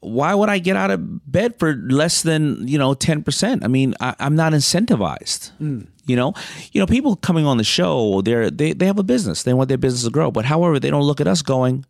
why 0.00 0.34
would 0.34 0.48
I 0.48 0.58
get 0.58 0.76
out 0.76 0.90
of 0.90 1.30
bed 1.30 1.58
for 1.58 1.74
less 1.74 2.22
than, 2.22 2.66
you 2.66 2.78
know, 2.78 2.94
10%? 2.94 3.62
I 3.62 3.68
mean, 3.68 3.94
I, 4.00 4.14
I'm 4.18 4.34
not 4.34 4.52
incentivized. 4.52 5.52
Mm. 5.60 5.88
You 6.06 6.16
know, 6.16 6.32
you 6.72 6.80
know, 6.80 6.86
people 6.86 7.16
coming 7.16 7.46
on 7.46 7.58
the 7.58 7.64
show, 7.64 8.22
they're 8.22 8.50
they, 8.50 8.72
they 8.72 8.86
have 8.86 8.98
a 8.98 9.04
business. 9.04 9.42
They 9.42 9.52
want 9.52 9.68
their 9.68 9.78
business 9.78 10.04
to 10.04 10.10
grow. 10.10 10.30
But 10.30 10.46
however, 10.46 10.80
they 10.80 10.90
don't 10.90 11.04
look 11.04 11.20
at 11.20 11.28
us 11.28 11.42
going, 11.42 11.84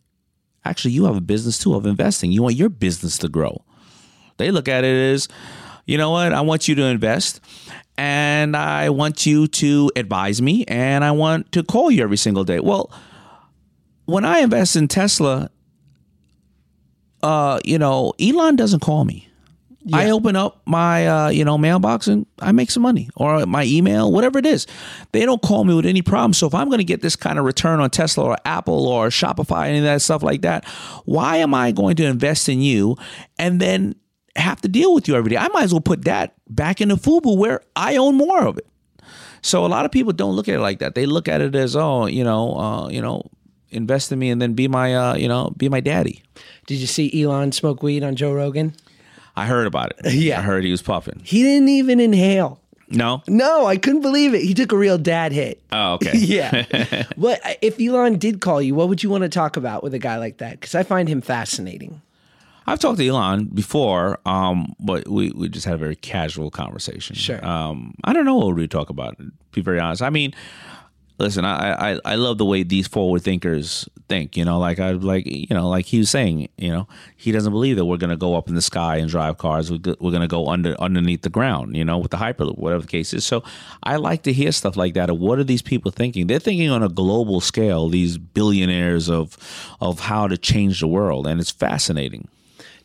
actually 0.64 0.90
you 0.92 1.04
have 1.04 1.16
a 1.16 1.20
business 1.20 1.58
too 1.58 1.74
of 1.74 1.86
investing. 1.86 2.32
You 2.32 2.42
want 2.42 2.56
your 2.56 2.68
business 2.68 3.16
to 3.18 3.28
grow. 3.28 3.64
They 4.36 4.50
look 4.50 4.68
at 4.68 4.84
it 4.84 5.12
as, 5.12 5.28
you 5.86 5.96
know 5.96 6.10
what, 6.10 6.32
I 6.32 6.40
want 6.40 6.68
you 6.68 6.74
to 6.74 6.82
invest 6.84 7.40
and 7.96 8.56
I 8.56 8.90
want 8.90 9.26
you 9.26 9.46
to 9.46 9.90
advise 9.96 10.40
me 10.42 10.64
and 10.66 11.04
I 11.04 11.12
want 11.12 11.52
to 11.52 11.62
call 11.62 11.90
you 11.90 12.02
every 12.02 12.16
single 12.16 12.44
day. 12.44 12.60
Well, 12.60 12.90
when 14.06 14.24
I 14.24 14.40
invest 14.40 14.76
in 14.76 14.88
Tesla, 14.88 15.50
uh, 17.22 17.60
you 17.64 17.78
know, 17.78 18.12
Elon 18.20 18.56
doesn't 18.56 18.80
call 18.80 19.04
me. 19.04 19.30
I 19.92 20.10
open 20.10 20.36
up 20.36 20.60
my 20.66 21.06
uh, 21.06 21.28
you 21.30 21.44
know 21.44 21.56
mailbox 21.56 22.06
and 22.06 22.26
I 22.40 22.52
make 22.52 22.70
some 22.70 22.82
money 22.82 23.08
or 23.16 23.46
my 23.46 23.64
email, 23.64 24.12
whatever 24.12 24.38
it 24.38 24.44
is. 24.44 24.66
They 25.12 25.24
don't 25.24 25.40
call 25.40 25.64
me 25.64 25.74
with 25.74 25.86
any 25.86 26.02
problem. 26.02 26.34
So 26.34 26.46
if 26.46 26.54
I'm 26.54 26.68
going 26.68 26.78
to 26.78 26.84
get 26.84 27.00
this 27.00 27.16
kind 27.16 27.38
of 27.38 27.46
return 27.46 27.80
on 27.80 27.88
Tesla 27.88 28.24
or 28.24 28.36
Apple 28.44 28.86
or 28.86 29.08
Shopify, 29.08 29.68
any 29.68 29.78
of 29.78 29.84
that 29.84 30.02
stuff 30.02 30.22
like 30.22 30.42
that, 30.42 30.66
why 31.06 31.38
am 31.38 31.54
I 31.54 31.72
going 31.72 31.96
to 31.96 32.04
invest 32.04 32.48
in 32.48 32.60
you 32.60 32.96
and 33.38 33.58
then 33.58 33.94
have 34.36 34.60
to 34.60 34.68
deal 34.68 34.94
with 34.94 35.08
you 35.08 35.16
every 35.16 35.30
day? 35.30 35.38
I 35.38 35.48
might 35.48 35.64
as 35.64 35.72
well 35.72 35.80
put 35.80 36.04
that 36.04 36.34
back 36.48 36.82
into 36.82 36.96
Fubu 36.96 37.36
where 37.36 37.62
I 37.74 37.96
own 37.96 38.16
more 38.16 38.44
of 38.44 38.58
it. 38.58 38.66
So 39.42 39.64
a 39.64 39.68
lot 39.68 39.86
of 39.86 39.90
people 39.90 40.12
don't 40.12 40.36
look 40.36 40.48
at 40.48 40.56
it 40.56 40.60
like 40.60 40.80
that. 40.80 40.94
They 40.94 41.06
look 41.06 41.26
at 41.26 41.40
it 41.40 41.54
as 41.54 41.74
oh, 41.74 42.04
you 42.04 42.22
know, 42.22 42.54
uh, 42.54 42.88
you 42.90 43.00
know, 43.00 43.22
invest 43.70 44.12
in 44.12 44.18
me 44.18 44.30
and 44.30 44.40
then 44.40 44.54
be 44.54 44.68
my 44.68 44.94
uh, 44.94 45.14
you 45.14 45.28
know, 45.28 45.52
be 45.56 45.68
my 45.68 45.80
daddy. 45.80 46.22
Did 46.66 46.78
you 46.78 46.86
see 46.86 47.22
Elon 47.22 47.52
smoke 47.52 47.82
weed 47.82 48.02
on 48.02 48.16
Joe 48.16 48.32
Rogan? 48.32 48.74
I 49.36 49.46
heard 49.46 49.66
about 49.66 49.92
it. 49.98 50.12
Yeah. 50.20 50.38
I 50.38 50.42
heard 50.42 50.64
he 50.64 50.70
was 50.70 50.82
puffing. 50.82 51.20
He 51.24 51.42
didn't 51.42 51.68
even 51.68 52.00
inhale. 52.00 52.60
No. 52.90 53.22
No, 53.28 53.66
I 53.66 53.76
couldn't 53.76 54.02
believe 54.02 54.34
it. 54.34 54.42
He 54.42 54.52
took 54.52 54.72
a 54.72 54.76
real 54.76 54.98
dad 54.98 55.32
hit. 55.32 55.62
Oh, 55.70 55.94
okay. 55.94 56.12
yeah. 56.16 57.04
what 57.16 57.40
if 57.62 57.80
Elon 57.80 58.18
did 58.18 58.40
call 58.40 58.60
you? 58.60 58.74
What 58.74 58.88
would 58.88 59.02
you 59.02 59.08
want 59.10 59.22
to 59.22 59.28
talk 59.28 59.56
about 59.56 59.82
with 59.82 59.94
a 59.94 59.98
guy 59.98 60.16
like 60.16 60.38
that? 60.38 60.60
Because 60.60 60.74
I 60.74 60.82
find 60.82 61.08
him 61.08 61.20
fascinating. 61.20 62.02
I've 62.66 62.78
talked 62.78 62.98
to 62.98 63.08
Elon 63.08 63.46
before, 63.46 64.18
um, 64.26 64.74
but 64.78 65.08
we, 65.08 65.30
we 65.30 65.48
just 65.48 65.66
had 65.66 65.74
a 65.74 65.78
very 65.78 65.96
casual 65.96 66.50
conversation. 66.50 67.16
Sure. 67.16 67.44
Um, 67.44 67.94
I 68.04 68.12
don't 68.12 68.24
know 68.24 68.36
what 68.36 68.54
we 68.54 68.68
talk 68.68 68.90
about. 68.90 69.16
To 69.18 69.32
be 69.52 69.60
very 69.60 69.80
honest, 69.80 70.02
I 70.02 70.10
mean, 70.10 70.34
listen, 71.20 71.44
I, 71.44 71.92
I 71.92 72.00
I 72.04 72.14
love 72.16 72.38
the 72.38 72.44
way 72.44 72.62
these 72.62 72.88
forward 72.88 73.22
thinkers 73.22 73.88
think. 74.08 74.36
You 74.36 74.44
know, 74.44 74.58
like 74.58 74.80
I 74.80 74.92
like 74.92 75.26
you 75.26 75.46
know, 75.50 75.68
like 75.68 75.86
he 75.86 75.98
was 75.98 76.10
saying, 76.10 76.48
you 76.56 76.70
know, 76.70 76.88
he 77.16 77.30
doesn't 77.30 77.52
believe 77.52 77.76
that 77.76 77.84
we're 77.84 77.98
going 77.98 78.10
to 78.10 78.16
go 78.16 78.34
up 78.36 78.48
in 78.48 78.54
the 78.54 78.62
sky 78.62 78.96
and 78.96 79.08
drive 79.08 79.38
cars. 79.38 79.70
We're, 79.70 79.78
going 79.78 80.20
to 80.20 80.28
go 80.28 80.48
under 80.48 80.80
underneath 80.80 81.22
the 81.22 81.30
ground. 81.30 81.76
You 81.76 81.84
know, 81.84 81.98
with 81.98 82.10
the 82.10 82.16
hyperloop, 82.16 82.58
whatever 82.58 82.82
the 82.82 82.88
case 82.88 83.12
is. 83.14 83.24
So 83.24 83.44
I 83.82 83.96
like 83.96 84.22
to 84.24 84.32
hear 84.32 84.50
stuff 84.50 84.76
like 84.76 84.94
that. 84.94 85.10
Of 85.10 85.18
what 85.18 85.38
are 85.38 85.44
these 85.44 85.62
people 85.62 85.90
thinking? 85.90 86.26
They're 86.26 86.38
thinking 86.38 86.70
on 86.70 86.82
a 86.82 86.88
global 86.88 87.40
scale. 87.40 87.88
These 87.88 88.18
billionaires 88.18 89.08
of 89.08 89.36
of 89.80 90.00
how 90.00 90.26
to 90.26 90.36
change 90.36 90.80
the 90.80 90.88
world, 90.88 91.26
and 91.26 91.40
it's 91.40 91.50
fascinating. 91.50 92.28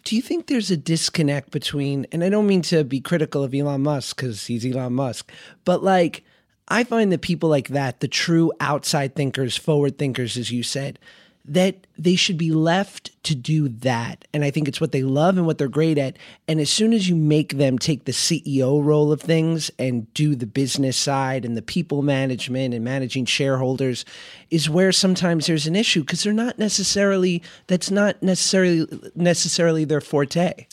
Do 0.03 0.15
you 0.15 0.21
think 0.21 0.45
there's 0.45 0.69
a 0.69 0.77
disconnect 0.77 1.49
between, 1.49 2.05
and 2.11 2.23
I 2.23 2.29
don't 2.29 2.45
mean 2.45 2.61
to 2.63 2.83
be 2.83 3.01
critical 3.01 3.43
of 3.43 3.55
Elon 3.55 3.81
Musk 3.81 4.15
because 4.15 4.45
he's 4.45 4.63
Elon 4.63 4.93
Musk, 4.93 5.31
but 5.63 5.83
like, 5.83 6.23
I 6.67 6.83
find 6.83 7.11
that 7.11 7.21
people 7.21 7.49
like 7.49 7.69
that, 7.69 7.99
the 7.99 8.07
true 8.07 8.51
outside 8.59 9.15
thinkers, 9.15 9.55
forward 9.55 9.97
thinkers, 9.97 10.37
as 10.37 10.51
you 10.51 10.63
said, 10.63 10.99
that 11.47 11.85
they 11.95 12.15
should 12.15 12.39
be 12.39 12.51
left 12.51 13.11
to 13.23 13.35
do 13.35 13.69
that. 13.69 14.27
And 14.33 14.43
I 14.43 14.49
think 14.49 14.67
it's 14.67 14.81
what 14.81 14.91
they 14.91 15.03
love 15.03 15.37
and 15.37 15.45
what 15.45 15.59
they're 15.59 15.67
great 15.67 15.99
at. 15.99 16.17
And 16.47 16.59
as 16.59 16.71
soon 16.71 16.91
as 16.91 17.07
you 17.07 17.15
make 17.15 17.57
them 17.57 17.77
take 17.77 18.05
the 18.05 18.11
CEO 18.11 18.83
role 18.83 19.11
of 19.11 19.21
things 19.21 19.69
and 19.77 20.11
do 20.15 20.35
the 20.35 20.47
business 20.47 20.97
side 20.97 21.45
and 21.45 21.55
the 21.55 21.61
people 21.61 22.01
management 22.01 22.73
and 22.73 22.83
managing 22.83 23.25
shareholders, 23.25 24.05
is 24.49 24.69
where 24.69 24.91
sometimes 24.91 25.45
there's 25.45 25.67
an 25.67 25.75
issue 25.75 26.01
because 26.01 26.23
they're 26.23 26.33
not 26.33 26.57
necessarily, 26.57 27.43
that's 27.67 27.91
not 27.91 28.21
necessarily 28.23 28.87
necessarily 29.13 29.85
their 29.85 30.01
forte. 30.01 30.65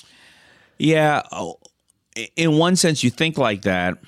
Yeah, 0.78 1.22
oh, 1.32 1.60
in 2.34 2.56
one 2.56 2.76
sense, 2.76 3.04
you 3.04 3.10
think 3.10 3.36
like 3.36 3.62
that 3.62 3.98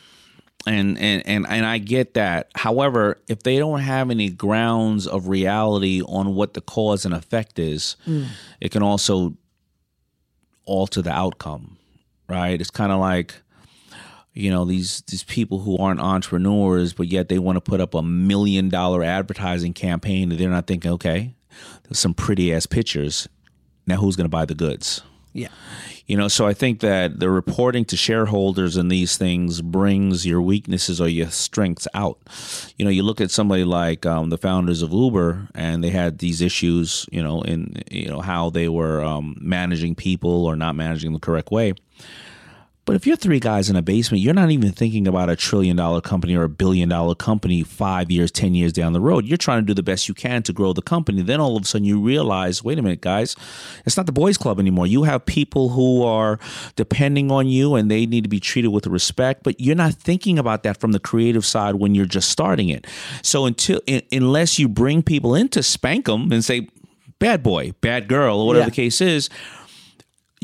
and 0.66 0.98
and 0.98 1.22
and 1.26 1.46
and 1.46 1.66
I 1.66 1.78
get 1.78 2.14
that. 2.14 2.50
However, 2.54 3.18
if 3.28 3.42
they 3.42 3.58
don't 3.58 3.80
have 3.80 4.10
any 4.10 4.30
grounds 4.30 5.06
of 5.06 5.28
reality 5.28 6.02
on 6.02 6.34
what 6.34 6.54
the 6.54 6.60
cause 6.60 7.04
and 7.04 7.14
effect 7.14 7.58
is, 7.58 7.96
mm. 8.06 8.26
it 8.60 8.70
can 8.70 8.82
also 8.82 9.36
alter 10.64 11.02
the 11.02 11.12
outcome. 11.12 11.76
Right? 12.28 12.60
It's 12.60 12.70
kind 12.70 12.90
of 12.90 13.00
like 13.00 13.34
you 14.32 14.50
know 14.50 14.64
these 14.64 15.02
these 15.02 15.24
people 15.24 15.60
who 15.60 15.76
aren't 15.78 16.00
entrepreneurs, 16.00 16.92
but 16.92 17.08
yet 17.08 17.28
they 17.28 17.38
want 17.38 17.56
to 17.56 17.60
put 17.60 17.80
up 17.80 17.94
a 17.94 18.02
million 18.02 18.68
dollar 18.68 19.02
advertising 19.04 19.72
campaign, 19.72 20.30
and 20.30 20.40
they're 20.40 20.50
not 20.50 20.66
thinking, 20.66 20.92
okay, 20.92 21.34
there's 21.84 21.98
some 21.98 22.14
pretty 22.14 22.52
ass 22.54 22.66
pictures. 22.66 23.28
Now, 23.86 23.96
who's 23.96 24.16
going 24.16 24.24
to 24.24 24.30
buy 24.30 24.46
the 24.46 24.54
goods? 24.54 25.02
Yeah. 25.34 25.48
You 26.06 26.18
know, 26.18 26.28
so 26.28 26.46
I 26.46 26.52
think 26.52 26.80
that 26.80 27.18
the 27.18 27.30
reporting 27.30 27.86
to 27.86 27.96
shareholders 27.96 28.76
and 28.76 28.90
these 28.90 29.16
things 29.16 29.62
brings 29.62 30.26
your 30.26 30.42
weaknesses 30.42 31.00
or 31.00 31.08
your 31.08 31.30
strengths 31.30 31.88
out. 31.94 32.18
You 32.76 32.84
know, 32.84 32.90
you 32.90 33.02
look 33.02 33.22
at 33.22 33.30
somebody 33.30 33.64
like 33.64 34.04
um, 34.04 34.28
the 34.28 34.36
founders 34.36 34.82
of 34.82 34.92
Uber, 34.92 35.48
and 35.54 35.82
they 35.82 35.88
had 35.88 36.18
these 36.18 36.42
issues. 36.42 37.06
You 37.10 37.22
know, 37.22 37.40
in 37.42 37.82
you 37.90 38.08
know 38.08 38.20
how 38.20 38.50
they 38.50 38.68
were 38.68 39.02
um, 39.02 39.36
managing 39.40 39.94
people 39.94 40.44
or 40.44 40.56
not 40.56 40.76
managing 40.76 41.14
the 41.14 41.18
correct 41.18 41.50
way. 41.50 41.72
But 42.84 42.96
if 42.96 43.06
you're 43.06 43.16
three 43.16 43.40
guys 43.40 43.70
in 43.70 43.76
a 43.76 43.82
basement, 43.82 44.22
you're 44.22 44.34
not 44.34 44.50
even 44.50 44.72
thinking 44.72 45.08
about 45.08 45.30
a 45.30 45.36
trillion 45.36 45.76
dollar 45.76 46.00
company 46.00 46.36
or 46.36 46.42
a 46.42 46.48
billion 46.48 46.90
dollar 46.90 47.14
company 47.14 47.62
five 47.62 48.10
years, 48.10 48.30
10 48.30 48.54
years 48.54 48.72
down 48.72 48.92
the 48.92 49.00
road. 49.00 49.24
You're 49.24 49.38
trying 49.38 49.62
to 49.62 49.66
do 49.66 49.74
the 49.74 49.82
best 49.82 50.06
you 50.06 50.14
can 50.14 50.42
to 50.42 50.52
grow 50.52 50.72
the 50.72 50.82
company. 50.82 51.22
Then 51.22 51.40
all 51.40 51.56
of 51.56 51.62
a 51.62 51.66
sudden 51.66 51.86
you 51.86 52.00
realize 52.00 52.62
wait 52.62 52.78
a 52.78 52.82
minute, 52.82 53.00
guys, 53.00 53.36
it's 53.86 53.96
not 53.96 54.06
the 54.06 54.12
boys' 54.12 54.36
club 54.36 54.60
anymore. 54.60 54.86
You 54.86 55.04
have 55.04 55.24
people 55.24 55.70
who 55.70 56.02
are 56.02 56.38
depending 56.76 57.30
on 57.30 57.46
you 57.46 57.74
and 57.74 57.90
they 57.90 58.04
need 58.04 58.24
to 58.24 58.30
be 58.30 58.40
treated 58.40 58.68
with 58.68 58.86
respect, 58.86 59.42
but 59.42 59.60
you're 59.60 59.74
not 59.74 59.94
thinking 59.94 60.38
about 60.38 60.62
that 60.64 60.78
from 60.78 60.92
the 60.92 61.00
creative 61.00 61.46
side 61.46 61.76
when 61.76 61.94
you're 61.94 62.04
just 62.04 62.28
starting 62.28 62.68
it. 62.68 62.86
So 63.22 63.46
until, 63.46 63.80
in, 63.86 64.02
unless 64.12 64.58
you 64.58 64.68
bring 64.68 65.02
people 65.02 65.34
in 65.34 65.48
to 65.50 65.62
spank 65.62 66.04
them 66.06 66.30
and 66.32 66.44
say, 66.44 66.68
bad 67.18 67.42
boy, 67.42 67.72
bad 67.80 68.08
girl, 68.08 68.40
or 68.40 68.46
whatever 68.46 68.64
yeah. 68.64 68.70
the 68.70 68.76
case 68.76 69.00
is, 69.00 69.30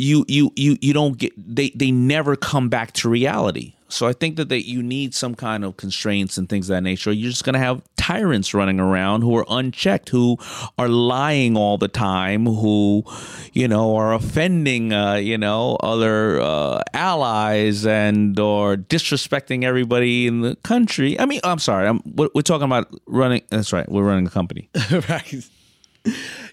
you 0.01 0.25
you 0.29 0.53
you 0.57 0.79
you 0.81 0.93
don't 0.93 1.19
get 1.19 1.33
they 1.37 1.71
they 1.71 1.91
never 1.91 2.37
come 2.37 2.69
back 2.69 2.93
to 2.93 3.09
reality. 3.09 3.75
So 3.89 4.07
I 4.07 4.13
think 4.13 4.37
that 4.37 4.49
that 4.51 4.69
you 4.69 4.83
need 4.83 5.15
some 5.15 5.35
kind 5.35 5.65
of 5.65 5.77
constraints 5.77 6.39
and 6.39 6.49
things 6.49 6.71
of 6.71 6.75
that 6.75 6.83
nature. 6.83 7.13
You're 7.13 7.31
just 7.31 7.45
going 7.45 7.55
to 7.55 7.59
have 7.61 7.83
tyrants 7.97 8.55
running 8.55 8.79
around 8.79 9.23
who 9.23 9.37
are 9.37 9.45
unchecked, 9.49 10.11
who 10.11 10.39
are 10.79 10.89
lying 10.89 11.57
all 11.57 11.77
the 11.77 11.89
time, 11.89 12.47
who 12.47 13.05
you 13.53 13.67
know 13.69 13.97
are 13.97 14.15
offending 14.15 14.93
uh, 14.93 15.15
you 15.15 15.37
know 15.37 15.77
other 15.81 16.41
uh, 16.41 16.83
allies 16.95 17.85
and 17.85 18.39
or 18.39 18.77
disrespecting 18.77 19.65
everybody 19.65 20.27
in 20.27 20.41
the 20.41 20.57
country. 20.57 21.19
I 21.19 21.27
mean, 21.27 21.41
I'm 21.45 21.59
sorry, 21.59 21.89
I'm 21.89 22.01
we're, 22.15 22.31
we're 22.35 22.43
talking 22.43 22.67
about 22.67 22.95
running. 23.07 23.43
That's 23.49 23.73
right, 23.73 23.91
we're 23.91 24.05
running 24.05 24.27
a 24.27 24.31
company. 24.31 24.71
right. 25.09 25.49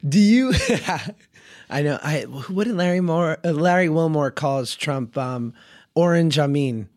Do 0.07 0.19
you? 0.19 0.53
I 1.69 1.81
know. 1.81 1.99
I 2.01 2.21
what 2.23 2.65
did 2.65 2.75
Larry 2.75 3.01
Moore, 3.01 3.37
uh, 3.43 3.51
Larry 3.51 3.89
Wilmore 3.89 4.31
calls 4.31 4.75
Trump 4.75 5.17
um, 5.17 5.53
Orange 5.95 6.39
Amin. 6.39 6.89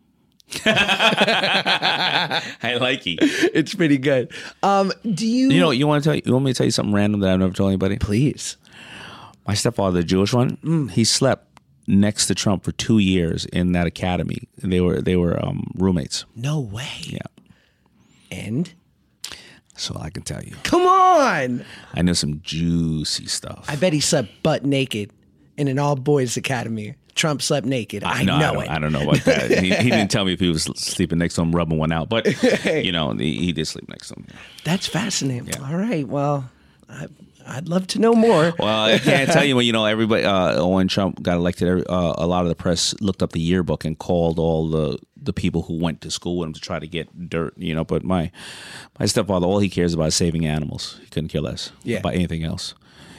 I 0.65 2.77
like 2.79 3.07
it. 3.07 3.19
It's 3.53 3.73
pretty 3.73 3.97
good. 3.97 4.31
Um, 4.63 4.91
do 5.13 5.27
you? 5.27 5.49
You 5.49 5.59
know, 5.59 5.71
you 5.71 5.87
want 5.87 6.03
to 6.03 6.09
tell? 6.09 6.17
You 6.17 6.33
want 6.33 6.45
me 6.45 6.53
to 6.53 6.57
tell 6.57 6.65
you 6.65 6.71
something 6.71 6.93
random 6.93 7.21
that 7.21 7.31
I've 7.31 7.39
never 7.39 7.53
told 7.53 7.69
anybody? 7.69 7.97
Please. 7.97 8.57
My 9.47 9.53
stepfather, 9.53 10.01
the 10.01 10.05
Jewish 10.05 10.33
one, 10.33 10.57
mm. 10.57 10.91
he 10.91 11.03
slept 11.03 11.47
next 11.87 12.27
to 12.27 12.35
Trump 12.35 12.63
for 12.63 12.71
two 12.73 12.99
years 12.99 13.45
in 13.45 13.71
that 13.73 13.87
academy. 13.87 14.47
They 14.57 14.81
were 14.81 15.01
they 15.01 15.15
were 15.15 15.43
um, 15.43 15.71
roommates. 15.75 16.25
No 16.35 16.59
way. 16.59 16.89
Yeah. 17.03 17.19
And 18.29 18.73
so 19.75 19.97
I 19.99 20.09
can 20.09 20.23
tell 20.23 20.43
you. 20.43 20.55
Come 20.63 20.81
on. 20.81 21.65
I 21.93 22.01
know 22.01 22.13
some 22.13 22.41
juicy 22.41 23.27
stuff. 23.27 23.65
I 23.67 23.75
bet 23.75 23.93
he 23.93 23.99
slept 23.99 24.43
butt 24.43 24.65
naked 24.65 25.11
in 25.57 25.67
an 25.67 25.79
all 25.79 25.95
boys 25.95 26.37
academy. 26.37 26.95
Trump 27.15 27.41
slept 27.41 27.67
naked. 27.67 28.03
I, 28.03 28.21
I 28.21 28.23
know, 28.23 28.35
I 28.35 28.63
it. 28.63 28.69
I 28.69 28.79
don't 28.79 28.93
know 28.93 29.01
about 29.01 29.23
that. 29.25 29.51
he, 29.51 29.69
he, 29.75 29.89
didn't 29.89 30.09
tell 30.09 30.23
me 30.25 30.33
if 30.33 30.39
he 30.39 30.49
was 30.49 30.63
sleeping 30.63 31.17
next 31.17 31.35
to 31.35 31.41
him, 31.41 31.51
rubbing 31.51 31.77
one 31.77 31.91
out, 31.91 32.09
but 32.09 32.25
you 32.65 32.91
know, 32.91 33.11
he, 33.13 33.37
he 33.37 33.51
did 33.51 33.65
sleep 33.65 33.87
next 33.89 34.09
to 34.09 34.15
him. 34.15 34.27
That's 34.63 34.87
fascinating. 34.87 35.47
Yeah. 35.49 35.67
All 35.69 35.75
right. 35.75 36.07
Well, 36.07 36.49
I, 36.89 37.07
I'd 37.45 37.67
love 37.67 37.87
to 37.87 37.99
know 37.99 38.13
more. 38.13 38.53
Well, 38.57 38.85
I 38.85 38.97
can't 38.99 39.29
tell 39.29 39.43
you 39.43 39.55
when 39.55 39.65
you 39.65 39.73
know 39.73 39.85
everybody. 39.85 40.23
Uh, 40.23 40.65
when 40.65 40.87
Trump 40.87 41.21
got 41.21 41.37
elected, 41.37 41.85
uh, 41.89 42.13
a 42.17 42.27
lot 42.27 42.43
of 42.43 42.49
the 42.49 42.55
press 42.55 42.95
looked 43.01 43.21
up 43.21 43.31
the 43.33 43.41
yearbook 43.41 43.83
and 43.83 43.97
called 43.97 44.39
all 44.39 44.69
the 44.69 44.97
the 45.21 45.33
people 45.33 45.63
who 45.63 45.77
went 45.77 46.01
to 46.01 46.11
school 46.11 46.37
with 46.37 46.47
him 46.47 46.53
to 46.53 46.59
try 46.59 46.79
to 46.79 46.87
get 46.87 47.29
dirt. 47.29 47.53
You 47.57 47.75
know, 47.75 47.85
but 47.85 48.03
my 48.03 48.31
my 48.99 49.05
stepfather, 49.05 49.45
all 49.45 49.59
he 49.59 49.69
cares 49.69 49.93
about 49.93 50.07
is 50.07 50.15
saving 50.15 50.45
animals. 50.45 50.99
He 51.01 51.07
couldn't 51.07 51.29
care 51.29 51.41
less 51.41 51.71
yeah. 51.83 51.99
about 51.99 52.15
anything 52.15 52.43
else. 52.43 52.73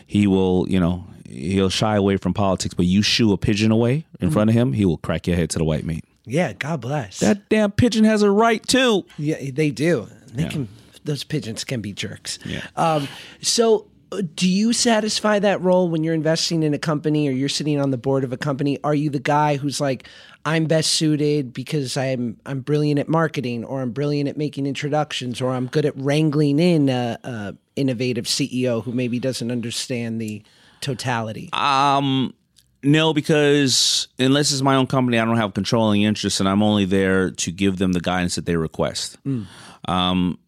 He 0.06 0.26
will, 0.26 0.66
you 0.68 0.78
know, 0.78 1.06
he'll 1.26 1.70
shy 1.70 1.96
away 1.96 2.16
from 2.16 2.34
politics, 2.34 2.74
but 2.74 2.86
you 2.86 3.02
shoo 3.02 3.32
a 3.32 3.38
pigeon 3.38 3.70
away 3.70 4.04
in 4.20 4.28
mm-hmm. 4.28 4.30
front 4.30 4.50
of 4.50 4.54
him, 4.54 4.72
he 4.74 4.84
will 4.84 4.98
crack 4.98 5.26
your 5.26 5.36
head 5.36 5.50
to 5.50 5.58
the 5.58 5.64
white 5.64 5.84
meat. 5.84 6.04
Yeah, 6.24 6.52
God 6.52 6.80
bless. 6.80 7.18
That 7.20 7.48
damn 7.48 7.72
pigeon 7.72 8.04
has 8.04 8.22
a 8.22 8.30
right 8.30 8.64
too. 8.66 9.06
Yeah, 9.18 9.36
they 9.50 9.70
do. 9.70 10.08
They 10.26 10.44
yeah. 10.44 10.48
can. 10.50 10.68
Those 11.04 11.24
pigeons 11.24 11.64
can 11.64 11.80
be 11.80 11.92
jerks. 11.92 12.38
Yeah. 12.44 12.64
Um, 12.76 13.08
so 13.40 13.86
do 14.20 14.48
you 14.48 14.72
satisfy 14.72 15.38
that 15.38 15.60
role 15.62 15.88
when 15.88 16.04
you're 16.04 16.14
investing 16.14 16.62
in 16.62 16.74
a 16.74 16.78
company 16.78 17.28
or 17.28 17.32
you're 17.32 17.48
sitting 17.48 17.80
on 17.80 17.90
the 17.90 17.96
board 17.96 18.24
of 18.24 18.32
a 18.32 18.36
company? 18.36 18.78
Are 18.84 18.94
you 18.94 19.10
the 19.10 19.18
guy 19.18 19.56
who's 19.56 19.80
like, 19.80 20.08
I'm 20.44 20.66
best 20.66 20.92
suited 20.92 21.52
because 21.52 21.96
I'm 21.96 22.38
I'm 22.44 22.60
brilliant 22.60 22.98
at 22.98 23.08
marketing, 23.08 23.64
or 23.64 23.80
I'm 23.80 23.92
brilliant 23.92 24.28
at 24.28 24.36
making 24.36 24.66
introductions, 24.66 25.40
or 25.40 25.52
I'm 25.52 25.66
good 25.66 25.86
at 25.86 25.96
wrangling 25.96 26.58
in 26.58 26.88
a, 26.88 27.18
a 27.22 27.54
innovative 27.76 28.24
CEO 28.26 28.82
who 28.82 28.92
maybe 28.92 29.18
doesn't 29.18 29.50
understand 29.50 30.20
the 30.20 30.42
totality? 30.80 31.48
Um, 31.52 32.34
no, 32.82 33.14
because 33.14 34.08
unless 34.18 34.52
it's 34.52 34.62
my 34.62 34.74
own 34.74 34.88
company, 34.88 35.18
I 35.18 35.24
don't 35.24 35.36
have 35.36 35.54
controlling 35.54 36.02
interest, 36.02 36.40
and 36.40 36.48
I'm 36.48 36.62
only 36.62 36.84
there 36.84 37.30
to 37.30 37.52
give 37.52 37.78
them 37.78 37.92
the 37.92 38.00
guidance 38.00 38.34
that 38.34 38.46
they 38.46 38.56
request. 38.56 39.16
Mm. 39.24 39.46
Um, 39.88 40.38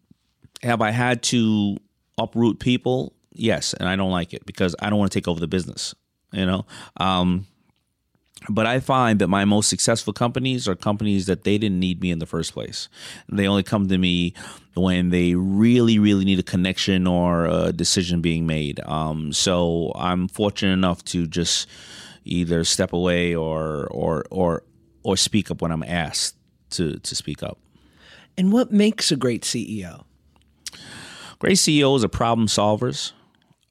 have 0.61 0.81
I 0.81 0.91
had 0.91 1.23
to 1.23 1.77
uproot 2.17 2.59
people? 2.59 3.14
Yes, 3.35 3.73
and 3.73 3.87
I 3.87 3.95
don't 3.95 4.11
like 4.11 4.33
it 4.33 4.45
because 4.45 4.75
I 4.79 4.89
don't 4.89 4.99
want 4.99 5.11
to 5.11 5.19
take 5.19 5.27
over 5.27 5.39
the 5.39 5.47
business. 5.47 5.93
You 6.31 6.45
know, 6.45 6.65
um, 6.97 7.47
but 8.49 8.65
I 8.65 8.79
find 8.79 9.19
that 9.19 9.27
my 9.27 9.45
most 9.45 9.69
successful 9.69 10.13
companies 10.13 10.67
are 10.67 10.75
companies 10.75 11.25
that 11.27 11.43
they 11.43 11.57
didn't 11.57 11.79
need 11.79 12.01
me 12.01 12.11
in 12.11 12.19
the 12.19 12.25
first 12.25 12.53
place. 12.53 12.89
They 13.29 13.47
only 13.47 13.63
come 13.63 13.87
to 13.87 13.97
me 13.97 14.33
when 14.73 15.09
they 15.09 15.35
really, 15.35 15.99
really 15.99 16.25
need 16.25 16.39
a 16.39 16.43
connection 16.43 17.07
or 17.07 17.45
a 17.45 17.71
decision 17.71 18.21
being 18.21 18.45
made. 18.45 18.79
Um, 18.85 19.33
so 19.33 19.91
I'm 19.95 20.27
fortunate 20.27 20.73
enough 20.73 21.03
to 21.05 21.27
just 21.27 21.67
either 22.23 22.63
step 22.63 22.91
away 22.91 23.35
or 23.35 23.87
or 23.87 24.25
or 24.31 24.63
or 25.03 25.17
speak 25.17 25.51
up 25.51 25.61
when 25.61 25.71
I'm 25.71 25.83
asked 25.83 26.35
to 26.71 26.99
to 26.99 27.15
speak 27.15 27.43
up. 27.43 27.57
And 28.37 28.51
what 28.51 28.71
makes 28.71 29.11
a 29.11 29.15
great 29.15 29.43
CEO? 29.43 30.03
Great 31.39 31.57
CEOs 31.57 32.03
are 32.03 32.09
problem 32.09 32.47
solvers. 32.47 33.11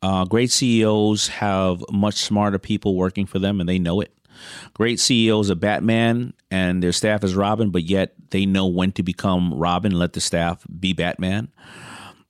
Uh, 0.05 0.27
great 0.27 0.51
CEOs 0.51 1.29
have 1.29 1.83
much 1.91 2.17
smarter 2.17 2.59
people 2.59 2.95
working 2.95 3.25
for 3.25 3.39
them, 3.39 3.59
and 3.59 3.67
they 3.67 3.79
know 3.79 4.03
it. 4.03 4.13
Great 4.75 5.01
CEOs 5.01 5.51
are 5.51 5.55
Batman, 5.55 6.35
and 6.51 6.83
their 6.83 6.93
staff 6.93 7.25
is 7.25 7.35
Robin, 7.35 7.71
but 7.71 7.85
yet 7.85 8.13
they 8.29 8.45
know 8.45 8.67
when 8.67 8.93
to 8.93 9.03
become 9.03 9.55
Robin. 9.55 9.93
And 9.93 9.99
let 9.99 10.13
the 10.13 10.21
staff 10.21 10.63
be 10.79 10.93
Batman. 10.93 11.49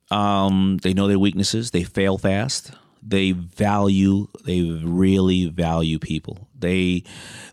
Um, 0.09 0.79
they 0.83 0.93
know 0.93 1.09
their 1.09 1.19
weaknesses. 1.19 1.71
They 1.71 1.83
fail 1.83 2.17
fast. 2.17 2.71
They 3.07 3.31
value. 3.31 4.27
They 4.45 4.61
really 4.61 5.45
value 5.49 5.99
people. 5.99 6.47
They 6.57 7.03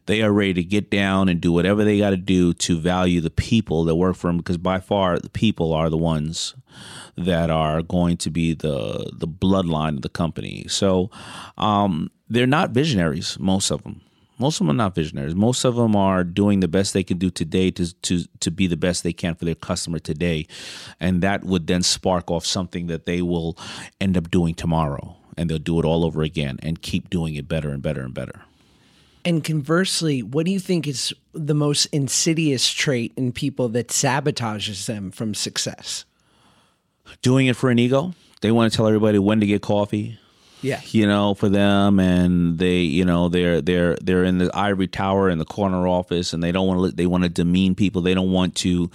they 0.06 0.22
are 0.22 0.32
ready 0.32 0.54
to 0.54 0.64
get 0.64 0.90
down 0.90 1.28
and 1.28 1.40
do 1.40 1.52
whatever 1.52 1.84
they 1.84 1.98
got 1.98 2.10
to 2.10 2.16
do 2.16 2.54
to 2.54 2.78
value 2.78 3.20
the 3.20 3.30
people 3.30 3.84
that 3.84 3.96
work 3.96 4.16
for 4.16 4.28
them. 4.28 4.38
Because 4.38 4.58
by 4.58 4.80
far, 4.80 5.18
the 5.18 5.28
people 5.28 5.72
are 5.72 5.90
the 5.90 5.98
ones 5.98 6.54
that 7.16 7.50
are 7.50 7.82
going 7.82 8.16
to 8.18 8.30
be 8.30 8.54
the 8.54 9.10
the 9.12 9.28
bloodline 9.28 9.96
of 9.96 10.02
the 10.02 10.08
company. 10.08 10.64
So 10.68 11.10
um, 11.58 12.10
they're 12.28 12.46
not 12.46 12.70
visionaries. 12.70 13.38
Most 13.38 13.70
of 13.70 13.82
them. 13.82 14.00
Most 14.38 14.60
of 14.60 14.66
them 14.66 14.74
are 14.74 14.84
not 14.84 14.94
visionaries. 14.94 15.36
Most 15.36 15.64
of 15.64 15.76
them 15.76 15.94
are 15.94 16.24
doing 16.24 16.60
the 16.60 16.68
best 16.68 16.94
they 16.94 17.04
can 17.04 17.18
do 17.18 17.30
today 17.30 17.70
to 17.72 17.94
to 18.02 18.24
to 18.40 18.50
be 18.50 18.66
the 18.66 18.76
best 18.76 19.02
they 19.04 19.12
can 19.12 19.34
for 19.34 19.44
their 19.44 19.54
customer 19.54 19.98
today, 19.98 20.46
and 20.98 21.22
that 21.22 21.44
would 21.44 21.66
then 21.66 21.82
spark 21.82 22.30
off 22.30 22.44
something 22.44 22.86
that 22.88 23.06
they 23.06 23.22
will 23.22 23.56
end 24.00 24.16
up 24.16 24.30
doing 24.30 24.54
tomorrow, 24.54 25.16
and 25.36 25.48
they'll 25.48 25.58
do 25.58 25.78
it 25.78 25.84
all 25.84 26.04
over 26.04 26.22
again 26.22 26.58
and 26.62 26.80
keep 26.82 27.10
doing 27.10 27.34
it 27.34 27.48
better 27.48 27.70
and 27.70 27.82
better 27.82 28.02
and 28.02 28.14
better. 28.14 28.42
And 29.24 29.44
conversely, 29.44 30.22
what 30.22 30.46
do 30.46 30.52
you 30.52 30.58
think 30.58 30.86
is 30.88 31.14
the 31.32 31.54
most 31.54 31.86
insidious 31.86 32.68
trait 32.70 33.12
in 33.16 33.30
people 33.32 33.68
that 33.70 33.88
sabotages 33.88 34.86
them 34.86 35.10
from 35.12 35.34
success? 35.34 36.04
Doing 37.22 37.46
it 37.46 37.56
for 37.56 37.70
an 37.70 37.78
ego. 37.78 38.14
They 38.40 38.50
want 38.50 38.72
to 38.72 38.76
tell 38.76 38.86
everybody 38.88 39.18
when 39.20 39.38
to 39.40 39.46
get 39.46 39.62
coffee, 39.62 40.18
Yeah. 40.60 40.80
you 40.90 41.06
know, 41.06 41.34
for 41.34 41.48
them, 41.48 42.00
and 42.00 42.58
they, 42.58 42.78
you 42.80 43.04
know, 43.04 43.28
they're 43.28 43.60
they're 43.60 43.96
they're 44.02 44.24
in 44.24 44.38
the 44.38 44.50
ivory 44.56 44.88
tower 44.88 45.28
in 45.30 45.38
the 45.38 45.44
corner 45.44 45.86
office, 45.86 46.32
and 46.32 46.42
they 46.42 46.50
don't 46.50 46.66
want 46.66 46.90
to. 46.90 46.96
They 46.96 47.06
want 47.06 47.22
to 47.22 47.28
demean 47.28 47.76
people. 47.76 48.02
They 48.02 48.14
don't 48.14 48.32
want 48.32 48.56
to 48.56 48.90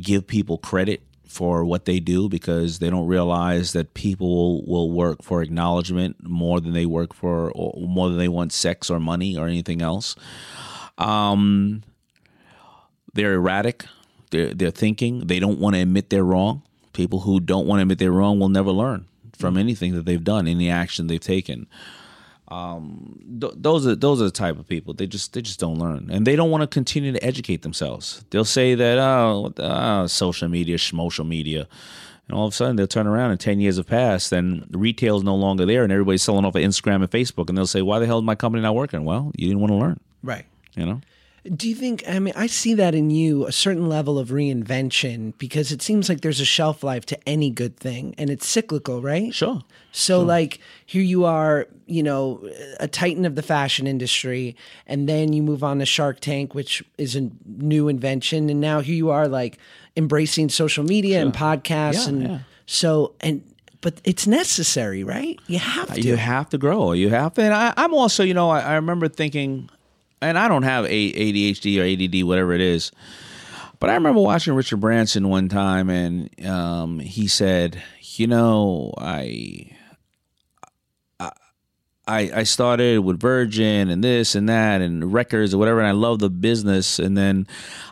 give 0.00 0.26
people 0.26 0.58
credit 0.58 1.00
for 1.34 1.64
what 1.64 1.84
they 1.84 1.98
do 1.98 2.28
because 2.28 2.78
they 2.78 2.88
don't 2.88 3.08
realize 3.08 3.72
that 3.72 3.92
people 3.94 4.64
will 4.66 4.88
work 4.90 5.20
for 5.20 5.42
acknowledgement 5.42 6.16
more 6.22 6.60
than 6.60 6.72
they 6.72 6.86
work 6.86 7.12
for, 7.12 7.50
or 7.50 7.88
more 7.88 8.08
than 8.08 8.18
they 8.18 8.28
want 8.28 8.52
sex 8.52 8.88
or 8.88 9.00
money 9.00 9.36
or 9.36 9.48
anything 9.48 9.82
else. 9.82 10.14
Um, 10.96 11.82
they're 13.14 13.34
erratic. 13.34 13.84
They're 14.30 14.54
they're 14.54 14.70
thinking. 14.70 15.26
They 15.26 15.40
don't 15.40 15.58
want 15.58 15.74
to 15.74 15.82
admit 15.82 16.10
they're 16.10 16.24
wrong. 16.24 16.62
People 16.92 17.20
who 17.20 17.40
don't 17.40 17.66
want 17.66 17.78
to 17.80 17.82
admit 17.82 17.98
they're 17.98 18.12
wrong 18.12 18.38
will 18.38 18.48
never 18.48 18.70
learn 18.70 19.06
from 19.36 19.56
anything 19.56 19.94
that 19.94 20.06
they've 20.06 20.22
done, 20.22 20.46
any 20.46 20.70
action 20.70 21.08
they've 21.08 21.18
taken. 21.18 21.66
Um, 22.48 23.18
th- 23.40 23.54
those 23.56 23.86
are 23.86 23.94
those 23.94 24.20
are 24.20 24.24
the 24.24 24.30
type 24.30 24.58
of 24.58 24.68
people. 24.68 24.92
They 24.94 25.06
just 25.06 25.32
they 25.32 25.40
just 25.42 25.58
don't 25.60 25.78
learn, 25.78 26.08
and 26.12 26.26
they 26.26 26.36
don't 26.36 26.50
want 26.50 26.62
to 26.62 26.66
continue 26.66 27.12
to 27.12 27.24
educate 27.24 27.62
themselves. 27.62 28.24
They'll 28.30 28.44
say 28.44 28.74
that 28.74 28.98
oh, 28.98 29.52
oh 29.58 30.06
social 30.06 30.48
media, 30.48 30.78
social 30.78 31.24
media. 31.24 31.66
And 32.26 32.38
all 32.38 32.46
of 32.46 32.54
a 32.54 32.56
sudden, 32.56 32.76
they'll 32.76 32.86
turn 32.86 33.06
around 33.06 33.32
and 33.32 33.38
10 33.40 33.60
years 33.60 33.76
have 33.76 33.86
passed, 33.86 34.32
and 34.32 34.64
retail 34.70 35.18
is 35.18 35.22
no 35.22 35.34
longer 35.34 35.66
there, 35.66 35.82
and 35.84 35.92
everybody's 35.92 36.22
selling 36.22 36.46
off 36.46 36.54
of 36.54 36.62
Instagram 36.62 36.96
and 37.02 37.10
Facebook. 37.10 37.50
And 37.50 37.58
they'll 37.58 37.66
say, 37.66 37.82
Why 37.82 37.98
the 37.98 38.06
hell 38.06 38.18
is 38.18 38.24
my 38.24 38.34
company 38.34 38.62
not 38.62 38.74
working? 38.74 39.04
Well, 39.04 39.30
you 39.36 39.46
didn't 39.46 39.60
want 39.60 39.72
to 39.72 39.76
learn, 39.76 40.00
Right. 40.22 40.46
you 40.74 40.86
know? 40.86 41.02
Do 41.44 41.68
you 41.68 41.74
think, 41.74 42.02
I 42.08 42.18
mean, 42.20 42.32
I 42.34 42.46
see 42.46 42.72
that 42.72 42.94
in 42.94 43.10
you, 43.10 43.46
a 43.46 43.52
certain 43.52 43.86
level 43.86 44.18
of 44.18 44.30
reinvention, 44.30 45.34
because 45.36 45.72
it 45.72 45.82
seems 45.82 46.08
like 46.08 46.22
there's 46.22 46.40
a 46.40 46.44
shelf 46.44 46.82
life 46.82 47.04
to 47.06 47.28
any 47.28 47.50
good 47.50 47.76
thing 47.76 48.14
and 48.16 48.30
it's 48.30 48.48
cyclical, 48.48 49.02
right? 49.02 49.34
Sure. 49.34 49.62
So, 49.92 50.22
like, 50.22 50.58
here 50.86 51.02
you 51.02 51.26
are, 51.26 51.68
you 51.86 52.02
know, 52.02 52.48
a 52.80 52.88
titan 52.88 53.26
of 53.26 53.34
the 53.34 53.42
fashion 53.42 53.86
industry, 53.86 54.56
and 54.86 55.06
then 55.06 55.34
you 55.34 55.42
move 55.42 55.62
on 55.62 55.80
to 55.80 55.86
Shark 55.86 56.20
Tank, 56.20 56.54
which 56.54 56.82
is 56.96 57.14
a 57.14 57.30
new 57.46 57.88
invention. 57.88 58.48
And 58.48 58.60
now 58.60 58.80
here 58.80 58.96
you 58.96 59.10
are, 59.10 59.28
like, 59.28 59.58
embracing 59.96 60.48
social 60.48 60.82
media 60.82 61.20
and 61.20 61.32
podcasts. 61.32 62.04
Yeah, 62.04 62.08
and 62.08 62.22
yeah. 62.22 62.38
so, 62.64 63.14
and, 63.20 63.44
but 63.82 64.00
it's 64.02 64.26
necessary, 64.26 65.04
right? 65.04 65.38
You 65.46 65.58
have 65.58 65.90
uh, 65.90 65.94
to. 65.94 66.00
You 66.00 66.16
have 66.16 66.48
to 66.48 66.58
grow. 66.58 66.92
You 66.92 67.10
have 67.10 67.34
to. 67.34 67.42
And 67.42 67.52
I, 67.52 67.74
I'm 67.76 67.92
also, 67.92 68.24
you 68.24 68.32
know, 68.34 68.48
I, 68.48 68.60
I 68.60 68.74
remember 68.76 69.08
thinking, 69.08 69.68
and 70.20 70.38
I 70.38 70.48
don't 70.48 70.62
have 70.62 70.86
ADHD 70.86 71.78
or 71.78 71.84
ADD, 71.84 72.26
whatever 72.26 72.52
it 72.52 72.60
is, 72.60 72.92
but 73.80 73.90
I 73.90 73.94
remember 73.94 74.20
watching 74.20 74.54
Richard 74.54 74.80
Branson 74.80 75.28
one 75.28 75.48
time, 75.48 75.90
and 75.90 76.46
um, 76.46 76.98
he 76.98 77.28
said, 77.28 77.82
you 78.00 78.26
know, 78.26 78.94
I. 78.98 79.73
I, 82.06 82.30
I 82.34 82.42
started 82.42 82.98
with 82.98 83.18
Virgin 83.18 83.88
and 83.88 84.04
this 84.04 84.34
and 84.34 84.46
that 84.50 84.82
and 84.82 85.10
records 85.10 85.54
or 85.54 85.58
whatever, 85.58 85.78
and 85.78 85.88
I 85.88 85.92
love 85.92 86.18
the 86.18 86.28
business. 86.28 86.98
And 86.98 87.16
then 87.16 87.46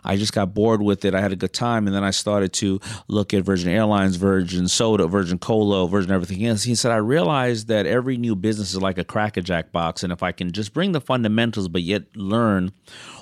I 0.05 0.17
just 0.17 0.35
got 0.35 0.53
bored 0.53 0.83
with 0.83 1.07
it. 1.07 1.15
I 1.15 1.21
had 1.23 1.33
a 1.33 1.37
good 1.37 1.55
time, 1.55 1.87
and 1.87 1.97
then 1.97 2.05
I 2.05 2.11
started 2.11 2.53
to 2.55 2.79
look 3.09 3.33
at 3.33 3.43
Virgin 3.43 3.71
Airlines, 3.71 4.17
Virgin 4.17 4.69
Soda, 4.69 5.07
Virgin 5.07 5.39
Cola, 5.39 5.89
Virgin 5.89 6.11
everything 6.11 6.45
else. 6.45 6.63
He 6.65 6.75
said 6.75 6.93
I 6.93 6.97
realized 6.97 7.69
that 7.69 7.87
every 7.87 8.19
new 8.19 8.37
business 8.37 8.75
is 8.75 8.83
like 8.83 8.99
a 8.99 9.05
Cracker 9.05 9.41
Jack 9.41 9.73
box, 9.73 10.03
and 10.03 10.13
if 10.13 10.23
I 10.23 10.33
can 10.33 10.53
just 10.53 10.75
bring 10.75 10.93
the 10.93 11.01
fundamentals 11.01 11.69
but 11.69 11.83
yet 11.83 12.05
learn 12.15 12.73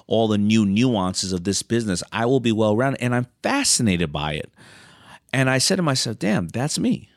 all 0.09 0.27
the 0.27 0.39
new 0.39 0.67
nuances 0.67 1.33
of 1.33 1.45
this 1.45 1.63
business, 1.63 2.03
I 2.11 2.27
will 2.27 2.41
be 2.41 2.51
well 2.51 2.77
rounded. 2.77 3.01
And 3.01 3.15
I'm 3.15 3.29
fascinated 3.45 4.13
by 4.13 4.33
it. 4.35 4.51
And 5.33 5.49
I 5.49 5.59
said 5.59 5.77
to 5.77 5.83
myself, 5.83 6.19
"Damn, 6.19 6.49
that's 6.49 6.81
me." 6.81 7.11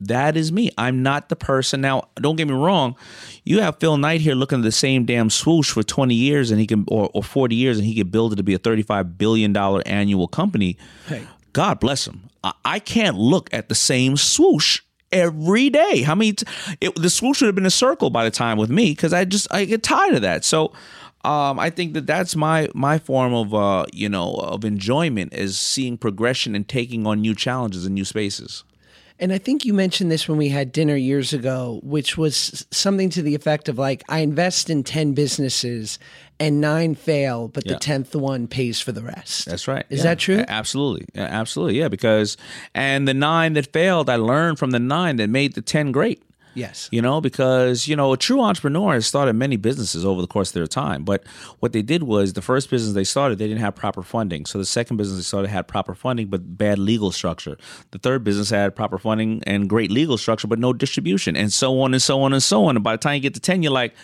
That 0.00 0.36
is 0.36 0.50
me. 0.50 0.70
I'm 0.78 1.02
not 1.02 1.28
the 1.28 1.36
person. 1.36 1.80
Now, 1.82 2.08
don't 2.16 2.36
get 2.36 2.48
me 2.48 2.54
wrong. 2.54 2.96
You 3.44 3.60
have 3.60 3.78
Phil 3.78 3.98
Knight 3.98 4.20
here 4.20 4.34
looking 4.34 4.60
at 4.60 4.64
the 4.64 4.72
same 4.72 5.04
damn 5.04 5.28
swoosh 5.28 5.70
for 5.70 5.82
20 5.82 6.14
years 6.14 6.50
and 6.50 6.58
he 6.58 6.66
can 6.66 6.84
or, 6.88 7.10
or 7.12 7.22
40 7.22 7.54
years 7.54 7.78
and 7.78 7.86
he 7.86 7.94
could 7.94 8.10
build 8.10 8.32
it 8.32 8.36
to 8.36 8.42
be 8.42 8.54
a 8.54 8.58
35 8.58 9.18
billion 9.18 9.52
dollar 9.52 9.82
annual 9.84 10.26
company. 10.26 10.78
Hey. 11.06 11.26
God 11.52 11.80
bless 11.80 12.06
him. 12.06 12.30
I, 12.42 12.52
I 12.64 12.78
can't 12.78 13.16
look 13.16 13.52
at 13.52 13.68
the 13.68 13.74
same 13.74 14.16
swoosh 14.16 14.80
every 15.12 15.68
day. 15.68 16.02
How 16.02 16.14
many 16.14 16.32
t- 16.32 16.46
it, 16.80 16.94
the 16.94 17.10
swoosh 17.10 17.42
would 17.42 17.48
have 17.48 17.54
been 17.54 17.66
a 17.66 17.70
circle 17.70 18.08
by 18.08 18.24
the 18.24 18.30
time 18.30 18.56
with 18.56 18.70
me 18.70 18.94
cuz 18.94 19.12
I 19.12 19.24
just 19.24 19.52
I 19.52 19.64
get 19.66 19.82
tired 19.82 20.14
of 20.14 20.22
that. 20.22 20.44
So 20.44 20.72
um, 21.22 21.58
I 21.58 21.68
think 21.68 21.92
that 21.92 22.06
that's 22.06 22.34
my 22.34 22.68
my 22.74 22.98
form 22.98 23.34
of 23.34 23.52
uh, 23.54 23.84
you 23.92 24.08
know 24.08 24.34
of 24.36 24.64
enjoyment 24.64 25.34
is 25.34 25.58
seeing 25.58 25.98
progression 25.98 26.54
and 26.54 26.66
taking 26.66 27.06
on 27.06 27.20
new 27.20 27.34
challenges 27.34 27.84
and 27.84 27.94
new 27.94 28.06
spaces. 28.06 28.64
And 29.20 29.32
I 29.32 29.38
think 29.38 29.64
you 29.66 29.74
mentioned 29.74 30.10
this 30.10 30.26
when 30.28 30.38
we 30.38 30.48
had 30.48 30.72
dinner 30.72 30.96
years 30.96 31.32
ago, 31.34 31.78
which 31.82 32.16
was 32.16 32.66
something 32.70 33.10
to 33.10 33.22
the 33.22 33.34
effect 33.34 33.68
of 33.68 33.78
like, 33.78 34.02
I 34.08 34.20
invest 34.20 34.70
in 34.70 34.82
10 34.82 35.12
businesses 35.12 35.98
and 36.40 36.58
nine 36.60 36.94
fail, 36.94 37.48
but 37.48 37.66
Yeah. 37.66 37.74
the 37.74 37.78
10th 37.80 38.14
one 38.14 38.46
pays 38.46 38.80
for 38.80 38.92
the 38.92 39.02
rest. 39.02 39.44
That's 39.44 39.68
right. 39.68 39.84
Is 39.90 39.98
Yeah. 39.98 40.04
that 40.04 40.18
true? 40.18 40.44
Absolutely. 40.48 41.06
Absolutely. 41.14 41.78
Yeah. 41.78 41.88
Because, 41.88 42.38
and 42.74 43.06
the 43.06 43.12
nine 43.14 43.52
that 43.52 43.70
failed, 43.72 44.08
I 44.08 44.16
learned 44.16 44.58
from 44.58 44.70
the 44.70 44.80
nine 44.80 45.16
that 45.16 45.28
made 45.28 45.54
the 45.54 45.60
10 45.62 45.92
great. 45.92 46.22
Yes. 46.54 46.88
You 46.90 47.02
know, 47.02 47.20
because, 47.20 47.86
you 47.86 47.96
know, 47.96 48.12
a 48.12 48.16
true 48.16 48.40
entrepreneur 48.40 48.94
has 48.94 49.06
started 49.06 49.34
many 49.34 49.56
businesses 49.56 50.04
over 50.04 50.20
the 50.20 50.26
course 50.26 50.50
of 50.50 50.54
their 50.54 50.66
time. 50.66 51.04
But 51.04 51.24
what 51.60 51.72
they 51.72 51.82
did 51.82 52.02
was 52.02 52.32
the 52.32 52.42
first 52.42 52.70
business 52.70 52.94
they 52.94 53.04
started, 53.04 53.38
they 53.38 53.46
didn't 53.46 53.60
have 53.60 53.74
proper 53.74 54.02
funding. 54.02 54.46
So 54.46 54.58
the 54.58 54.64
second 54.64 54.96
business 54.96 55.18
they 55.18 55.24
started 55.24 55.48
had 55.48 55.68
proper 55.68 55.94
funding, 55.94 56.28
but 56.28 56.58
bad 56.58 56.78
legal 56.78 57.12
structure. 57.12 57.56
The 57.90 57.98
third 57.98 58.24
business 58.24 58.50
had 58.50 58.74
proper 58.74 58.98
funding 58.98 59.42
and 59.46 59.68
great 59.68 59.90
legal 59.90 60.18
structure, 60.18 60.48
but 60.48 60.58
no 60.58 60.72
distribution, 60.72 61.36
and 61.36 61.52
so 61.52 61.80
on 61.80 61.94
and 61.94 62.02
so 62.02 62.22
on 62.22 62.32
and 62.32 62.42
so 62.42 62.64
on. 62.64 62.76
And 62.76 62.84
by 62.84 62.92
the 62.92 62.98
time 62.98 63.14
you 63.14 63.20
get 63.20 63.34
to 63.34 63.40
10, 63.40 63.62
you're 63.62 63.72
like, 63.72 63.94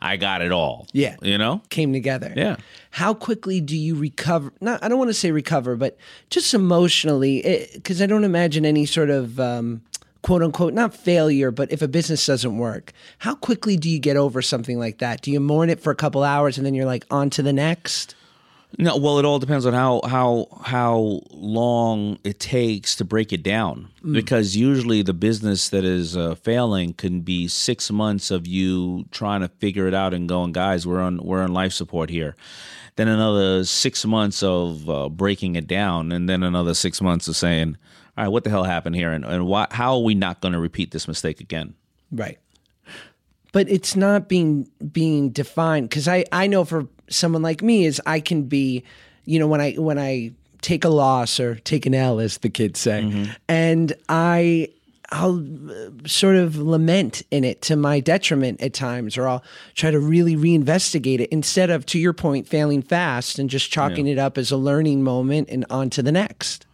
I 0.00 0.16
got 0.16 0.42
it 0.42 0.52
all. 0.52 0.86
Yeah. 0.92 1.16
You 1.22 1.38
know? 1.38 1.62
Came 1.70 1.92
together. 1.92 2.32
Yeah. 2.36 2.56
How 2.90 3.14
quickly 3.14 3.60
do 3.60 3.76
you 3.76 3.94
recover? 3.94 4.52
Not, 4.60 4.82
I 4.84 4.88
don't 4.88 4.98
want 4.98 5.08
to 5.08 5.14
say 5.14 5.30
recover, 5.30 5.74
but 5.76 5.96
just 6.28 6.52
emotionally, 6.52 7.68
because 7.72 8.02
I 8.02 8.06
don't 8.06 8.24
imagine 8.24 8.66
any 8.66 8.84
sort 8.84 9.10
of 9.10 9.40
um, 9.40 9.82
quote 10.26 10.42
unquote, 10.42 10.74
not 10.74 10.92
failure, 10.92 11.52
but 11.52 11.70
if 11.70 11.82
a 11.82 11.86
business 11.86 12.26
doesn't 12.26 12.58
work, 12.58 12.92
how 13.18 13.36
quickly 13.36 13.76
do 13.76 13.88
you 13.88 14.00
get 14.00 14.16
over 14.16 14.42
something 14.42 14.76
like 14.76 14.98
that? 14.98 15.22
Do 15.22 15.30
you 15.30 15.38
mourn 15.38 15.70
it 15.70 15.78
for 15.78 15.92
a 15.92 15.94
couple 15.94 16.24
hours 16.24 16.58
and 16.58 16.66
then 16.66 16.74
you're 16.74 16.84
like, 16.84 17.06
on 17.12 17.30
to 17.30 17.42
the 17.42 17.52
next? 17.52 18.16
No, 18.76 18.96
well, 18.96 19.20
it 19.20 19.24
all 19.24 19.38
depends 19.38 19.64
on 19.66 19.72
how 19.72 20.00
how 20.04 20.48
how 20.64 21.20
long 21.30 22.18
it 22.24 22.40
takes 22.40 22.96
to 22.96 23.04
break 23.04 23.32
it 23.32 23.44
down. 23.44 23.88
Because 24.02 24.56
usually 24.56 25.02
the 25.02 25.14
business 25.14 25.68
that 25.68 25.84
is 25.84 26.16
uh, 26.16 26.34
failing 26.34 26.92
can 26.94 27.20
be 27.20 27.46
six 27.46 27.92
months 27.92 28.32
of 28.32 28.48
you 28.48 29.04
trying 29.12 29.42
to 29.42 29.48
figure 29.48 29.86
it 29.86 29.94
out 29.94 30.12
and 30.12 30.28
going, 30.28 30.50
guys, 30.50 30.88
we're 30.88 31.00
on 31.00 31.18
we're 31.18 31.44
on 31.44 31.52
life 31.52 31.72
support 31.72 32.10
here. 32.10 32.34
Then 32.96 33.06
another 33.06 33.64
six 33.64 34.04
months 34.04 34.42
of 34.42 34.90
uh, 34.90 35.08
breaking 35.08 35.54
it 35.54 35.68
down, 35.68 36.10
and 36.10 36.28
then 36.28 36.42
another 36.42 36.74
six 36.74 37.00
months 37.00 37.28
of 37.28 37.36
saying, 37.36 37.76
all 38.16 38.24
right, 38.24 38.28
what 38.28 38.44
the 38.44 38.50
hell 38.50 38.64
happened 38.64 38.96
here, 38.96 39.12
and 39.12 39.24
and 39.24 39.46
why, 39.46 39.66
how 39.70 39.94
are 39.94 40.02
we 40.02 40.14
not 40.14 40.40
going 40.40 40.52
to 40.52 40.60
repeat 40.60 40.90
this 40.90 41.06
mistake 41.06 41.40
again? 41.40 41.74
Right. 42.10 42.38
But 43.52 43.68
it's 43.68 43.96
not 43.96 44.28
being 44.28 44.68
being 44.92 45.30
defined 45.30 45.88
because 45.88 46.08
I 46.08 46.24
I 46.32 46.46
know 46.46 46.64
for 46.64 46.86
someone 47.08 47.42
like 47.42 47.62
me 47.62 47.84
is 47.84 48.00
I 48.06 48.20
can 48.20 48.42
be, 48.44 48.84
you 49.24 49.38
know, 49.38 49.46
when 49.46 49.60
I 49.60 49.72
when 49.74 49.98
I 49.98 50.32
take 50.62 50.84
a 50.84 50.88
loss 50.88 51.38
or 51.38 51.56
take 51.56 51.86
an 51.86 51.94
L 51.94 52.18
as 52.20 52.38
the 52.38 52.48
kids 52.48 52.80
say, 52.80 53.02
and 53.48 53.92
I 54.08 54.70
I'll 55.10 55.38
uh, 55.70 55.90
sort 56.06 56.36
of 56.36 56.56
lament 56.56 57.22
in 57.30 57.44
it 57.44 57.62
to 57.62 57.76
my 57.76 58.00
detriment 58.00 58.60
at 58.60 58.74
times, 58.74 59.16
or 59.16 59.28
I'll 59.28 59.44
try 59.74 59.90
to 59.90 60.00
really 60.00 60.36
reinvestigate 60.36 61.20
it 61.20 61.28
instead 61.30 61.70
of, 61.70 61.86
to 61.86 61.98
your 61.98 62.12
point, 62.12 62.48
failing 62.48 62.82
fast 62.82 63.38
and 63.38 63.48
just 63.48 63.70
chalking 63.70 64.06
it 64.06 64.18
up 64.18 64.36
as 64.36 64.50
a 64.50 64.56
learning 64.56 65.02
moment 65.02 65.48
and 65.48 65.64
on 65.70 65.90
to 65.90 66.02
the 66.02 66.12
next. 66.12 66.65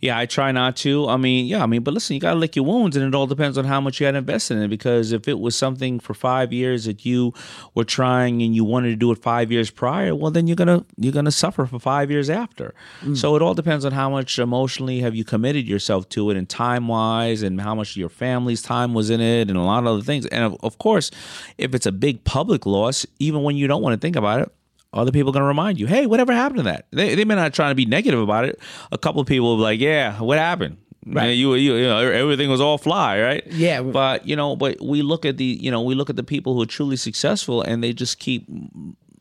Yeah, 0.00 0.18
I 0.18 0.26
try 0.26 0.52
not 0.52 0.76
to. 0.78 1.08
I 1.08 1.16
mean, 1.16 1.46
yeah, 1.46 1.62
I 1.62 1.66
mean, 1.66 1.82
but 1.82 1.94
listen, 1.94 2.14
you 2.14 2.20
got 2.20 2.34
to 2.34 2.38
lick 2.38 2.56
your 2.56 2.64
wounds, 2.64 2.96
and 2.96 3.06
it 3.06 3.14
all 3.14 3.26
depends 3.26 3.56
on 3.56 3.64
how 3.64 3.80
much 3.80 4.00
you 4.00 4.06
had 4.06 4.14
invested 4.14 4.56
in 4.56 4.62
it. 4.64 4.68
Because 4.68 5.12
if 5.12 5.28
it 5.28 5.38
was 5.38 5.56
something 5.56 6.00
for 6.00 6.14
five 6.14 6.52
years 6.52 6.84
that 6.84 7.04
you 7.04 7.32
were 7.74 7.84
trying 7.84 8.42
and 8.42 8.54
you 8.54 8.64
wanted 8.64 8.90
to 8.90 8.96
do 8.96 9.10
it 9.12 9.18
five 9.18 9.50
years 9.50 9.70
prior, 9.70 10.14
well, 10.14 10.30
then 10.30 10.46
you're 10.46 10.56
gonna 10.56 10.84
you're 10.96 11.12
gonna 11.12 11.30
suffer 11.30 11.66
for 11.66 11.78
five 11.78 12.10
years 12.10 12.28
after. 12.28 12.74
Mm. 13.02 13.16
So 13.16 13.36
it 13.36 13.42
all 13.42 13.54
depends 13.54 13.84
on 13.84 13.92
how 13.92 14.10
much 14.10 14.38
emotionally 14.38 15.00
have 15.00 15.14
you 15.14 15.24
committed 15.24 15.66
yourself 15.66 16.08
to 16.10 16.30
it, 16.30 16.36
and 16.36 16.48
time 16.48 16.88
wise, 16.88 17.42
and 17.42 17.60
how 17.60 17.74
much 17.74 17.96
your 17.96 18.08
family's 18.08 18.62
time 18.62 18.94
was 18.94 19.10
in 19.10 19.20
it, 19.20 19.48
and 19.48 19.56
a 19.56 19.62
lot 19.62 19.80
of 19.80 19.86
other 19.86 20.02
things. 20.02 20.26
And 20.26 20.44
of, 20.44 20.56
of 20.62 20.78
course, 20.78 21.10
if 21.58 21.74
it's 21.74 21.86
a 21.86 21.92
big 21.92 22.24
public 22.24 22.66
loss, 22.66 23.06
even 23.18 23.42
when 23.42 23.56
you 23.56 23.66
don't 23.66 23.82
want 23.82 23.94
to 23.94 24.04
think 24.04 24.16
about 24.16 24.40
it, 24.40 24.52
other 24.96 25.12
people 25.12 25.30
are 25.30 25.32
going 25.32 25.42
to 25.42 25.48
remind 25.48 25.78
you, 25.78 25.86
hey, 25.86 26.06
whatever 26.06 26.32
happened 26.32 26.58
to 26.58 26.62
that? 26.64 26.86
They, 26.90 27.14
they 27.14 27.24
may 27.24 27.34
not 27.34 27.54
try 27.54 27.68
to 27.68 27.74
be 27.74 27.86
negative 27.86 28.20
about 28.20 28.44
it. 28.44 28.58
A 28.92 28.98
couple 28.98 29.20
of 29.20 29.26
people 29.26 29.48
will 29.48 29.56
be 29.56 29.62
like, 29.62 29.80
yeah, 29.80 30.20
what 30.20 30.38
happened? 30.38 30.78
Right. 31.06 31.28
You, 31.28 31.54
you, 31.54 31.74
you 31.76 31.86
know, 31.86 31.98
everything 31.98 32.50
was 32.50 32.60
all 32.60 32.78
fly, 32.78 33.20
right? 33.20 33.46
Yeah. 33.46 33.82
But, 33.82 34.26
you 34.26 34.34
know, 34.34 34.56
but 34.56 34.80
we 34.80 35.02
look 35.02 35.24
at 35.24 35.36
the, 35.36 35.44
you 35.44 35.70
know, 35.70 35.80
we 35.80 35.94
look 35.94 36.10
at 36.10 36.16
the 36.16 36.24
people 36.24 36.54
who 36.54 36.62
are 36.62 36.66
truly 36.66 36.96
successful 36.96 37.62
and 37.62 37.82
they 37.82 37.92
just 37.92 38.18
keep, 38.18 38.48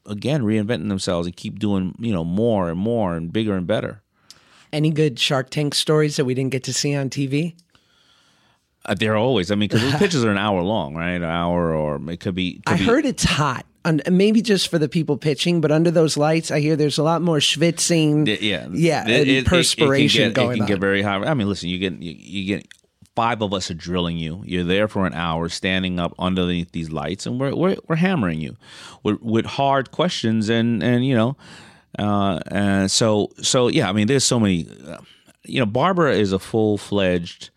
again, 0.07 0.41
reinventing 0.41 0.89
themselves 0.89 1.27
and 1.27 1.35
keep 1.35 1.59
doing, 1.59 1.95
you 1.99 2.11
know, 2.11 2.23
more 2.23 2.69
and 2.69 2.79
more 2.79 3.15
and 3.15 3.31
bigger 3.31 3.55
and 3.55 3.67
better. 3.67 4.01
Any 4.73 4.89
good 4.89 5.19
Shark 5.19 5.51
Tank 5.51 5.75
stories 5.75 6.15
that 6.15 6.25
we 6.25 6.33
didn't 6.33 6.51
get 6.51 6.63
to 6.63 6.73
see 6.73 6.95
on 6.95 7.09
TV? 7.09 7.53
Uh, 8.85 8.95
they're 8.95 9.15
always, 9.15 9.51
I 9.51 9.55
mean, 9.55 9.69
because 9.69 9.91
the 9.91 9.97
pitches 9.99 10.25
are 10.25 10.31
an 10.31 10.37
hour 10.37 10.61
long, 10.61 10.95
right? 10.95 11.11
An 11.11 11.23
hour 11.23 11.73
or 11.73 12.01
it 12.09 12.19
could 12.19 12.35
be. 12.35 12.61
Could 12.65 12.73
I 12.73 12.77
be, 12.77 12.85
heard 12.85 13.05
it's 13.05 13.23
hot. 13.23 13.65
And 13.85 14.01
maybe 14.11 14.41
just 14.41 14.67
for 14.69 14.79
the 14.79 14.89
people 14.89 15.15
pitching, 15.15 15.61
but 15.61 15.71
under 15.71 15.91
those 15.91 16.17
lights, 16.17 16.49
I 16.51 16.59
hear 16.59 16.75
there's 16.75 16.97
a 16.97 17.03
lot 17.03 17.21
more 17.21 17.37
schwitzing. 17.37 18.27
yeah, 18.41 18.67
yeah, 18.73 19.07
It- 19.07 19.27
it- 19.27 19.45
perspiration 19.45 20.21
it 20.21 20.25
can 20.25 20.33
get, 20.33 20.35
going 20.35 20.51
It 20.51 20.55
can 20.55 20.61
on. 20.63 20.67
get 20.67 20.79
very 20.79 21.01
high. 21.03 21.17
I 21.17 21.33
mean, 21.35 21.47
listen, 21.47 21.69
you 21.69 21.77
get 21.77 21.93
you, 22.01 22.15
you 22.17 22.45
get 22.57 22.67
five 23.15 23.41
of 23.41 23.53
us 23.53 23.69
are 23.71 23.75
drilling 23.75 24.17
you. 24.17 24.41
You're 24.45 24.63
there 24.65 24.87
for 24.89 25.05
an 25.05 25.13
hour, 25.13 25.47
standing 25.49 25.99
up 25.99 26.13
underneath 26.19 26.71
these 26.73 26.91
lights, 26.91 27.25
and 27.27 27.39
we're 27.39 27.55
we're, 27.55 27.77
we're 27.87 27.95
hammering 27.95 28.41
you 28.41 28.57
with 29.03 29.21
with 29.21 29.45
hard 29.45 29.91
questions, 29.91 30.49
and 30.49 30.81
and 30.83 31.05
you 31.05 31.15
know, 31.15 31.37
uh, 31.99 32.39
and 32.47 32.89
so 32.91 33.29
so 33.41 33.67
yeah. 33.67 33.87
I 33.87 33.93
mean, 33.93 34.07
there's 34.07 34.23
so 34.25 34.39
many. 34.39 34.67
Uh, 34.87 34.97
you 35.45 35.59
know, 35.59 35.67
Barbara 35.67 36.13
is 36.15 36.33
a 36.33 36.39
full 36.39 36.77
fledged. 36.79 37.51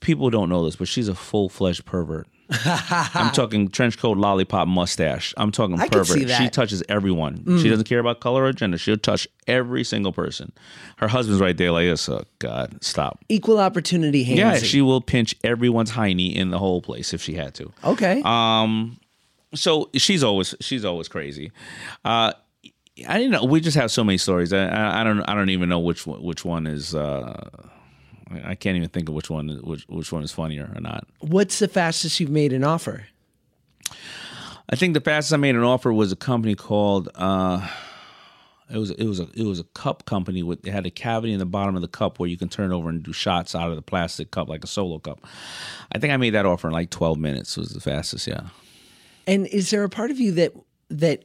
People 0.00 0.30
don't 0.30 0.48
know 0.48 0.64
this, 0.64 0.76
but 0.76 0.86
she's 0.86 1.08
a 1.08 1.14
full 1.14 1.48
fledged 1.48 1.84
pervert. 1.84 2.28
I'm 2.64 3.32
talking 3.32 3.68
trench 3.68 3.98
coat, 3.98 4.16
lollipop, 4.16 4.68
mustache. 4.68 5.34
I'm 5.36 5.50
talking 5.50 5.80
I 5.80 5.88
pervert. 5.88 6.18
Mm. 6.18 6.38
She 6.38 6.48
touches 6.48 6.82
everyone. 6.88 7.58
She 7.60 7.68
doesn't 7.68 7.88
care 7.88 7.98
about 7.98 8.20
color 8.20 8.44
or 8.44 8.52
gender. 8.52 8.78
She'll 8.78 8.96
touch 8.96 9.26
every 9.46 9.82
single 9.82 10.12
person. 10.12 10.52
Her 10.98 11.08
husband's 11.08 11.40
right 11.40 11.56
there, 11.56 11.72
like 11.72 11.86
this. 11.86 12.08
Oh 12.08 12.24
God, 12.38 12.82
stop. 12.82 13.24
Equal 13.28 13.58
opportunity 13.58 14.22
hands. 14.22 14.38
Yeah, 14.38 14.58
she 14.58 14.80
will 14.80 15.00
pinch 15.00 15.34
everyone's 15.42 15.92
hiney 15.92 16.34
in 16.34 16.50
the 16.50 16.58
whole 16.58 16.80
place 16.80 17.12
if 17.12 17.20
she 17.20 17.34
had 17.34 17.54
to. 17.54 17.72
Okay. 17.84 18.22
Um, 18.24 18.98
so 19.54 19.90
she's 19.94 20.22
always 20.22 20.54
she's 20.60 20.84
always 20.84 21.08
crazy. 21.08 21.50
Uh, 22.04 22.32
I 23.08 23.18
didn't 23.18 23.32
know. 23.32 23.44
We 23.44 23.60
just 23.60 23.76
have 23.76 23.90
so 23.90 24.04
many 24.04 24.18
stories. 24.18 24.52
I, 24.52 24.66
I, 24.66 25.00
I 25.00 25.04
don't 25.04 25.20
I 25.22 25.34
don't 25.34 25.50
even 25.50 25.68
know 25.68 25.80
which 25.80 26.06
one, 26.06 26.22
which 26.22 26.44
one 26.44 26.66
is. 26.66 26.94
Uh, 26.94 27.68
I 28.30 28.54
can't 28.54 28.76
even 28.76 28.88
think 28.88 29.08
of 29.08 29.14
which 29.14 29.30
one 29.30 29.48
which 29.62 29.84
which 29.88 30.12
one 30.12 30.22
is 30.22 30.32
funnier 30.32 30.70
or 30.74 30.80
not. 30.80 31.06
What's 31.20 31.58
the 31.58 31.68
fastest 31.68 32.18
you've 32.18 32.30
made 32.30 32.52
an 32.52 32.64
offer? 32.64 33.06
I 34.68 34.74
think 34.74 34.94
the 34.94 35.00
fastest 35.00 35.32
I 35.32 35.36
made 35.36 35.54
an 35.54 35.62
offer 35.62 35.92
was 35.92 36.10
a 36.10 36.16
company 36.16 36.54
called. 36.56 37.08
Uh, 37.14 37.68
it 38.68 38.78
was 38.78 38.90
it 38.90 39.04
was 39.04 39.20
a 39.20 39.28
it 39.34 39.44
was 39.44 39.60
a 39.60 39.64
cup 39.64 40.06
company 40.06 40.42
with 40.42 40.66
it 40.66 40.72
had 40.72 40.86
a 40.86 40.90
cavity 40.90 41.32
in 41.32 41.38
the 41.38 41.46
bottom 41.46 41.76
of 41.76 41.82
the 41.82 41.88
cup 41.88 42.18
where 42.18 42.28
you 42.28 42.36
can 42.36 42.48
turn 42.48 42.72
it 42.72 42.74
over 42.74 42.88
and 42.88 43.02
do 43.02 43.12
shots 43.12 43.54
out 43.54 43.70
of 43.70 43.76
the 43.76 43.82
plastic 43.82 44.32
cup 44.32 44.48
like 44.48 44.64
a 44.64 44.66
solo 44.66 44.98
cup. 44.98 45.24
I 45.92 45.98
think 45.98 46.12
I 46.12 46.16
made 46.16 46.30
that 46.30 46.46
offer 46.46 46.66
in 46.66 46.72
like 46.72 46.90
twelve 46.90 47.18
minutes. 47.18 47.56
Was 47.56 47.68
the 47.68 47.80
fastest, 47.80 48.26
yeah. 48.26 48.48
And 49.28 49.46
is 49.46 49.70
there 49.70 49.84
a 49.84 49.88
part 49.88 50.10
of 50.10 50.18
you 50.18 50.32
that 50.32 50.52
that 50.90 51.22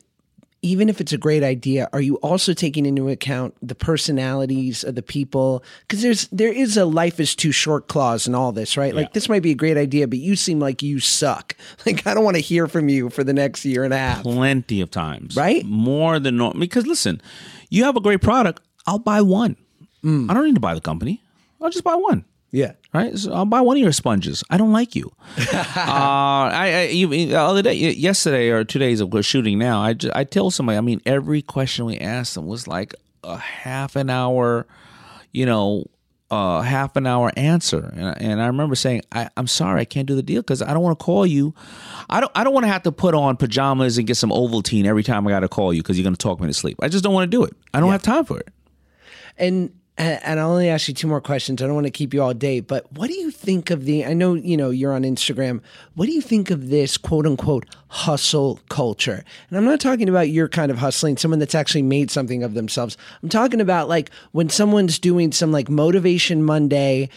even 0.64 0.90
if 0.90 1.02
it's 1.02 1.12
a 1.12 1.18
great 1.18 1.42
idea, 1.44 1.90
are 1.92 2.02
you 2.02 2.16
also 2.18 2.54
taking 2.54 2.86
into 2.86 3.10
account 3.10 3.56
the 3.62 3.74
personalities 3.74 4.84
of 4.84 4.94
the 4.96 5.02
people? 5.02 5.64
Because 5.82 6.04
there's 6.04 6.28
there 6.28 6.52
is 6.54 6.78
a 6.78 6.86
life 6.86 7.20
is 7.20 7.36
too 7.36 7.52
short 7.52 7.88
clause 7.88 8.28
in 8.28 8.36
all 8.36 8.52
this, 8.52 8.78
right? 8.78 8.94
Like 8.94 9.14
this 9.14 9.28
might 9.28 9.42
be 9.42 9.52
a 9.52 9.56
great 9.56 9.78
idea, 9.78 10.08
but 10.08 10.20
you 10.20 10.36
seem 10.36 10.60
like 10.60 10.84
you 10.84 11.00
suck. 11.00 11.56
Like 11.86 12.06
I 12.06 12.14
don't 12.14 12.24
want 12.24 12.36
to 12.36 12.42
hear 12.42 12.68
from 12.68 12.90
you 12.90 13.10
for 13.10 13.24
the 13.24 13.34
next 13.34 13.66
year 13.66 13.84
and 13.84 13.94
a 13.94 13.98
half. 13.98 14.22
plenty 14.22 14.82
of 14.82 14.92
times, 14.92 15.36
Right? 15.36 15.66
More 15.66 16.20
than 16.20 16.38
normal. 16.38 16.60
Because 16.60 16.86
listen, 16.86 17.22
you 17.70 17.86
have 17.86 17.96
a 17.98 18.02
great 18.02 18.22
product. 18.22 18.62
I'll 18.86 19.00
buy 19.00 19.22
one. 19.22 19.56
Mm. 20.04 20.30
I 20.30 20.34
don't 20.36 20.46
need 20.46 20.56
to 20.56 20.62
buy 20.62 20.76
the 20.76 20.82
company. 20.82 21.24
I'll 21.60 21.72
just 21.72 21.84
buy 21.84 21.96
one. 21.96 22.26
Yeah. 22.52 22.74
Right, 22.94 23.18
so 23.18 23.32
I'll 23.34 23.46
buy 23.46 23.62
one 23.62 23.78
of 23.78 23.82
your 23.84 23.94
sponges. 23.94 24.44
I 24.50 24.58
don't 24.58 24.74
like 24.74 24.96
you. 24.96 25.10
uh, 25.38 25.46
I, 25.56 26.72
I 26.74 26.88
even 26.88 27.30
the 27.30 27.40
other 27.40 27.62
day, 27.62 27.74
yesterday 27.74 28.50
or 28.50 28.66
two 28.66 28.80
days 28.80 29.00
of 29.00 29.14
shooting 29.26 29.58
now. 29.58 29.82
I 29.82 29.94
just, 29.94 30.14
I 30.14 30.26
tell 30.26 30.52
somebody. 30.52 30.78
I 30.78 30.82
mean, 30.82 31.02
every 31.06 31.42
question 31.42 31.86
we 31.86 31.98
asked 31.98 32.36
them 32.36 32.48
was 32.48 32.68
like 32.68 32.94
a 33.24 33.38
half 33.38 33.96
an 33.96 34.10
hour, 34.10 34.68
you 35.32 35.46
know, 35.46 35.86
uh, 36.32 36.60
half 36.62 36.98
an 36.98 37.08
hour 37.08 37.32
answer. 37.38 37.92
And, 37.96 38.06
I- 38.08 38.18
and 38.20 38.42
I 38.42 38.48
remember 38.48 38.76
saying, 38.76 39.04
I, 39.14 39.30
"I'm 39.38 39.48
sorry, 39.48 39.80
I 39.82 39.86
can't 39.86 40.08
do 40.08 40.16
the 40.16 40.24
deal 40.24 40.42
because 40.42 40.62
I 40.62 40.74
don't 40.74 40.84
want 40.84 41.00
to 41.00 41.04
call 41.06 41.26
you. 41.26 41.54
I 42.10 42.20
don't. 42.20 42.32
I 42.36 42.44
don't 42.44 42.54
want 42.54 42.66
to 42.66 42.72
have 42.72 42.84
to 42.84 42.92
put 42.92 43.14
on 43.16 43.38
pajamas 43.38 43.98
and 43.98 44.06
get 44.08 44.16
some 44.18 44.32
Ovaltine 44.32 44.84
every 44.86 45.04
time 45.04 45.26
I 45.26 45.32
got 45.32 45.42
to 45.42 45.48
call 45.50 45.74
you 45.74 45.82
because 45.82 45.98
you're 45.98 46.04
going 46.04 46.16
to 46.16 46.22
talk 46.22 46.42
me 46.42 46.48
to 46.48 46.54
sleep. 46.54 46.78
I 46.82 46.90
just 46.90 47.06
don't 47.06 47.14
want 47.14 47.32
to 47.32 47.38
do 47.38 47.46
it. 47.46 47.54
I 47.74 47.80
don't 47.80 47.92
have 47.92 48.02
time 48.04 48.26
for 48.26 48.38
it. 48.40 48.50
And 49.38 49.72
and 50.02 50.40
I'll 50.40 50.52
only 50.52 50.70
ask 50.70 50.88
you 50.88 50.94
two 50.94 51.08
more 51.08 51.22
questions. 51.22 51.62
I 51.62 51.66
don't 51.66 51.76
want 51.76 51.88
to 51.88 51.92
keep 51.92 52.14
you 52.14 52.22
all 52.24 52.34
day, 52.34 52.60
but 52.60 52.92
what 52.94 53.08
do 53.08 53.14
you 53.14 53.30
think 53.30 53.70
of 53.70 53.86
the 53.86 54.06
I 54.06 54.14
know, 54.14 54.34
you 54.34 54.58
know, 54.58 54.70
you're 54.70 54.94
on 54.94 55.04
Instagram. 55.04 55.62
What 55.96 56.08
do 56.08 56.12
you 56.12 56.22
think 56.22 56.50
of 56.50 56.70
this 56.70 56.98
quote 56.98 57.28
unquote 57.28 57.66
hustle 57.88 58.60
culture? 58.70 59.24
And 59.50 59.58
I'm 59.58 59.66
not 59.66 59.80
talking 59.80 60.10
about 60.10 60.30
your 60.30 60.48
kind 60.48 60.72
of 60.72 60.78
hustling, 60.78 61.18
someone 61.18 61.40
that's 61.40 61.56
actually 61.56 61.84
made 61.84 62.10
something 62.10 62.44
of 62.44 62.56
themselves. 62.56 62.98
I'm 63.22 63.30
talking 63.30 63.62
about 63.62 63.90
like 63.90 64.10
when 64.32 64.50
someone's 64.50 64.98
doing 64.98 65.32
some 65.32 65.52
like 65.52 65.70
motivation 65.70 66.44
Monday 66.44 67.10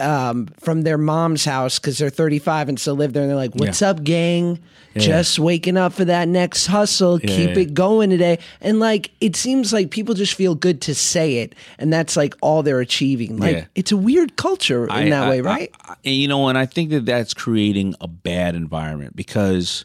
um, 0.00 0.46
from 0.58 0.82
their 0.82 0.98
mom's 0.98 1.44
house 1.44 1.78
because 1.78 1.98
they're 1.98 2.10
35 2.10 2.68
and 2.68 2.80
still 2.80 2.94
live 2.94 3.12
there, 3.12 3.22
and 3.22 3.30
they're 3.30 3.36
like, 3.36 3.54
"What's 3.54 3.82
up, 3.82 4.02
gang? 4.02 4.58
Just 4.96 5.38
waking 5.38 5.76
up 5.76 5.92
for 5.92 6.04
that 6.04 6.26
next 6.26 6.66
hustle. 6.66 7.18
Keep 7.20 7.50
yeah. 7.50 7.62
it 7.62 7.74
going 7.74 8.10
today." 8.10 8.38
And 8.60 8.80
like, 8.80 9.10
it 9.20 9.36
seems 9.36 9.72
like 9.72 9.90
people 9.90 10.14
just 10.14 10.34
feel 10.34 10.54
good 10.54 10.80
to 10.82 10.94
say 10.94 11.36
it, 11.38 11.54
and 11.78 11.92
that's 11.92 12.16
like 12.16 12.34
all 12.40 12.62
they're 12.62 12.80
achieving. 12.80 13.36
Like, 13.38 13.56
Yeah. 13.56 13.64
it's 13.74 13.92
a 13.92 13.96
weird 13.96 14.36
culture 14.36 14.84
in 14.84 14.90
I- 14.90 15.10
that 15.10 15.22
I- 15.24 15.30
way, 15.30 15.40
right? 15.42 15.70
I- 15.86 15.94
and 16.04 16.14
you 16.14 16.26
know, 16.28 16.48
and 16.48 16.58
I 16.58 16.66
think 16.66 16.90
that 16.90 17.04
that's 17.06 17.34
creating 17.34 17.94
a 18.00 18.08
bad 18.08 18.54
environment 18.54 19.14
because, 19.14 19.84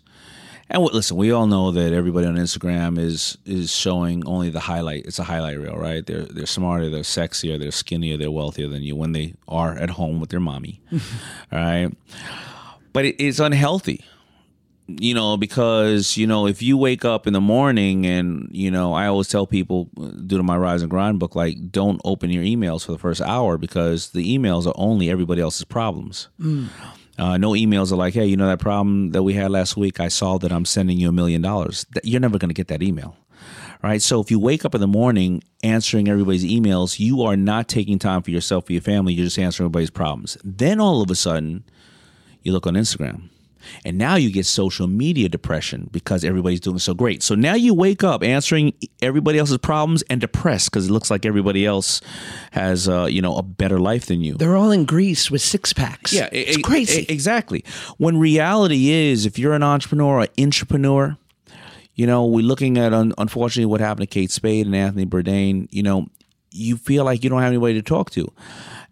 and 0.69 0.81
what, 0.81 0.93
listen, 0.93 1.17
we 1.17 1.31
all 1.31 1.47
know 1.47 1.71
that 1.71 1.93
everybody 1.93 2.27
on 2.27 2.35
Instagram 2.35 2.97
is 2.99 3.37
is 3.45 3.75
showing 3.75 4.25
only 4.27 4.49
the 4.49 4.59
highlight. 4.59 5.05
It's 5.05 5.19
a 5.19 5.23
highlight 5.23 5.59
reel, 5.59 5.75
right? 5.75 6.05
They're 6.05 6.25
they're 6.25 6.45
smarter, 6.45 6.89
they're 6.89 7.01
sexier, 7.01 7.59
they're 7.59 7.71
skinnier, 7.71 8.17
they're 8.17 8.31
wealthier 8.31 8.67
than 8.67 8.81
you 8.83 8.95
when 8.95 9.11
they 9.11 9.35
are 9.47 9.75
at 9.77 9.91
home 9.91 10.19
with 10.19 10.29
their 10.29 10.39
mommy, 10.39 10.81
right? 11.51 11.89
But 12.93 13.05
it, 13.05 13.15
it's 13.19 13.39
unhealthy 13.39 14.03
you 14.87 15.13
know, 15.13 15.35
because 15.37 16.15
you 16.15 16.27
know, 16.27 16.47
if 16.47 16.61
you 16.61 16.77
wake 16.77 17.05
up 17.05 17.25
in 17.25 17.33
the 17.33 17.41
morning 17.41 18.05
and 18.05 18.47
you 18.51 18.69
know, 18.69 18.93
I 18.93 19.07
always 19.07 19.27
tell 19.27 19.47
people 19.47 19.89
uh, 19.99 20.07
due 20.25 20.37
to 20.37 20.43
my 20.43 20.57
rise 20.57 20.81
and 20.81 20.91
grind 20.91 21.19
book, 21.19 21.35
like, 21.35 21.71
don't 21.71 21.99
open 22.05 22.29
your 22.29 22.43
emails 22.43 22.85
for 22.85 22.91
the 22.91 22.97
first 22.97 23.21
hour 23.21 23.57
because 23.57 24.11
the 24.11 24.37
emails 24.37 24.67
are 24.67 24.73
only 24.75 25.09
everybody 25.09 25.41
else's 25.41 25.65
problems. 25.65 26.29
Uh, 27.17 27.37
no 27.37 27.51
emails 27.51 27.91
are 27.91 27.95
like, 27.95 28.13
hey, 28.13 28.25
you 28.25 28.35
know 28.35 28.47
that 28.47 28.59
problem 28.59 29.11
that 29.11 29.23
we 29.23 29.33
had 29.33 29.51
last 29.51 29.77
week? 29.77 29.99
I 29.99 30.09
solved 30.09 30.43
it. 30.43 30.51
I'm 30.51 30.65
sending 30.65 30.97
you 30.97 31.09
a 31.09 31.13
million 31.13 31.41
dollars. 31.41 31.85
You're 32.03 32.19
never 32.19 32.37
going 32.37 32.49
to 32.49 32.53
get 32.53 32.67
that 32.67 32.83
email. 32.83 33.15
Right. 33.83 34.01
So 34.01 34.19
if 34.19 34.31
you 34.31 34.39
wake 34.39 34.65
up 34.65 34.73
in 34.73 34.81
the 34.81 34.87
morning 34.87 35.43
answering 35.63 36.07
everybody's 36.07 36.43
emails, 36.43 36.99
you 36.99 37.21
are 37.21 37.37
not 37.37 37.67
taking 37.67 37.99
time 37.99 38.23
for 38.23 38.31
yourself, 38.31 38.65
for 38.65 38.73
your 38.73 38.81
family. 38.81 39.13
You're 39.13 39.25
just 39.25 39.37
answering 39.37 39.65
everybody's 39.65 39.91
problems. 39.91 40.37
Then 40.43 40.79
all 40.79 41.01
of 41.01 41.11
a 41.11 41.15
sudden, 41.15 41.63
you 42.41 42.51
look 42.51 42.65
on 42.65 42.73
Instagram. 42.73 43.29
And 43.83 43.97
now 43.97 44.15
you 44.15 44.31
get 44.31 44.45
social 44.45 44.87
media 44.87 45.29
depression 45.29 45.89
because 45.91 46.23
everybody's 46.23 46.59
doing 46.59 46.79
so 46.79 46.93
great. 46.93 47.23
So 47.23 47.35
now 47.35 47.55
you 47.55 47.73
wake 47.73 48.03
up 48.03 48.23
answering 48.23 48.73
everybody 49.01 49.39
else's 49.39 49.57
problems 49.57 50.03
and 50.09 50.21
depressed 50.21 50.71
because 50.71 50.87
it 50.87 50.91
looks 50.91 51.09
like 51.11 51.25
everybody 51.25 51.65
else 51.65 52.01
has, 52.51 52.87
uh, 52.89 53.05
you 53.05 53.21
know, 53.21 53.35
a 53.37 53.43
better 53.43 53.79
life 53.79 54.05
than 54.05 54.21
you. 54.21 54.35
They're 54.35 54.55
all 54.55 54.71
in 54.71 54.85
Greece 54.85 55.29
with 55.31 55.41
six 55.41 55.73
packs. 55.73 56.13
Yeah, 56.13 56.29
it's 56.31 56.57
crazy. 56.57 57.01
e- 57.01 57.05
exactly. 57.09 57.63
When 57.97 58.17
reality 58.17 58.89
is, 58.89 59.25
if 59.25 59.37
you're 59.39 59.53
an 59.53 59.63
entrepreneur 59.63 60.21
or 60.21 60.27
entrepreneur, 60.39 61.17
you 61.95 62.05
know, 62.05 62.25
we're 62.25 62.43
looking 62.45 62.77
at 62.77 62.93
un- 62.93 63.13
unfortunately 63.17 63.65
what 63.67 63.79
happened 63.79 64.09
to 64.09 64.13
Kate 64.13 64.31
Spade 64.31 64.65
and 64.65 64.75
Anthony 64.75 65.05
Bourdain. 65.05 65.67
You 65.71 65.83
know, 65.83 66.07
you 66.51 66.77
feel 66.77 67.05
like 67.05 67.23
you 67.23 67.29
don't 67.29 67.41
have 67.41 67.49
anybody 67.49 67.73
to 67.75 67.81
talk 67.81 68.11
to. 68.11 68.31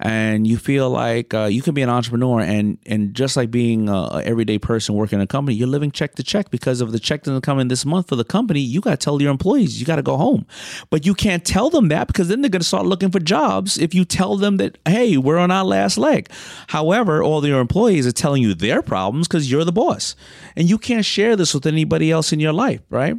And 0.04 0.46
you 0.46 0.58
feel 0.58 0.90
like 0.90 1.34
uh, 1.34 1.46
you 1.46 1.62
can 1.62 1.74
be 1.74 1.82
an 1.82 1.90
entrepreneur 1.90 2.42
and 2.42 2.78
and 2.86 3.16
just 3.16 3.38
like 3.38 3.50
being 3.50 3.88
a, 3.88 3.94
a 3.94 4.24
everyday 4.24 4.60
person 4.60 4.96
working 4.96 5.18
in 5.18 5.24
a 5.24 5.28
company, 5.28 5.56
you're 5.56 5.66
living 5.66 5.92
check 5.92 6.16
to 6.16 6.24
check 6.24 6.52
because 6.52 6.82
of 6.82 6.92
the 6.92 7.00
check 7.00 7.24
that's 7.24 7.40
coming 7.40 7.70
this 7.70 7.86
month 7.86 8.10
for 8.10 8.18
the 8.18 8.26
company. 8.26 8.60
You 8.60 8.82
got 8.82 8.92
to 8.92 8.98
tell 8.98 9.22
your 9.22 9.32
employees 9.32 9.80
you 9.80 9.86
got 9.86 9.96
to 9.96 10.02
go 10.02 10.18
home, 10.18 10.46
but 10.90 11.06
you 11.06 11.16
can't 11.16 11.46
tell 11.46 11.70
them 11.70 11.88
that 11.88 12.08
because 12.08 12.28
then 12.28 12.42
they're 12.42 12.50
going 12.50 12.60
to 12.60 12.68
start 12.68 12.86
looking 12.86 13.12
for 13.12 13.22
jobs. 13.22 13.78
If 13.78 13.96
you 13.96 14.04
tell 14.04 14.36
them 14.36 14.58
that 14.58 14.78
hey, 14.86 15.16
we're 15.16 15.38
on 15.38 15.52
our 15.52 15.64
last 15.64 15.98
leg. 15.98 16.30
However, 16.68 17.24
all 17.24 17.46
your 17.48 17.62
employees 17.62 18.06
are 18.06 18.12
telling 18.12 18.44
you 18.44 18.54
their 18.54 18.82
problems 18.82 19.30
because 19.30 19.50
you're 19.50 19.64
the 19.64 19.72
boss, 19.72 20.18
and 20.58 20.70
you 20.70 20.78
can't 20.78 21.06
share 21.06 21.38
this 21.38 21.54
with 21.54 21.66
anybody 21.66 22.12
else 22.12 22.34
in 22.34 22.42
your 22.42 22.54
life, 22.54 22.82
right? 22.90 23.16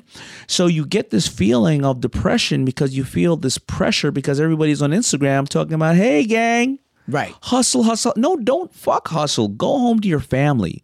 So 0.46 0.66
you 0.66 0.84
get 0.84 1.08
this 1.08 1.28
feeling 1.28 1.82
of 1.82 2.02
depression 2.02 2.66
because 2.66 2.94
you 2.94 3.04
feel 3.04 3.38
this 3.38 3.56
pressure 3.56 4.10
because 4.10 4.38
everybody's 4.38 4.82
on 4.82 4.90
Instagram 4.90 5.48
talking 5.48 5.72
about 5.72 5.96
hey 5.96 6.24
gang 6.24 6.73
Right. 7.06 7.34
Hustle, 7.42 7.82
hustle. 7.82 8.14
No, 8.16 8.36
don't 8.36 8.74
fuck 8.74 9.08
hustle. 9.08 9.48
Go 9.48 9.78
home 9.78 10.00
to 10.00 10.08
your 10.08 10.20
family. 10.20 10.82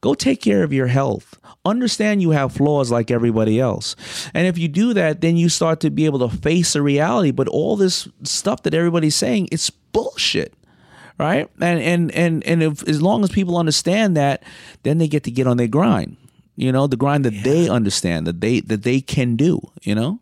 Go 0.00 0.14
take 0.14 0.42
care 0.42 0.62
of 0.62 0.72
your 0.72 0.88
health. 0.88 1.38
Understand 1.64 2.20
you 2.20 2.32
have 2.32 2.52
flaws 2.52 2.90
like 2.90 3.10
everybody 3.10 3.58
else. 3.58 3.96
And 4.34 4.46
if 4.46 4.58
you 4.58 4.68
do 4.68 4.92
that, 4.92 5.22
then 5.22 5.38
you 5.38 5.48
start 5.48 5.80
to 5.80 5.90
be 5.90 6.04
able 6.04 6.28
to 6.28 6.36
face 6.36 6.74
the 6.74 6.82
reality. 6.82 7.30
But 7.30 7.48
all 7.48 7.76
this 7.76 8.06
stuff 8.22 8.62
that 8.64 8.74
everybody's 8.74 9.16
saying, 9.16 9.48
it's 9.50 9.70
bullshit. 9.70 10.52
Right? 11.18 11.48
And 11.60 11.80
and 11.80 12.12
and 12.12 12.44
and 12.44 12.62
if 12.62 12.86
as 12.86 13.00
long 13.00 13.24
as 13.24 13.30
people 13.30 13.56
understand 13.56 14.16
that, 14.16 14.42
then 14.82 14.98
they 14.98 15.08
get 15.08 15.22
to 15.24 15.30
get 15.30 15.46
on 15.46 15.56
their 15.56 15.68
grind. 15.68 16.18
You 16.56 16.70
know, 16.70 16.86
the 16.86 16.96
grind 16.96 17.24
that 17.24 17.42
they 17.42 17.68
understand, 17.68 18.26
that 18.26 18.40
they 18.40 18.60
that 18.60 18.82
they 18.82 19.00
can 19.00 19.36
do, 19.36 19.60
you 19.82 19.94
know? 19.94 20.20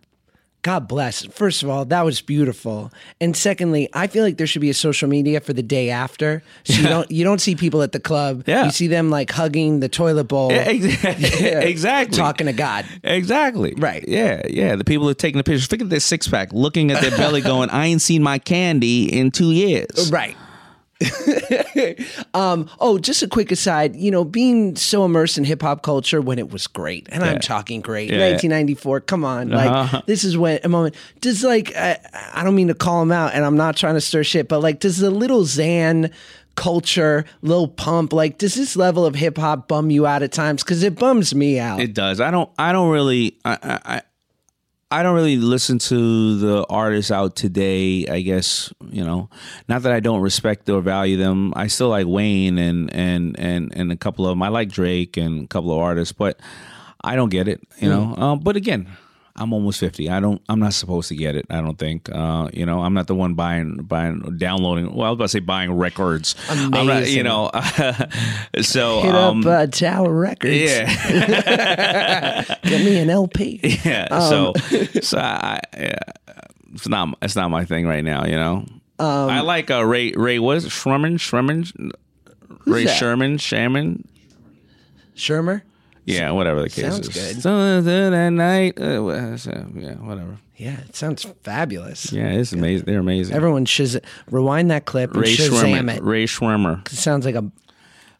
God 0.63 0.87
bless. 0.87 1.25
First 1.27 1.65
of 1.65 1.69
all, 1.69 1.85
that 1.87 2.05
was 2.05 2.21
beautiful. 2.21 2.93
And 3.21 3.37
secondly, 3.37 3.89
I 3.95 4.07
feel 4.07 4.23
like 4.23 4.37
there 4.37 4.47
should 4.47 4.63
be 4.63 4.71
a 4.71 4.75
social 4.75 5.09
media 5.09 5.41
for 5.41 5.53
the 5.53 5.63
day 5.63 5.91
after. 5.91 6.43
So 6.63 6.75
you 6.75 6.89
don't 6.89 7.11
you 7.11 7.25
don't 7.25 7.41
see 7.41 7.57
people 7.57 7.83
at 7.83 7.91
the 7.91 7.99
club. 7.99 8.45
Yeah. 8.47 8.67
You 8.67 8.71
see 8.71 8.87
them 8.87 9.11
like 9.11 9.33
hugging 9.33 9.81
the 9.81 9.89
toilet 9.89 10.25
bowl. 10.25 10.53
Exactly. 10.53 11.47
exactly. 11.47 12.17
Talking 12.17 12.47
to 12.47 12.53
God. 12.53 12.87
Exactly. 13.03 13.75
Right. 13.77 14.05
Yeah. 14.07 14.43
Yeah. 14.49 14.77
The 14.77 14.85
people 14.85 15.09
are 15.09 15.15
taking 15.15 15.39
the 15.39 15.45
pictures. 15.45 15.71
Look 15.73 15.81
at 15.81 15.91
their 15.91 15.99
six 15.99 16.29
pack, 16.29 16.53
looking 16.53 16.93
at 16.93 17.01
their 17.03 17.11
belly, 17.11 17.41
going, 17.43 17.69
"I 17.71 17.87
ain't 17.87 18.03
seen 18.03 18.23
my 18.23 18.39
candy 18.39 19.13
in 19.13 19.33
two 19.33 19.51
years." 19.51 20.13
Right. 20.13 20.37
um, 22.35 22.69
oh, 22.81 22.99
just 22.99 23.23
a 23.23 23.29
quick 23.29 23.53
aside. 23.53 23.97
You 23.97 24.11
know, 24.11 24.25
being 24.25 24.77
so 24.77 25.05
immersed 25.05 25.39
in 25.39 25.45
hip 25.45 25.63
hop 25.63 25.83
culture 25.83 26.21
when 26.21 26.39
it 26.39 26.51
was 26.51 26.67
great, 26.67 27.09
and 27.11 27.23
I'm 27.23 27.41
talking 27.41 27.81
great. 27.81 28.11
Yeah. 28.11 28.31
1994. 28.31 29.01
Come 29.01 29.25
on, 29.25 29.51
like 29.51 29.71
Uh-huh. 29.71 30.03
this 30.07 30.25
is 30.25 30.37
when 30.37 30.61
a 30.65 30.69
moment. 30.69 30.95
Does 31.21 31.45
like 31.45 31.75
I, 31.77 31.99
I 32.35 32.45
don't 32.45 32.55
mean 32.55 32.69
to 32.69 32.75
call 32.75 33.03
him 33.03 33.13
out, 33.13 33.35
and 33.35 33.45
I'm 33.45 33.57
not 33.57 33.77
trying 33.77 33.95
to 33.95 34.01
stir 34.01 34.25
shit, 34.25 34.49
but 34.49 34.61
like, 34.61 34.81
does 34.81 34.99
the 34.99 35.11
Lil 35.11 35.45
Xan 35.45 36.13
culture, 36.55 37.25
Lil 37.41 37.69
Pump, 37.69 38.13
like, 38.13 38.39
does 38.39 38.55
this 38.55 38.77
level 38.77 39.07
of 39.07 39.15
hip 39.15 39.39
hop 39.39 39.69
bum 39.69 39.91
you 39.91 40.07
out 40.07 40.23
at 40.23 40.33
times? 40.33 40.63
Because 40.63 40.83
it 40.83 40.99
bums 40.99 41.35
me 41.35 41.59
out. 41.59 41.81
It 41.81 41.95
does. 41.95 42.21
I 42.21 42.31
don't. 42.31 42.51
I 42.59 42.73
don't 42.73 42.91
really. 42.91 43.39
I. 43.45 43.81
I, 43.85 44.03
I 44.93 45.03
don't 45.03 45.15
really 45.15 45.39
listen 45.39 45.79
to 45.79 46.37
the 46.37 46.67
artists 46.69 47.11
out 47.11 47.35
today. 47.35 48.07
I 48.07 48.21
guess 48.21 48.75
you 48.91 49.03
know, 49.03 49.31
not 49.67 49.83
that 49.83 49.93
I 49.93 50.01
don't 50.01 50.21
respect 50.21 50.69
or 50.69 50.83
value 50.83 51.17
them. 51.17 51.55
I 51.57 51.69
still 51.69 51.89
like 51.89 52.07
Wayne 52.07 52.59
and 52.59 52.93
and 52.95 53.39
and 53.39 53.73
and 53.75 53.91
a 53.91 53.97
couple 53.97 54.27
of 54.27 54.33
them. 54.33 54.43
I 54.43 54.49
like 54.49 54.69
Drake 54.69 55.17
and 55.17 55.45
a 55.45 55.47
couple 55.47 55.73
of 55.73 55.79
artists, 55.79 56.13
but 56.13 56.39
I 57.03 57.17
don't 57.17 57.31
get 57.31 57.49
it. 57.49 57.63
You 57.79 57.89
know. 57.89 58.15
Um, 58.17 58.41
but 58.41 58.57
again, 58.57 58.87
I'm 59.37 59.53
almost 59.53 59.81
fifty. 59.81 60.11
I 60.11 60.21
don't. 60.21 60.43
I'm 60.49 60.61
not 60.61 60.75
supposed 60.75 61.09
to 61.09 61.17
get 61.17 61.37
it. 61.37 61.47
I 61.49 61.63
don't 61.63 61.79
think. 61.79 62.11
Uh, 62.13 62.51
you 62.53 62.67
know, 62.67 62.83
I'm 62.83 62.93
not 62.93 63.07
the 63.07 63.15
one 63.15 63.33
buying, 63.35 63.77
buying, 63.77 64.21
downloading. 64.37 64.95
Well, 64.95 65.07
I 65.07 65.11
was 65.11 65.17
about 65.17 65.25
to 65.25 65.29
say 65.29 65.41
buying 65.41 65.73
records. 65.73 66.35
I'm 66.51 66.71
not. 66.71 67.09
You 67.09 67.23
know. 67.23 67.51
so 68.61 69.01
Hit 69.01 69.15
um, 69.15 69.41
up 69.41 69.47
uh, 69.47 69.67
Tower 69.69 70.13
Records. 70.13 70.55
yeah. 70.55 72.45
Get 72.63 72.85
me 72.85 72.99
an 72.99 73.09
LP. 73.09 73.61
Yeah. 73.85 74.09
Um, 74.11 74.21
so, 74.29 74.53
so 75.01 75.19
I, 75.19 75.61
yeah, 75.79 75.99
it's 76.75 76.89
not 76.89 77.17
it's 77.23 77.37
not 77.37 77.51
my 77.51 77.65
thing 77.65 77.87
right 77.87 78.05
now. 78.05 78.27
You 78.27 78.37
know. 78.37 78.67
Um, 78.99 79.31
I 79.31 79.41
like 79.41 79.71
uh, 79.71 79.85
Ray 79.85 80.13
Ray 80.13 80.39
was 80.41 80.71
Sherman 80.71 81.17
Sherman 81.17 81.65
Ray 82.67 82.85
that? 82.85 82.97
Sherman 82.97 83.39
Sherman. 83.39 84.07
Shermer? 85.17 85.63
Yeah, 86.05 86.31
whatever 86.33 86.63
the 86.63 86.69
case 86.69 86.85
Sounds 86.85 87.09
is. 87.09 87.15
good. 87.35 87.43
So 87.43 87.81
that 87.81 88.31
night, 88.31 88.79
uh, 88.81 89.37
so, 89.37 89.67
yeah, 89.75 89.95
whatever. 89.95 90.37
Yeah, 90.57 90.79
it 90.81 90.95
sounds 90.97 91.25
fabulous. 91.43 92.13
Yeah, 92.13 92.29
it's 92.31 92.53
amazing. 92.53 92.87
They're 92.87 93.01
amazing. 93.01 93.35
Everyone 93.37 93.65
shiz 93.65 93.99
rewind 94.31 94.71
that 94.71 94.85
clip 94.85 95.13
and 95.13 95.23
Ray 95.23 95.35
Shazam 95.35 95.63
Schwimmer. 95.63 95.97
it. 95.97 96.03
Ray 96.03 96.25
Schwimmer. 96.25 96.87
It 96.87 96.93
sounds 96.97 97.25
like 97.27 97.35
a 97.37 97.45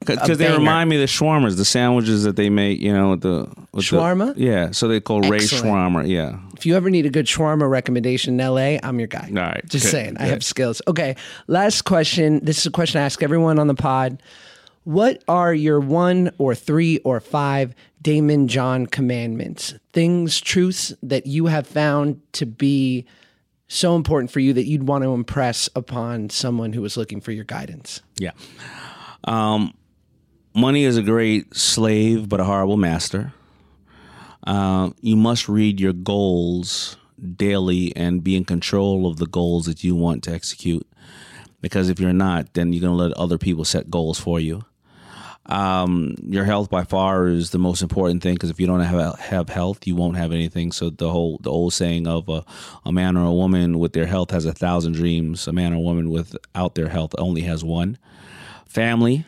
Because 0.01 0.39
they 0.39 0.47
banger. 0.47 0.59
remind 0.59 0.91
me 0.91 0.97
of 0.97 1.01
the 1.01 1.07
shawarmas, 1.07 1.57
the 1.57 1.65
sandwiches 1.65 2.25
that 2.25 2.35
they 2.37 2.51
make, 2.51 2.81
you 2.81 2.93
know, 2.93 3.11
with 3.11 3.21
the 3.21 3.47
with 3.73 3.89
the- 3.89 3.97
Shawarma? 3.97 4.35
yeah, 4.37 4.71
so 4.73 4.89
they 4.89 4.99
call 5.01 5.21
Ray 5.23 5.37
Excellent. 5.39 6.09
Yeah. 6.09 6.39
if 6.57 6.67
you 6.67 6.75
ever 6.77 6.91
need 6.91 7.07
a 7.07 7.11
good 7.11 7.27
shawarma 7.27 7.69
recommendation 7.71 8.39
in 8.41 8.45
LA, 8.45 8.79
I'm 8.83 8.99
your 8.99 9.07
guy. 9.09 9.29
All 9.31 9.35
right, 9.37 9.63
Just 9.69 9.85
good, 9.87 9.91
saying, 9.91 10.17
I 10.19 10.25
good. 10.25 10.31
have 10.31 10.45
skills. 10.45 10.83
Okay, 10.89 11.15
last 11.47 11.83
question. 11.83 12.41
This 12.45 12.59
is 12.59 12.67
a 12.67 12.71
question 12.71 13.01
I 13.01 13.05
ask 13.05 13.23
everyone 13.23 13.59
on 13.61 13.67
the 13.69 13.75
pod. 13.75 14.21
What 14.85 15.23
are 15.29 15.55
your 15.55 15.79
one 15.79 16.33
or 16.39 16.55
three 16.55 16.99
or 16.99 17.21
five 17.21 17.75
Daymond 18.03 18.49
John 18.49 18.87
commandments? 18.87 19.75
Things, 19.93 20.41
truths 20.41 20.93
that 21.03 21.27
you 21.27 21.47
have 21.47 21.67
found 21.67 22.21
to 22.33 22.47
be 22.47 23.07
so 23.69 23.97
important 23.97 24.31
for 24.31 24.41
you 24.41 24.53
that 24.53 24.67
you'd 24.67 24.87
want 24.87 25.05
to 25.05 25.15
impress 25.15 25.69
upon 25.77 26.31
someone 26.31 26.73
who 26.73 26.85
is 26.85 26.97
looking 26.97 27.21
for 27.21 27.33
your 27.33 27.45
guidance? 27.45 28.03
Yeah. 28.19 28.33
Um, 29.25 29.73
money 30.55 30.85
is 30.85 30.97
a 30.97 31.03
great 31.03 31.55
slave, 31.55 32.29
but 32.29 32.41
a 32.41 32.45
horrible 32.45 32.77
master. 32.77 33.33
Um, 34.45 34.97
you 35.01 35.17
must 35.17 35.49
read 35.49 35.81
your 35.81 35.93
goals 35.93 36.97
daily 37.37 37.95
and 37.95 38.25
be 38.25 38.37
in 38.37 38.45
control 38.45 39.07
of 39.07 39.19
the 39.19 39.27
goals 39.27 39.67
that 39.67 39.85
you 39.85 39.95
want 39.95 40.25
to 40.25 40.33
execute. 40.33 40.87
Because 41.61 41.89
if 41.89 42.01
you're 42.01 42.13
not, 42.13 42.55
then 42.55 42.73
you're 42.73 42.81
going 42.81 42.97
to 42.97 43.05
let 43.05 43.13
other 43.13 43.39
people 43.39 43.65
set 43.65 43.89
goals 43.89 44.19
for 44.19 44.41
you. 44.41 44.65
Um, 45.47 46.15
your 46.25 46.45
health 46.45 46.71
by 46.71 46.85
far 46.85 47.27
is 47.27 47.51
the 47.51 47.59
most 47.59 47.83
important 47.83 48.23
thing 48.23 48.35
because 48.35 48.51
if 48.51 48.61
you 48.61 48.67
don't 48.67 48.81
have 48.81 49.19
have 49.19 49.49
health, 49.49 49.87
you 49.87 49.97
won't 49.97 50.17
have 50.17 50.33
anything. 50.33 50.71
So 50.71 50.91
the 50.91 51.11
whole 51.11 51.39
the 51.43 51.51
old 51.51 51.73
saying 51.73 52.07
of 52.07 52.29
a, 52.29 52.45
a 52.85 52.93
man 52.93 53.17
or 53.17 53.27
a 53.27 53.33
woman 53.33 53.79
with 53.79 53.93
their 53.93 54.07
health 54.07 54.31
has 54.31 54.45
a 54.45 54.53
thousand 54.53 54.93
dreams. 54.93 55.49
A 55.49 55.53
man 55.53 55.73
or 55.73 55.83
woman 55.83 56.11
without 56.11 56.77
their 56.77 56.89
health 56.89 57.15
only 57.19 57.43
has 57.43 57.65
one. 57.65 57.99
Family 58.67 59.25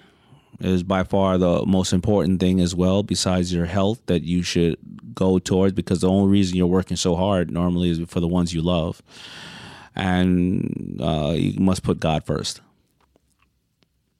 is 0.61 0.85
by 0.85 1.03
far 1.03 1.37
the 1.37 1.67
most 1.67 1.93
important 1.93 2.39
thing 2.39 2.61
as 2.61 2.75
well, 2.75 3.03
besides 3.03 3.53
your 3.53 3.67
health 3.67 4.01
that 4.07 4.23
you 4.23 4.43
should 4.43 4.77
go 5.15 5.39
towards 5.39 5.75
because 5.75 6.01
the 6.01 6.09
only 6.09 6.31
reason 6.31 6.57
you're 6.57 6.67
working 6.67 6.97
so 6.97 7.17
hard 7.17 7.51
normally 7.51 7.91
is 7.91 8.01
for 8.09 8.21
the 8.21 8.29
ones 8.29 8.55
you 8.55 8.63
love. 8.63 9.03
And 9.97 10.99
uh, 11.01 11.35
you 11.37 11.61
must 11.61 11.83
put 11.83 12.01
God 12.01 12.25
first. 12.25 12.61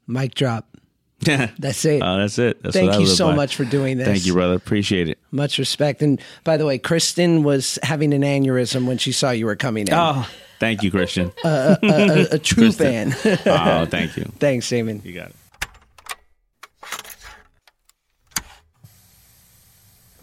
Mic 0.07 0.35
drop. 0.35 0.74
That's 1.21 1.53
That's 1.59 1.85
it. 1.85 2.03
Uh, 2.03 2.19
that's 2.19 2.39
it. 2.39 2.63
That's 2.63 2.75
Thank 2.77 2.99
you 3.01 3.07
so 3.07 3.29
by. 3.29 3.37
much 3.37 3.57
for 3.57 3.65
doing 3.65 3.97
this. 3.99 4.07
Thank 4.07 4.27
you, 4.27 4.35
brother. 4.35 4.55
Appreciate 4.55 5.09
it. 5.09 5.19
Much 5.31 5.59
respect. 5.59 6.03
And 6.03 6.21
by 6.45 6.57
the 6.57 6.67
way, 6.67 6.77
Kristen 6.79 7.43
was 7.43 7.79
having 7.83 8.13
an 8.13 8.23
aneurysm 8.23 8.87
when 8.87 8.99
she 8.99 9.13
saw 9.13 9.31
you 9.31 9.47
were 9.47 9.57
coming 9.57 9.87
in. 9.89 9.95
Oh, 9.95 10.29
thank 10.61 10.83
you, 10.83 10.91
Christian. 10.91 11.33
a, 11.45 12.27
a 12.33 12.39
true 12.43 12.73
fan. 12.73 13.15
oh, 13.47 13.87
thank 13.87 14.17
you. 14.17 14.25
Thanks, 14.39 14.67
Daymond. 14.69 15.05
You 15.05 15.15
got 15.15 15.29
it. 15.31 15.37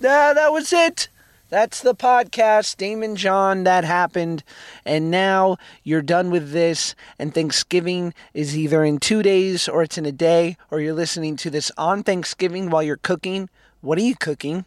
Ah, 0.04 0.34
that 0.34 0.52
was 0.52 0.74
it. 0.74 1.10
That's 1.52 1.82
the 1.82 1.94
podcast. 1.94 2.78
Daymond 2.78 3.18
John, 3.18 3.66
that 3.66 3.84
happened. 3.84 4.42
And 4.86 5.12
now 5.12 5.58
you're 5.84 6.02
done 6.02 6.32
with 6.32 6.54
this, 6.54 6.96
and 7.20 7.34
Thanksgiving 7.34 8.14
is 8.34 8.58
either 8.58 8.86
in 8.86 9.00
two 9.00 9.22
days 9.22 9.68
or 9.68 9.84
it's 9.84 9.98
in 9.98 10.06
a 10.06 10.14
day, 10.14 10.56
or 10.72 10.80
you're 10.80 10.94
listening 10.94 11.36
to 11.36 11.50
this 11.50 11.70
on 11.78 12.04
Thanksgiving 12.04 12.70
while 12.70 12.82
you're 12.82 12.96
cooking. 12.96 13.50
What 13.82 13.98
are 13.98 14.02
you 14.02 14.16
cooking? 14.16 14.64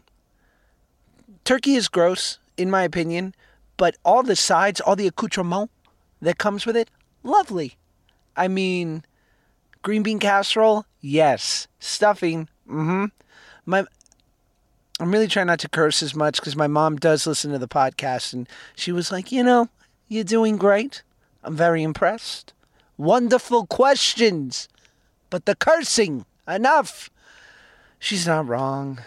Turkey 1.43 1.73
is 1.73 1.87
gross, 1.87 2.37
in 2.55 2.69
my 2.69 2.83
opinion, 2.83 3.33
but 3.77 3.97
all 4.05 4.21
the 4.21 4.35
sides, 4.35 4.79
all 4.79 4.95
the 4.95 5.07
accoutrement 5.07 5.71
that 6.21 6.37
comes 6.37 6.67
with 6.67 6.77
it, 6.77 6.91
lovely. 7.23 7.77
I 8.37 8.47
mean, 8.47 9.03
green 9.81 10.03
bean 10.03 10.19
casserole, 10.19 10.85
yes. 11.01 11.67
Stuffing, 11.79 12.47
mm-hmm. 12.69 13.05
My 13.65 13.85
I'm 14.99 15.11
really 15.11 15.27
trying 15.27 15.47
not 15.47 15.59
to 15.59 15.69
curse 15.69 16.01
as 16.01 16.15
much 16.15 16.39
because 16.39 16.55
my 16.55 16.67
mom 16.67 16.95
does 16.95 17.27
listen 17.27 17.51
to 17.51 17.59
the 17.59 17.67
podcast, 17.67 18.31
and 18.33 18.47
she 18.75 18.91
was 18.91 19.11
like, 19.11 19.31
"You 19.31 19.43
know, 19.43 19.69
you're 20.07 20.23
doing 20.23 20.57
great. 20.57 21.03
I'm 21.43 21.55
very 21.55 21.83
impressed. 21.83 22.53
Wonderful 22.97 23.65
questions, 23.65 24.69
but 25.29 25.45
the 25.45 25.55
cursing 25.55 26.25
enough." 26.47 27.09
She's 27.99 28.27
not 28.27 28.47
wrong. 28.47 29.01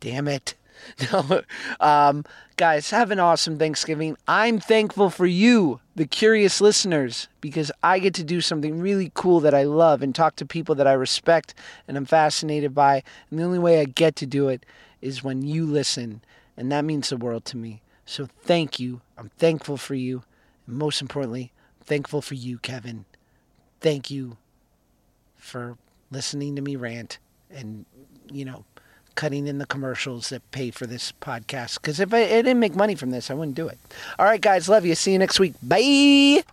Damn 0.00 0.28
it. 0.28 0.54
No, 1.12 1.42
um, 1.80 2.24
guys, 2.56 2.90
have 2.90 3.10
an 3.10 3.18
awesome 3.18 3.58
Thanksgiving. 3.58 4.16
I'm 4.28 4.58
thankful 4.60 5.10
for 5.10 5.26
you, 5.26 5.80
the 5.96 6.06
curious 6.06 6.60
listeners, 6.60 7.28
because 7.40 7.70
I 7.82 7.98
get 7.98 8.14
to 8.14 8.24
do 8.24 8.40
something 8.40 8.80
really 8.80 9.10
cool 9.14 9.40
that 9.40 9.54
I 9.54 9.64
love 9.64 10.02
and 10.02 10.14
talk 10.14 10.36
to 10.36 10.46
people 10.46 10.74
that 10.76 10.86
I 10.86 10.92
respect 10.92 11.54
and 11.88 11.96
I'm 11.96 12.04
fascinated 12.04 12.74
by. 12.74 13.02
And 13.30 13.38
the 13.38 13.44
only 13.44 13.58
way 13.58 13.80
I 13.80 13.84
get 13.84 14.16
to 14.16 14.26
do 14.26 14.48
it 14.48 14.64
is 15.00 15.24
when 15.24 15.42
you 15.42 15.66
listen, 15.66 16.22
and 16.56 16.70
that 16.72 16.84
means 16.84 17.08
the 17.08 17.16
world 17.16 17.44
to 17.46 17.56
me. 17.56 17.82
So 18.06 18.28
thank 18.42 18.78
you. 18.78 19.00
I'm 19.18 19.30
thankful 19.38 19.76
for 19.76 19.94
you. 19.94 20.22
And 20.66 20.76
most 20.76 21.00
importantly, 21.02 21.52
I'm 21.80 21.84
thankful 21.86 22.22
for 22.22 22.34
you, 22.34 22.58
Kevin. 22.58 23.04
Thank 23.80 24.10
you 24.10 24.36
for 25.36 25.76
listening 26.10 26.56
to 26.56 26.62
me 26.62 26.76
rant 26.76 27.18
and, 27.50 27.86
you 28.30 28.44
know, 28.44 28.64
cutting 29.14 29.46
in 29.46 29.58
the 29.58 29.66
commercials 29.66 30.28
that 30.30 30.48
pay 30.50 30.70
for 30.70 30.86
this 30.86 31.12
podcast. 31.20 31.80
Because 31.80 32.00
if 32.00 32.12
I, 32.12 32.22
I 32.22 32.42
didn't 32.42 32.60
make 32.60 32.74
money 32.74 32.94
from 32.94 33.10
this, 33.10 33.30
I 33.30 33.34
wouldn't 33.34 33.56
do 33.56 33.68
it. 33.68 33.78
All 34.18 34.26
right, 34.26 34.40
guys, 34.40 34.68
love 34.68 34.84
you. 34.84 34.94
See 34.94 35.12
you 35.12 35.18
next 35.18 35.38
week. 35.40 35.54
Bye. 35.62 36.44